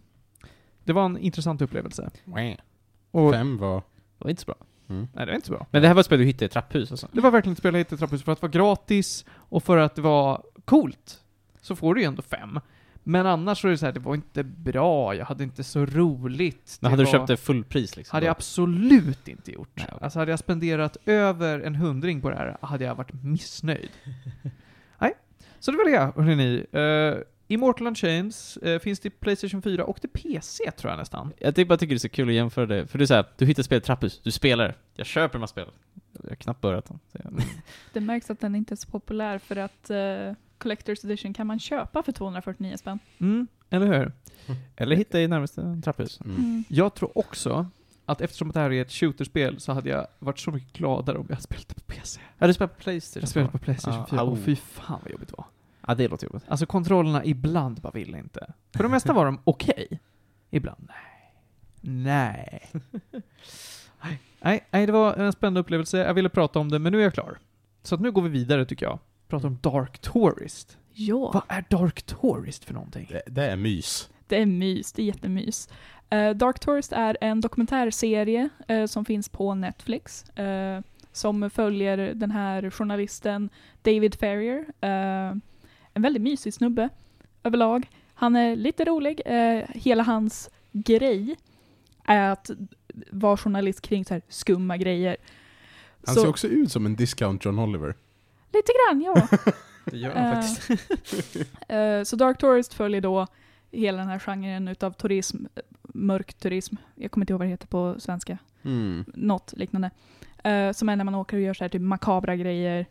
Det 0.89 0.93
var 0.93 1.05
en 1.05 1.17
intressant 1.17 1.61
upplevelse. 1.61 2.09
Och, 3.11 3.33
Fem 3.33 3.57
var... 3.57 3.75
Det 3.75 4.23
var 4.23 4.29
inte 4.29 4.41
så 4.41 4.45
bra. 4.45 4.55
Mm. 4.89 5.07
nej, 5.13 5.25
det 5.25 5.31
var 5.31 5.35
inte 5.35 5.47
så 5.47 5.53
bra. 5.53 5.67
Men 5.71 5.81
det 5.81 5.87
här 5.87 5.95
var 5.95 5.99
ett 5.99 6.05
spel 6.05 6.19
du 6.19 6.25
hittade 6.25 6.45
i 6.45 6.47
ett 6.47 6.51
trapphus 6.51 6.91
alltså? 6.91 7.07
Det 7.11 7.21
var 7.21 7.31
verkligen 7.31 7.53
ett 7.53 7.59
spel 7.59 7.73
jag 7.73 7.79
hittade 7.79 7.95
i 7.95 7.99
trapphus 7.99 8.23
för 8.23 8.31
att 8.31 8.41
det 8.41 8.47
var 8.47 8.51
gratis 8.51 9.25
och 9.31 9.63
för 9.63 9.77
att 9.77 9.95
det 9.95 10.01
var 10.01 10.43
coolt. 10.65 11.23
Så 11.61 11.75
får 11.75 11.95
du 11.95 12.01
ju 12.01 12.07
ändå 12.07 12.21
fem. 12.21 12.59
Men 13.03 13.25
annars 13.25 13.61
så 13.61 13.67
är 13.67 13.71
det 13.71 13.77
så 13.77 13.85
här, 13.85 13.93
det 13.93 13.99
var 13.99 14.15
inte 14.15 14.43
bra, 14.43 15.15
jag 15.15 15.25
hade 15.25 15.43
inte 15.43 15.63
så 15.63 15.85
roligt. 15.85 16.77
Men 16.81 16.87
det 16.87 16.91
hade 16.91 17.03
var, 17.03 17.11
du 17.11 17.17
köpt 17.17 17.27
det 17.27 17.37
fullpris 17.37 17.97
liksom? 17.97 18.15
hade 18.15 18.25
jag 18.25 18.31
absolut 18.31 19.27
inte 19.27 19.51
gjort. 19.51 19.71
Nej, 19.73 19.85
okej. 19.89 19.99
Alltså 20.01 20.19
hade 20.19 20.31
jag 20.31 20.39
spenderat 20.39 20.97
över 21.05 21.59
en 21.59 21.75
hundring 21.75 22.21
på 22.21 22.29
det 22.29 22.35
här, 22.35 22.57
hade 22.61 22.85
jag 22.85 22.95
varit 22.95 23.23
missnöjd. 23.23 23.89
Nej, 24.99 25.13
så 25.59 25.71
det 25.71 25.77
var 25.77 25.91
det, 25.91 26.23
hörrni. 26.23 26.65
Uh, 26.79 27.23
Immortal 27.51 27.87
Unchained 27.87 28.33
uh, 28.65 28.79
finns 28.79 28.99
till 28.99 29.11
Playstation 29.11 29.61
4 29.61 29.85
och 29.85 30.01
till 30.01 30.09
PC 30.09 30.71
tror 30.71 30.91
jag 30.91 30.97
nästan. 30.97 31.33
Jag 31.37 31.55
typ 31.55 31.67
bara 31.67 31.77
tycker 31.77 31.93
det 31.93 31.97
är 31.97 31.99
så 31.99 32.09
kul 32.09 32.27
att 32.29 32.35
jämföra 32.35 32.65
det, 32.65 32.87
för 32.87 32.99
du 32.99 33.07
säger 33.07 33.25
du 33.37 33.45
hittar 33.45 33.63
spel 33.63 33.75
i 33.75 33.77
ett 33.77 33.83
trapphus, 33.83 34.19
du 34.23 34.31
spelar 34.31 34.67
det. 34.67 34.73
Jag 34.95 35.05
köper 35.05 35.33
de 35.33 35.39
här 35.41 35.47
spelen. 35.47 35.69
Jag 36.23 36.29
har 36.29 36.35
knappt 36.35 36.61
börjat 36.61 36.85
dem. 36.85 36.99
jag- 37.11 37.41
Det 37.93 37.99
märks 37.99 38.29
att 38.29 38.39
den 38.39 38.55
inte 38.55 38.73
är 38.73 38.75
så 38.75 38.87
populär 38.89 39.37
för 39.39 39.55
att 39.55 39.89
eh, 39.89 39.95
Collector's 40.59 41.05
Edition 41.05 41.33
kan 41.33 41.47
man 41.47 41.59
köpa 41.59 42.03
för 42.03 42.11
249 42.11 42.77
spänn. 42.77 42.99
Mm, 43.19 43.47
eller 43.69 43.87
hur? 43.87 44.11
Eller 44.75 44.95
hitta 44.95 45.21
i 45.21 45.27
närmaste 45.27 45.81
trapphus. 45.83 46.21
Mm. 46.21 46.35
Mm. 46.37 46.63
Jag 46.69 46.93
tror 46.95 47.17
också 47.17 47.67
att 48.05 48.21
eftersom 48.21 48.51
det 48.51 48.59
här 48.59 48.71
är 48.71 48.81
ett 48.81 48.91
shooterspel 48.91 49.59
så 49.59 49.71
hade 49.73 49.89
jag 49.89 50.07
varit 50.19 50.39
så 50.39 50.51
mycket 50.51 50.73
gladare 50.73 51.17
om 51.17 51.25
jag 51.29 51.41
spelat 51.41 51.67
det 51.67 51.75
på 51.75 51.81
PC. 51.81 52.21
Ja, 52.37 52.47
du 52.47 52.53
spelar 52.53 52.67
på 52.67 52.79
Playstation? 52.79 53.21
Jag 53.21 53.29
spelade 53.29 53.51
på 53.51 53.57
Playstation 53.57 53.99
Ja, 53.99 54.07
4 54.09 54.19
au. 54.21 54.27
och 54.31 54.39
fy 54.39 54.55
fan 54.55 54.99
vad 55.03 55.11
jobbigt 55.11 55.29
det 55.29 55.35
var. 55.37 55.45
Ja, 55.89 55.95
det 55.95 56.07
låter 56.07 56.25
jobbigt. 56.27 56.43
Alltså 56.47 56.65
kontrollerna 56.65 57.25
ibland 57.25 57.81
bara 57.81 57.91
ville 57.91 58.17
inte. 58.17 58.53
För 58.75 58.83
det 58.83 58.89
mesta 58.89 59.13
var 59.13 59.25
de 59.25 59.39
okej. 59.43 59.99
Ibland 60.49 60.87
nej. 60.89 60.95
Nej. 61.81 62.69
nej. 64.41 64.63
Nej, 64.71 64.85
det 64.85 64.91
var 64.91 65.13
en 65.13 65.31
spännande 65.33 65.59
upplevelse. 65.59 65.97
Jag 65.97 66.13
ville 66.13 66.29
prata 66.29 66.59
om 66.59 66.71
det, 66.71 66.79
men 66.79 66.91
nu 66.91 66.99
är 66.99 67.03
jag 67.03 67.13
klar. 67.13 67.37
Så 67.83 67.95
att 67.95 68.01
nu 68.01 68.11
går 68.11 68.21
vi 68.21 68.29
vidare 68.29 68.65
tycker 68.65 68.85
jag. 68.85 68.99
Prata 69.27 69.47
om 69.47 69.57
Dark 69.61 69.99
Tourist. 69.99 70.77
Ja. 70.93 71.31
Vad 71.33 71.43
är 71.47 71.63
Dark 71.69 72.01
Tourist 72.01 72.65
för 72.65 72.73
någonting? 72.73 73.07
Det, 73.09 73.21
det 73.27 73.45
är 73.51 73.55
mys. 73.55 74.09
det 74.27 74.41
är 74.41 74.45
mys, 74.45 74.93
det 74.93 75.01
är 75.01 75.05
jättemys. 75.05 75.69
Eh, 76.09 76.29
Dark 76.29 76.59
Tourist 76.59 76.91
är 76.93 77.17
en 77.21 77.41
dokumentärserie 77.41 78.49
eh, 78.67 78.85
som 78.85 79.05
finns 79.05 79.29
på 79.29 79.55
Netflix. 79.55 80.29
eh, 80.29 80.81
som 81.11 81.49
följer 81.49 81.97
den 82.13 82.31
här 82.31 82.69
journalisten 82.69 83.49
David 83.81 84.15
Ferrier. 84.15 84.65
eh, 84.81 85.35
en 85.99 86.03
väldigt 86.03 86.21
mysig 86.23 86.53
snubbe 86.53 86.89
överlag. 87.43 87.89
Han 88.13 88.35
är 88.35 88.55
lite 88.55 88.85
rolig. 88.85 89.21
eh, 89.25 89.63
hela 89.69 90.03
hans 90.03 90.49
grej 90.71 91.35
är 92.05 92.29
att 92.31 92.49
vara 93.11 93.37
journalist 93.37 93.81
kring 93.81 94.05
så 94.05 94.13
här 94.13 94.21
skumma 94.29 94.77
grejer. 94.77 95.17
Han 96.05 96.15
Så- 96.15 96.21
ser 96.21 96.29
också 96.29 96.47
ut 96.47 96.71
som 96.71 96.85
en 96.85 96.95
discount 96.95 97.45
John 97.45 97.59
Oliver. 97.59 97.95
Lite 98.53 98.71
grann, 98.87 99.01
ja. 99.01 99.27
Det 99.85 99.97
gör 99.97 100.15
han 100.15 100.25
Eh, 100.25 100.41
faktiskt. 100.41 100.69
Eh, 101.69 102.03
så 102.03 102.15
Dark 102.15 102.37
Tourist 102.37 102.73
följer 102.73 103.01
då 103.01 103.27
hela 103.71 103.97
den 103.97 104.07
här 104.07 104.19
genren 104.19 104.67
utav 104.67 104.91
turism, 104.91 105.45
eh, 105.55 105.61
mörk 105.83 106.33
turism. 106.33 106.75
Jag 106.95 107.11
kommer 107.11 107.23
inte 107.23 107.33
ihåg 107.33 107.39
vad 107.39 107.47
det 107.47 107.51
heter 107.51 107.67
på 107.67 107.95
svenska. 107.99 108.37
Mm. 108.63 109.05
Något 109.13 109.53
liknande. 109.57 109.91
Eh, 110.43 110.71
som 110.71 110.89
är 110.89 110.95
när 110.95 111.03
man 111.03 111.15
åker 111.15 111.37
och 111.37 111.43
gör 111.43 111.53
så 111.53 111.63
här 111.63 111.69
typ 111.69 111.81
makabra 111.81 112.35
grejer. 112.35 112.85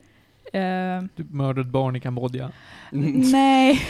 Eh, 0.53 1.03
Du 1.16 1.24
mördade 1.30 1.61
ett 1.61 1.66
barn 1.72 1.96
i 1.96 2.01
Kambodja. 2.01 2.51
nej, 2.90 3.80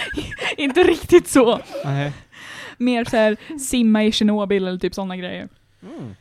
inte 0.56 0.82
riktigt 0.82 1.28
så. 1.28 1.60
Nej. 1.84 2.12
Mer 2.78 3.04
så 3.04 3.16
här 3.16 3.36
simma 3.58 4.04
i 4.04 4.12
Tjernobyl 4.12 4.66
eller 4.68 4.78
typ 4.78 4.94
sådana 4.94 5.16
grejer. 5.16 5.48
Mm. 5.82 6.14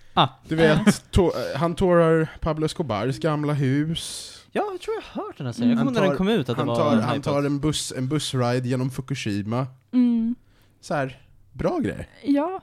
Du 0.47 0.55
vet, 0.55 0.85
to- 1.11 1.55
han 1.55 1.75
tårar 1.75 2.27
Pablo 2.39 2.65
Escobars 2.65 3.19
gamla 3.19 3.53
hus. 3.53 4.27
Ja, 4.51 4.63
jag 4.71 4.81
tror 4.81 4.95
jag 4.95 5.01
har 5.21 5.27
hört 5.27 5.37
den 5.37 5.45
här 5.45 5.53
serien. 5.53 5.69
Jag 5.71 5.77
Han 5.77 5.87
kommer 5.87 5.99
ihåg 5.99 6.03
när 6.03 6.09
den 6.09 6.17
tar- 6.17 6.17
kom 6.17 6.27
ut 6.41 6.49
att 6.49 6.57
Han 6.57 6.67
det 6.67 6.73
var 6.73 6.91
tar, 6.95 7.01
han 7.01 7.21
tar 7.21 7.43
en, 7.43 7.59
buss, 7.59 7.93
en 7.97 8.07
bussride 8.07 8.67
genom 8.67 8.89
Fukushima. 8.89 9.67
Mm, 9.93 10.35
Så 10.81 10.93
här, 10.93 11.19
bra 11.51 11.79
grejer. 11.79 12.07
ja. 12.23 12.61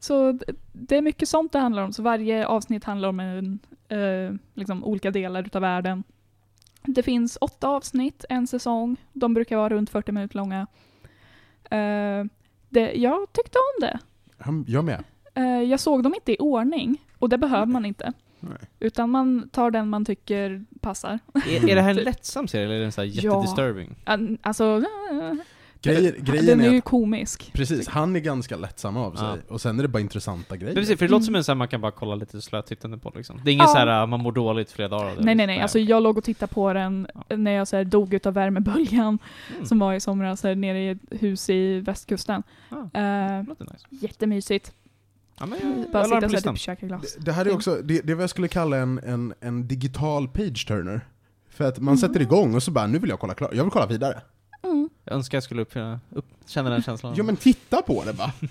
Så 0.00 0.38
det 0.72 0.96
är 0.96 1.02
mycket 1.02 1.28
sånt 1.28 1.52
det 1.52 1.58
handlar 1.58 1.82
om. 1.82 1.92
Så 1.92 2.02
varje 2.02 2.46
avsnitt 2.46 2.84
handlar 2.84 3.08
om 3.08 3.20
en, 3.20 3.58
eh, 3.88 4.34
liksom 4.54 4.84
olika 4.84 5.10
delar 5.10 5.42
utav 5.46 5.62
världen. 5.62 6.04
Det 6.82 7.02
finns 7.02 7.38
åtta 7.40 7.68
avsnitt, 7.68 8.24
en 8.28 8.46
säsong. 8.46 8.96
De 9.12 9.34
brukar 9.34 9.56
vara 9.56 9.68
runt 9.68 9.90
40 9.90 10.12
minuter 10.12 10.36
långa. 10.36 10.66
Eh, 11.70 12.24
det, 12.68 12.92
jag 12.94 13.32
tyckte 13.32 13.58
om 13.58 13.80
det. 13.86 13.98
Jag 14.66 14.84
med. 14.84 15.04
Eh, 15.34 15.62
jag 15.62 15.80
såg 15.80 16.02
dem 16.02 16.14
inte 16.14 16.32
i 16.32 16.36
ordning, 16.38 17.04
och 17.18 17.28
det 17.28 17.38
behöver 17.38 17.66
man 17.66 17.84
inte. 17.86 18.12
Nej. 18.40 18.58
Utan 18.80 19.10
man 19.10 19.48
tar 19.48 19.70
den 19.70 19.88
man 19.88 20.04
tycker 20.04 20.64
passar. 20.80 21.18
Är, 21.34 21.68
är 21.70 21.74
det 21.74 21.82
här 21.82 21.90
en 21.90 21.96
lättsam 22.04 22.48
serie 22.48 22.64
eller 22.66 22.74
är 22.76 22.80
den 22.80 22.92
så 22.92 23.00
här 23.00 23.08
Ja. 23.08 23.12
jättedisturbing? 23.22 23.94
An- 24.04 24.38
Alltså, 24.42 24.82
eh, 25.86 25.92
Grejer, 25.92 26.12
den 26.12 26.24
grejen 26.24 26.60
är 26.60 26.66
är 26.68 26.72
ju 26.72 26.78
att, 26.78 26.84
komisk. 26.84 27.50
precis, 27.52 27.88
han 27.88 28.16
är 28.16 28.20
ganska 28.20 28.56
lättsam 28.56 28.96
av 28.96 29.14
sig. 29.14 29.26
Ja. 29.26 29.36
Och 29.54 29.60
sen 29.60 29.78
är 29.78 29.82
det 29.82 29.88
bara 29.88 30.00
intressanta 30.00 30.56
grejer. 30.56 30.74
Men 30.74 30.82
precis, 30.82 30.98
för 30.98 31.06
det 31.06 31.10
låter 31.10 31.24
som 31.24 31.34
en 31.34 31.44
sån 31.44 31.52
här 31.52 31.56
man 31.58 31.68
kan 31.68 31.80
bara 31.80 31.92
kolla 31.92 32.14
lite 32.14 32.40
slötittande 32.42 32.98
på 32.98 33.12
liksom. 33.16 33.40
Det 33.44 33.50
är 33.50 33.52
ingen 33.52 33.66
Ja. 33.66 33.72
så 33.72 33.78
här 33.78 34.06
man 34.06 34.20
mår 34.20 34.32
dåligt 34.32 34.72
flera 34.72 34.88
dagar 34.88 35.16
det. 35.16 35.24
Nej, 35.24 35.34
nej, 35.34 35.46
nej. 35.46 35.60
Alltså 35.60 35.78
jag 35.78 36.02
låg 36.02 36.18
och 36.18 36.24
tittade 36.24 36.52
på 36.54 36.72
den 36.72 37.06
när 37.28 37.50
jag 37.50 37.68
så 37.68 37.76
här, 37.76 37.84
dog 37.84 38.14
utav 38.14 38.34
värmeböljan 38.34 39.18
Mm. 39.54 39.66
som 39.66 39.78
var 39.78 39.94
i 39.94 40.00
somras 40.00 40.42
här, 40.42 40.54
nere 40.54 40.78
i 40.84 40.88
ett 40.90 40.98
hus 41.10 41.50
i 41.50 41.80
västkusten. 41.80 42.42
Ja. 42.68 42.76
Eh, 42.76 42.82
Det 42.92 43.44
låter 43.48 43.64
nice. 43.64 43.86
jättemysigt. 43.90 44.72
Ja, 45.40 45.46
men 45.46 45.58
jag, 45.62 45.92
Bara 45.92 46.20
den 46.20 46.30
sitta 46.30 46.42
på 46.42 46.48
och 46.48 46.54
typ 46.54 46.62
käka 46.62 46.86
glass. 46.86 47.14
Det, 47.14 47.24
det 47.24 47.32
här 47.32 47.46
är 47.46 47.54
också, 47.54 47.74
det, 47.84 48.00
det 48.06 48.12
är 48.12 48.14
vad 48.14 48.22
jag 48.22 48.30
skulle 48.30 48.48
kalla 48.48 48.76
en, 48.76 48.98
en, 48.98 49.34
en 49.40 49.68
digital 49.68 50.28
page-turner. 50.28 51.00
För 51.48 51.64
att 51.64 51.78
man 51.78 51.88
Mm. 51.94 51.98
sätter 51.98 52.20
igång 52.22 52.54
och 52.54 52.62
så 52.62 52.70
bara, 52.70 52.86
nu 52.86 52.98
vill 52.98 53.10
jag 53.10 53.18
kolla 53.20 53.34
klart, 53.34 53.54
jag 53.54 53.64
vill 53.64 53.70
kolla 53.70 53.86
vidare. 53.86 54.20
Mm. 54.62 54.88
Jag 55.04 55.14
önskar 55.14 55.36
jag 55.36 55.42
skulle 55.42 55.62
uppfinna, 55.62 56.00
upp, 56.10 56.26
känna 56.46 56.70
den 56.70 56.82
känslan. 56.82 57.14
Ja 57.16 57.24
men 57.24 57.36
titta 57.36 57.82
på 57.82 58.04
det 58.04 58.12
bara. 58.12 58.32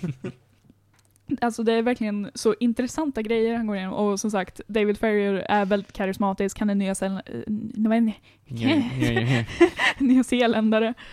Alltså 1.40 1.62
det 1.62 1.72
är 1.72 1.82
verkligen 1.82 2.30
så 2.34 2.54
intressanta 2.60 3.22
grejer 3.22 3.56
han 3.56 3.66
går 3.66 3.76
igenom. 3.76 3.94
Och 3.94 4.20
som 4.20 4.30
sagt, 4.30 4.60
David 4.66 4.98
Ferrier 4.98 5.34
är 5.34 5.64
väldigt 5.64 5.92
karismatisk. 5.92 6.58
Han 6.58 6.70
är 6.70 6.74
nya 6.74 6.94
Zeeland- 6.94 7.20
eh, 7.26 7.42
nyzeeländare. 9.98 10.94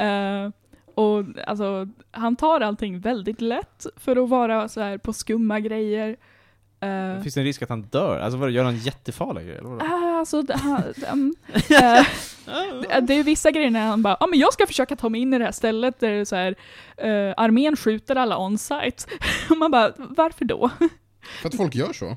Uh, 0.00 0.50
och 0.94 1.24
alltså, 1.46 1.88
han 2.10 2.36
tar 2.36 2.60
allting 2.60 3.00
väldigt 3.00 3.40
lätt 3.40 3.86
för 3.96 4.22
att 4.24 4.28
vara 4.28 4.68
så 4.68 4.80
här 4.80 4.98
på 4.98 5.12
skumma 5.12 5.60
grejer. 5.60 6.16
Uh, 6.84 7.22
Finns 7.22 7.34
det 7.34 7.40
en 7.40 7.44
risk 7.44 7.62
att 7.62 7.68
han 7.68 7.82
dör? 7.82 8.18
Alltså 8.20 8.38
vad 8.38 8.50
gör 8.50 8.64
han 8.64 8.76
jättefarliga 8.76 9.44
grejer? 9.44 9.58
eller 9.58 9.68
vadå? 9.68 9.84
Alltså, 10.22 10.42
det- 10.42 10.56
han, 10.56 10.82
um, 11.12 11.34
eh, 11.70 12.06
det- 12.46 13.00
det 13.00 13.14
är 13.14 13.22
vissa 13.24 13.50
grejer 13.50 13.70
när 13.70 13.86
han 13.86 14.02
bara, 14.02 14.16
ja 14.20 14.26
men 14.26 14.38
jag 14.38 14.52
ska 14.52 14.66
försöka 14.66 14.96
ta 14.96 15.08
mig 15.08 15.20
in 15.20 15.34
i 15.34 15.38
det 15.38 15.44
här 15.44 15.52
stället 15.52 16.00
där 16.00 16.10
det 16.10 16.16
är 16.16 16.24
så 16.24 16.36
här, 16.36 16.54
eh, 16.96 17.34
armén 17.36 17.76
skjuter 17.76 18.16
alla 18.16 18.38
on-site. 18.38 19.04
Och 19.50 19.56
man 19.56 19.70
bara, 19.70 19.92
varför 19.96 20.44
då? 20.44 20.70
För 21.42 21.48
att 21.48 21.54
folk 21.56 21.74
gör 21.74 21.92
så. 21.92 22.16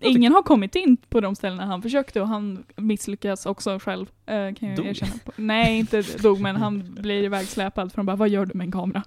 Ingen 0.00 0.32
har 0.32 0.42
kommit 0.42 0.74
in 0.76 0.96
på 0.96 1.20
de 1.20 1.34
ställena 1.36 1.66
han 1.66 1.82
försökte 1.82 2.20
och 2.20 2.28
han 2.28 2.64
misslyckas 2.76 3.46
också 3.46 3.78
själv, 3.78 4.06
eh, 4.26 4.54
kan 4.54 4.68
jag 4.68 4.76
Dog? 4.76 4.86
erkänna. 4.86 5.12
På. 5.24 5.32
Nej, 5.36 5.78
inte 5.78 6.02
dog, 6.02 6.40
men 6.40 6.56
han 6.56 6.94
blir 6.94 7.22
ivägsläpad 7.24 7.92
för 7.92 7.96
de 7.96 8.06
bara, 8.06 8.16
vad 8.16 8.28
gör 8.28 8.46
du 8.46 8.54
med 8.54 8.64
en 8.64 8.72
kamera? 8.72 9.02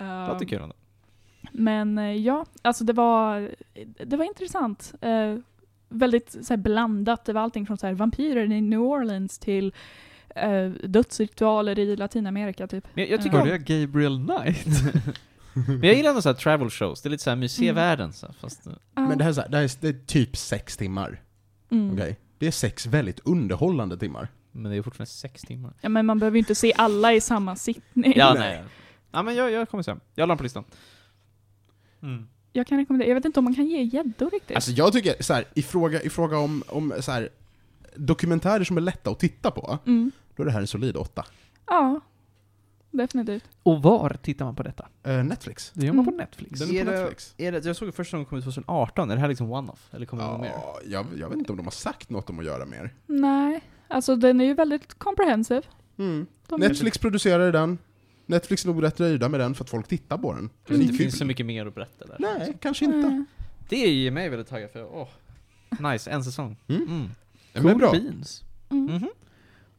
Låter 0.00 0.44
Uh, 0.44 0.48
kul 0.48 0.62
ändå. 0.62 0.74
men 1.52 1.98
eh, 1.98 2.12
ja, 2.16 2.46
alltså 2.62 2.84
det 2.84 2.92
var, 2.92 3.50
det 4.06 4.16
var 4.16 4.24
intressant. 4.24 4.94
Eh, 5.90 5.96
väldigt 5.98 6.30
så 6.42 6.52
här, 6.52 6.56
blandat, 6.56 7.24
det 7.24 7.32
var 7.32 7.40
allting 7.40 7.66
från 7.66 7.78
så 7.78 7.86
här, 7.86 7.94
vampyrer 7.94 8.52
i 8.52 8.60
New 8.60 8.80
Orleans 8.80 9.38
till 9.38 9.74
uh, 10.44 10.70
dödsritualer 10.88 11.78
i 11.78 11.96
Latinamerika 11.96 12.66
typ. 12.66 12.84
Men 12.94 13.04
jag, 13.04 13.12
jag 13.12 13.22
tycker. 13.22 13.38
Hörde 13.38 13.50
jag 13.50 13.64
Gabriel 13.64 14.26
Knight? 14.26 14.66
Men 15.68 15.82
jag 15.82 15.94
gillar 15.94 16.10
ändå 16.10 16.22
så 16.22 16.28
här 16.28 16.36
travel 16.36 16.70
shows, 16.70 17.02
det 17.02 17.08
är 17.08 17.10
lite 17.10 17.22
såhär 17.24 17.36
museivärlden 17.36 18.12
så 18.12 18.26
här, 18.26 18.34
fast... 18.40 18.66
eh, 18.66 18.72
Men 18.94 19.18
det 19.18 19.24
här, 19.24 19.30
är 19.30 19.34
så 19.34 19.40
här, 19.40 19.48
det 19.48 19.56
här 19.56 19.64
är, 19.64 19.70
det 19.80 19.88
är 19.88 20.06
typ 20.06 20.36
sex 20.36 20.76
timmar. 20.76 21.22
mm. 21.70 21.94
Okej? 21.94 22.18
Det 22.38 22.46
är 22.46 22.50
sex 22.50 22.86
väldigt 22.86 23.20
underhållande 23.24 23.98
timmar. 23.98 24.28
Men 24.52 24.70
det 24.72 24.76
är 24.78 24.82
fortfarande 24.82 25.10
sex 25.10 25.42
timmar. 25.42 25.72
ja, 25.80 25.88
men 25.88 26.06
man 26.06 26.18
behöver 26.18 26.36
ju 26.36 26.38
inte 26.38 26.54
se 26.54 26.72
alla 26.76 27.12
i 27.14 27.20
samma 27.20 27.56
sittning. 27.56 28.12
Ja, 28.16 28.34
Nej. 28.34 28.40
nej. 28.56 28.64
Ja 29.10 29.22
men 29.22 29.34
jag, 29.34 29.50
jag 29.50 29.68
kommer 29.68 29.82
säga, 29.82 30.00
jag 30.14 30.28
la 30.28 30.36
på 30.36 30.42
listan. 30.42 30.64
Mm. 32.02 32.28
Jag 32.52 32.66
kan 32.66 32.78
rekommendera, 32.78 33.08
jag 33.08 33.14
vet 33.14 33.24
inte 33.24 33.40
om 33.40 33.44
man 33.44 33.54
kan 33.54 33.66
ge 33.66 33.82
gäddor 33.82 34.30
riktigt. 34.30 34.56
Alltså 34.56 34.70
jag 34.70 34.92
tycker, 34.92 35.22
så 35.22 35.34
här, 35.34 35.44
i 35.54 35.62
fråga, 35.62 36.02
i 36.02 36.10
fråga 36.10 36.38
om, 36.38 36.62
om 36.68 36.92
så 37.00 37.12
här, 37.12 37.28
dokumentärer 37.94 38.64
som 38.64 38.76
är 38.76 38.80
lätta 38.80 39.10
att 39.10 39.18
titta 39.18 39.50
på, 39.50 39.78
mm. 39.86 40.10
då 40.36 40.42
är 40.42 40.44
det 40.46 40.52
här 40.52 40.60
en 40.60 40.66
solid 40.66 40.96
åtta. 40.96 41.24
Ja, 41.66 42.00
definitivt. 42.90 43.44
Och 43.62 43.82
var 43.82 44.16
tittar 44.22 44.44
man 44.44 44.54
på 44.54 44.62
detta? 44.62 44.88
Eh, 45.02 45.24
Netflix. 45.24 45.70
Det 45.74 45.86
gör 45.86 45.92
man 45.92 46.04
på 46.04 46.10
Mm. 46.10 46.20
Netflix. 46.20 46.60
Den 46.60 46.68
är 46.76 46.84
på 46.84 46.90
Är 46.90 46.94
det- 46.94 47.00
Netflix. 47.00 47.34
Är 47.38 47.52
det, 47.52 47.64
jag 47.64 47.76
såg 47.76 47.94
första 47.94 48.16
gången 48.16 48.26
kom 48.26 48.38
ut 48.38 48.44
2018, 48.44 49.10
är 49.10 49.14
det 49.14 49.20
här 49.20 49.28
liksom 49.28 49.52
one-off? 49.52 49.88
Eller 49.94 50.06
kommer 50.06 50.22
det 50.22 50.30
något 50.30 50.40
mer? 50.40 50.52
Ja, 50.54 50.78
jag, 50.86 51.06
jag 51.18 51.28
vet 51.28 51.38
inte 51.38 51.52
om 51.52 51.56
de 51.56 51.66
har 51.66 51.70
sagt 51.70 52.10
något 52.10 52.30
om 52.30 52.38
att 52.38 52.44
göra 52.44 52.66
mer. 52.66 52.94
Nej, 53.06 53.60
alltså 53.88 54.16
den 54.16 54.40
är 54.40 54.44
ju 54.44 54.54
väldigt 54.54 54.98
comprehensive. 54.98 55.62
Mm. 55.98 56.26
Netflix 56.58 56.98
producerade 56.98 57.52
den. 57.52 57.78
Netflix 58.28 58.64
är 58.64 58.68
nog 58.68 58.82
rätt 58.82 58.98
nöjda 58.98 59.28
med 59.28 59.40
den 59.40 59.54
för 59.54 59.64
att 59.64 59.70
folk 59.70 59.88
tittar 59.88 60.18
på 60.18 60.32
den. 60.32 60.50
Den 60.66 60.80
är 60.80 60.84
Det 60.86 60.92
finns 60.92 61.18
så 61.18 61.24
mycket 61.24 61.46
mer 61.46 61.66
att 61.66 61.74
berätta 61.74 62.06
där. 62.06 62.16
Nej, 62.18 62.56
kanske 62.60 62.84
inte. 62.84 62.98
Mm. 62.98 63.26
Det 63.68 63.76
ger 63.76 64.10
mig 64.10 64.28
väldigt 64.28 64.48
taggad 64.48 64.70
för, 64.70 64.96
åh. 64.96 65.08
Nice, 65.92 66.10
en 66.10 66.24
säsong. 66.24 66.56
Mm. 66.68 66.82
Mm. 66.82 67.10
Är 67.70 67.74
bra. 67.74 67.90
beans. 67.92 68.44
Mm. 68.70 68.84
Mhm. 68.84 69.08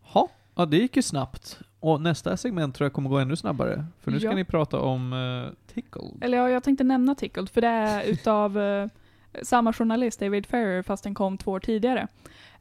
Ha, 0.01 0.29
ja 0.55 0.65
det 0.65 0.77
gick 0.77 0.95
ju 0.95 1.01
snabbt. 1.01 1.59
Och 1.79 2.01
nästa 2.01 2.37
segment 2.37 2.75
tror 2.75 2.85
jag 2.85 2.93
kommer 2.93 3.09
gå 3.09 3.17
ännu 3.17 3.35
snabbare. 3.35 3.85
För 4.01 4.11
nu 4.11 4.19
ska 4.19 4.29
Ja. 4.29 4.35
ni 4.35 4.43
prata 4.45 4.79
om 4.79 5.13
uh, 5.13 5.49
Tickled. 5.73 6.11
Eller 6.21 6.37
ja, 6.37 6.49
jag 6.49 6.63
tänkte 6.63 6.83
nämna 6.83 7.15
Tickled, 7.15 7.49
för 7.49 7.61
det 7.61 7.67
är 7.67 8.03
utav 8.03 8.59
eh, 8.59 8.87
samma 9.43 9.73
journalist, 9.73 10.19
David 10.19 10.45
Ferrer, 10.45 10.81
fast 10.83 11.03
den 11.03 11.13
kom 11.13 11.37
två 11.37 11.51
år 11.51 11.59
tidigare. 11.59 12.07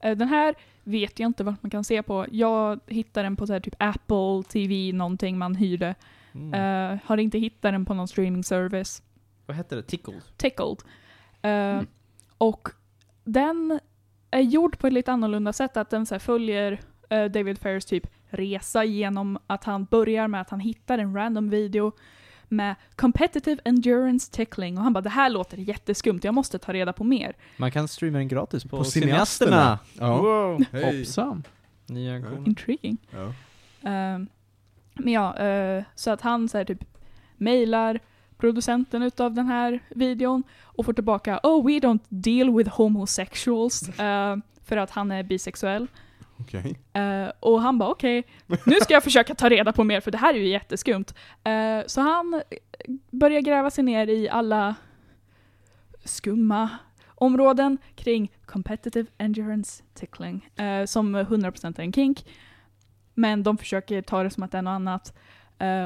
Eh, 0.01 0.16
den 0.16 0.28
här 0.28 0.55
vet 0.84 1.18
jag 1.18 1.26
inte 1.26 1.44
vart 1.44 1.62
man 1.62 1.70
kan 1.70 1.84
se 1.84 2.03
på. 2.03 2.26
Jag 2.30 2.80
hittade 2.86 3.26
den 3.26 3.36
på 3.36 3.46
så 3.46 3.53
här, 3.53 3.61
typ 3.61 3.74
Apple 3.78 4.42
TV, 4.49 4.92
någonting 4.92 5.38
man 5.38 5.55
hyrde. 5.55 5.94
Mm. 6.34 6.55
Eh, 6.92 6.99
har 7.05 7.16
inte 7.16 7.38
hittat 7.38 7.72
den 7.72 7.84
på 7.84 7.94
någon 7.94 8.09
streaming 8.09 8.44
service. 8.44 9.03
Vad 9.46 9.57
hette 9.57 9.76
det? 9.76 9.82
Tickled? 9.82 10.22
Tickled. 10.36 10.78
Eh, 11.42 11.82
Och 12.38 12.68
den 13.24 13.80
är 14.30 14.40
gjord 14.40 14.78
på 14.78 14.86
ett 14.86 14.92
lite 14.92 15.12
annorlunda 15.12 15.53
sätt, 15.53 15.76
att 15.76 15.90
den 15.90 16.07
så 16.07 16.14
här 16.14 16.20
följer 16.20 16.80
eh, 17.11 17.24
David 17.24 17.59
Ferrers 17.59 17.84
typ 17.84 18.07
resa 18.30 18.84
genom 18.84 19.38
att 19.46 19.64
han 19.64 19.84
börjar 19.84 20.28
med 20.28 20.40
att 20.40 20.51
han 20.51 20.61
hittar 20.61 20.99
en 20.99 21.14
random 21.14 21.51
video 21.51 21.92
med 22.49 22.74
competitive 22.96 23.61
endurance 23.64 24.32
tickling 24.32 24.78
och 24.78 24.84
han 24.84 24.92
bara 24.92 25.01
det 25.01 25.11
här 25.11 25.30
låter 25.30 25.57
jätteskumt, 25.57 26.20
jag 26.22 26.34
måste 26.34 26.59
ta 26.59 26.72
reda 26.72 26.92
på 26.92 27.05
mer. 27.05 27.36
Man 27.57 27.70
kan 27.70 27.88
streama 27.88 28.18
den 28.18 28.28
gratis 28.28 28.64
på, 28.64 28.76
På 28.76 28.84
Cineasterna. 28.84 29.78
Cineasterna. 29.96 30.12
Ja. 30.12 30.22
Wow. 30.22 30.64
Hej. 30.72 30.99
Hoppsan. 30.99 31.42
Nya 31.86 32.14
auktionen. 32.16 32.46
Intriguing. 32.46 32.99
Ja. 33.11 33.26
Eh, 33.90 34.18
men 34.94 35.12
ja, 35.12 35.36
eh, 35.38 35.84
så 35.94 36.11
att 36.11 36.20
han 36.20 36.49
så 36.49 36.59
här 36.59 36.64
typ 36.64 36.84
mejlar 37.36 38.01
producenten 38.38 39.03
utav 39.03 39.34
den 39.34 39.46
här 39.46 39.80
videon 39.88 40.42
och 40.62 40.84
får 40.84 40.92
tillbaka 40.92 41.40
Oh 41.42 41.66
we 41.66 41.72
don't 41.72 42.05
deal 42.09 42.57
with 42.57 42.70
homosexuals 42.70 43.88
eh, 43.88 44.36
för 44.64 44.76
att 44.76 44.90
han 44.90 45.11
är 45.11 45.22
bisexuell. 45.22 45.86
Okay. 46.41 46.74
Uh, 46.97 47.03
eh, 47.03 47.32
och 47.41 47.61
han 47.61 47.78
bara 47.78 47.91
okej, 47.91 48.26
nu 48.64 48.74
ska 48.80 48.95
jag 48.95 49.05
försöka 49.05 49.34
ta 49.34 49.49
reda 49.49 49.72
på 49.72 49.84
mer 49.84 50.01
för 50.01 50.11
det 50.11 50.18
här 50.18 50.34
är 50.34 50.39
ju 50.39 50.49
jätteskumt. 50.49 51.05
Uh, 51.49 51.86
så 51.86 52.01
han 52.01 52.34
eh, 52.34 52.41
börjar 53.11 53.41
gräva 53.41 53.70
sig 53.70 53.84
ner 53.84 54.07
i 54.07 54.28
alla 54.28 54.74
skumma 56.05 56.68
områden 57.14 57.78
kring 57.95 58.32
competitive 58.47 59.09
endurance 59.18 59.82
tickling, 59.95 60.51
uh, 60.61 60.86
som 60.86 61.16
100% 61.16 61.78
är 61.78 61.82
en 61.82 61.93
kink. 61.93 62.26
Men 63.14 63.43
de 63.43 63.59
försöker 63.59 64.03
ta 64.03 64.22
det 64.22 64.30
som 64.30 64.43
att 64.43 64.53
det 64.53 64.59
är 64.59 64.62
något 64.62 64.70
annat. 64.70 65.14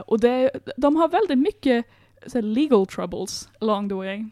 Och 0.07 0.21
det, 0.21 0.51
de 0.77 0.97
har 0.97 1.09
väldigt 1.09 1.39
mycket 1.39 1.87
så 2.27 2.39
här, 2.39 2.43
legal 2.43 2.87
troubles 2.87 3.49
along 3.61 3.89
the 3.89 3.95
way. 3.95 4.25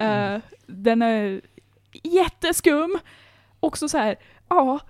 Mm. 0.00 0.40
den 0.66 1.02
är 1.02 1.40
jätteskum. 2.02 2.98
Också 3.60 3.88
så 3.88 3.98
här, 3.98 4.16
ja, 4.48 4.80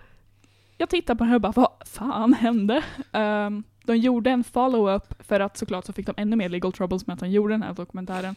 jag 0.79 0.89
tittar 0.89 1.15
på 1.15 1.25
den 1.25 1.35
och 1.35 1.41
bara, 1.41 1.53
vad 1.53 1.69
fan 1.89 2.33
hände? 2.35 2.85
Ehm, 3.13 3.63
de 3.85 3.97
gjorde 3.97 4.31
en 4.31 4.45
follow-up 4.45 5.15
för 5.19 5.41
att 5.41 5.57
såklart 5.57 5.85
så 5.87 5.93
fick 5.93 6.07
de 6.07 6.15
ännu 6.17 6.37
mer 6.37 6.49
legal 6.49 6.73
troubles 6.73 7.07
med 7.07 7.15
att 7.15 7.21
de 7.21 7.31
gjorde 7.31 7.55
den 7.55 7.63
här 7.63 7.73
dokumentären. 7.75 8.37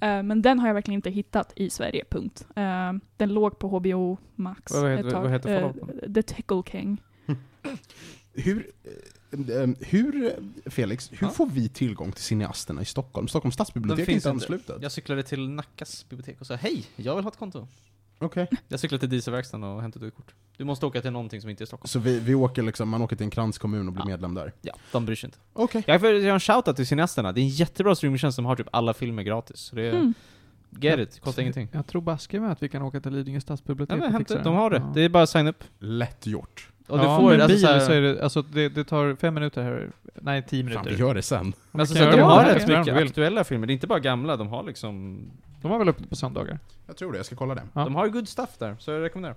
Eh, 0.00 0.22
men 0.22 0.42
den 0.42 0.58
har 0.58 0.66
jag 0.66 0.74
verkligen 0.74 0.98
inte 0.98 1.10
hittat 1.10 1.52
i 1.56 1.70
Sverige, 1.70 2.04
punkt. 2.10 2.46
Ehm, 2.56 3.00
den 3.16 3.34
låg 3.34 3.58
på 3.58 3.68
HBO 3.68 4.18
Max 4.34 4.72
Vad 4.72 4.90
heter- 4.90 5.04
ett 5.06 5.12
tag. 5.14 5.22
vad 5.22 5.30
heter 5.30 5.62
follow-upen? 5.62 6.14
The 6.14 6.22
Tickle 6.22 6.62
King. 6.66 7.00
Hur, 8.32 8.66
eh, 9.30 9.68
hur, 9.80 10.32
Felix, 10.70 11.10
hur 11.12 11.26
Ja. 11.26 11.30
får 11.30 11.46
vi 11.46 11.68
tillgång 11.68 12.12
till 12.12 12.22
cineasterna 12.24 12.82
i 12.82 12.84
Stockholm? 12.84 13.28
Stockholms 13.28 13.54
stadsbibliotek 13.54 14.02
är 14.02 14.06
finns 14.06 14.16
inte 14.26 14.28
inte. 14.28 14.44
anslutet. 14.44 14.82
Jag 14.82 14.92
cyklade 14.92 15.22
till 15.22 15.48
Nackas 15.50 16.06
bibliotek 16.08 16.40
och 16.40 16.46
sa 16.46 16.54
hej, 16.54 16.84
jag 16.96 17.14
vill 17.14 17.24
ha 17.24 17.30
ett 17.30 17.38
konto. 17.38 17.68
Okej. 18.18 18.48
Jag 18.68 18.80
cyklade 18.80 19.00
till 19.00 19.08
dieselverkstaden 19.08 19.64
och 19.64 19.82
hämtade 19.82 20.06
ut 20.06 20.14
kort. 20.16 20.34
Du 20.56 20.64
måste 20.64 20.86
åka 20.86 21.00
till 21.00 21.10
någonting 21.10 21.40
som 21.40 21.50
inte 21.50 21.64
är 21.64 21.66
Stockholm. 21.66 21.88
Så 21.88 21.98
vi, 21.98 22.20
vi 22.20 22.34
åker 22.34 22.62
liksom, 22.62 22.88
man 22.88 23.02
åker 23.02 23.16
till 23.16 23.24
en 23.24 23.30
kranskommun 23.30 23.86
och 23.86 23.92
blir 23.92 24.02
Ja. 24.04 24.08
medlem 24.08 24.34
där? 24.34 24.52
Ja, 24.60 24.72
de 24.92 25.06
bryr 25.06 25.16
sig 25.16 25.26
inte. 25.28 25.38
Okej. 25.52 25.84
Jag 25.86 26.00
får 26.00 26.10
göra 26.10 26.34
en 26.34 26.40
shoutout 26.40 26.76
till 26.76 26.86
cineasterna. 26.86 27.32
Det 27.32 27.40
är 27.40 27.42
en 27.42 27.48
jättebra 27.48 27.94
streamingtjänst 27.94 28.36
som 28.36 28.44
har 28.46 28.56
typ 28.56 28.68
alla 28.72 28.94
filmer 28.94 29.22
gratis. 29.22 29.56
Så 29.60 29.76
det 29.76 29.82
är, 29.82 29.92
Mm. 29.92 30.14
get 30.70 30.98
it, 30.98 31.20
kostar 31.20 31.42
ingenting. 31.42 31.68
Jag 31.72 31.86
tror 31.86 32.02
baske 32.02 32.40
med 32.40 32.52
att 32.52 32.62
vi 32.62 32.68
kan 32.68 32.82
åka 32.82 33.00
till 33.00 33.12
Lidingö 33.12 33.40
stadsbibliotek 33.40 33.92
Ja, 33.94 33.96
men 33.96 34.06
och 34.06 34.12
hämta, 34.12 34.34
fixa 34.34 34.44
de 34.44 34.56
har 34.56 34.70
det. 34.70 34.76
Ja. 34.76 34.90
Det 34.94 35.02
är 35.02 35.08
bara 35.08 35.22
att 35.22 35.30
signa 35.30 35.50
upp. 35.50 35.64
Lätt 35.78 36.26
gjort. 36.26 36.68
Och 36.86 36.98
ja, 36.98 37.02
du 37.02 37.06
får 37.08 37.30
med 37.30 37.40
alltså, 37.40 37.48
bil 37.48 37.60
så 37.60 37.66
här, 37.66 37.80
så 37.80 37.92
är 37.92 38.00
det, 38.00 38.22
alltså 38.22 38.42
det, 38.42 38.68
det 38.68 38.84
tar 38.84 39.14
fem 39.20 39.34
minuter 39.34 39.62
här, 39.62 39.90
nej 40.14 40.42
tio 40.48 40.62
Fan, 40.62 40.70
minuter. 40.70 40.90
vi 40.90 40.96
gör 40.96 41.14
det 41.14 41.22
sen. 41.22 41.52
Man 41.70 41.80
Alltså, 41.80 41.94
kan 41.96 42.04
så 42.04 42.08
att 42.10 42.16
göra 42.16 42.16
de 42.16 42.16
det 42.16 42.22
har 42.22 42.38
om 42.52 42.58
rätt 42.58 42.86
mycket 42.86 43.08
aktuella 43.08 43.44
filmer, 43.44 43.66
det 43.66 43.70
är 43.72 43.74
inte 43.74 43.86
bara 43.86 43.98
gamla, 43.98 44.36
de 44.36 44.48
har 44.48 44.62
liksom... 44.62 45.20
De 45.62 45.70
har 45.70 45.78
väl 45.78 45.88
öppet 45.88 46.08
på 46.08 46.16
söndagar? 46.16 46.58
Jag 46.86 46.96
tror 46.96 47.12
det, 47.12 47.18
jag 47.18 47.26
ska 47.26 47.36
kolla 47.36 47.54
det. 47.54 47.62
Ja. 47.72 47.84
De 47.84 47.94
har 47.94 48.06
ju 48.06 48.12
good 48.12 48.28
stuff 48.28 48.58
där, 48.58 48.76
så 48.78 48.90
jag 48.90 49.02
rekommenderar. 49.02 49.36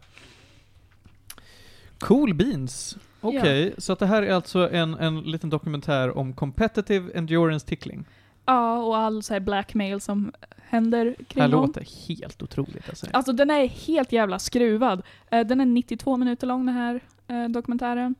Cool 2.00 2.34
beans. 2.34 2.98
Okej, 3.22 3.74
så 3.78 3.94
att 3.94 4.00
det 4.00 4.06
här 4.06 4.24
är 4.24 4.34
alltså 4.34 4.70
en, 4.72 4.94
en 4.94 5.20
liten 5.22 5.50
dokumentär 5.50 6.18
om 6.18 6.34
competitive 6.34 7.12
endurance 7.18 7.68
tickling. 7.68 8.06
Ja, 8.46 8.78
och 8.84 8.98
all 8.98 9.24
så 9.24 9.34
här 9.34 9.40
blackmail 9.40 10.02
som 10.02 10.32
händer 10.58 11.06
Det 11.18 11.24
kring 11.24 11.42
här 11.42 11.50
honom. 11.50 11.66
låter 11.68 12.08
helt 12.08 12.44
otroligt 12.44 12.90
alltså. 12.90 13.08
Alltså 13.14 13.34
den 13.34 13.50
är 13.50 13.68
helt 13.68 14.12
jävla 14.12 14.40
skruvad. 14.40 15.02
Eh, 15.32 15.48
den 15.48 15.62
är 15.62 15.66
92 15.66 16.18
minuter 16.18 16.48
lång 16.48 16.66
den 16.66 16.76
här 16.76 17.00
eh, 17.28 17.50
dokumentären. 17.50 18.16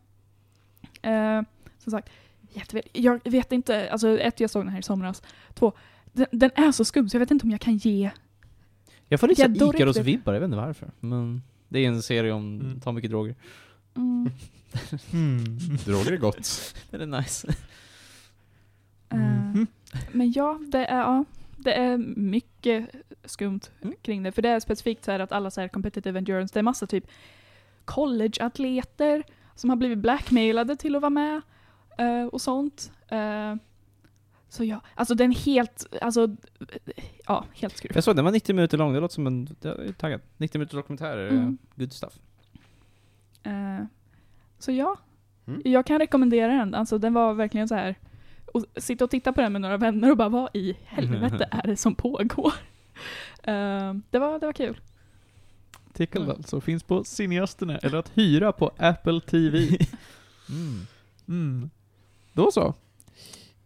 Eh, 1.02 1.42
som 1.80 1.92
sagt. 1.92 2.10
Jag 2.94 3.20
vet 3.24 3.52
inte, 3.52 3.92
alltså 3.92 4.20
ett, 4.20 4.40
jag 4.40 4.50
såg 4.50 4.62
den 4.62 4.70
här 4.72 4.80
i 4.80 4.84
somras. 4.84 5.24
Två, 5.54 5.74
den, 6.14 6.26
den 6.32 6.52
är 6.56 6.72
så 6.72 6.86
skum 6.86 7.10
så 7.10 7.16
jag 7.16 7.20
vet 7.20 7.32
inte 7.32 7.44
om 7.44 7.52
jag 7.52 7.62
kan 7.62 7.78
ge. 7.78 8.12
Jag 9.08 9.20
får 9.20 9.28
lite 9.28 9.42
Ikaros-vibbar, 9.44 10.34
jag 10.34 10.40
vet 10.40 10.48
inte 10.48 10.58
varför. 10.58 10.92
Men 11.00 11.42
det 11.70 11.80
är 11.80 11.88
en 11.88 12.02
serie 12.02 12.32
om 12.32 12.60
Mm. 12.62 12.80
ta 12.80 12.92
mycket 12.92 13.12
droger. 13.12 13.36
Mm, 13.98 14.30
Mm. 15.14 15.58
Droger 15.86 16.12
är 16.12 16.18
gott. 16.18 16.76
Det 16.90 16.98
är 16.98 17.06
nice. 17.06 17.48
eh, 19.10 19.18
Mhm. 19.20 19.68
Men 20.12 20.32
ja, 20.32 20.60
det 20.68 20.86
är, 20.86 20.98
ja, 21.00 21.26
det 21.58 21.74
är 21.74 21.98
mycket 21.98 22.90
skumt 23.26 23.60
Mm. 23.82 23.96
kring 24.02 24.24
det. 24.24 24.32
För 24.32 24.42
det 24.42 24.50
är 24.50 24.60
specifikt 24.60 25.06
så 25.06 25.12
här 25.12 25.20
att 25.20 25.32
alla 25.32 25.52
så 25.52 25.62
här 25.62 25.68
competitive 25.68 26.18
endurance, 26.20 26.54
det 26.54 26.60
är 26.60 26.64
massa 26.64 26.88
typ 26.88 27.06
collegeatleter 27.86 29.24
som 29.56 29.70
har 29.70 29.78
blivit 29.78 29.98
blackmailade 29.98 30.76
till 30.76 30.96
att 30.96 31.02
vara 31.02 31.10
med 31.10 31.42
eh, 31.98 32.26
och 32.26 32.42
sånt. 32.42 32.92
Så 34.52 34.64
ja, 34.64 34.82
alltså 34.96 35.16
den 35.16 35.32
helt, 35.32 35.86
alltså, 36.02 36.36
ja, 37.28 37.46
helt 37.54 37.78
skruvad. 37.78 37.96
Jag 37.98 38.04
såg 38.04 38.16
den 38.16 38.26
var 38.26 38.32
90 38.32 38.56
minuter 38.56 38.78
lång, 38.78 38.94
det 38.94 39.00
låter 39.00 39.14
som 39.16 39.28
en... 39.28 39.56
Jag 39.62 39.86
är 39.86 39.92
taggad. 39.94 40.22
90 40.38 40.60
minuter 40.60 40.78
dokumentärer, 40.78 41.30
Mm. 41.30 41.58
good 41.76 41.94
stuff. 41.94 42.14
Eh, 43.44 43.86
så 44.60 44.72
ja, 44.72 44.98
Mm. 45.48 45.62
jag 45.66 45.86
kan 45.86 46.00
rekommendera 46.00 46.54
den. 46.54 46.74
Alltså 46.76 46.98
den 46.98 47.14
var 47.14 47.34
verkligen 47.34 47.68
så 47.68 47.76
här 47.76 47.96
och 48.46 48.66
sitta 48.78 49.04
och 49.04 49.10
titta 49.12 49.34
på 49.34 49.42
den 49.42 49.52
med 49.52 49.62
några 49.62 49.78
vänner 49.78 50.12
och 50.12 50.18
bara 50.18 50.30
vad 50.30 50.50
i 50.54 50.78
helvete 50.86 51.48
är 51.52 51.68
det 51.68 51.78
som 51.78 51.96
pågår? 51.96 52.54
Eh, 53.44 53.94
det, 54.10 54.20
var, 54.20 54.40
det 54.40 54.46
var 54.46 54.54
kul. 54.54 54.80
Tickle 55.94 56.22
Mm. 56.22 56.32
alltså 56.36 56.62
finns 56.62 56.84
på 56.84 57.04
cineasterna, 57.04 57.78
eller 57.78 57.98
att 57.98 58.12
hyra 58.18 58.52
på 58.52 58.72
Apple 58.78 59.22
TV. 59.22 59.78
Mm. 60.50 60.88
Mm. 61.28 61.70
Då 62.34 62.52
så. 62.52 62.74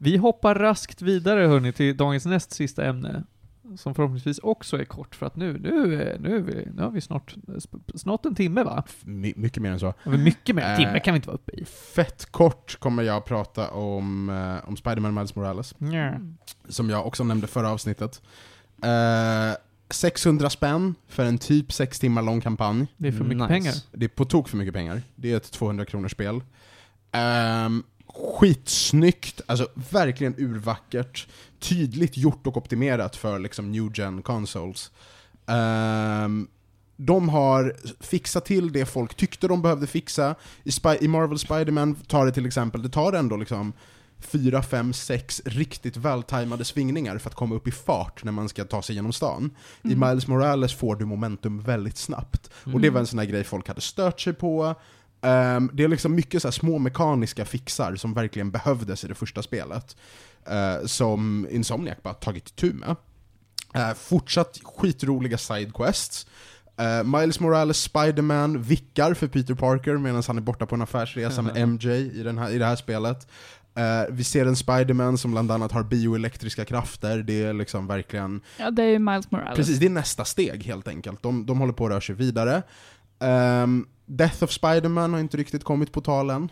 Vi 0.05 0.17
hoppar 0.17 0.55
raskt 0.55 1.01
vidare 1.01 1.47
hörni 1.47 1.73
till 1.73 1.97
dagens 1.97 2.25
näst 2.25 2.51
sista 2.51 2.85
ämne. 2.85 3.23
Som 3.77 3.95
förhoppningsvis 3.95 4.39
också 4.39 4.77
är 4.81 4.85
kort 4.85 5.15
för 5.15 5.25
att 5.25 5.35
nu, 5.35 5.53
nu, 5.59 6.17
nu, 6.19 6.35
är 6.35 6.41
vi, 6.41 6.67
nu 6.75 6.81
har 6.81 6.91
vi 6.91 7.01
snart, 7.01 7.35
snart 7.95 8.25
en 8.25 8.35
timme 8.35 8.63
va? 8.63 8.83
My, 9.03 9.33
mycket 9.35 9.63
mer 9.63 9.71
än 9.71 9.79
så. 9.79 9.93
Mycket 10.05 10.55
mer? 10.55 10.63
En 10.63 10.71
Äh. 10.71 10.77
timme 10.77 10.99
kan 10.99 11.13
vi 11.13 11.15
inte 11.15 11.27
vara 11.27 11.35
uppe 11.35 11.51
i. 11.51 11.65
Fett 11.65 12.25
kort 12.31 12.79
kommer 12.79 13.03
jag 13.03 13.25
prata 13.25 13.69
om, 13.71 14.29
eh, 14.29 14.69
om 14.69 14.75
Spider-Man 14.77 15.13
Miles 15.13 15.35
Morales. 15.35 15.73
Nja. 15.79 16.19
Som 16.69 16.89
jag 16.89 17.07
också 17.07 17.23
nämnde 17.23 17.47
förra 17.47 17.69
avsnittet. 17.71 18.21
Eh, 18.83 19.55
600 19.89 20.49
spänn 20.49 20.95
för 21.07 21.25
en 21.25 21.37
typ 21.37 21.71
6 21.73 21.99
timmar 21.99 22.21
lång 22.21 22.41
kampanj. 22.41 22.87
Det 22.97 23.07
är 23.07 23.11
för 23.11 23.23
mycket 23.23 23.37
Nice. 23.37 23.47
pengar. 23.47 23.73
Det 23.91 24.05
är 24.05 24.09
på 24.09 24.25
tok 24.25 24.49
för 24.49 24.57
mycket 24.57 24.73
pengar. 24.73 25.01
Det 25.15 25.31
är 25.31 25.37
ett 25.37 25.51
200 25.51 25.85
kronors 25.85 26.11
spel. 26.11 26.35
Um, 27.65 27.83
skitsnyggt, 28.15 29.41
alltså 29.45 29.67
verkligen 29.91 30.35
urvackert. 30.37 31.27
Tydligt 31.59 32.17
gjort 32.17 32.47
och 32.47 32.57
optimerat 32.57 33.15
för 33.15 33.39
liksom 33.39 33.71
new 33.71 33.91
gen 33.93 34.21
consoles. 34.21 34.91
Ehm, 35.47 36.47
de 36.97 37.29
har 37.29 37.75
fixat 37.99 38.45
till 38.45 38.71
det 38.71 38.85
folk 38.85 39.15
tyckte 39.15 39.47
de 39.47 39.61
behövde 39.61 39.87
fixa. 39.87 40.35
I, 40.63 40.69
Spy- 40.71 40.97
i 41.01 41.07
Marvel 41.07 41.39
Spider-Man 41.39 41.95
tar 41.95 42.25
det 42.25 42.31
till 42.31 42.45
exempel, 42.45 42.81
det 42.83 42.89
tar 42.89 43.13
ändå 43.13 43.37
liksom 43.37 43.73
4, 44.19 44.63
5, 44.63 44.93
6 44.93 45.41
riktigt 45.45 45.97
vältajmade 45.97 46.65
svingningar 46.65 47.17
för 47.17 47.29
att 47.29 47.35
komma 47.35 47.55
upp 47.55 47.67
i 47.67 47.71
fart 47.71 48.23
när 48.23 48.31
man 48.31 48.49
ska 48.49 48.63
ta 48.65 48.81
sig 48.81 48.95
genom 48.95 49.13
stan. 49.13 49.51
I 49.83 49.93
Mm. 49.93 50.09
Miles 50.09 50.27
Morales 50.27 50.73
får 50.73 50.95
du 50.95 51.05
momentum 51.05 51.61
väldigt 51.61 51.97
snabbt. 51.97 52.49
Och 52.63 52.67
Mm. 52.67 52.81
det 52.81 52.89
var 52.89 52.99
en 52.99 53.07
sån 53.07 53.19
här 53.19 53.25
grej 53.25 53.43
folk 53.43 53.67
hade 53.67 53.81
stört 53.81 54.19
sig 54.21 54.33
på. 54.33 54.75
Ehm, 55.25 55.69
det 55.73 55.83
är 55.83 55.87
liksom 55.87 56.15
mycket 56.15 56.41
så 56.41 56.47
här 56.47 56.51
små 56.51 56.77
mekaniska 56.77 57.45
fixar 57.45 57.95
som 57.95 58.13
verkligen 58.13 58.51
behövdes 58.51 59.03
i 59.03 59.07
det 59.07 59.15
första 59.15 59.41
spelet. 59.41 59.95
eh, 60.47 60.85
som 60.85 61.47
Insomniac 61.51 61.97
bara 62.03 62.13
tagit 62.13 62.47
itu 62.47 62.73
med. 62.73 62.95
Eh, 63.75 63.93
fortsatt 63.93 64.59
skitroliga 64.63 65.37
sidequests. 65.37 66.27
Uh, 66.81 67.19
Miles 67.19 67.39
Morales 67.39 67.77
Spider-Man 67.81 68.61
vickar 68.61 69.13
för 69.13 69.27
Peter 69.27 69.53
Parker 69.53 69.97
medan 69.97 70.23
han 70.27 70.37
är 70.37 70.41
borta 70.41 70.65
på 70.65 70.75
en 70.75 70.81
affärsresa 70.81 71.41
med 71.41 71.67
MJ 71.67 72.19
i, 72.19 72.23
den 72.23 72.37
här, 72.37 72.49
i 72.49 72.57
det 72.57 72.65
här 72.65 72.75
spelet. 72.75 73.27
Eh, 73.75 74.03
vi 74.09 74.23
ser 74.23 74.45
en 74.45 74.55
Spider-Man 74.55 75.17
som 75.17 75.31
bland 75.31 75.51
annat 75.51 75.71
har 75.71 75.83
bioelektriska 75.83 76.65
krafter, 76.65 77.17
det 77.17 77.43
är 77.43 77.53
liksom 77.53 77.87
verkligen 77.87 78.41
Ja, 78.57 78.71
det 78.71 78.83
är 78.83 78.87
ju 78.87 78.99
Miles 78.99 79.31
Morales. 79.31 79.55
Precis, 79.55 79.79
det 79.79 79.85
är 79.85 79.89
nästa 79.89 80.25
steg 80.25 80.63
helt 80.63 80.87
enkelt. 80.87 81.23
De, 81.23 81.45
de 81.45 81.59
håller 81.59 81.73
på 81.73 81.85
att 81.85 81.91
röra 81.91 82.01
sig 82.01 82.15
vidare. 82.15 82.63
Ehm, 83.19 83.85
Death 84.05 84.43
of 84.43 84.51
Spider-Man 84.51 85.13
har 85.13 85.19
inte 85.19 85.37
riktigt 85.37 85.63
kommit 85.63 85.91
på 85.91 86.01
tal 86.01 86.29
än. 86.29 86.49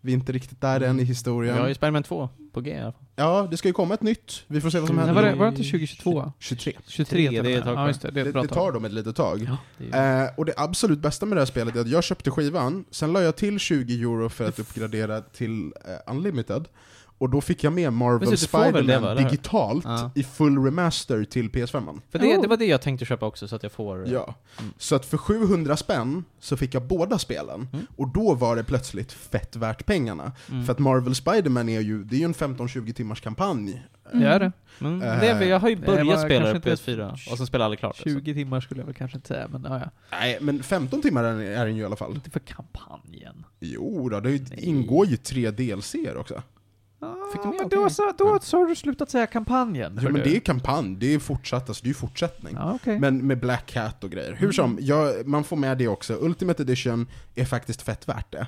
Vi 0.00 0.12
är 0.12 0.16
inte 0.16 0.32
riktigt 0.32 0.60
där 0.60 0.80
än 0.80 0.96
i 0.96 1.02
Vi 1.02 1.04
historien. 1.08 1.58
har 1.58 1.68
ju 1.68 1.74
Spiderman 1.74 2.02
2 2.02 2.28
på 2.52 2.60
G 2.60 2.70
i 2.70 2.80
alla 2.80 2.92
fall. 2.92 3.02
Ja, 3.16 3.48
det 3.50 3.56
ska 3.56 3.68
ju 3.68 3.72
komma 3.74 3.94
ett 3.94 4.02
nytt. 4.02 4.42
Vi 4.46 4.60
får 4.60 4.70
se 4.70 4.78
vad 4.78 4.86
som 4.86 4.96
Nej, 4.96 5.06
händer. 5.06 5.22
var, 5.22 5.30
det, 5.30 5.36
var 5.36 5.44
det 5.46 5.50
inte 5.50 5.62
2022? 5.62 6.32
23. 6.38 6.72
23 6.86 7.30
det 7.42 7.52
är 7.54 7.58
ett 7.58 7.64
tag. 7.64 7.74
Ja 7.78 7.88
just 7.88 8.02
det, 8.02 8.48
tar 8.48 8.72
dem 8.72 8.84
ett 8.84 8.92
litet 8.92 9.16
tag. 9.16 9.42
Ja, 9.48 9.56
det 9.78 9.96
är, 9.96 10.24
Eh, 10.24 10.30
och 10.36 10.44
det 10.44 10.54
absolut 10.56 10.98
bästa 10.98 11.26
med 11.26 11.36
det 11.36 11.40
här 11.40 11.46
spelet 11.46 11.76
är 11.76 11.80
att 11.80 11.88
jag 11.88 12.04
köpte 12.04 12.30
skivan, 12.30 12.84
sen 12.90 13.12
la 13.12 13.22
jag 13.22 13.36
till 13.36 13.58
20 13.58 14.02
euro 14.02 14.28
för 14.28 14.48
att 14.48 14.58
uppgradera 14.58 15.20
till 15.20 15.64
eh, 15.66 16.12
Unlimited. 16.12 16.68
Och 17.20 17.30
då 17.30 17.40
fick 17.40 17.64
jag 17.64 17.72
med 17.72 17.92
Marvel 17.92 18.20
Precis, 18.28 18.40
du 18.40 18.46
får 18.48 18.58
väl 18.72 18.72
det, 18.86 18.92
Spider-Man 18.96 19.16
digitalt 19.16 19.84
Ja. 19.84 20.10
i 20.14 20.22
full 20.24 20.64
remaster 20.64 21.24
till 21.24 21.50
PS5. 21.50 22.00
För 22.10 22.18
det, 22.18 22.36
Oh. 22.36 22.42
det 22.42 22.48
var 22.48 22.56
det 22.56 22.64
jag 22.66 22.82
tänkte 22.82 23.04
köpa 23.04 23.26
också, 23.26 23.48
så 23.48 23.56
att 23.56 23.62
jag 23.62 23.72
får... 23.72 24.08
Ja. 24.08 24.34
Mm. 24.58 24.72
Så 24.78 24.94
att 24.96 25.06
för 25.06 25.16
700 25.18 25.76
spänn 25.76 26.24
så 26.40 26.56
fick 26.56 26.74
jag 26.74 26.82
båda 26.82 27.18
spelen, 27.18 27.68
Mm. 27.72 27.86
och 27.96 28.08
då 28.08 28.34
var 28.34 28.56
det 28.56 28.64
plötsligt 28.64 29.12
fett 29.12 29.56
värt 29.56 29.86
pengarna. 29.86 30.32
Mm. 30.50 30.64
För 30.66 30.72
att 30.72 30.78
Marvel 30.78 31.14
Spider-Man 31.14 31.68
är 31.68 31.80
ju, 31.80 32.04
det 32.04 32.16
är 32.16 32.18
ju 32.18 32.24
en 32.24 32.34
15-20 32.34 32.92
timmars 32.92 33.20
kampanj. 33.20 33.82
Mm. 34.12 34.22
Det 34.24 34.28
är 34.28 34.40
det. 34.40 34.52
Men 34.78 35.02
Eh, 35.02 35.20
det 35.20 35.28
är, 35.28 35.38
väl- 35.38 35.48
jag 35.48 35.60
har 35.60 35.68
ju 35.68 35.74
det 35.74 35.86
börjat 35.86 36.20
spela 36.20 36.46
det 36.46 36.52
kanske 36.52 36.60
på 36.60 36.70
inte 36.70 36.92
PS4, 36.92 37.30
och 37.32 37.36
sen 37.38 37.46
spelar 37.46 37.62
jag 37.62 37.66
aldrig 37.66 37.78
klart 37.78 37.96
det. 38.04 38.10
så. 38.10 38.18
20 38.20 38.34
timmar 38.34 38.60
skulle 38.60 38.80
jag 38.80 38.86
väl 38.86 38.94
kanske 38.94 39.16
inte 39.18 39.28
säga, 39.28 39.48
men 39.48 39.62
ja, 39.68 39.78
ja. 39.78 39.90
Nej, 40.10 40.38
men 40.40 40.62
15 40.62 41.02
timmar 41.02 41.24
är 41.24 41.40
är 41.40 41.66
den 41.66 41.76
ju 41.76 41.82
i 41.82 41.84
alla 41.84 41.96
fall. 41.96 42.14
Inte 42.14 42.30
för 42.30 42.40
kampanjen. 42.40 43.44
Jo 43.60 44.08
då, 44.08 44.20
det 44.20 44.30
Nej. 44.30 44.58
ingår 44.60 45.06
ju 45.06 45.16
tre 45.16 45.50
DLCer 45.50 46.16
också. 46.16 46.42
Fick 47.32 47.42
du 47.42 47.48
med? 47.48 47.56
men 47.56 47.66
Okej. 47.66 47.78
då, 47.78 47.90
så, 47.90 48.12
då 48.18 48.38
så 48.42 48.58
har 48.58 48.66
du 48.66 48.76
slutat 48.76 49.10
säga 49.10 49.26
kampanjen. 49.26 49.98
Ja 50.02 50.02
men 50.02 50.14
du. 50.14 50.22
det 50.22 50.36
är 50.36 50.40
kampanj, 50.40 50.96
det 50.96 51.14
är 51.14 51.18
fortsatt, 51.18 51.68
alltså 51.68 51.82
det 51.82 51.86
är 51.86 51.90
ju 51.90 51.94
fortsättning. 51.94 52.54
Ja, 52.54 52.72
okej. 52.74 52.98
Men 52.98 53.26
med 53.26 53.40
Black 53.40 53.66
Cat 53.66 54.04
och 54.04 54.10
grejer. 54.10 54.32
Hur 54.32 54.52
som, 54.52 54.78
ja, 54.80 55.12
man 55.24 55.44
får 55.44 55.56
med 55.56 55.78
det 55.78 55.88
också. 55.88 56.14
Ultimate 56.20 56.62
Edition 56.62 57.06
är 57.34 57.44
faktiskt 57.44 57.82
fett 57.82 58.08
värt 58.08 58.32
det. 58.32 58.46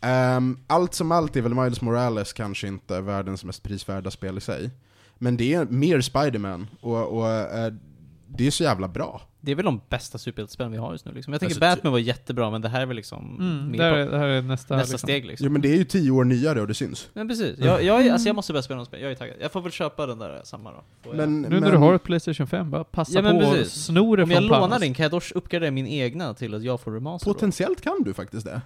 Ehm, 0.00 0.58
allt 0.66 0.94
som 0.94 1.12
allt 1.12 1.36
är 1.36 1.40
väl 1.40 1.54
Miles 1.54 1.80
Morales 1.80 2.32
kanske 2.32 2.68
inte 2.68 3.00
världens 3.00 3.44
mest 3.44 3.62
prisvärda 3.62 4.10
spel 4.10 4.38
i 4.38 4.40
sig. 4.40 4.70
Men 5.18 5.36
det 5.36 5.54
är 5.54 5.64
mer 5.64 6.00
Spider-Man, 6.00 6.66
och, 6.80 7.18
och 7.18 7.30
eh, 7.30 7.72
det 8.28 8.46
är 8.46 8.50
så 8.50 8.62
jävla 8.62 8.88
bra. 8.88 9.22
Det 9.40 9.50
är 9.50 9.54
väl 9.56 9.64
de 9.64 9.80
bästa 9.88 10.18
superhjältespelen 10.18 10.72
vi 10.72 10.78
har 10.78 10.92
just 10.92 11.04
nu 11.04 11.12
liksom. 11.12 11.32
Jag 11.32 11.40
tänker 11.40 11.54
Alltså, 11.56 11.76
Batman 11.76 11.92
var 11.92 11.98
jättebra, 11.98 12.50
men 12.50 12.60
det 12.62 12.68
här 12.68 12.80
är 12.80 12.86
väl 12.86 12.96
liksom 12.96 13.36
Mm, 13.40 13.76
det, 13.78 13.84
här 13.84 13.96
det 13.96 14.18
här 14.18 14.26
är 14.28 14.42
nästa, 14.42 14.76
nästa 14.76 14.92
liksom. 14.92 14.98
steg 15.08 15.26
liksom. 15.26 15.44
Jo 15.46 15.52
men 15.52 15.62
det 15.62 15.68
är 15.72 15.76
ju 15.76 15.84
tio 15.84 16.10
år 16.10 16.24
nyare 16.24 16.60
och 16.60 16.66
det 16.68 16.74
syns. 16.74 17.08
Men 17.12 17.28
precis, 17.28 17.58
jag, 17.58 17.82
jag, 17.82 18.06
är- 18.06 18.12
alltså 18.12 18.28
jag 18.28 18.36
måste 18.36 18.52
börja 18.52 18.62
spela 18.62 18.78
något 18.78 18.88
spel, 18.88 19.00
jag 19.00 19.10
är 19.10 19.14
taggad. 19.14 19.36
Jag 19.40 19.52
får 19.52 19.60
väl 19.60 19.72
köpa 19.72 20.06
den 20.06 20.18
där 20.18 20.40
samma 20.44 20.70
då. 20.70 20.76
Får 21.02 21.16
jag- 21.16 21.16
Men, 21.16 21.42
Nu 21.42 21.48
men, 21.48 21.60
när 21.62 21.70
du 21.72 21.76
har 21.76 21.94
ett 21.94 22.02
Playstation 22.02 22.46
5, 22.46 22.70
bara 22.70 22.84
passa 22.84 23.12
Ja, 23.14 23.22
men 23.22 23.40
på 23.40 23.46
och 23.46 23.54
precis. 23.54 23.84
sno 23.84 24.16
det 24.16 24.22
Om 24.22 24.30
jag 24.30 24.38
från 24.48 24.60
lånar 24.60 24.78
din, 24.78 24.94
kan 24.94 25.02
jag 25.02 25.10
då 25.12 25.20
uppgradera 25.34 25.70
min 25.70 25.86
egna 25.86 26.34
till 26.34 26.54
att 26.54 26.62
jag 26.62 26.80
får 26.80 26.92
remaster 26.92 27.26
då? 27.28 27.34
potentiellt 27.34 27.80
kan 27.80 28.02
du 28.04 28.14
faktiskt 28.14 28.46
det. 28.46 28.60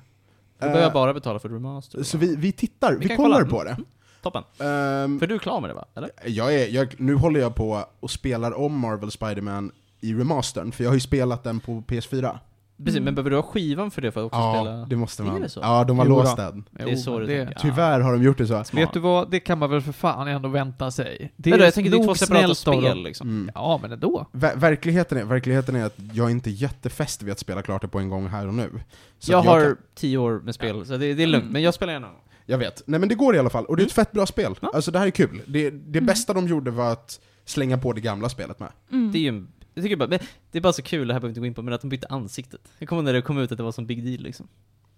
Då 0.59 0.67
behöver 0.67 0.81
jag 0.81 0.89
Eh, 0.89 0.93
bara 0.95 1.15
betala 1.15 1.39
för 1.39 1.49
remaster. 1.49 2.03
Så 2.03 2.19
vi, 2.19 2.37
vi 2.37 2.53
tittar, 2.53 2.97
vi, 3.01 3.09
kan 3.09 3.17
kollar 3.17 3.45
kolla. 3.45 3.51
på 3.51 3.65
det. 3.65 3.77
Toppen. 4.23 4.43
Ehm, 4.59 5.19
För 5.21 5.27
du 5.27 5.35
är 5.35 5.39
klar 5.39 5.61
med 5.61 5.71
det 5.71 5.75
va? 5.75 5.85
Eller? 5.95 6.11
Jag 6.27 6.55
är, 6.55 6.69
jag, 6.69 6.95
nu 7.01 7.15
håller 7.15 7.41
jag 7.41 7.55
på 7.55 7.85
och 8.01 8.11
spelar 8.11 8.53
om 8.59 8.79
Marvel 8.79 9.11
Spider-Man 9.11 9.73
i 10.03 10.15
remastern, 10.15 10.73
för 10.73 10.85
jag 10.85 10.91
har 10.91 10.95
ju 10.95 11.01
spelat 11.01 11.45
den 11.45 11.61
på 11.61 11.83
PS4. 11.89 12.39
Precis, 12.79 12.95
Mm. 12.97 13.05
men 13.05 13.15
behöver 13.15 13.31
du 13.31 13.37
ha 13.37 13.43
skivan 13.43 13.91
för 13.91 14.03
det 14.03 14.13
för 14.13 14.21
att 14.21 14.27
också 14.27 14.39
Ja, 14.39 14.55
spela? 14.61 14.87
det 14.87 14.97
måste 14.97 15.23
Är 15.23 15.27
man. 15.27 15.41
det 15.41 15.49
så? 15.49 15.61
Ja, 15.61 15.85
de 15.85 15.99
har 15.99 16.07
Jo 16.07 16.11
låst 16.17 16.37
den. 16.37 16.65
Det 16.71 16.83
är 16.83 16.97
så 16.97 17.19
det, 17.19 17.45
tänker. 17.45 17.61
Tyvärr 17.61 18.01
har 18.01 18.13
de 18.13 18.23
gjort 18.23 18.39
det 18.39 18.47
så. 18.47 18.65
Smart. 18.65 18.83
Vet 18.83 18.93
du 18.93 19.01
vad, 19.01 19.31
det 19.31 19.41
kan 19.41 19.59
man 19.59 19.71
väl 19.71 19.81
för 19.81 19.93
fan 19.93 20.29
ändå 20.29 20.49
vänta 20.49 20.91
sig. 20.91 21.33
Det 21.37 21.51
Nej, 21.51 21.59
då, 21.59 21.65
jag 21.65 21.75
tänker 21.75 21.91
det 21.91 21.97
är 21.97 22.05
två 22.05 22.15
separata 22.15 22.55
spel 22.55 23.03
liksom. 23.03 23.29
Mm. 23.29 23.51
Ja, 23.55 23.79
men 23.83 23.93
ändå. 23.93 24.27
Ver 24.33 24.57
verkligheten, 24.57 25.19
är, 25.19 25.25
verkligheten 25.25 25.77
är 25.77 25.85
att 25.85 25.95
jag 26.13 26.27
är 26.27 26.31
inte 26.31 26.51
jättefäst 26.51 27.23
vid 27.23 27.33
att 27.33 27.39
spela 27.39 27.63
klart 27.63 27.83
det 27.83 27.89
på 27.89 27.99
en 27.99 28.09
gång 28.09 28.27
här 28.29 28.47
och 28.47 28.55
nu. 28.55 28.71
Så 29.19 29.33
jag 29.33 29.39
att 29.39 29.47
har 29.47 29.61
kan- 29.65 29.77
tio 29.95 30.19
år 30.19 30.41
med 30.45 30.55
spel, 30.55 30.87
så 30.87 30.93
det, 30.97 31.15
det 31.15 31.23
är 31.23 31.27
lugnt. 31.27 31.43
Mm. 31.43 31.53
Men 31.53 31.63
jag 31.63 31.75
spelar 31.75 31.93
gärna. 31.93 32.09
Jag 32.47 32.59
vet. 32.59 32.83
Nej 32.87 33.01
men 33.01 33.09
det 33.09 33.15
går 33.15 33.37
i 33.37 33.39
alla 33.39 33.51
fall, 33.51 33.65
och 33.65 33.77
det 33.77 33.83
är 33.83 33.87
ett 33.87 33.93
fett 33.93 34.13
bra 34.13 34.27
spel. 34.27 34.55
Ja. 34.61 34.71
Alltså 34.75 34.91
det 34.91 34.99
här 34.99 35.07
är 35.07 35.11
kul. 35.11 35.43
Det, 35.47 35.71
det 35.71 35.99
Mm. 35.99 36.07
bästa 36.07 36.33
de 36.33 36.47
gjorde 36.47 36.71
var 36.71 36.93
att 36.93 37.21
slänga 37.45 37.79
på 37.79 37.93
det 37.93 38.01
gamla 38.01 38.29
spelet 38.29 38.61
med. 38.61 38.69
Mm. 38.93 39.13
Det 39.13 39.19
är 39.19 39.21
ju 39.21 39.29
en, 39.29 39.49
jag 39.75 39.85
tycker 39.85 39.97
bara, 39.97 40.09
men 40.09 40.19
det 40.51 40.59
är 40.59 40.63
bara 40.63 40.73
så 40.73 40.83
kul, 40.83 41.09
det 41.09 41.15
här 41.15 41.21
behöver 41.21 41.29
vi 41.29 41.31
inte 41.31 41.41
gå 41.41 41.47
in 41.47 41.55
på, 41.55 41.63
men 41.63 41.75
att 41.75 41.81
de 41.81 41.89
bytte 41.89 42.07
ansiktet. 42.11 42.61
Jag 42.79 42.89
kommer 42.89 43.01
ihåg 43.03 43.05
när 43.05 43.13
det 43.13 43.23
kom 43.23 43.39
ut 43.39 43.53
att 43.53 43.59
det 43.59 43.65
var 43.65 43.73
som 43.73 43.87
big 43.87 44.05
deal 44.05 44.21
liksom. 44.23 44.49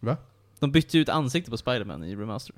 Va? 0.01 0.17
De 0.59 0.73
bytte 0.73 0.99
ut 0.99 1.09
ansiktet 1.09 1.51
på 1.51 1.57
Spider-Man 1.57 2.05
i 2.05 2.17
Remaster. 2.17 2.55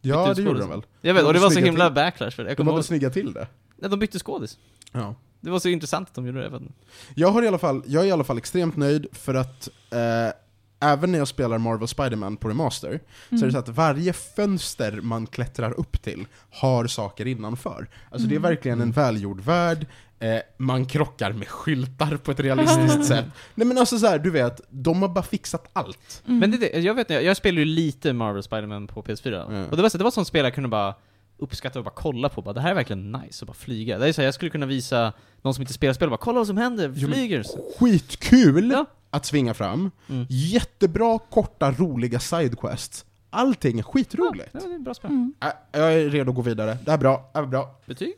Ja, 0.00 0.30
ut 0.30 0.36
det 0.36 0.42
gjorde 0.42 0.60
de 0.60 0.68
väl? 0.70 0.82
Jag 1.00 1.14
vet, 1.14 1.22
De 1.22 1.26
och 1.26 1.32
det 1.34 1.40
var 1.40 1.50
så 1.50 1.60
himla 1.60 1.86
till. 1.86 1.94
backlash 1.94 2.30
för 2.30 2.42
det. 2.44 2.48
Jag 2.50 2.52
De 2.52 2.56
kommer 2.56 2.72
var 2.72 2.76
väl 2.78 2.80
ihåg, 2.80 2.84
snygga 2.84 3.10
till 3.10 3.32
det? 3.32 3.48
nej, 3.76 3.90
de 3.90 3.98
bytte 3.98 4.18
skådis. 4.18 4.58
Ja. 4.92 5.14
Det 5.40 5.50
var 5.50 5.58
så 5.58 5.68
intressant 5.68 6.08
att 6.08 6.14
de 6.14 6.26
gjorde 6.26 6.38
det. 6.38 6.44
jag 6.44 6.50
vet 6.50 6.60
inte. 6.62 6.74
Jag, 7.14 7.28
har 7.28 7.42
i 7.42 7.48
alla 7.48 7.58
fall, 7.58 7.82
jag 7.86 8.02
är 8.04 8.08
i 8.08 8.12
alla 8.12 8.24
fall 8.24 8.38
extremt 8.38 8.76
nöjd 8.76 9.06
för 9.12 9.34
att 9.34 9.68
eh, 9.90 10.88
även 10.90 11.12
när 11.12 11.18
jag 11.18 11.28
spelar 11.28 11.58
Marvel 11.58 11.88
Spider-Man 11.88 12.36
på 12.36 12.48
Remaster, 12.48 13.00
så 13.28 13.34
är 13.34 13.38
det 13.38 13.42
Mm. 13.42 13.52
så 13.52 13.58
att 13.58 13.68
varje 13.68 14.12
fönster 14.12 14.92
man 15.00 15.26
klättrar 15.26 15.72
upp 15.80 16.02
till 16.02 16.26
har 16.50 16.86
saker 16.86 17.26
innanför. 17.26 17.88
Alltså 18.10 18.28
det 18.28 18.34
är 18.34 18.36
Mm. 18.38 18.50
verkligen 18.50 18.80
en 18.80 18.92
välgjord 18.92 19.40
värld, 19.40 19.86
eh, 20.20 20.38
man 20.56 20.86
krockar 20.86 21.32
med 21.32 21.48
skyltar 21.48 22.16
på 22.16 22.30
ett 22.30 22.40
realistiskt 22.40 23.04
sätt. 23.08 23.24
Nej 23.54 23.66
men 23.66 23.78
alltså 23.78 23.98
så 23.98 24.06
här, 24.06 24.18
du 24.18 24.30
vet, 24.30 24.60
de 24.70 25.02
har 25.02 25.08
bara 25.08 25.24
fixat 25.24 25.68
allt. 25.72 26.22
Mm. 26.26 26.38
Men 26.38 26.50
det, 26.50 26.56
är 26.56 26.60
det, 26.72 26.80
jag 26.80 26.94
vet 26.94 27.10
inte, 27.10 27.24
jag 27.24 27.36
spelar 27.36 27.58
ju 27.58 27.64
lite 27.64 28.12
Marvel 28.12 28.42
Spider-Man 28.42 28.86
på 28.86 29.02
PS4. 29.02 29.30
Ja. 29.60 29.66
Och 29.70 29.76
det 29.76 29.82
var, 29.82 29.88
så, 29.88 29.98
det 29.98 30.04
var 30.04 30.10
sånt 30.10 30.26
spel 30.28 30.44
jag 30.44 30.54
kunde 30.54 30.68
bara 30.68 30.94
uppskatta 31.38 31.78
och 31.78 31.84
bara 31.84 31.94
kolla 31.96 32.28
på, 32.28 32.42
bara, 32.42 32.52
det 32.54 32.60
här 32.60 32.70
är 32.70 32.74
verkligen 32.74 33.12
nice, 33.12 33.42
och 33.44 33.46
bara 33.46 33.54
flyga. 33.54 33.98
Det 33.98 34.08
är 34.08 34.12
så 34.12 34.20
här, 34.20 34.26
jag 34.26 34.34
skulle 34.34 34.50
kunna 34.50 34.66
visa 34.66 35.12
någon 35.42 35.54
som 35.54 35.62
inte 35.62 35.72
spelar 35.72 35.94
spel, 35.94 36.08
bara 36.10 36.16
kolla 36.16 36.38
vad 36.38 36.46
som 36.46 36.56
händer, 36.56 36.92
Jo, 36.96 37.08
flyger! 37.08 37.44
Skitkul 37.78 38.70
Ja. 38.70 38.84
att 39.10 39.26
svinga 39.26 39.54
fram, 39.54 39.90
Mm. 40.08 40.26
jättebra, 40.28 41.18
korta, 41.18 41.72
roliga 41.72 42.18
sidequests. 42.20 43.04
Allting 43.30 43.78
är 43.78 43.82
skitroligt. 43.82 44.48
Ja, 44.52 44.60
det 44.60 44.66
är 44.66 44.74
ett 44.74 44.80
bra 44.80 44.94
spel. 44.94 45.10
Mm. 45.10 45.34
Äh, 45.40 45.80
jag 45.80 45.92
är 45.94 46.10
redo 46.10 46.30
att 46.30 46.36
gå 46.36 46.42
vidare. 46.42 46.78
Det 46.84 46.90
här 46.90 46.98
är 46.98 47.00
bra, 47.00 47.30
det 47.32 47.38
här 47.38 47.42
är 47.46 47.50
bra. 47.50 47.80
Betyg? 47.86 48.14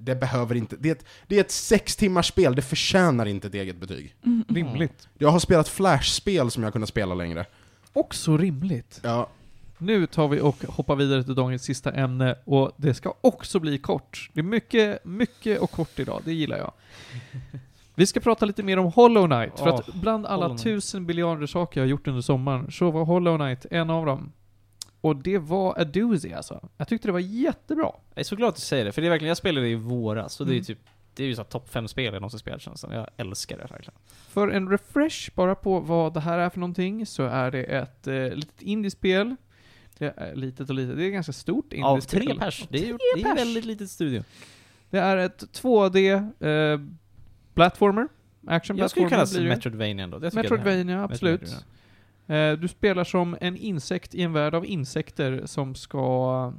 Det 0.00 0.14
behöver 0.14 0.54
inte, 0.54 0.76
det 0.76 0.88
är, 0.88 0.92
ett, 0.92 1.04
det 1.26 1.36
är 1.36 1.40
ett 1.40 1.50
sex 1.50 1.96
timmars 1.96 2.26
spel, 2.28 2.54
det 2.54 2.62
förtjänar 2.62 3.26
inte 3.26 3.46
ett 3.46 3.54
eget 3.54 3.76
betyg. 3.76 4.14
Mm. 4.24 4.44
Rimligt. 4.48 5.08
Jag 5.18 5.28
har 5.28 5.38
spelat 5.38 5.68
Flash-spel 5.68 6.50
som 6.50 6.62
jag 6.62 6.72
kunnat 6.72 6.88
spela 6.88 7.14
längre. 7.14 7.46
Också 7.92 8.36
rimligt. 8.36 9.00
Ja, 9.02 9.28
Nu 9.78 10.06
tar 10.06 10.28
vi 10.28 10.40
och 10.40 10.64
hoppar 10.68 10.96
vidare 10.96 11.24
till 11.24 11.34
dagens 11.34 11.62
sista 11.62 11.92
ämne 11.92 12.34
och 12.44 12.72
det 12.76 12.94
ska 12.94 13.14
också 13.20 13.60
bli 13.60 13.78
kort. 13.78 14.30
Det 14.32 14.40
är 14.40 14.44
mycket, 14.44 15.04
mycket 15.04 15.60
och 15.60 15.70
kort 15.70 15.98
idag, 15.98 16.22
det 16.24 16.32
gillar 16.32 16.58
jag. 16.58 16.72
Vi 17.94 18.06
ska 18.06 18.20
prata 18.20 18.46
lite 18.46 18.62
mer 18.62 18.78
om 18.78 18.92
Hollow 18.92 19.26
Knight, 19.26 19.58
för 19.58 19.68
att 19.68 19.94
bland 19.94 20.26
alla 20.26 20.58
tusen 20.58 21.06
biljarder 21.06 21.46
saker 21.46 21.80
jag 21.80 21.86
har 21.86 21.90
gjort 21.90 22.08
under 22.08 22.20
sommaren, 22.20 22.70
så 22.72 22.90
var 22.90 23.04
Hollow 23.04 23.38
Knight 23.38 23.66
en 23.70 23.90
av 23.90 24.06
dem. 24.06 24.32
Och 25.00 25.16
det 25.16 25.38
var 25.38 25.80
a 25.80 25.84
doozy 25.84 26.32
alltså. 26.32 26.68
Jag 26.76 26.88
tyckte 26.88 27.08
det 27.08 27.12
var 27.12 27.20
jättebra. 27.20 27.92
Jag 28.14 28.20
är 28.20 28.24
så 28.24 28.36
glad 28.36 28.48
att 28.48 28.54
du 28.54 28.60
säger 28.60 28.84
det, 28.84 28.92
för 28.92 29.02
det 29.02 29.08
är 29.08 29.10
verkligen, 29.10 29.28
jag 29.28 29.36
spelade 29.36 29.66
det 29.66 29.70
i 29.70 29.74
våras, 29.74 30.40
och 30.40 30.46
det 30.46 30.52
är 30.52 30.54
ju 30.54 30.58
Mm. 30.58 30.64
typ, 30.64 30.78
det 31.14 31.22
är 31.24 31.28
ju 31.28 31.34
så 31.34 31.44
topp 31.44 31.68
fem 31.68 31.88
spel 31.88 32.04
jag 32.04 32.14
någonsin 32.14 32.38
spelat 32.40 32.62
känns. 32.62 32.84
Jag 32.90 33.06
älskar 33.16 33.56
det 33.58 33.66
verkligen. 33.70 33.98
För 34.28 34.48
en 34.48 34.68
refresh 34.68 35.30
bara 35.34 35.54
på 35.54 35.80
vad 35.80 36.14
det 36.14 36.20
här 36.20 36.38
är 36.38 36.50
för 36.50 36.60
någonting, 36.60 37.06
så 37.06 37.22
är 37.22 37.50
det 37.50 37.62
ett 37.64 38.06
eh, 38.06 38.14
litet 38.14 38.62
indiespel. 38.62 39.36
Det 39.98 40.14
är 40.16 40.34
litet 40.34 40.68
och 40.68 40.74
litet, 40.74 40.96
det 40.96 41.04
är 41.04 41.06
ett 41.06 41.12
ganska 41.12 41.32
stort 41.32 41.72
Av 41.72 41.78
indiespel. 41.78 42.20
tre 42.26 42.34
pers, 42.38 42.66
det 42.70 42.78
är 42.78 42.86
ju 42.86 42.98
det 43.14 43.20
är 43.20 43.24
pers. 43.24 43.38
väldigt 43.38 43.64
litet 43.64 43.90
studio. 43.90 44.24
Det 44.90 44.98
är 44.98 45.16
ett 45.16 45.42
2D 45.62 46.12
eh, 46.40 46.80
platformer. 47.54 48.08
Action 48.46 48.76
Jag 48.76 48.90
skulle 48.90 49.08
kalla 49.08 49.24
det. 49.24 49.40
Metroidvania 49.48 50.04
ändå. 50.04 50.18
Metroidvania, 50.18 51.02
absolut. 51.04 51.40
Metroidvania. 51.40 51.64
Eh, 52.30 52.52
du 52.52 52.68
spelar 52.68 53.04
som 53.04 53.36
en 53.40 53.56
insekt 53.56 54.14
i 54.14 54.22
en 54.22 54.32
värld 54.32 54.54
av 54.54 54.66
insekter 54.66 55.42
som 55.46 55.74
ska... 55.74 56.52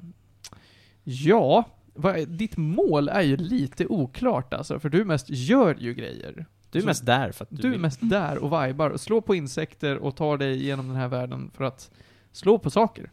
Ja, 1.03 1.63
vad, 1.93 2.15
är- 2.19 2.25
ditt 2.25 2.57
mål 2.57 3.09
är 3.09 3.21
ju 3.21 3.37
lite 3.37 3.87
oklart 3.87 4.53
alltså, 4.53 4.79
för 4.79 4.89
du 4.89 5.05
mest 5.05 5.25
gör 5.29 5.75
ju 5.79 5.93
grejer. 5.93 6.45
Du 6.71 6.79
är 6.79 6.81
Så- 6.81 6.87
mest 6.87 7.05
där 7.05 7.31
för 7.31 7.43
att 7.43 7.49
du, 7.49 7.57
Du 7.61 7.73
är 7.73 7.77
mest 7.77 7.99
där 8.01 8.37
och 8.37 8.67
vibar, 8.67 8.89
och 8.89 9.01
slår 9.01 9.21
på 9.21 9.35
insekter 9.35 9.97
och 9.97 10.15
tar 10.15 10.37
dig 10.37 10.61
igenom 10.61 10.87
den 10.87 10.95
här 10.97 11.07
världen 11.07 11.51
för 11.53 11.63
att 11.63 11.91
slå 12.31 12.59
på 12.59 12.69
saker. 12.69 13.11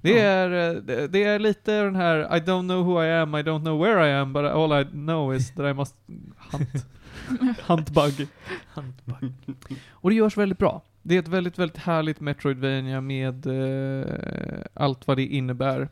Det 0.00 0.10
Ja. 0.10 0.22
är, 0.22 0.50
eh, 0.76 0.82
det, 0.82 1.08
det 1.08 1.24
är 1.24 1.38
lite 1.38 1.82
den 1.82 1.96
här 1.96 2.18
I 2.36 2.40
don't 2.40 2.68
know 2.68 2.84
who 2.86 3.04
I 3.04 3.12
am, 3.12 3.34
I 3.34 3.42
don't 3.42 3.60
know 3.60 3.80
where 3.84 4.08
I 4.10 4.12
am, 4.12 4.32
but 4.32 4.42
all 4.44 4.80
I 4.80 4.84
know 4.84 5.34
is 5.34 5.54
that 5.54 5.64
I 5.70 5.72
must 5.74 5.94
hunt, 6.52 6.86
hunt 7.66 7.90
bug. 7.90 8.28
Och 9.90 10.10
det 10.10 10.16
görs 10.16 10.36
väldigt 10.36 10.58
bra. 10.58 10.82
Det 11.08 11.14
är 11.14 11.18
ett 11.18 11.28
väldigt, 11.28 11.58
väldigt 11.58 11.76
härligt 11.76 12.20
Metroidvania 12.20 13.00
med 13.00 13.46
eh, 13.46 14.64
allt 14.74 15.06
vad 15.06 15.16
det 15.16 15.26
innebär. 15.26 15.88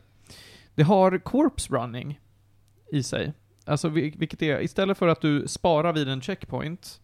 Det 0.75 0.83
har 0.83 1.17
corpse 1.17 1.73
running 1.73 2.19
i 2.91 3.03
sig. 3.03 3.33
Alltså 3.65 3.89
vil- 3.89 4.17
vilket 4.17 4.41
är, 4.41 4.61
istället 4.61 4.97
för 4.97 5.07
att 5.07 5.21
du 5.21 5.47
sparar 5.47 5.93
vid 5.93 6.07
en 6.09 6.21
checkpoint 6.21 7.01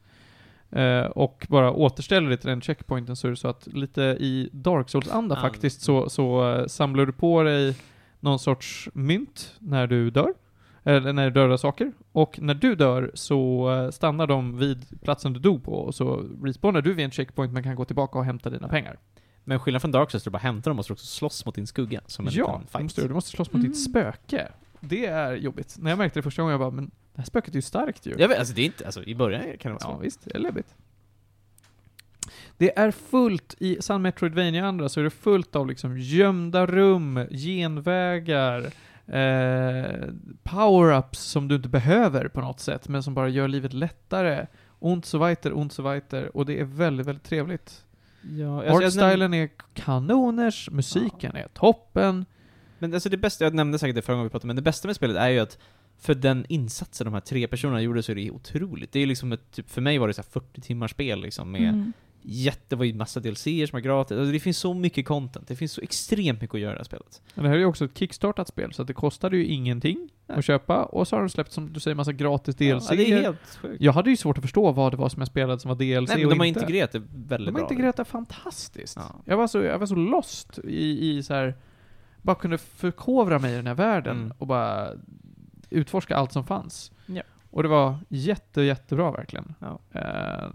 eh, 0.70 1.02
och 1.06 1.46
bara 1.50 1.72
återställer 1.72 2.30
dig 2.30 2.38
till 2.38 2.50
den 2.50 2.62
checkpointen 2.62 3.16
så 3.16 3.28
är 3.28 3.32
det 3.32 3.38
så 3.38 3.48
att 3.48 3.68
lite 3.68 4.02
i 4.02 4.50
Dark 4.52 4.90
Souls-anda 4.90 5.36
Ah. 5.38 5.42
faktiskt 5.42 5.82
så, 5.82 6.10
så 6.10 6.54
eh, 6.54 6.66
samlar 6.68 7.06
du 7.06 7.12
på 7.12 7.44
dig 7.44 7.76
någon 8.20 8.40
sorts 8.40 8.90
mynt 8.94 9.56
när 9.60 9.88
du 9.88 10.10
dör. 10.10 10.34
Eller 10.84 11.14
när 11.14 11.26
du 11.26 11.32
dödar 11.32 11.58
saker. 11.58 11.92
Och 12.12 12.40
när 12.42 12.54
du 12.54 12.76
dör 12.76 13.12
så 13.14 13.72
eh, 13.74 13.90
stannar 13.92 14.28
de 14.28 14.58
vid 14.58 15.02
platsen 15.02 15.34
du 15.34 15.40
dog 15.40 15.64
på 15.64 15.74
och 15.74 15.96
så 15.96 16.26
respawnar 16.44 16.82
du 16.82 16.94
vid 16.94 17.06
en 17.06 17.12
checkpoint 17.12 17.54
men 17.54 17.64
kan 17.64 17.76
gå 17.76 17.86
tillbaka 17.86 18.20
och 18.20 18.26
hämta 18.26 18.50
dina 18.50 18.68
pengar. 18.68 19.00
Men 19.44 19.60
skillnad 19.60 19.82
från 19.82 19.92
Dark 19.92 20.12
Souls, 20.12 20.24
du 20.24 20.30
bara 20.30 20.38
hämtar 20.38 20.72
dem 20.72 20.80
och 20.80 20.86
så 20.86 20.94
också 20.94 21.06
slåss 21.06 21.46
mot 21.46 21.56
din 21.56 21.68
skugga 21.68 22.02
som 22.06 22.28
en 22.28 22.34
Ja, 22.34 22.46
liten 22.46 22.62
det 22.66 22.72
fight. 22.72 22.84
måste 22.84 23.02
du, 23.02 23.08
du 23.08 23.14
måste 23.14 23.30
slåss 23.30 23.48
mot 23.54 23.60
Mm. 23.60 23.72
ditt 23.72 23.84
spöke. 23.84 24.48
Det 24.80 25.06
är 25.06 25.34
jobbigt. 25.36 25.76
När 25.80 25.92
jag 25.92 25.98
märkte 25.98 26.20
det 26.20 26.24
första 26.24 26.42
gången, 26.42 26.52
jag 26.52 26.60
bara, 26.60 26.72
men 26.72 26.86
det 26.86 27.22
här 27.22 27.26
spöket 27.26 27.50
är 27.54 27.56
ju 27.56 27.62
starkt 27.62 28.06
ju. 28.06 28.16
Jag 28.18 28.28
vet, 28.28 28.40
alltså 28.40 28.54
det 28.54 28.62
är 28.62 28.66
inte, 28.66 28.86
alltså 28.86 29.04
i 29.04 29.16
början 29.16 29.42
kan 29.42 29.50
det 29.58 29.70
vara 29.70 29.78
Ja, 29.82 29.96
svårt. 29.96 30.06
visst, 30.06 30.20
det 30.26 30.36
är 30.36 30.40
läbbigt. 30.40 30.76
Det 32.58 32.78
är 32.80 32.92
fullt, 32.92 33.56
i 33.60 33.78
San 33.82 34.02
Metroidvania 34.02 34.66
andra 34.68 34.90
så 34.90 35.00
är 35.00 35.04
det 35.04 35.10
fullt 35.10 35.56
av 35.56 35.68
liksom 35.68 35.98
gömda 35.98 36.66
rum, 36.66 37.28
genvägar, 37.32 38.66
eh, 39.08 40.08
power-ups 40.44 41.14
som 41.14 41.48
du 41.48 41.56
inte 41.56 41.70
behöver 41.70 42.28
på 42.28 42.42
något 42.42 42.60
sätt, 42.60 42.88
men 42.88 43.04
som 43.04 43.14
bara 43.14 43.30
gör 43.30 43.48
livet 43.48 43.74
lättare. 43.74 44.48
Und 44.80 45.06
so 45.06 45.18
weiter, 45.18 45.52
und 45.52 45.72
so 45.72 45.84
weiter. 45.84 46.38
Och 46.38 46.46
det 46.46 46.60
är 46.60 46.64
väldigt, 46.64 47.08
väldigt 47.08 47.24
trevligt. 47.24 47.86
Ja, 48.22 48.70
alltså, 48.70 49.02
Artstylen 49.02 49.34
är 49.34 49.50
kanoners, 49.74 50.70
musiken 50.72 51.36
är 51.36 51.48
toppen. 51.54 52.26
Men 52.80 52.94
alltså 52.94 53.10
det 53.10 53.18
bästa, 53.18 53.44
jag 53.44 53.54
nämnde 53.54 53.80
säkert 53.80 53.96
det 53.96 54.02
förra 54.02 54.14
gången 54.14 54.28
vi 54.28 54.30
pratade, 54.30 54.48
men 54.48 54.56
det 54.56 54.62
bästa 54.62 54.88
med 54.88 54.96
spelet 54.96 55.18
är 55.18 55.30
ju 55.30 55.40
att 55.40 55.58
för 56.00 56.16
den 56.16 56.46
insatsen 56.50 57.06
de 57.06 57.14
här 57.14 57.22
tre 57.22 57.48
personerna 57.48 57.82
gjorde 57.82 58.04
så 58.04 58.12
är 58.12 58.16
det 58.16 58.32
otroligt. 58.32 58.92
Det 58.92 59.00
är 59.00 59.06
liksom 59.06 59.32
ett, 59.32 59.52
typ, 59.52 59.70
för 59.70 59.82
mig 59.82 59.98
var 59.98 60.08
det 60.08 60.14
så 60.14 60.22
här 60.22 60.30
40 60.30 60.62
timmars 60.62 60.92
spel 60.92 61.22
liksom 61.22 61.52
med 61.52 61.62
Mm. 61.70 61.94
Jätte, 62.22 62.62
det 62.70 62.76
var 62.76 62.86
ju 62.86 62.94
massa 62.94 63.20
DLCer 63.20 63.66
som 63.66 63.78
är 63.78 63.82
gratis. 63.82 64.18
Alltså 64.18 64.32
det 64.32 64.40
finns 64.40 64.58
så 64.58 64.74
mycket 64.74 65.06
content, 65.06 65.48
det 65.48 65.56
finns 65.56 65.72
så 65.72 65.82
extremt 65.82 66.42
mycket 66.42 66.54
att 66.56 66.60
göra 66.62 66.72
i 66.72 66.74
det 66.74 66.80
här 66.80 66.84
spelet. 66.84 67.22
Men 67.36 67.44
det 67.44 67.50
här 67.50 67.56
är 67.56 67.60
ju 67.60 67.66
också 67.66 67.86
ett 67.86 67.98
kickstartat 67.98 68.48
spel, 68.48 68.74
så 68.74 68.84
det 68.84 68.94
kostade 68.94 69.38
ju 69.38 69.46
ingenting 69.46 70.10
Nej. 70.28 70.38
att 70.38 70.46
köpa. 70.46 70.84
Och 70.84 71.08
så 71.08 71.16
har 71.16 71.22
de 71.22 71.30
släppt, 71.30 71.52
som 71.52 71.74
du 71.74 71.80
säger, 71.80 71.96
massa 71.96 72.12
gratis 72.14 72.56
DLC. 72.56 72.88
Ja, 72.90 72.96
det 72.96 73.12
är 73.12 73.22
helt 73.22 73.58
sjukt. 73.62 73.82
Jag 73.82 73.94
hade 73.94 74.10
ju 74.10 74.18
svårt 74.18 74.38
att 74.38 74.42
förstå 74.44 74.72
vad 74.72 74.94
det 74.94 74.98
var 74.98 75.10
som 75.10 75.20
jag 75.22 75.28
spelade 75.28 75.60
som 75.60 75.70
var 75.70 75.76
DLC 75.76 76.10
Nej, 76.10 76.18
men 76.18 76.26
och 76.26 76.32
de 76.32 76.40
har 76.40 76.46
inte. 76.46 76.60
integrerat 76.60 76.92
det 76.92 77.00
väldigt 77.00 77.30
De 77.30 77.46
har 77.46 77.52
bra. 77.52 77.62
integrerat 77.62 77.98
det 77.98 78.06
fantastiskt. 78.06 78.96
Ja. 78.98 79.16
Jag, 79.26 79.38
var 79.38 79.48
så, 79.48 79.58
jag 79.62 79.80
var 79.80 79.86
så 79.88 79.96
lost 79.96 80.60
i, 80.64 81.10
i 81.18 81.24
så 81.24 81.34
här 81.34 81.56
bara 82.22 82.36
kunde 82.36 82.58
förkovra 82.58 83.40
mig 83.40 83.54
i 83.54 83.56
den 83.56 83.68
här 83.68 83.74
världen 83.76 84.18
Mm. 84.18 84.34
och 84.38 84.48
bara 84.48 84.88
utforska 85.70 86.16
allt 86.16 86.32
som 86.32 86.44
fanns. 86.44 86.92
Ja. 87.06 87.22
Och 87.50 87.64
det 87.64 87.70
var 87.70 87.98
jätte, 88.10 88.62
jättebra 88.62 89.12
verkligen. 89.12 89.54
Ja. 89.60 89.80
Eh, 89.92 90.50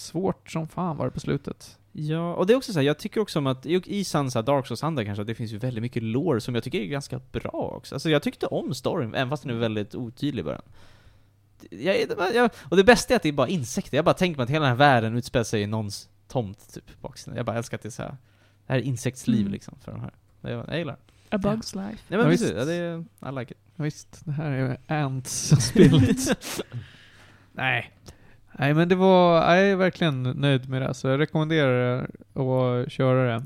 svårt 0.00 0.50
som 0.50 0.68
fan 0.68 0.96
var 0.96 1.04
det 1.04 1.10
på 1.10 1.20
slutet. 1.20 1.78
Ja, 1.92 2.34
och 2.34 2.46
det 2.46 2.52
är 2.52 2.56
också 2.56 2.72
så 2.72 2.78
här, 2.78 2.86
jag 2.86 2.98
tycker 2.98 3.20
också 3.20 3.38
om 3.38 3.46
att, 3.46 3.66
i 3.66 4.04
Sansa 4.04 4.42
Dark 4.42 4.66
Souls 4.66 4.84
anda 4.84 5.04
kanske, 5.04 5.20
att 5.20 5.26
det 5.26 5.34
finns 5.34 5.52
ju 5.52 5.58
väldigt 5.58 5.82
mycket 5.82 6.02
lore 6.02 6.40
som 6.40 6.54
jag 6.54 6.64
tycker 6.64 6.80
är 6.80 6.86
ganska 6.86 7.20
bra 7.32 7.50
också. 7.76 7.94
Alltså 7.94 8.10
jag 8.10 8.22
tyckte 8.22 8.46
om 8.46 8.74
storyn, 8.74 9.14
även 9.14 9.28
fast 9.30 9.42
den 9.42 9.52
är 9.56 9.60
väldigt 9.60 9.94
otydlig 9.94 10.40
i 10.40 10.44
början. 10.44 10.62
Jag, 11.70 11.96
jag, 12.34 12.50
och 12.70 12.76
det 12.76 12.84
bästa 12.84 13.14
är 13.14 13.16
att 13.16 13.22
det 13.22 13.28
är 13.28 13.32
bara 13.32 13.48
insekter, 13.48 13.96
jag 13.96 14.04
bara 14.04 14.14
tänker 14.14 14.36
mig 14.36 14.44
att 14.44 14.50
hela 14.50 14.60
den 14.66 14.70
här 14.70 14.76
världen 14.78 15.16
utspelar 15.16 15.44
sig 15.44 15.62
i 15.62 15.66
någons 15.66 16.08
tomt, 16.28 16.74
typ, 16.74 17.00
baksidan. 17.00 17.36
Jag 17.36 17.46
bara 17.46 17.56
älskar 17.56 17.76
att 17.78 17.82
det 17.82 17.88
är 17.88 17.90
så 17.90 18.02
här. 18.02 18.16
det 18.66 18.72
här 18.72 18.78
är 18.78 18.82
insektsliv 18.82 19.40
Mm. 19.40 19.52
liksom, 19.52 19.74
för 19.84 19.92
de 19.92 20.00
här. 20.00 20.12
Jag, 20.40 20.68
jag 20.68 20.78
gillar 20.78 20.92
det. 20.92 21.36
A 21.36 21.38
Bug's 21.38 21.74
Life. 21.88 22.02
Nej 22.08 22.18
men 22.18 22.20
Ja, 22.20 22.24
precis, 22.24 22.46
visst. 22.46 22.56
ja, 22.58 22.64
det 22.64 22.74
är, 22.74 22.98
I 22.98 23.38
like 23.40 23.52
it. 23.54 23.60
Ja, 23.76 23.84
visst, 23.84 24.20
det 24.24 24.32
här 24.32 24.50
är 24.50 24.78
Ants-spelet. 25.04 26.38
Nej. 27.52 27.90
Nej 28.60 28.74
men 28.74 28.88
det 28.88 28.94
var, 28.94 29.34
jag 29.56 29.68
är 29.68 29.76
verkligen 29.76 30.22
nöjd 30.22 30.68
med 30.68 30.82
det. 30.82 30.94
Så 30.94 31.08
jag 31.08 31.20
rekommenderar 31.20 32.10
att 32.34 32.92
köra 32.92 33.40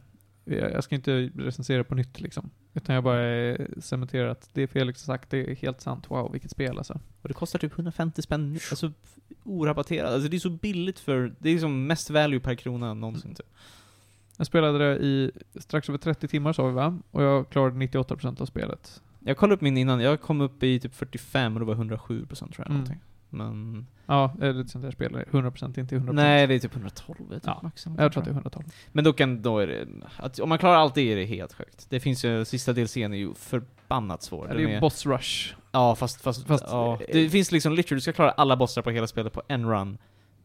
det. 0.45 0.57
Jag 0.57 0.85
ska 0.85 0.95
inte 0.95 1.31
recensera 1.37 1.85
på 1.85 1.95
nytt 1.95 2.21
liksom. 2.21 2.51
Utan 2.73 2.95
jag 2.95 3.05
bara 3.05 3.57
cementerar 3.81 4.29
att 4.29 4.49
det 4.53 4.67
Felix 4.67 5.07
har 5.07 5.15
sagt, 5.15 5.31
det 5.31 5.51
är 5.51 5.55
helt 5.55 5.81
sant. 5.81 6.11
Wow, 6.11 6.33
vilket 6.33 6.51
spel 6.51 6.79
alltså. 6.79 7.01
Och 7.23 7.29
det 7.29 7.35
kostar 7.35 7.59
typ 7.59 7.73
150 7.73 8.23
spänn, 8.23 8.59
alltså 8.71 8.93
orabatterat. 9.45 10.13
Alltså 10.13 10.29
det 10.29 10.37
är 10.37 10.39
så 10.39 10.51
billigt 10.51 10.99
för, 10.99 11.35
det 11.39 11.51
är 11.51 11.59
som 11.59 11.87
mest 11.87 12.11
value 12.11 12.41
per 12.41 12.55
krona 12.55 12.95
någonsin 12.95 13.35
typ. 13.35 13.47
Jag 14.37 14.47
spelade 14.47 14.79
det 14.79 14.99
i 15.05 15.31
strax 15.55 15.89
över 15.89 15.99
30 15.99 16.29
timmar 16.29 16.53
sa 16.53 16.67
vi 16.67 16.73
va? 16.73 16.99
Och 17.11 17.23
jag 17.23 17.51
klarade 17.51 17.77
98% 17.77 18.43
av 18.43 18.47
spelet. 18.47 19.03
Jag 19.21 19.37
kollade 19.37 19.55
upp 19.55 19.61
min 19.61 19.77
innan, 19.77 20.01
jag 20.01 20.21
kom 20.21 20.41
upp 20.41 20.63
i 20.63 20.81
typ 20.81 20.95
45 20.95 21.55
och 21.55 21.61
det 21.61 21.67
var 21.67 21.75
107% 21.75 22.27
tror 22.37 22.51
jag. 22.57 22.67
Mm. 22.67 22.73
Någonting. 22.73 23.01
Men... 23.35 23.87
Ja, 24.07 24.35
det 24.39 24.47
är 24.47 24.61
ett 24.61 24.71
sånt 24.71 24.85
där 24.85 24.91
spel. 24.91 25.13
100% 25.31 25.79
inte 25.79 25.97
100%. 25.97 26.13
Nej, 26.13 26.47
det 26.47 26.55
är 26.55 26.59
typ 26.59 26.75
112 26.75 27.19
vet 27.31 27.43
Ja, 27.47 27.61
max. 27.63 27.87
Jag 27.99 28.13
tror 28.13 28.23
att 28.23 28.25
det 28.25 28.31
är 28.31 28.35
112. 28.35 28.65
Men 28.93 29.05
då 29.05 29.13
kan, 29.13 29.43
då 29.43 29.59
är 29.59 29.67
det, 29.67 29.87
att, 30.17 30.39
om 30.39 30.49
man 30.49 30.59
klarar 30.59 30.77
allt 30.77 30.95
det 30.95 31.13
är 31.13 31.17
det 31.17 31.25
helt 31.25 31.53
sjukt. 31.53 31.87
Det 31.91 32.01
finns 32.01 32.25
ju, 32.25 32.45
sista 32.45 32.73
DLCn 32.73 33.13
är 33.13 33.17
ju 33.17 33.35
förbannat 33.35 34.23
svår. 34.23 34.47
Ja, 34.49 34.55
det 34.55 34.63
är 34.63 34.69
ju 34.69 34.81
boss 34.81 35.07
rush. 35.07 35.55
ja, 35.73 35.95
fast, 35.95 36.21
fast, 36.21 36.47
fast- 36.47 36.65
ja. 36.69 36.99
Det 37.13 37.31
finns 37.31 37.53
liksom 37.53 37.73
literally, 37.73 37.97
du 37.97 38.01
ska 38.01 38.13
klara 38.13 38.31
alla 38.31 38.57
bossar 38.57 38.83
på 38.83 38.91
hela 38.91 39.07
spelet 39.07 39.33
på 39.33 39.43
en 39.49 39.71
run. 39.71 39.99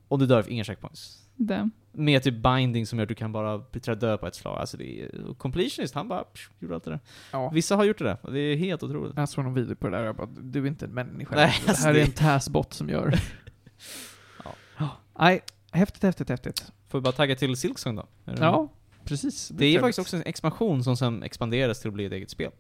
Och 0.08 0.20
du 0.20 0.26
dör 0.26 0.42
för 0.42 0.52
inga 0.52 0.64
checkpoints. 0.64 1.29
Det. 1.40 1.70
Med 1.92 2.24
typ 2.24 2.36
binding 2.36 2.86
som 2.86 3.00
gör 3.00 3.04
att 3.04 3.10
du 3.10 3.16
kan 3.16 3.32
bara 3.32 3.58
bli 3.58 3.82
dö 3.96 4.18
på 4.18 4.28
ett 4.28 4.36
slag. 4.36 4.58
Alltså 4.60 4.78
det 4.78 5.02
är, 5.02 5.34
completionist, 5.34 5.96
han 5.96 6.08
bara 6.08 6.24
psh, 6.24 6.50
gjorde 6.60 6.76
allt 6.76 6.84
det 6.84 6.90
där. 6.92 7.00
Ja. 7.32 7.50
Vissa 7.50 7.76
har 7.76 7.84
gjort 7.84 7.98
det 7.98 8.04
där, 8.04 8.32
det 8.32 8.40
är 8.40 8.56
helt 8.56 8.84
otroligt. 8.84 9.14
Jag 9.16 9.30
såg 9.30 9.44
någon 9.44 9.54
video 9.54 9.76
på 9.76 9.88
det 9.90 9.96
där 9.98 10.02
och 10.02 10.08
jag 10.08 10.16
bara, 10.16 10.28
du 10.42 10.64
är 10.64 10.68
inte 10.68 10.86
en 10.86 10.92
människa. 10.94 11.36
Nej, 11.36 11.54
det 11.66 11.70
alltså 11.70 11.86
här 11.88 11.94
det- 11.94 12.02
är 12.02 12.06
en 12.06 12.12
taskbot 12.12 12.74
som 12.74 12.90
gör. 12.90 13.14
Ja. 14.78 14.90
Nej, 15.20 15.42
häftigt, 15.72 16.04
häftigt, 16.04 16.30
häftigt. 16.30 16.72
Får 16.90 16.98
vi 17.00 17.02
bara 17.04 17.12
tagga 17.12 17.36
till 17.36 17.58
Silksong 17.58 17.96
då? 17.96 18.06
Är 18.26 18.36
det- 18.36 18.42
Ja, 18.42 18.70
precis. 19.04 19.48
Det 19.48 19.54
är 19.56 19.58
trevligt. 19.58 19.82
faktiskt 19.82 20.00
också 20.00 20.16
en 20.18 20.24
expansion 20.26 20.84
som 20.84 20.98
sen 20.98 21.24
expanderas 21.24 21.80
till 21.80 21.88
att 21.88 21.94
bli 21.94 22.06
ett 22.06 22.12
eget 22.14 22.30
spel. 22.30 22.52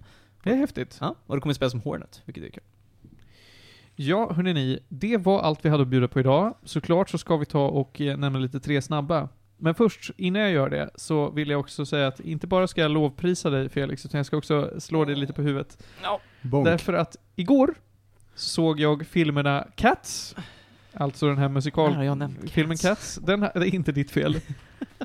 Det 0.43 0.49
är 0.51 0.55
häftigt. 0.55 0.97
Ja, 1.01 1.15
och 1.25 1.35
det 1.35 1.41
kommer 1.41 1.53
spelas 1.53 1.71
som 1.71 1.81
Hornet, 1.81 2.21
vilket 2.25 2.43
är 2.43 2.49
kul. 2.49 2.63
Ja, 4.01 4.33
hörni 4.33 4.53
ni, 4.53 4.79
det 4.89 5.17
var 5.17 5.41
allt 5.41 5.65
vi 5.65 5.69
hade 5.69 5.81
att 5.83 5.87
bjuda 5.87 6.07
på 6.07 6.19
idag. 6.19 6.55
Såklart 6.63 7.09
så 7.09 7.17
ska 7.17 7.37
vi 7.37 7.45
ta 7.45 7.67
och 7.67 8.01
eh, 8.01 8.17
nämna 8.17 8.39
lite 8.39 8.59
tre 8.59 8.81
snabba. 8.81 9.29
Men 9.57 9.75
först, 9.75 10.11
innan 10.17 10.41
jag 10.41 10.51
gör 10.51 10.69
det, 10.69 10.89
så 10.95 11.29
vill 11.29 11.49
jag 11.49 11.59
också 11.59 11.85
säga 11.85 12.07
att 12.07 12.19
inte 12.19 12.47
bara 12.47 12.67
ska 12.67 12.81
jag 12.81 12.91
lovprisa 12.91 13.49
dig 13.49 13.69
Felix, 13.69 14.05
utan 14.05 14.17
jag 14.17 14.25
ska 14.25 14.37
också 14.37 14.71
slå 14.79 15.05
dig 15.05 15.15
lite 15.15 15.33
på 15.33 15.41
huvudet. 15.41 15.83
Bonk. 16.41 16.65
Därför 16.65 16.93
att 16.93 17.15
igår 17.35 17.73
såg 18.35 18.79
jag 18.79 19.07
filmerna 19.07 19.67
Cats, 19.75 20.35
alltså 20.93 21.27
den 21.27 21.37
här 21.37 21.49
musikalfilmen 21.49 22.77
Cats. 22.77 22.81
Cats. 22.81 23.15
Den, 23.15 23.41
här- 23.43 23.51
det 23.53 23.67
är 23.69 23.75
inte 23.75 23.91
ditt 23.91 24.11
fel. 24.11 24.35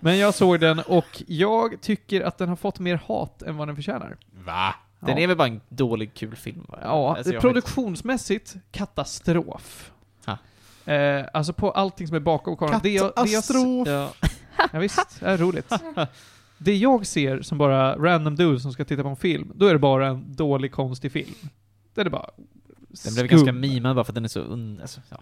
Men 0.02 0.18
jag 0.18 0.34
såg 0.34 0.60
den 0.60 0.78
och 0.78 1.22
jag 1.26 1.80
tycker 1.80 2.20
att 2.20 2.38
den 2.38 2.48
har 2.48 2.56
fått 2.56 2.78
mer 2.78 3.00
hat 3.06 3.42
än 3.42 3.56
vad 3.56 3.68
den 3.68 3.76
förtjänar. 3.76 4.16
Va? 4.46 4.74
Den 5.06 5.16
Ja. 5.16 5.22
är 5.22 5.26
väl 5.26 5.36
bara 5.36 5.48
en 5.48 5.60
dålig, 5.68 6.14
kul 6.14 6.36
film? 6.36 6.64
Va? 6.68 6.78
Ja, 6.82 7.16
Alltså, 7.16 7.40
produktionsmässigt 7.40 8.55
katastrof. 8.70 9.93
Ha. 10.26 10.39
Eh, 10.93 11.26
alltså 11.32 11.52
på 11.52 11.70
allting 11.70 12.06
som 12.06 12.16
är 12.16 12.20
bakom 12.20 12.56
kameran. 12.56 12.81
Det 12.82 12.90
jag, 12.90 13.05
det 13.06 13.12
jag, 13.16 13.26
Katastrof. 13.28 13.89
ja, 13.89 14.12
ja, 14.72 14.78
visst, 14.78 15.20
det 15.20 15.26
är 15.26 15.39
roligt. 15.39 15.72
Det 16.59 16.76
jag 16.76 17.06
ser 17.06 17.43
som 17.43 17.59
bara 17.59 17.97
random 17.97 18.36
dude 18.36 18.60
som 18.60 18.72
ska 18.72 18.85
titta 18.85 19.02
på 19.02 19.09
en 19.09 19.16
film, 19.16 19.52
då 19.55 19.66
är 19.66 19.72
det 19.72 19.78
bara 19.78 20.06
en 20.09 20.35
dålig, 20.36 20.72
konstig 20.72 21.12
film. 21.12 21.35
Det 21.94 22.01
är 22.01 22.05
det 22.05 22.10
bara 22.10 22.31
Den 23.05 23.14
blev 23.14 23.26
skum. 23.26 23.28
ganska 23.28 23.52
mimad 23.52 23.97
bara 23.97 24.05
för 24.05 24.10
att 24.12 24.14
den 24.14 24.24
är 24.24 24.28
så 24.28 24.40
un... 24.40 24.78
Alltså, 24.81 25.01
ja. 25.09 25.16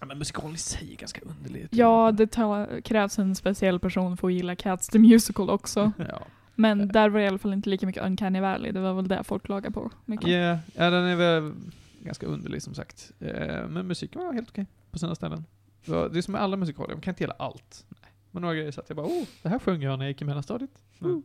Ja, 0.00 0.06
men 0.06 0.18
musikal 0.18 0.54
i 0.54 0.58
sig 0.58 0.92
är 0.92 0.96
ganska 0.96 1.20
underligt. 1.20 1.68
Ja, 1.70 2.12
det 2.12 2.80
krävs 2.84 3.18
en 3.18 3.34
speciell 3.34 3.78
person 3.80 4.16
för 4.16 4.28
att 4.28 4.34
gilla 4.34 4.56
Cats 4.56 4.88
the 4.88 4.98
Musical 4.98 5.50
också. 5.50 5.92
Ja. 5.96 6.22
Men 6.54 6.88
där 6.88 7.08
var 7.08 7.18
det 7.18 7.24
i 7.24 7.28
alla 7.28 7.38
fall 7.38 7.52
inte 7.52 7.70
lika 7.70 7.86
mycket 7.86 8.02
Uncanny 8.02 8.40
Valley, 8.40 8.72
det 8.72 8.80
var 8.80 8.94
väl 8.94 9.08
det 9.08 9.24
folk 9.24 9.42
klagade 9.42 9.74
på. 9.74 9.90
Mycket. 10.04 10.28
Yeah, 10.28 10.58
ja, 10.74 10.90
den 10.90 11.04
är 11.04 11.16
väl 11.16 11.52
ganska 12.00 12.26
underlig 12.26 12.62
som 12.62 12.74
sagt. 12.74 13.12
Eh, 13.20 13.68
men 13.68 13.86
musiken 13.86 14.24
var 14.24 14.32
helt 14.32 14.48
okej 14.48 14.66
på 14.90 14.98
sina 14.98 15.14
ställen. 15.14 15.44
Det, 15.84 16.18
är 16.18 16.22
som 16.22 16.32
med 16.32 16.42
alla 16.42 16.56
musikaler, 16.56 16.94
man 16.94 17.00
kan 17.00 17.12
inte 17.12 17.22
gilla 17.22 17.34
allt. 17.38 17.86
Nej. 17.88 18.10
Men 18.30 18.42
några 18.42 18.54
grejer 18.54 18.70
så 18.70 18.80
att 18.80 18.88
jag 18.88 18.96
bara, 18.96 19.06
oh, 19.06 19.24
det 19.42 19.48
här 19.48 19.58
sjöng 19.58 19.82
jag 19.82 19.98
när 19.98 20.04
jag 20.04 20.10
gick 20.10 20.22
i 20.22 20.24
mellanstadiet. 20.24 20.70
Mm. 21.00 21.22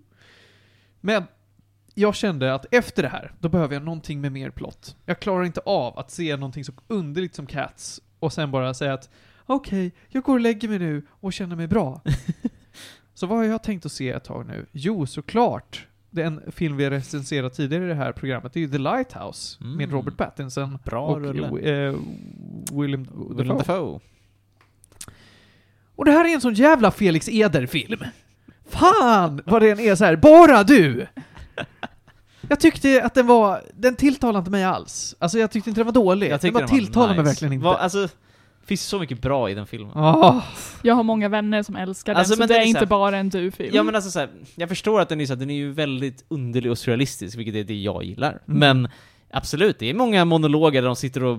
Men 1.02 1.24
jag 1.94 2.16
kände 2.16 2.54
att 2.54 2.66
efter 2.72 3.04
det 3.04 3.10
här, 3.10 3.34
då 3.40 3.50
behöver 3.50 3.74
jag 3.76 3.84
någonting 3.84 4.22
med 4.22 4.32
mer 4.32 4.50
plott. 4.50 4.96
Jag 5.06 5.20
klarar 5.20 5.44
inte 5.44 5.62
av 5.66 6.00
att 6.00 6.12
se 6.12 6.36
någonting 6.36 6.66
så 6.66 6.74
underligt 6.88 7.36
som 7.36 7.46
Cats 7.46 8.02
och 8.20 8.34
sen 8.34 8.52
bara 8.52 8.74
säga 8.74 8.94
att 8.94 9.10
okej, 9.46 9.92
jag 10.08 10.24
går 10.24 10.34
och 10.34 10.40
lägger 10.40 10.70
mig 10.70 10.80
nu 10.80 11.06
och 11.10 11.34
känner 11.34 11.56
mig 11.56 11.68
bra. 11.68 12.02
så 13.18 13.28
vad 13.28 13.38
har 13.38 13.46
jag 13.46 13.64
tänkt 13.64 13.86
att 13.86 13.92
se 13.92 14.10
ett 14.10 14.24
tag 14.24 14.48
nu? 14.48 14.66
Jo, 14.72 15.06
såklart. 15.06 15.88
Det 16.10 16.22
är 16.22 16.26
en 16.28 16.42
film 16.52 16.78
vi 16.78 16.90
recenserat 16.90 17.54
tidigare 17.54 17.86
i 17.86 17.88
det 17.88 17.94
här 17.96 18.12
programmet. 18.12 18.54
Det 18.54 18.60
är 18.60 18.62
ju 18.62 18.70
The 18.70 18.78
Lighthouse 18.78 19.64
med 19.64 19.74
Mm. 19.84 19.92
Robert 19.92 20.18
Pattinson 20.18 20.80
Bra 20.86 21.06
och 21.08 21.26
eh, 21.60 21.96
William 22.72 23.08
Willem 23.38 23.48
Dafoe. 23.48 23.58
Dafoe. 23.58 24.00
Och 25.96 26.06
det 26.06 26.12
här 26.12 26.26
är 26.26 26.34
en 26.34 26.42
sån 26.42 26.54
jävla 26.54 26.92
Felix 26.92 27.30
Eder-film. 27.30 28.00
Fan 28.70 29.42
vad 29.46 29.62
den 29.62 29.80
är 29.80 29.96
så 29.96 30.06
här. 30.06 30.16
bara 30.16 30.64
du! 30.64 31.08
Jag 32.50 32.60
tyckte 32.60 33.04
att 33.04 33.14
den 33.14 33.28
var, 33.28 33.62
den 33.74 33.96
tilltalade 33.96 34.40
inte 34.40 34.52
mig 34.52 34.64
alls. 34.64 35.16
Alltså 35.20 35.40
jag 35.40 35.52
tyckte 35.52 35.70
inte 35.70 35.80
den 35.80 35.86
var 35.86 35.94
dålig. 35.94 36.32
Jag 36.32 36.40
den 36.42 36.54
var 36.54 36.62
tilltalade 36.68 37.16
mig 37.16 37.26
verkligen 37.26 37.54
inte. 37.54 37.64
Vad- 37.64 37.76
alltså, 37.76 38.08
finns 38.68 38.82
så 38.84 39.00
mycket 39.00 39.22
bra 39.22 39.50
i 39.50 39.54
den 39.54 39.68
filmen. 39.68 39.92
Åh, 39.96 40.44
Jag 40.82 40.96
har 40.96 41.04
många 41.04 41.30
vänner 41.30 41.64
som 41.64 41.76
älskar 41.76 42.14
den, 42.14 42.20
Alltså, 42.20 42.34
så 42.34 42.40
men 42.40 42.48
det 42.48 42.54
den 42.54 42.58
är 42.62 42.62
är 42.62 42.66
så 42.66 42.70
inte 42.70 42.80
här- 42.80 42.86
bara 42.86 43.18
en 43.18 43.30
du-film. 43.30 43.72
Ja 43.76 43.84
men 43.84 43.96
alltså 43.96 44.12
så 44.12 44.20
här, 44.20 44.30
jag 44.56 44.70
förstår 44.70 45.02
att 45.02 45.10
den 45.10 45.22
är 45.22 45.26
så 45.26 45.34
här, 45.34 45.40
den 45.40 45.50
är 45.50 45.56
ju 45.56 45.72
väldigt 45.72 46.26
underlig 46.28 46.72
och 46.72 46.78
surrealistisk, 46.78 47.38
vilket 47.38 47.56
är 47.56 47.64
det 47.64 47.76
jag 47.76 48.04
gillar. 48.04 48.30
Mm. 48.48 48.60
Men 48.60 48.92
absolut, 49.32 49.80
det 49.80 49.90
är 49.90 49.94
många 49.94 50.26
monologer 50.26 50.82
där 50.82 50.88
de 50.88 50.96
sitter 50.96 51.24
och 51.24 51.38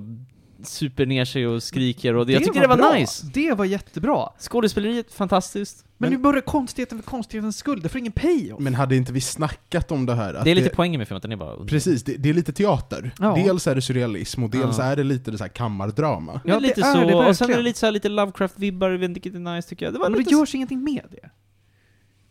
super 0.63 1.07
ner 1.07 1.25
sig 1.25 1.47
och 1.47 1.63
skriker 1.63 2.15
och 2.15 2.27
det, 2.27 2.33
jag 2.33 2.43
Det 2.43 2.47
tycker 2.47 2.61
var 2.69 2.77
det 2.77 2.83
var 2.83 2.91
bra. 2.91 2.99
nice. 2.99 3.27
Det 3.35 3.55
var 3.55 3.65
jättebra. 3.65 4.29
Skådespeleriet, 4.39 5.13
fantastiskt. 5.13 5.85
Men, 6.01 6.11
Men- 6.11 6.19
nu 6.19 6.23
börjar 6.23 6.41
konstigheten 6.41 7.03
för 7.03 7.11
konstighetens 7.11 7.57
skull, 7.57 7.81
det 7.83 7.89
får 7.89 7.99
ingen 7.99 8.13
payoff. 8.13 8.61
Men 8.61 8.75
hade 8.75 8.97
inte 8.97 9.13
vi 9.13 9.21
snackat 9.21 9.91
om 9.93 10.07
det 10.07 10.15
här? 10.15 10.35
Att 10.35 10.45
Det 10.45 10.51
är 10.51 10.55
lite 10.55 10.69
poängen 10.69 10.99
med 10.99 11.09
filmen, 11.09 11.17
att 11.17 11.23
den 11.23 11.33
är 11.33 11.37
bara 11.37 11.53
under. 11.53 11.69
Precis, 11.71 12.03
det, 12.05 12.17
det 12.17 12.29
är 12.29 12.35
lite 12.35 12.53
teater. 12.53 13.15
Ja. 13.19 13.35
Dels 13.35 13.67
är 13.67 13.75
det 13.75 13.83
surrealism 13.83 14.43
och 14.45 14.51
dels 14.51 14.79
Ja. 14.79 14.85
är 14.85 14.97
det 14.97 15.05
lite 15.05 15.31
det 15.31 15.39
så 15.39 15.45
här 15.45 15.49
kammardrama. 15.49 16.41
Ja, 16.45 16.59
lite 16.59 16.81
det 16.81 16.87
är 16.87 16.95
så, 16.95 17.01
det 17.01 17.15
och 17.15 17.37
sen 17.37 17.51
är 17.51 17.57
det 17.57 17.63
lite 17.63 17.79
så 17.79 17.87
här, 17.87 17.93
lite 17.93 18.09
Lovecraft-vibbar, 18.09 18.97
vilket 19.09 19.35
är 19.35 19.39
nice 19.39 19.69
tycker 19.69 19.87
jag. 19.87 19.93
Det 19.95 19.99
var 19.99 20.11
Men 20.11 20.19
lite 20.19 20.31
det 20.31 20.37
görs 20.37 20.55
ingenting 20.55 20.85
med 20.85 21.03
det. 21.11 21.31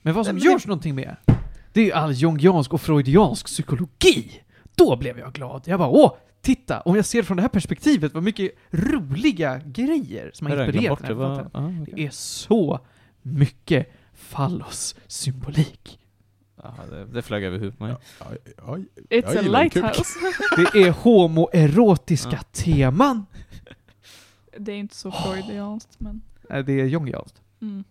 Men 0.02 0.14
vad 0.14 0.26
som 0.26 0.36
Nej, 0.36 0.44
men 0.44 0.54
görs 0.54 0.66
någonting 0.68 0.96
med, 0.96 1.16
det 1.74 1.92
är 1.92 1.96
all 1.96 2.14
jungiansk 2.14 2.74
och 2.74 2.82
freudiansk 2.82 3.46
psykologi. 3.46 4.32
Då 4.76 4.96
blev 4.96 5.20
jag 5.20 5.34
glad. 5.34 5.62
Jag 5.66 5.80
bara, 5.80 5.90
åh, 5.90 6.14
titta, 6.56 6.82
om 6.82 6.96
jag 6.96 7.06
ser 7.06 7.20
det 7.22 7.24
från 7.26 7.38
det 7.38 7.42
här 7.44 7.50
perspektivet, 7.50 8.14
vad 8.14 8.24
mycket 8.24 8.52
roliga 8.72 9.62
grejer 9.66 10.32
som 10.34 10.48
har 10.48 10.66
inspirerat 10.66 11.00
den 11.00 11.08
det. 11.08 11.24
här 11.24 11.30
Var, 11.30 11.36
författaren. 11.36 11.78
ah, 11.78 11.82
okej. 11.82 11.94
Det 11.96 12.06
är 12.06 12.10
så 12.10 12.80
mycket 13.22 13.88
fallos-symbolik. 14.14 16.00
Ja, 16.64 16.76
det, 16.90 17.06
det 17.06 17.22
flög 17.22 17.44
över 17.44 17.58
huvudet 17.58 17.78
på 17.80 17.84
mig. 17.86 17.96
Ja, 18.20 18.26
ja, 18.58 18.78
It's 19.10 19.34
Jag 19.34 19.38
a 19.38 19.42
lighthouse. 19.42 20.04
Det 20.74 20.80
är 20.80 20.92
homoerotiska 20.92 22.30
Ja. 22.32 22.44
teman. 22.52 23.26
det 24.58 24.72
är 24.72 24.76
inte 24.78 24.96
så 24.96 25.12
freudianskt, 25.12 26.00
men... 26.00 26.22
Nej, 26.50 26.64
det 26.64 26.74
är 26.82 26.86
jungianskt. 26.86 27.42
Mm. 27.62 27.84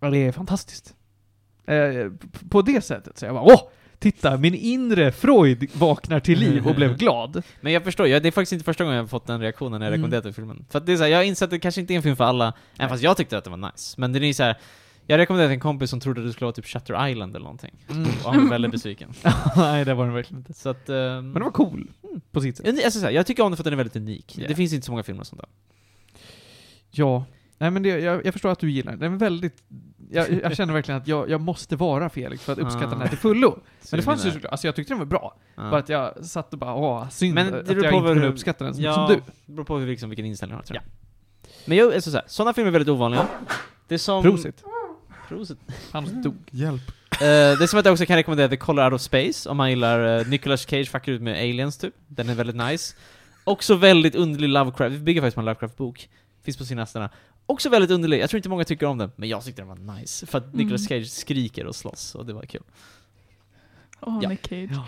Ja, 0.00 0.10
det 0.10 0.18
är 0.18 0.32
fantastiskt. 0.32 0.94
Eh, 1.66 2.10
på 2.50 2.62
det 2.62 2.84
sättet 2.84 3.18
så 3.18 3.24
jag 3.26 3.34
bara, 3.34 3.44
åh! 3.44 3.60
Titta, 3.98 4.36
min 4.36 4.54
inre 4.54 5.12
Freud 5.12 5.70
vaknar 5.74 6.20
till 6.20 6.38
liv 6.38 6.66
och 6.66 6.74
blev 6.74 6.96
glad. 6.98 7.42
Men 7.60 7.72
jag 7.72 7.84
förstår, 7.84 8.08
jag, 8.08 8.22
det 8.22 8.28
är 8.28 8.30
faktiskt 8.30 8.52
inte 8.52 8.64
första 8.64 8.84
gången 8.84 8.96
jag 8.96 9.02
har 9.02 9.08
fått 9.08 9.26
den 9.26 9.40
reaktionen 9.40 9.80
när 9.80 9.86
jag 9.86 9.88
Mm. 9.88 10.00
rekommenderat 10.00 10.24
den 10.24 10.34
filmen. 10.34 10.64
För 10.70 10.78
att 10.78 10.86
det 10.86 10.92
är 10.92 10.96
så 10.96 11.02
här, 11.02 11.10
jag 11.10 11.18
har 11.18 11.24
insett 11.24 11.44
att 11.44 11.50
det 11.50 11.58
kanske 11.58 11.80
inte 11.80 11.94
är 11.94 11.96
en 11.96 12.02
film 12.02 12.16
för 12.16 12.24
alla, 12.24 12.52
även 12.76 12.88
fast 12.88 13.02
jag 13.02 13.16
tyckte 13.16 13.38
att 13.38 13.44
det 13.44 13.50
var 13.50 13.56
nice. 13.56 13.94
Men 14.00 14.12
det 14.12 14.26
är 14.26 14.32
så 14.32 14.42
här, 14.42 14.56
jag 15.06 15.18
rekommenderade 15.18 15.50
till 15.50 15.54
en 15.56 15.60
kompis 15.60 15.90
som 15.90 16.00
trodde 16.00 16.20
att 16.20 16.26
det 16.26 16.32
skulle 16.32 16.46
vara 16.46 16.52
typ 16.52 16.66
Shutter 16.66 17.08
Island 17.08 17.36
eller 17.36 17.44
någonting. 17.44 17.74
Mm. 17.90 18.02
Och 18.24 18.32
han 18.32 18.38
blev 18.40 18.50
väldigt 18.50 18.70
besviken. 18.82 19.12
Nej, 19.56 19.84
det 19.84 19.94
var 19.94 20.04
den 20.04 20.14
verkligen 20.14 20.38
inte. 20.40 20.52
Så 20.54 20.68
att... 20.68 20.88
ehm, 20.88 20.96
Men 21.30 21.34
det 21.34 21.40
var 21.40 21.50
cool, 21.50 21.90
på 22.32 22.40
sitt 22.40 22.56
sätt. 22.56 22.66
jag, 22.66 22.84
alltså, 22.84 23.00
så 23.00 23.06
här, 23.06 23.12
jag 23.12 23.26
tycker 23.26 23.42
om 23.42 23.50
den 23.50 23.56
för 23.56 23.62
att 23.62 23.64
den 23.64 23.72
är 23.72 23.76
väldigt 23.76 23.96
unik. 23.96 24.34
Ja. 24.38 24.48
Det 24.48 24.54
finns 24.54 24.72
inte 24.72 24.86
så 24.86 24.92
många 24.92 25.02
filmer 25.02 25.24
som 25.24 25.38
den. 25.38 25.46
Ja. 26.90 27.24
Nej 27.64 27.70
men 27.70 27.82
det, 27.82 27.88
jag, 27.88 28.26
jag 28.26 28.32
förstår 28.32 28.50
att 28.50 28.58
du 28.58 28.70
gillar 28.70 28.92
den. 28.92 29.00
Den 29.00 29.12
är 29.12 29.16
väldigt... 29.16 29.62
Jag, 30.10 30.32
jag 30.42 30.56
känner 30.56 30.74
verkligen 30.78 31.00
att 31.00 31.08
jag, 31.08 31.30
jag 31.30 31.40
måste 31.40 31.76
vara 31.76 32.08
Felix 32.08 32.42
för 32.42 32.52
att 32.52 32.58
uppskatta 32.58 32.86
Ah. 32.86 32.90
den 32.90 33.00
här 33.00 33.08
till 33.08 33.18
fullo. 33.18 33.58
Men 33.90 34.00
det 34.00 34.04
fanns 34.04 34.26
ju 34.26 34.30
såklart, 34.30 34.52
alltså 34.52 34.66
jag 34.66 34.74
tyckte 34.76 34.92
den 34.92 34.98
var 34.98 35.06
bra. 35.06 35.36
Ja. 35.54 35.70
Bara 35.70 35.80
att 35.80 35.88
jag 35.88 36.24
satt 36.24 36.52
och 36.52 36.58
bara, 36.58 36.74
åh, 36.74 37.08
synd 37.08 37.34
Men 37.34 37.52
det 37.52 37.60
att 37.60 37.68
jag 37.68 37.76
inte 37.76 37.90
kunde 37.90 38.26
uppskatta 38.28 38.64
den 38.64 38.74
som, 38.74 38.84
ja, 38.84 38.94
som 38.94 39.06
du. 39.08 39.14
det 39.46 39.52
beror 39.52 39.64
på 39.64 39.78
hur, 39.78 39.86
liksom, 39.86 40.10
vilken 40.10 40.26
inställning 40.26 40.54
du 40.54 40.58
har 40.58 40.62
tror 40.62 40.76
jag. 40.76 40.84
Men 41.64 41.78
jag, 41.78 41.94
alltså, 41.94 42.10
så 42.10 42.16
här, 42.16 42.24
sådana 42.26 42.54
filmer 42.54 42.68
är 42.68 42.72
väldigt 42.72 42.88
ovanliga. 42.88 43.26
Det 43.88 43.94
är 43.94 43.98
som... 43.98 44.22
Prosit. 44.22 44.64
Prosit. 45.28 45.58
Han 45.92 46.22
dog. 46.22 46.36
Hjälp. 46.50 46.82
Eh, 47.10 47.18
det 47.20 47.62
är 47.62 47.66
som 47.66 47.78
att 47.78 47.84
jag 47.84 47.92
också 47.92 48.06
kan 48.06 48.16
rekommendera 48.16 48.48
The 48.48 48.56
Color 48.56 48.84
Out 48.84 48.92
of 48.92 49.00
Space, 49.00 49.48
om 49.50 49.56
man 49.56 49.70
gillar 49.70 50.20
uh, 50.20 50.28
Nicolas 50.28 50.66
Cage 50.66 50.90
fuckar 50.90 51.12
ut 51.12 51.22
med 51.22 51.34
aliens 51.34 51.78
typ. 51.78 51.94
Den 52.06 52.28
är 52.28 52.34
väldigt 52.34 52.56
nice. 52.56 52.96
Också 53.44 53.74
väldigt 53.74 54.14
underlig 54.14 54.48
Lovecraft, 54.48 54.94
vi 54.94 54.98
bygger 54.98 55.20
faktiskt 55.20 55.34
på 55.34 55.40
en 55.40 55.44
Lovecraft-bok. 55.44 56.08
Finns 56.44 56.56
på 56.56 56.64
Cineasterna. 56.64 57.10
Också 57.46 57.68
väldigt 57.68 57.90
underlig, 57.90 58.20
jag 58.20 58.30
tror 58.30 58.38
inte 58.38 58.48
många 58.48 58.64
tycker 58.64 58.86
om 58.86 58.98
den, 58.98 59.10
men 59.16 59.28
jag 59.28 59.44
tyckte 59.44 59.62
den 59.62 59.68
var 59.68 59.96
nice. 59.96 60.26
För 60.26 60.38
att 60.38 60.44
Mm. 60.44 60.56
Nicolas 60.56 60.84
Cage 60.88 61.06
skriker 61.10 61.66
och 61.66 61.76
slåss, 61.76 62.14
och 62.14 62.26
det 62.26 62.32
var 62.32 62.42
kul. 62.42 62.62
Åh, 64.00 64.18
Ja. 64.22 64.28
Nick 64.28 64.46
Cage. 64.48 64.80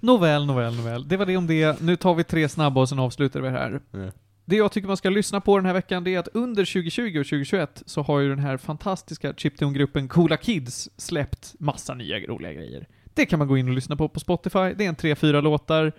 Nåväl, 0.00 0.46
nåväl, 0.46 0.76
nåväl. 0.76 1.08
Det 1.08 1.16
var 1.16 1.26
det 1.26 1.36
om 1.36 1.46
det. 1.46 1.80
Nu 1.80 1.96
tar 1.96 2.14
vi 2.14 2.24
tre 2.24 2.48
snabba 2.48 2.80
och 2.80 2.88
sen 2.88 2.98
avslutar 2.98 3.40
vi 3.40 3.48
här. 3.48 3.80
Ja. 3.90 3.98
Det 4.44 4.56
jag 4.56 4.72
tycker 4.72 4.88
man 4.88 4.96
ska 4.96 5.10
lyssna 5.10 5.40
på 5.40 5.56
den 5.56 5.66
här 5.66 5.72
veckan, 5.72 6.04
det 6.04 6.14
är 6.14 6.18
att 6.18 6.28
under 6.34 6.64
2020 6.64 7.02
och 7.20 7.26
2021 7.26 7.82
så 7.86 8.02
har 8.02 8.20
ju 8.20 8.28
den 8.28 8.38
här 8.38 8.56
fantastiska 8.56 9.34
chiptune-gruppen 9.36 10.08
Coola 10.08 10.36
Kids 10.36 10.88
släppt 10.96 11.54
massa 11.58 11.94
nya 11.94 12.18
roliga 12.18 12.52
grejer. 12.52 12.86
Det 13.14 13.26
kan 13.26 13.38
man 13.38 13.48
gå 13.48 13.58
in 13.58 13.68
och 13.68 13.74
lyssna 13.74 13.96
på 13.96 14.08
på 14.08 14.20
Spotify. 14.20 14.58
Det 14.76 14.84
är 14.84 14.88
en 14.88 14.94
tre, 14.96 15.14
fyra 15.14 15.40
låtar. 15.40 15.92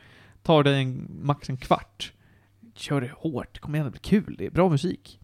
Tar 0.44 0.64
dig 0.64 0.82
en, 0.84 1.08
max 1.22 1.50
en 1.50 1.58
kvart. 1.58 2.14
Kör 2.76 3.02
det 3.02 3.12
hårt. 3.18 3.60
Kom 3.60 3.76
igen, 3.76 3.86
det 3.86 3.92
blir 3.92 4.00
kul. 4.02 4.36
Det 4.38 4.46
är 4.46 4.50
bra 4.52 4.70
musik. 4.70 5.20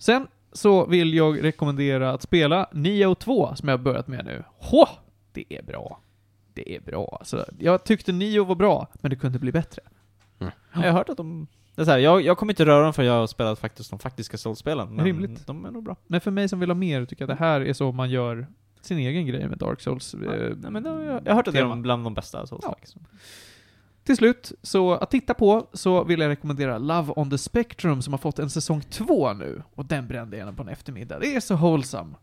Sen 0.00 0.26
så 0.52 0.86
vill 0.86 1.14
jag 1.14 1.44
rekommendera 1.44 2.10
att 2.12 2.22
spela 2.22 2.68
Nio 2.72 3.14
2, 3.14 3.54
som 3.54 3.68
jag 3.68 3.78
har 3.78 3.84
börjat 3.84 4.08
med 4.08 4.24
nu. 4.24 4.42
Hå! 4.58 4.86
Det 5.32 5.44
är 5.48 5.62
bra. 5.62 6.00
Det 6.54 6.76
är 6.76 6.80
bra. 6.80 7.16
Alltså, 7.20 7.44
jag 7.58 7.84
tyckte 7.84 8.12
Nio 8.12 8.44
var 8.44 8.54
bra, 8.54 8.86
men 8.94 9.10
det 9.10 9.16
kunde 9.16 9.38
bli 9.38 9.52
bättre. 9.52 9.82
Jag 10.72 10.80
har 10.80 10.90
hört 10.90 11.08
att 11.08 11.16
de... 11.16 11.46
Det 11.74 11.82
är 11.82 11.84
så 11.84 11.90
här, 11.90 11.98
jag, 11.98 12.22
jag 12.22 12.38
kommer 12.38 12.52
inte 12.52 12.64
röra 12.66 12.82
dem 12.84 12.92
för 12.92 13.02
jag 13.02 13.12
har 13.12 13.26
spelat 13.26 13.58
faktiskt 13.58 13.90
de 13.90 13.98
faktiska 13.98 14.36
Souls-spelen, 14.38 14.94
men 14.94 15.04
Rimligt. 15.04 15.46
de 15.46 15.64
är 15.64 15.70
nog 15.70 15.82
bra. 15.84 15.96
Men 16.06 16.20
för 16.20 16.30
mig 16.30 16.48
som 16.48 16.60
vill 16.60 16.70
ha 16.70 16.74
mer 16.74 17.04
tycker 17.06 17.22
jag 17.24 17.30
att 17.30 17.38
det 17.38 17.44
här 17.44 17.60
är 17.60 17.72
så 17.72 17.92
man 17.92 18.10
gör 18.10 18.46
sin 18.80 18.98
egen 18.98 19.26
grej 19.26 19.48
med 19.48 19.58
Dark 19.58 19.80
Souls. 19.80 20.14
Ja, 20.24 20.34
Eh, 20.34 20.56
nej, 20.56 20.70
men 20.70 20.82
då, 20.82 20.90
jag, 20.90 21.22
jag 21.24 21.30
har 21.30 21.34
hört 21.34 21.48
att 21.48 21.54
det 21.54 21.60
är 21.60 21.64
de- 21.64 21.82
bland 21.82 22.04
de 22.04 22.14
bästa 22.14 22.46
Souls 22.46 22.64
Ja. 22.66 22.76
Till 24.04 24.16
slut, 24.16 24.52
så 24.62 24.92
att 24.92 25.10
titta 25.10 25.34
på, 25.34 25.66
så 25.72 26.04
vill 26.04 26.20
jag 26.20 26.28
rekommendera 26.28 26.78
Love 26.78 27.12
on 27.16 27.30
the 27.30 27.38
Spectrum 27.38 28.02
som 28.02 28.12
har 28.12 28.18
fått 28.18 28.38
en 28.38 28.50
säsong 28.50 28.80
två 28.80 29.32
nu. 29.32 29.62
Och 29.74 29.84
den 29.84 30.08
brände 30.08 30.36
jag 30.36 30.44
gärna 30.44 30.56
på 30.56 30.62
en 30.62 30.68
eftermiddag. 30.68 31.18
Det 31.18 31.36
är 31.36 31.40
så 31.40 31.56
wholesome. 31.56 32.14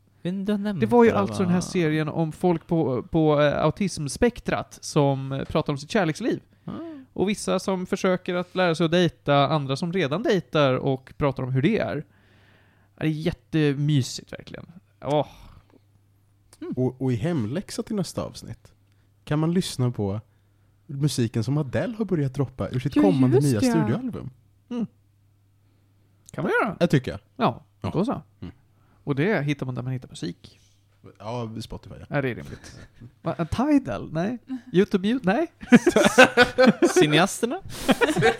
Det 0.79 0.85
var 0.85 1.03
ju 1.03 1.11
alltså 1.11 1.43
den 1.43 1.51
här 1.51 1.61
serien 1.61 2.09
om 2.09 2.31
folk 2.31 2.67
på, 2.67 3.03
på 3.03 3.41
eh, 3.41 3.63
autismspektrat 3.63 4.77
som 4.81 5.31
eh, 5.31 5.43
pratar 5.43 5.73
om 5.73 5.77
sitt 5.77 5.91
kärleksliv. 5.91 6.39
Ah. 6.65 6.71
Och 7.13 7.29
vissa 7.29 7.59
som 7.59 7.85
försöker 7.85 8.35
att 8.35 8.55
lära 8.55 8.75
sig 8.75 8.85
att 8.85 8.91
dejta, 8.91 9.47
andra 9.47 9.75
som 9.75 9.93
redan 9.93 10.23
dejtar 10.23 10.73
och 10.73 11.13
pratar 11.17 11.43
om 11.43 11.51
hur 11.51 11.61
det 11.61 11.79
är. 11.79 12.05
Det 12.97 13.05
är 13.05 13.09
jättemysigt 13.09 14.33
verkligen. 14.33 14.71
Åh, 15.05 15.27
Och, 16.75 17.01
och 17.01 17.13
i 17.13 17.15
hemläxa 17.15 17.83
till 17.83 17.95
nästa 17.95 18.23
avsnitt 18.23 18.73
kan 19.23 19.39
man 19.39 19.53
lyssna 19.53 19.91
på 19.91 20.21
musiken 20.87 21.43
som 21.43 21.57
Adele 21.57 21.95
har 21.97 22.05
börjat 22.05 22.33
droppa 22.33 22.69
ur 22.69 22.79
sitt 22.79 22.95
Ja, 22.95 23.01
kommande 23.01 23.39
nya 23.39 23.61
ja. 23.61 23.71
studioalbum. 23.71 24.29
kan 26.31 26.43
man 26.43 26.51
göra? 26.61 26.75
Det 26.79 26.87
tycker 26.87 27.11
jag. 27.11 27.19
Ja, 27.35 27.63
Ja. 27.81 27.89
då 27.93 28.05
så. 28.05 28.21
Mm. 28.41 28.53
Och 29.03 29.15
det 29.15 29.41
hittar 29.43 29.65
man 29.65 29.75
där 29.75 29.81
man 29.81 29.93
hittar 29.93 30.09
musik. 30.09 30.59
Ja, 31.19 31.49
Spotify 31.61 31.95
ja. 31.99 32.05
Ja, 32.09 32.21
det 32.21 32.29
är 32.29 32.35
rimligt. 32.35 32.79
Va, 33.21 33.45
Tidal? 33.45 34.09
Nej. 34.13 34.37
Youtube? 34.73 35.19
Nej. 35.23 35.47
Cineasterna? 36.93 37.59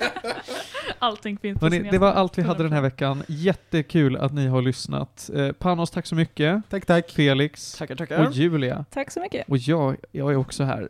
Allting 0.99 1.37
finns 1.37 1.59
på 1.59 1.65
Hörrni, 1.65 1.89
det 1.91 1.97
var 1.97 2.11
allt 2.11 2.37
vi 2.37 2.41
hade 2.41 2.63
den 2.63 2.71
här 2.73 2.81
veckan. 2.81 3.23
Jättekul 3.27 4.15
att 4.17 4.33
ni 4.33 4.47
har 4.47 4.61
lyssnat. 4.61 5.29
Eh, 5.33 5.51
Panos, 5.51 5.91
tack 5.91 6.05
så 6.05 6.15
mycket. 6.15 6.61
Tack, 6.69 6.85
tack. 6.85 7.11
Felix. 7.11 7.73
Tackar, 7.73 7.95
tackar. 7.95 8.27
Och 8.27 8.33
Julia. 8.33 8.85
Tack 8.89 9.11
så 9.11 9.19
mycket. 9.21 9.49
Och 9.49 9.57
jag, 9.57 9.97
jag 10.11 10.31
är 10.31 10.35
också 10.35 10.63
här. 10.63 10.89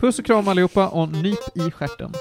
Puss 0.00 0.18
och 0.18 0.26
kram 0.26 0.48
allihopa 0.48 0.88
och 0.88 1.08
nyp 1.08 1.56
i 1.56 1.70
stjärten. 1.70 2.12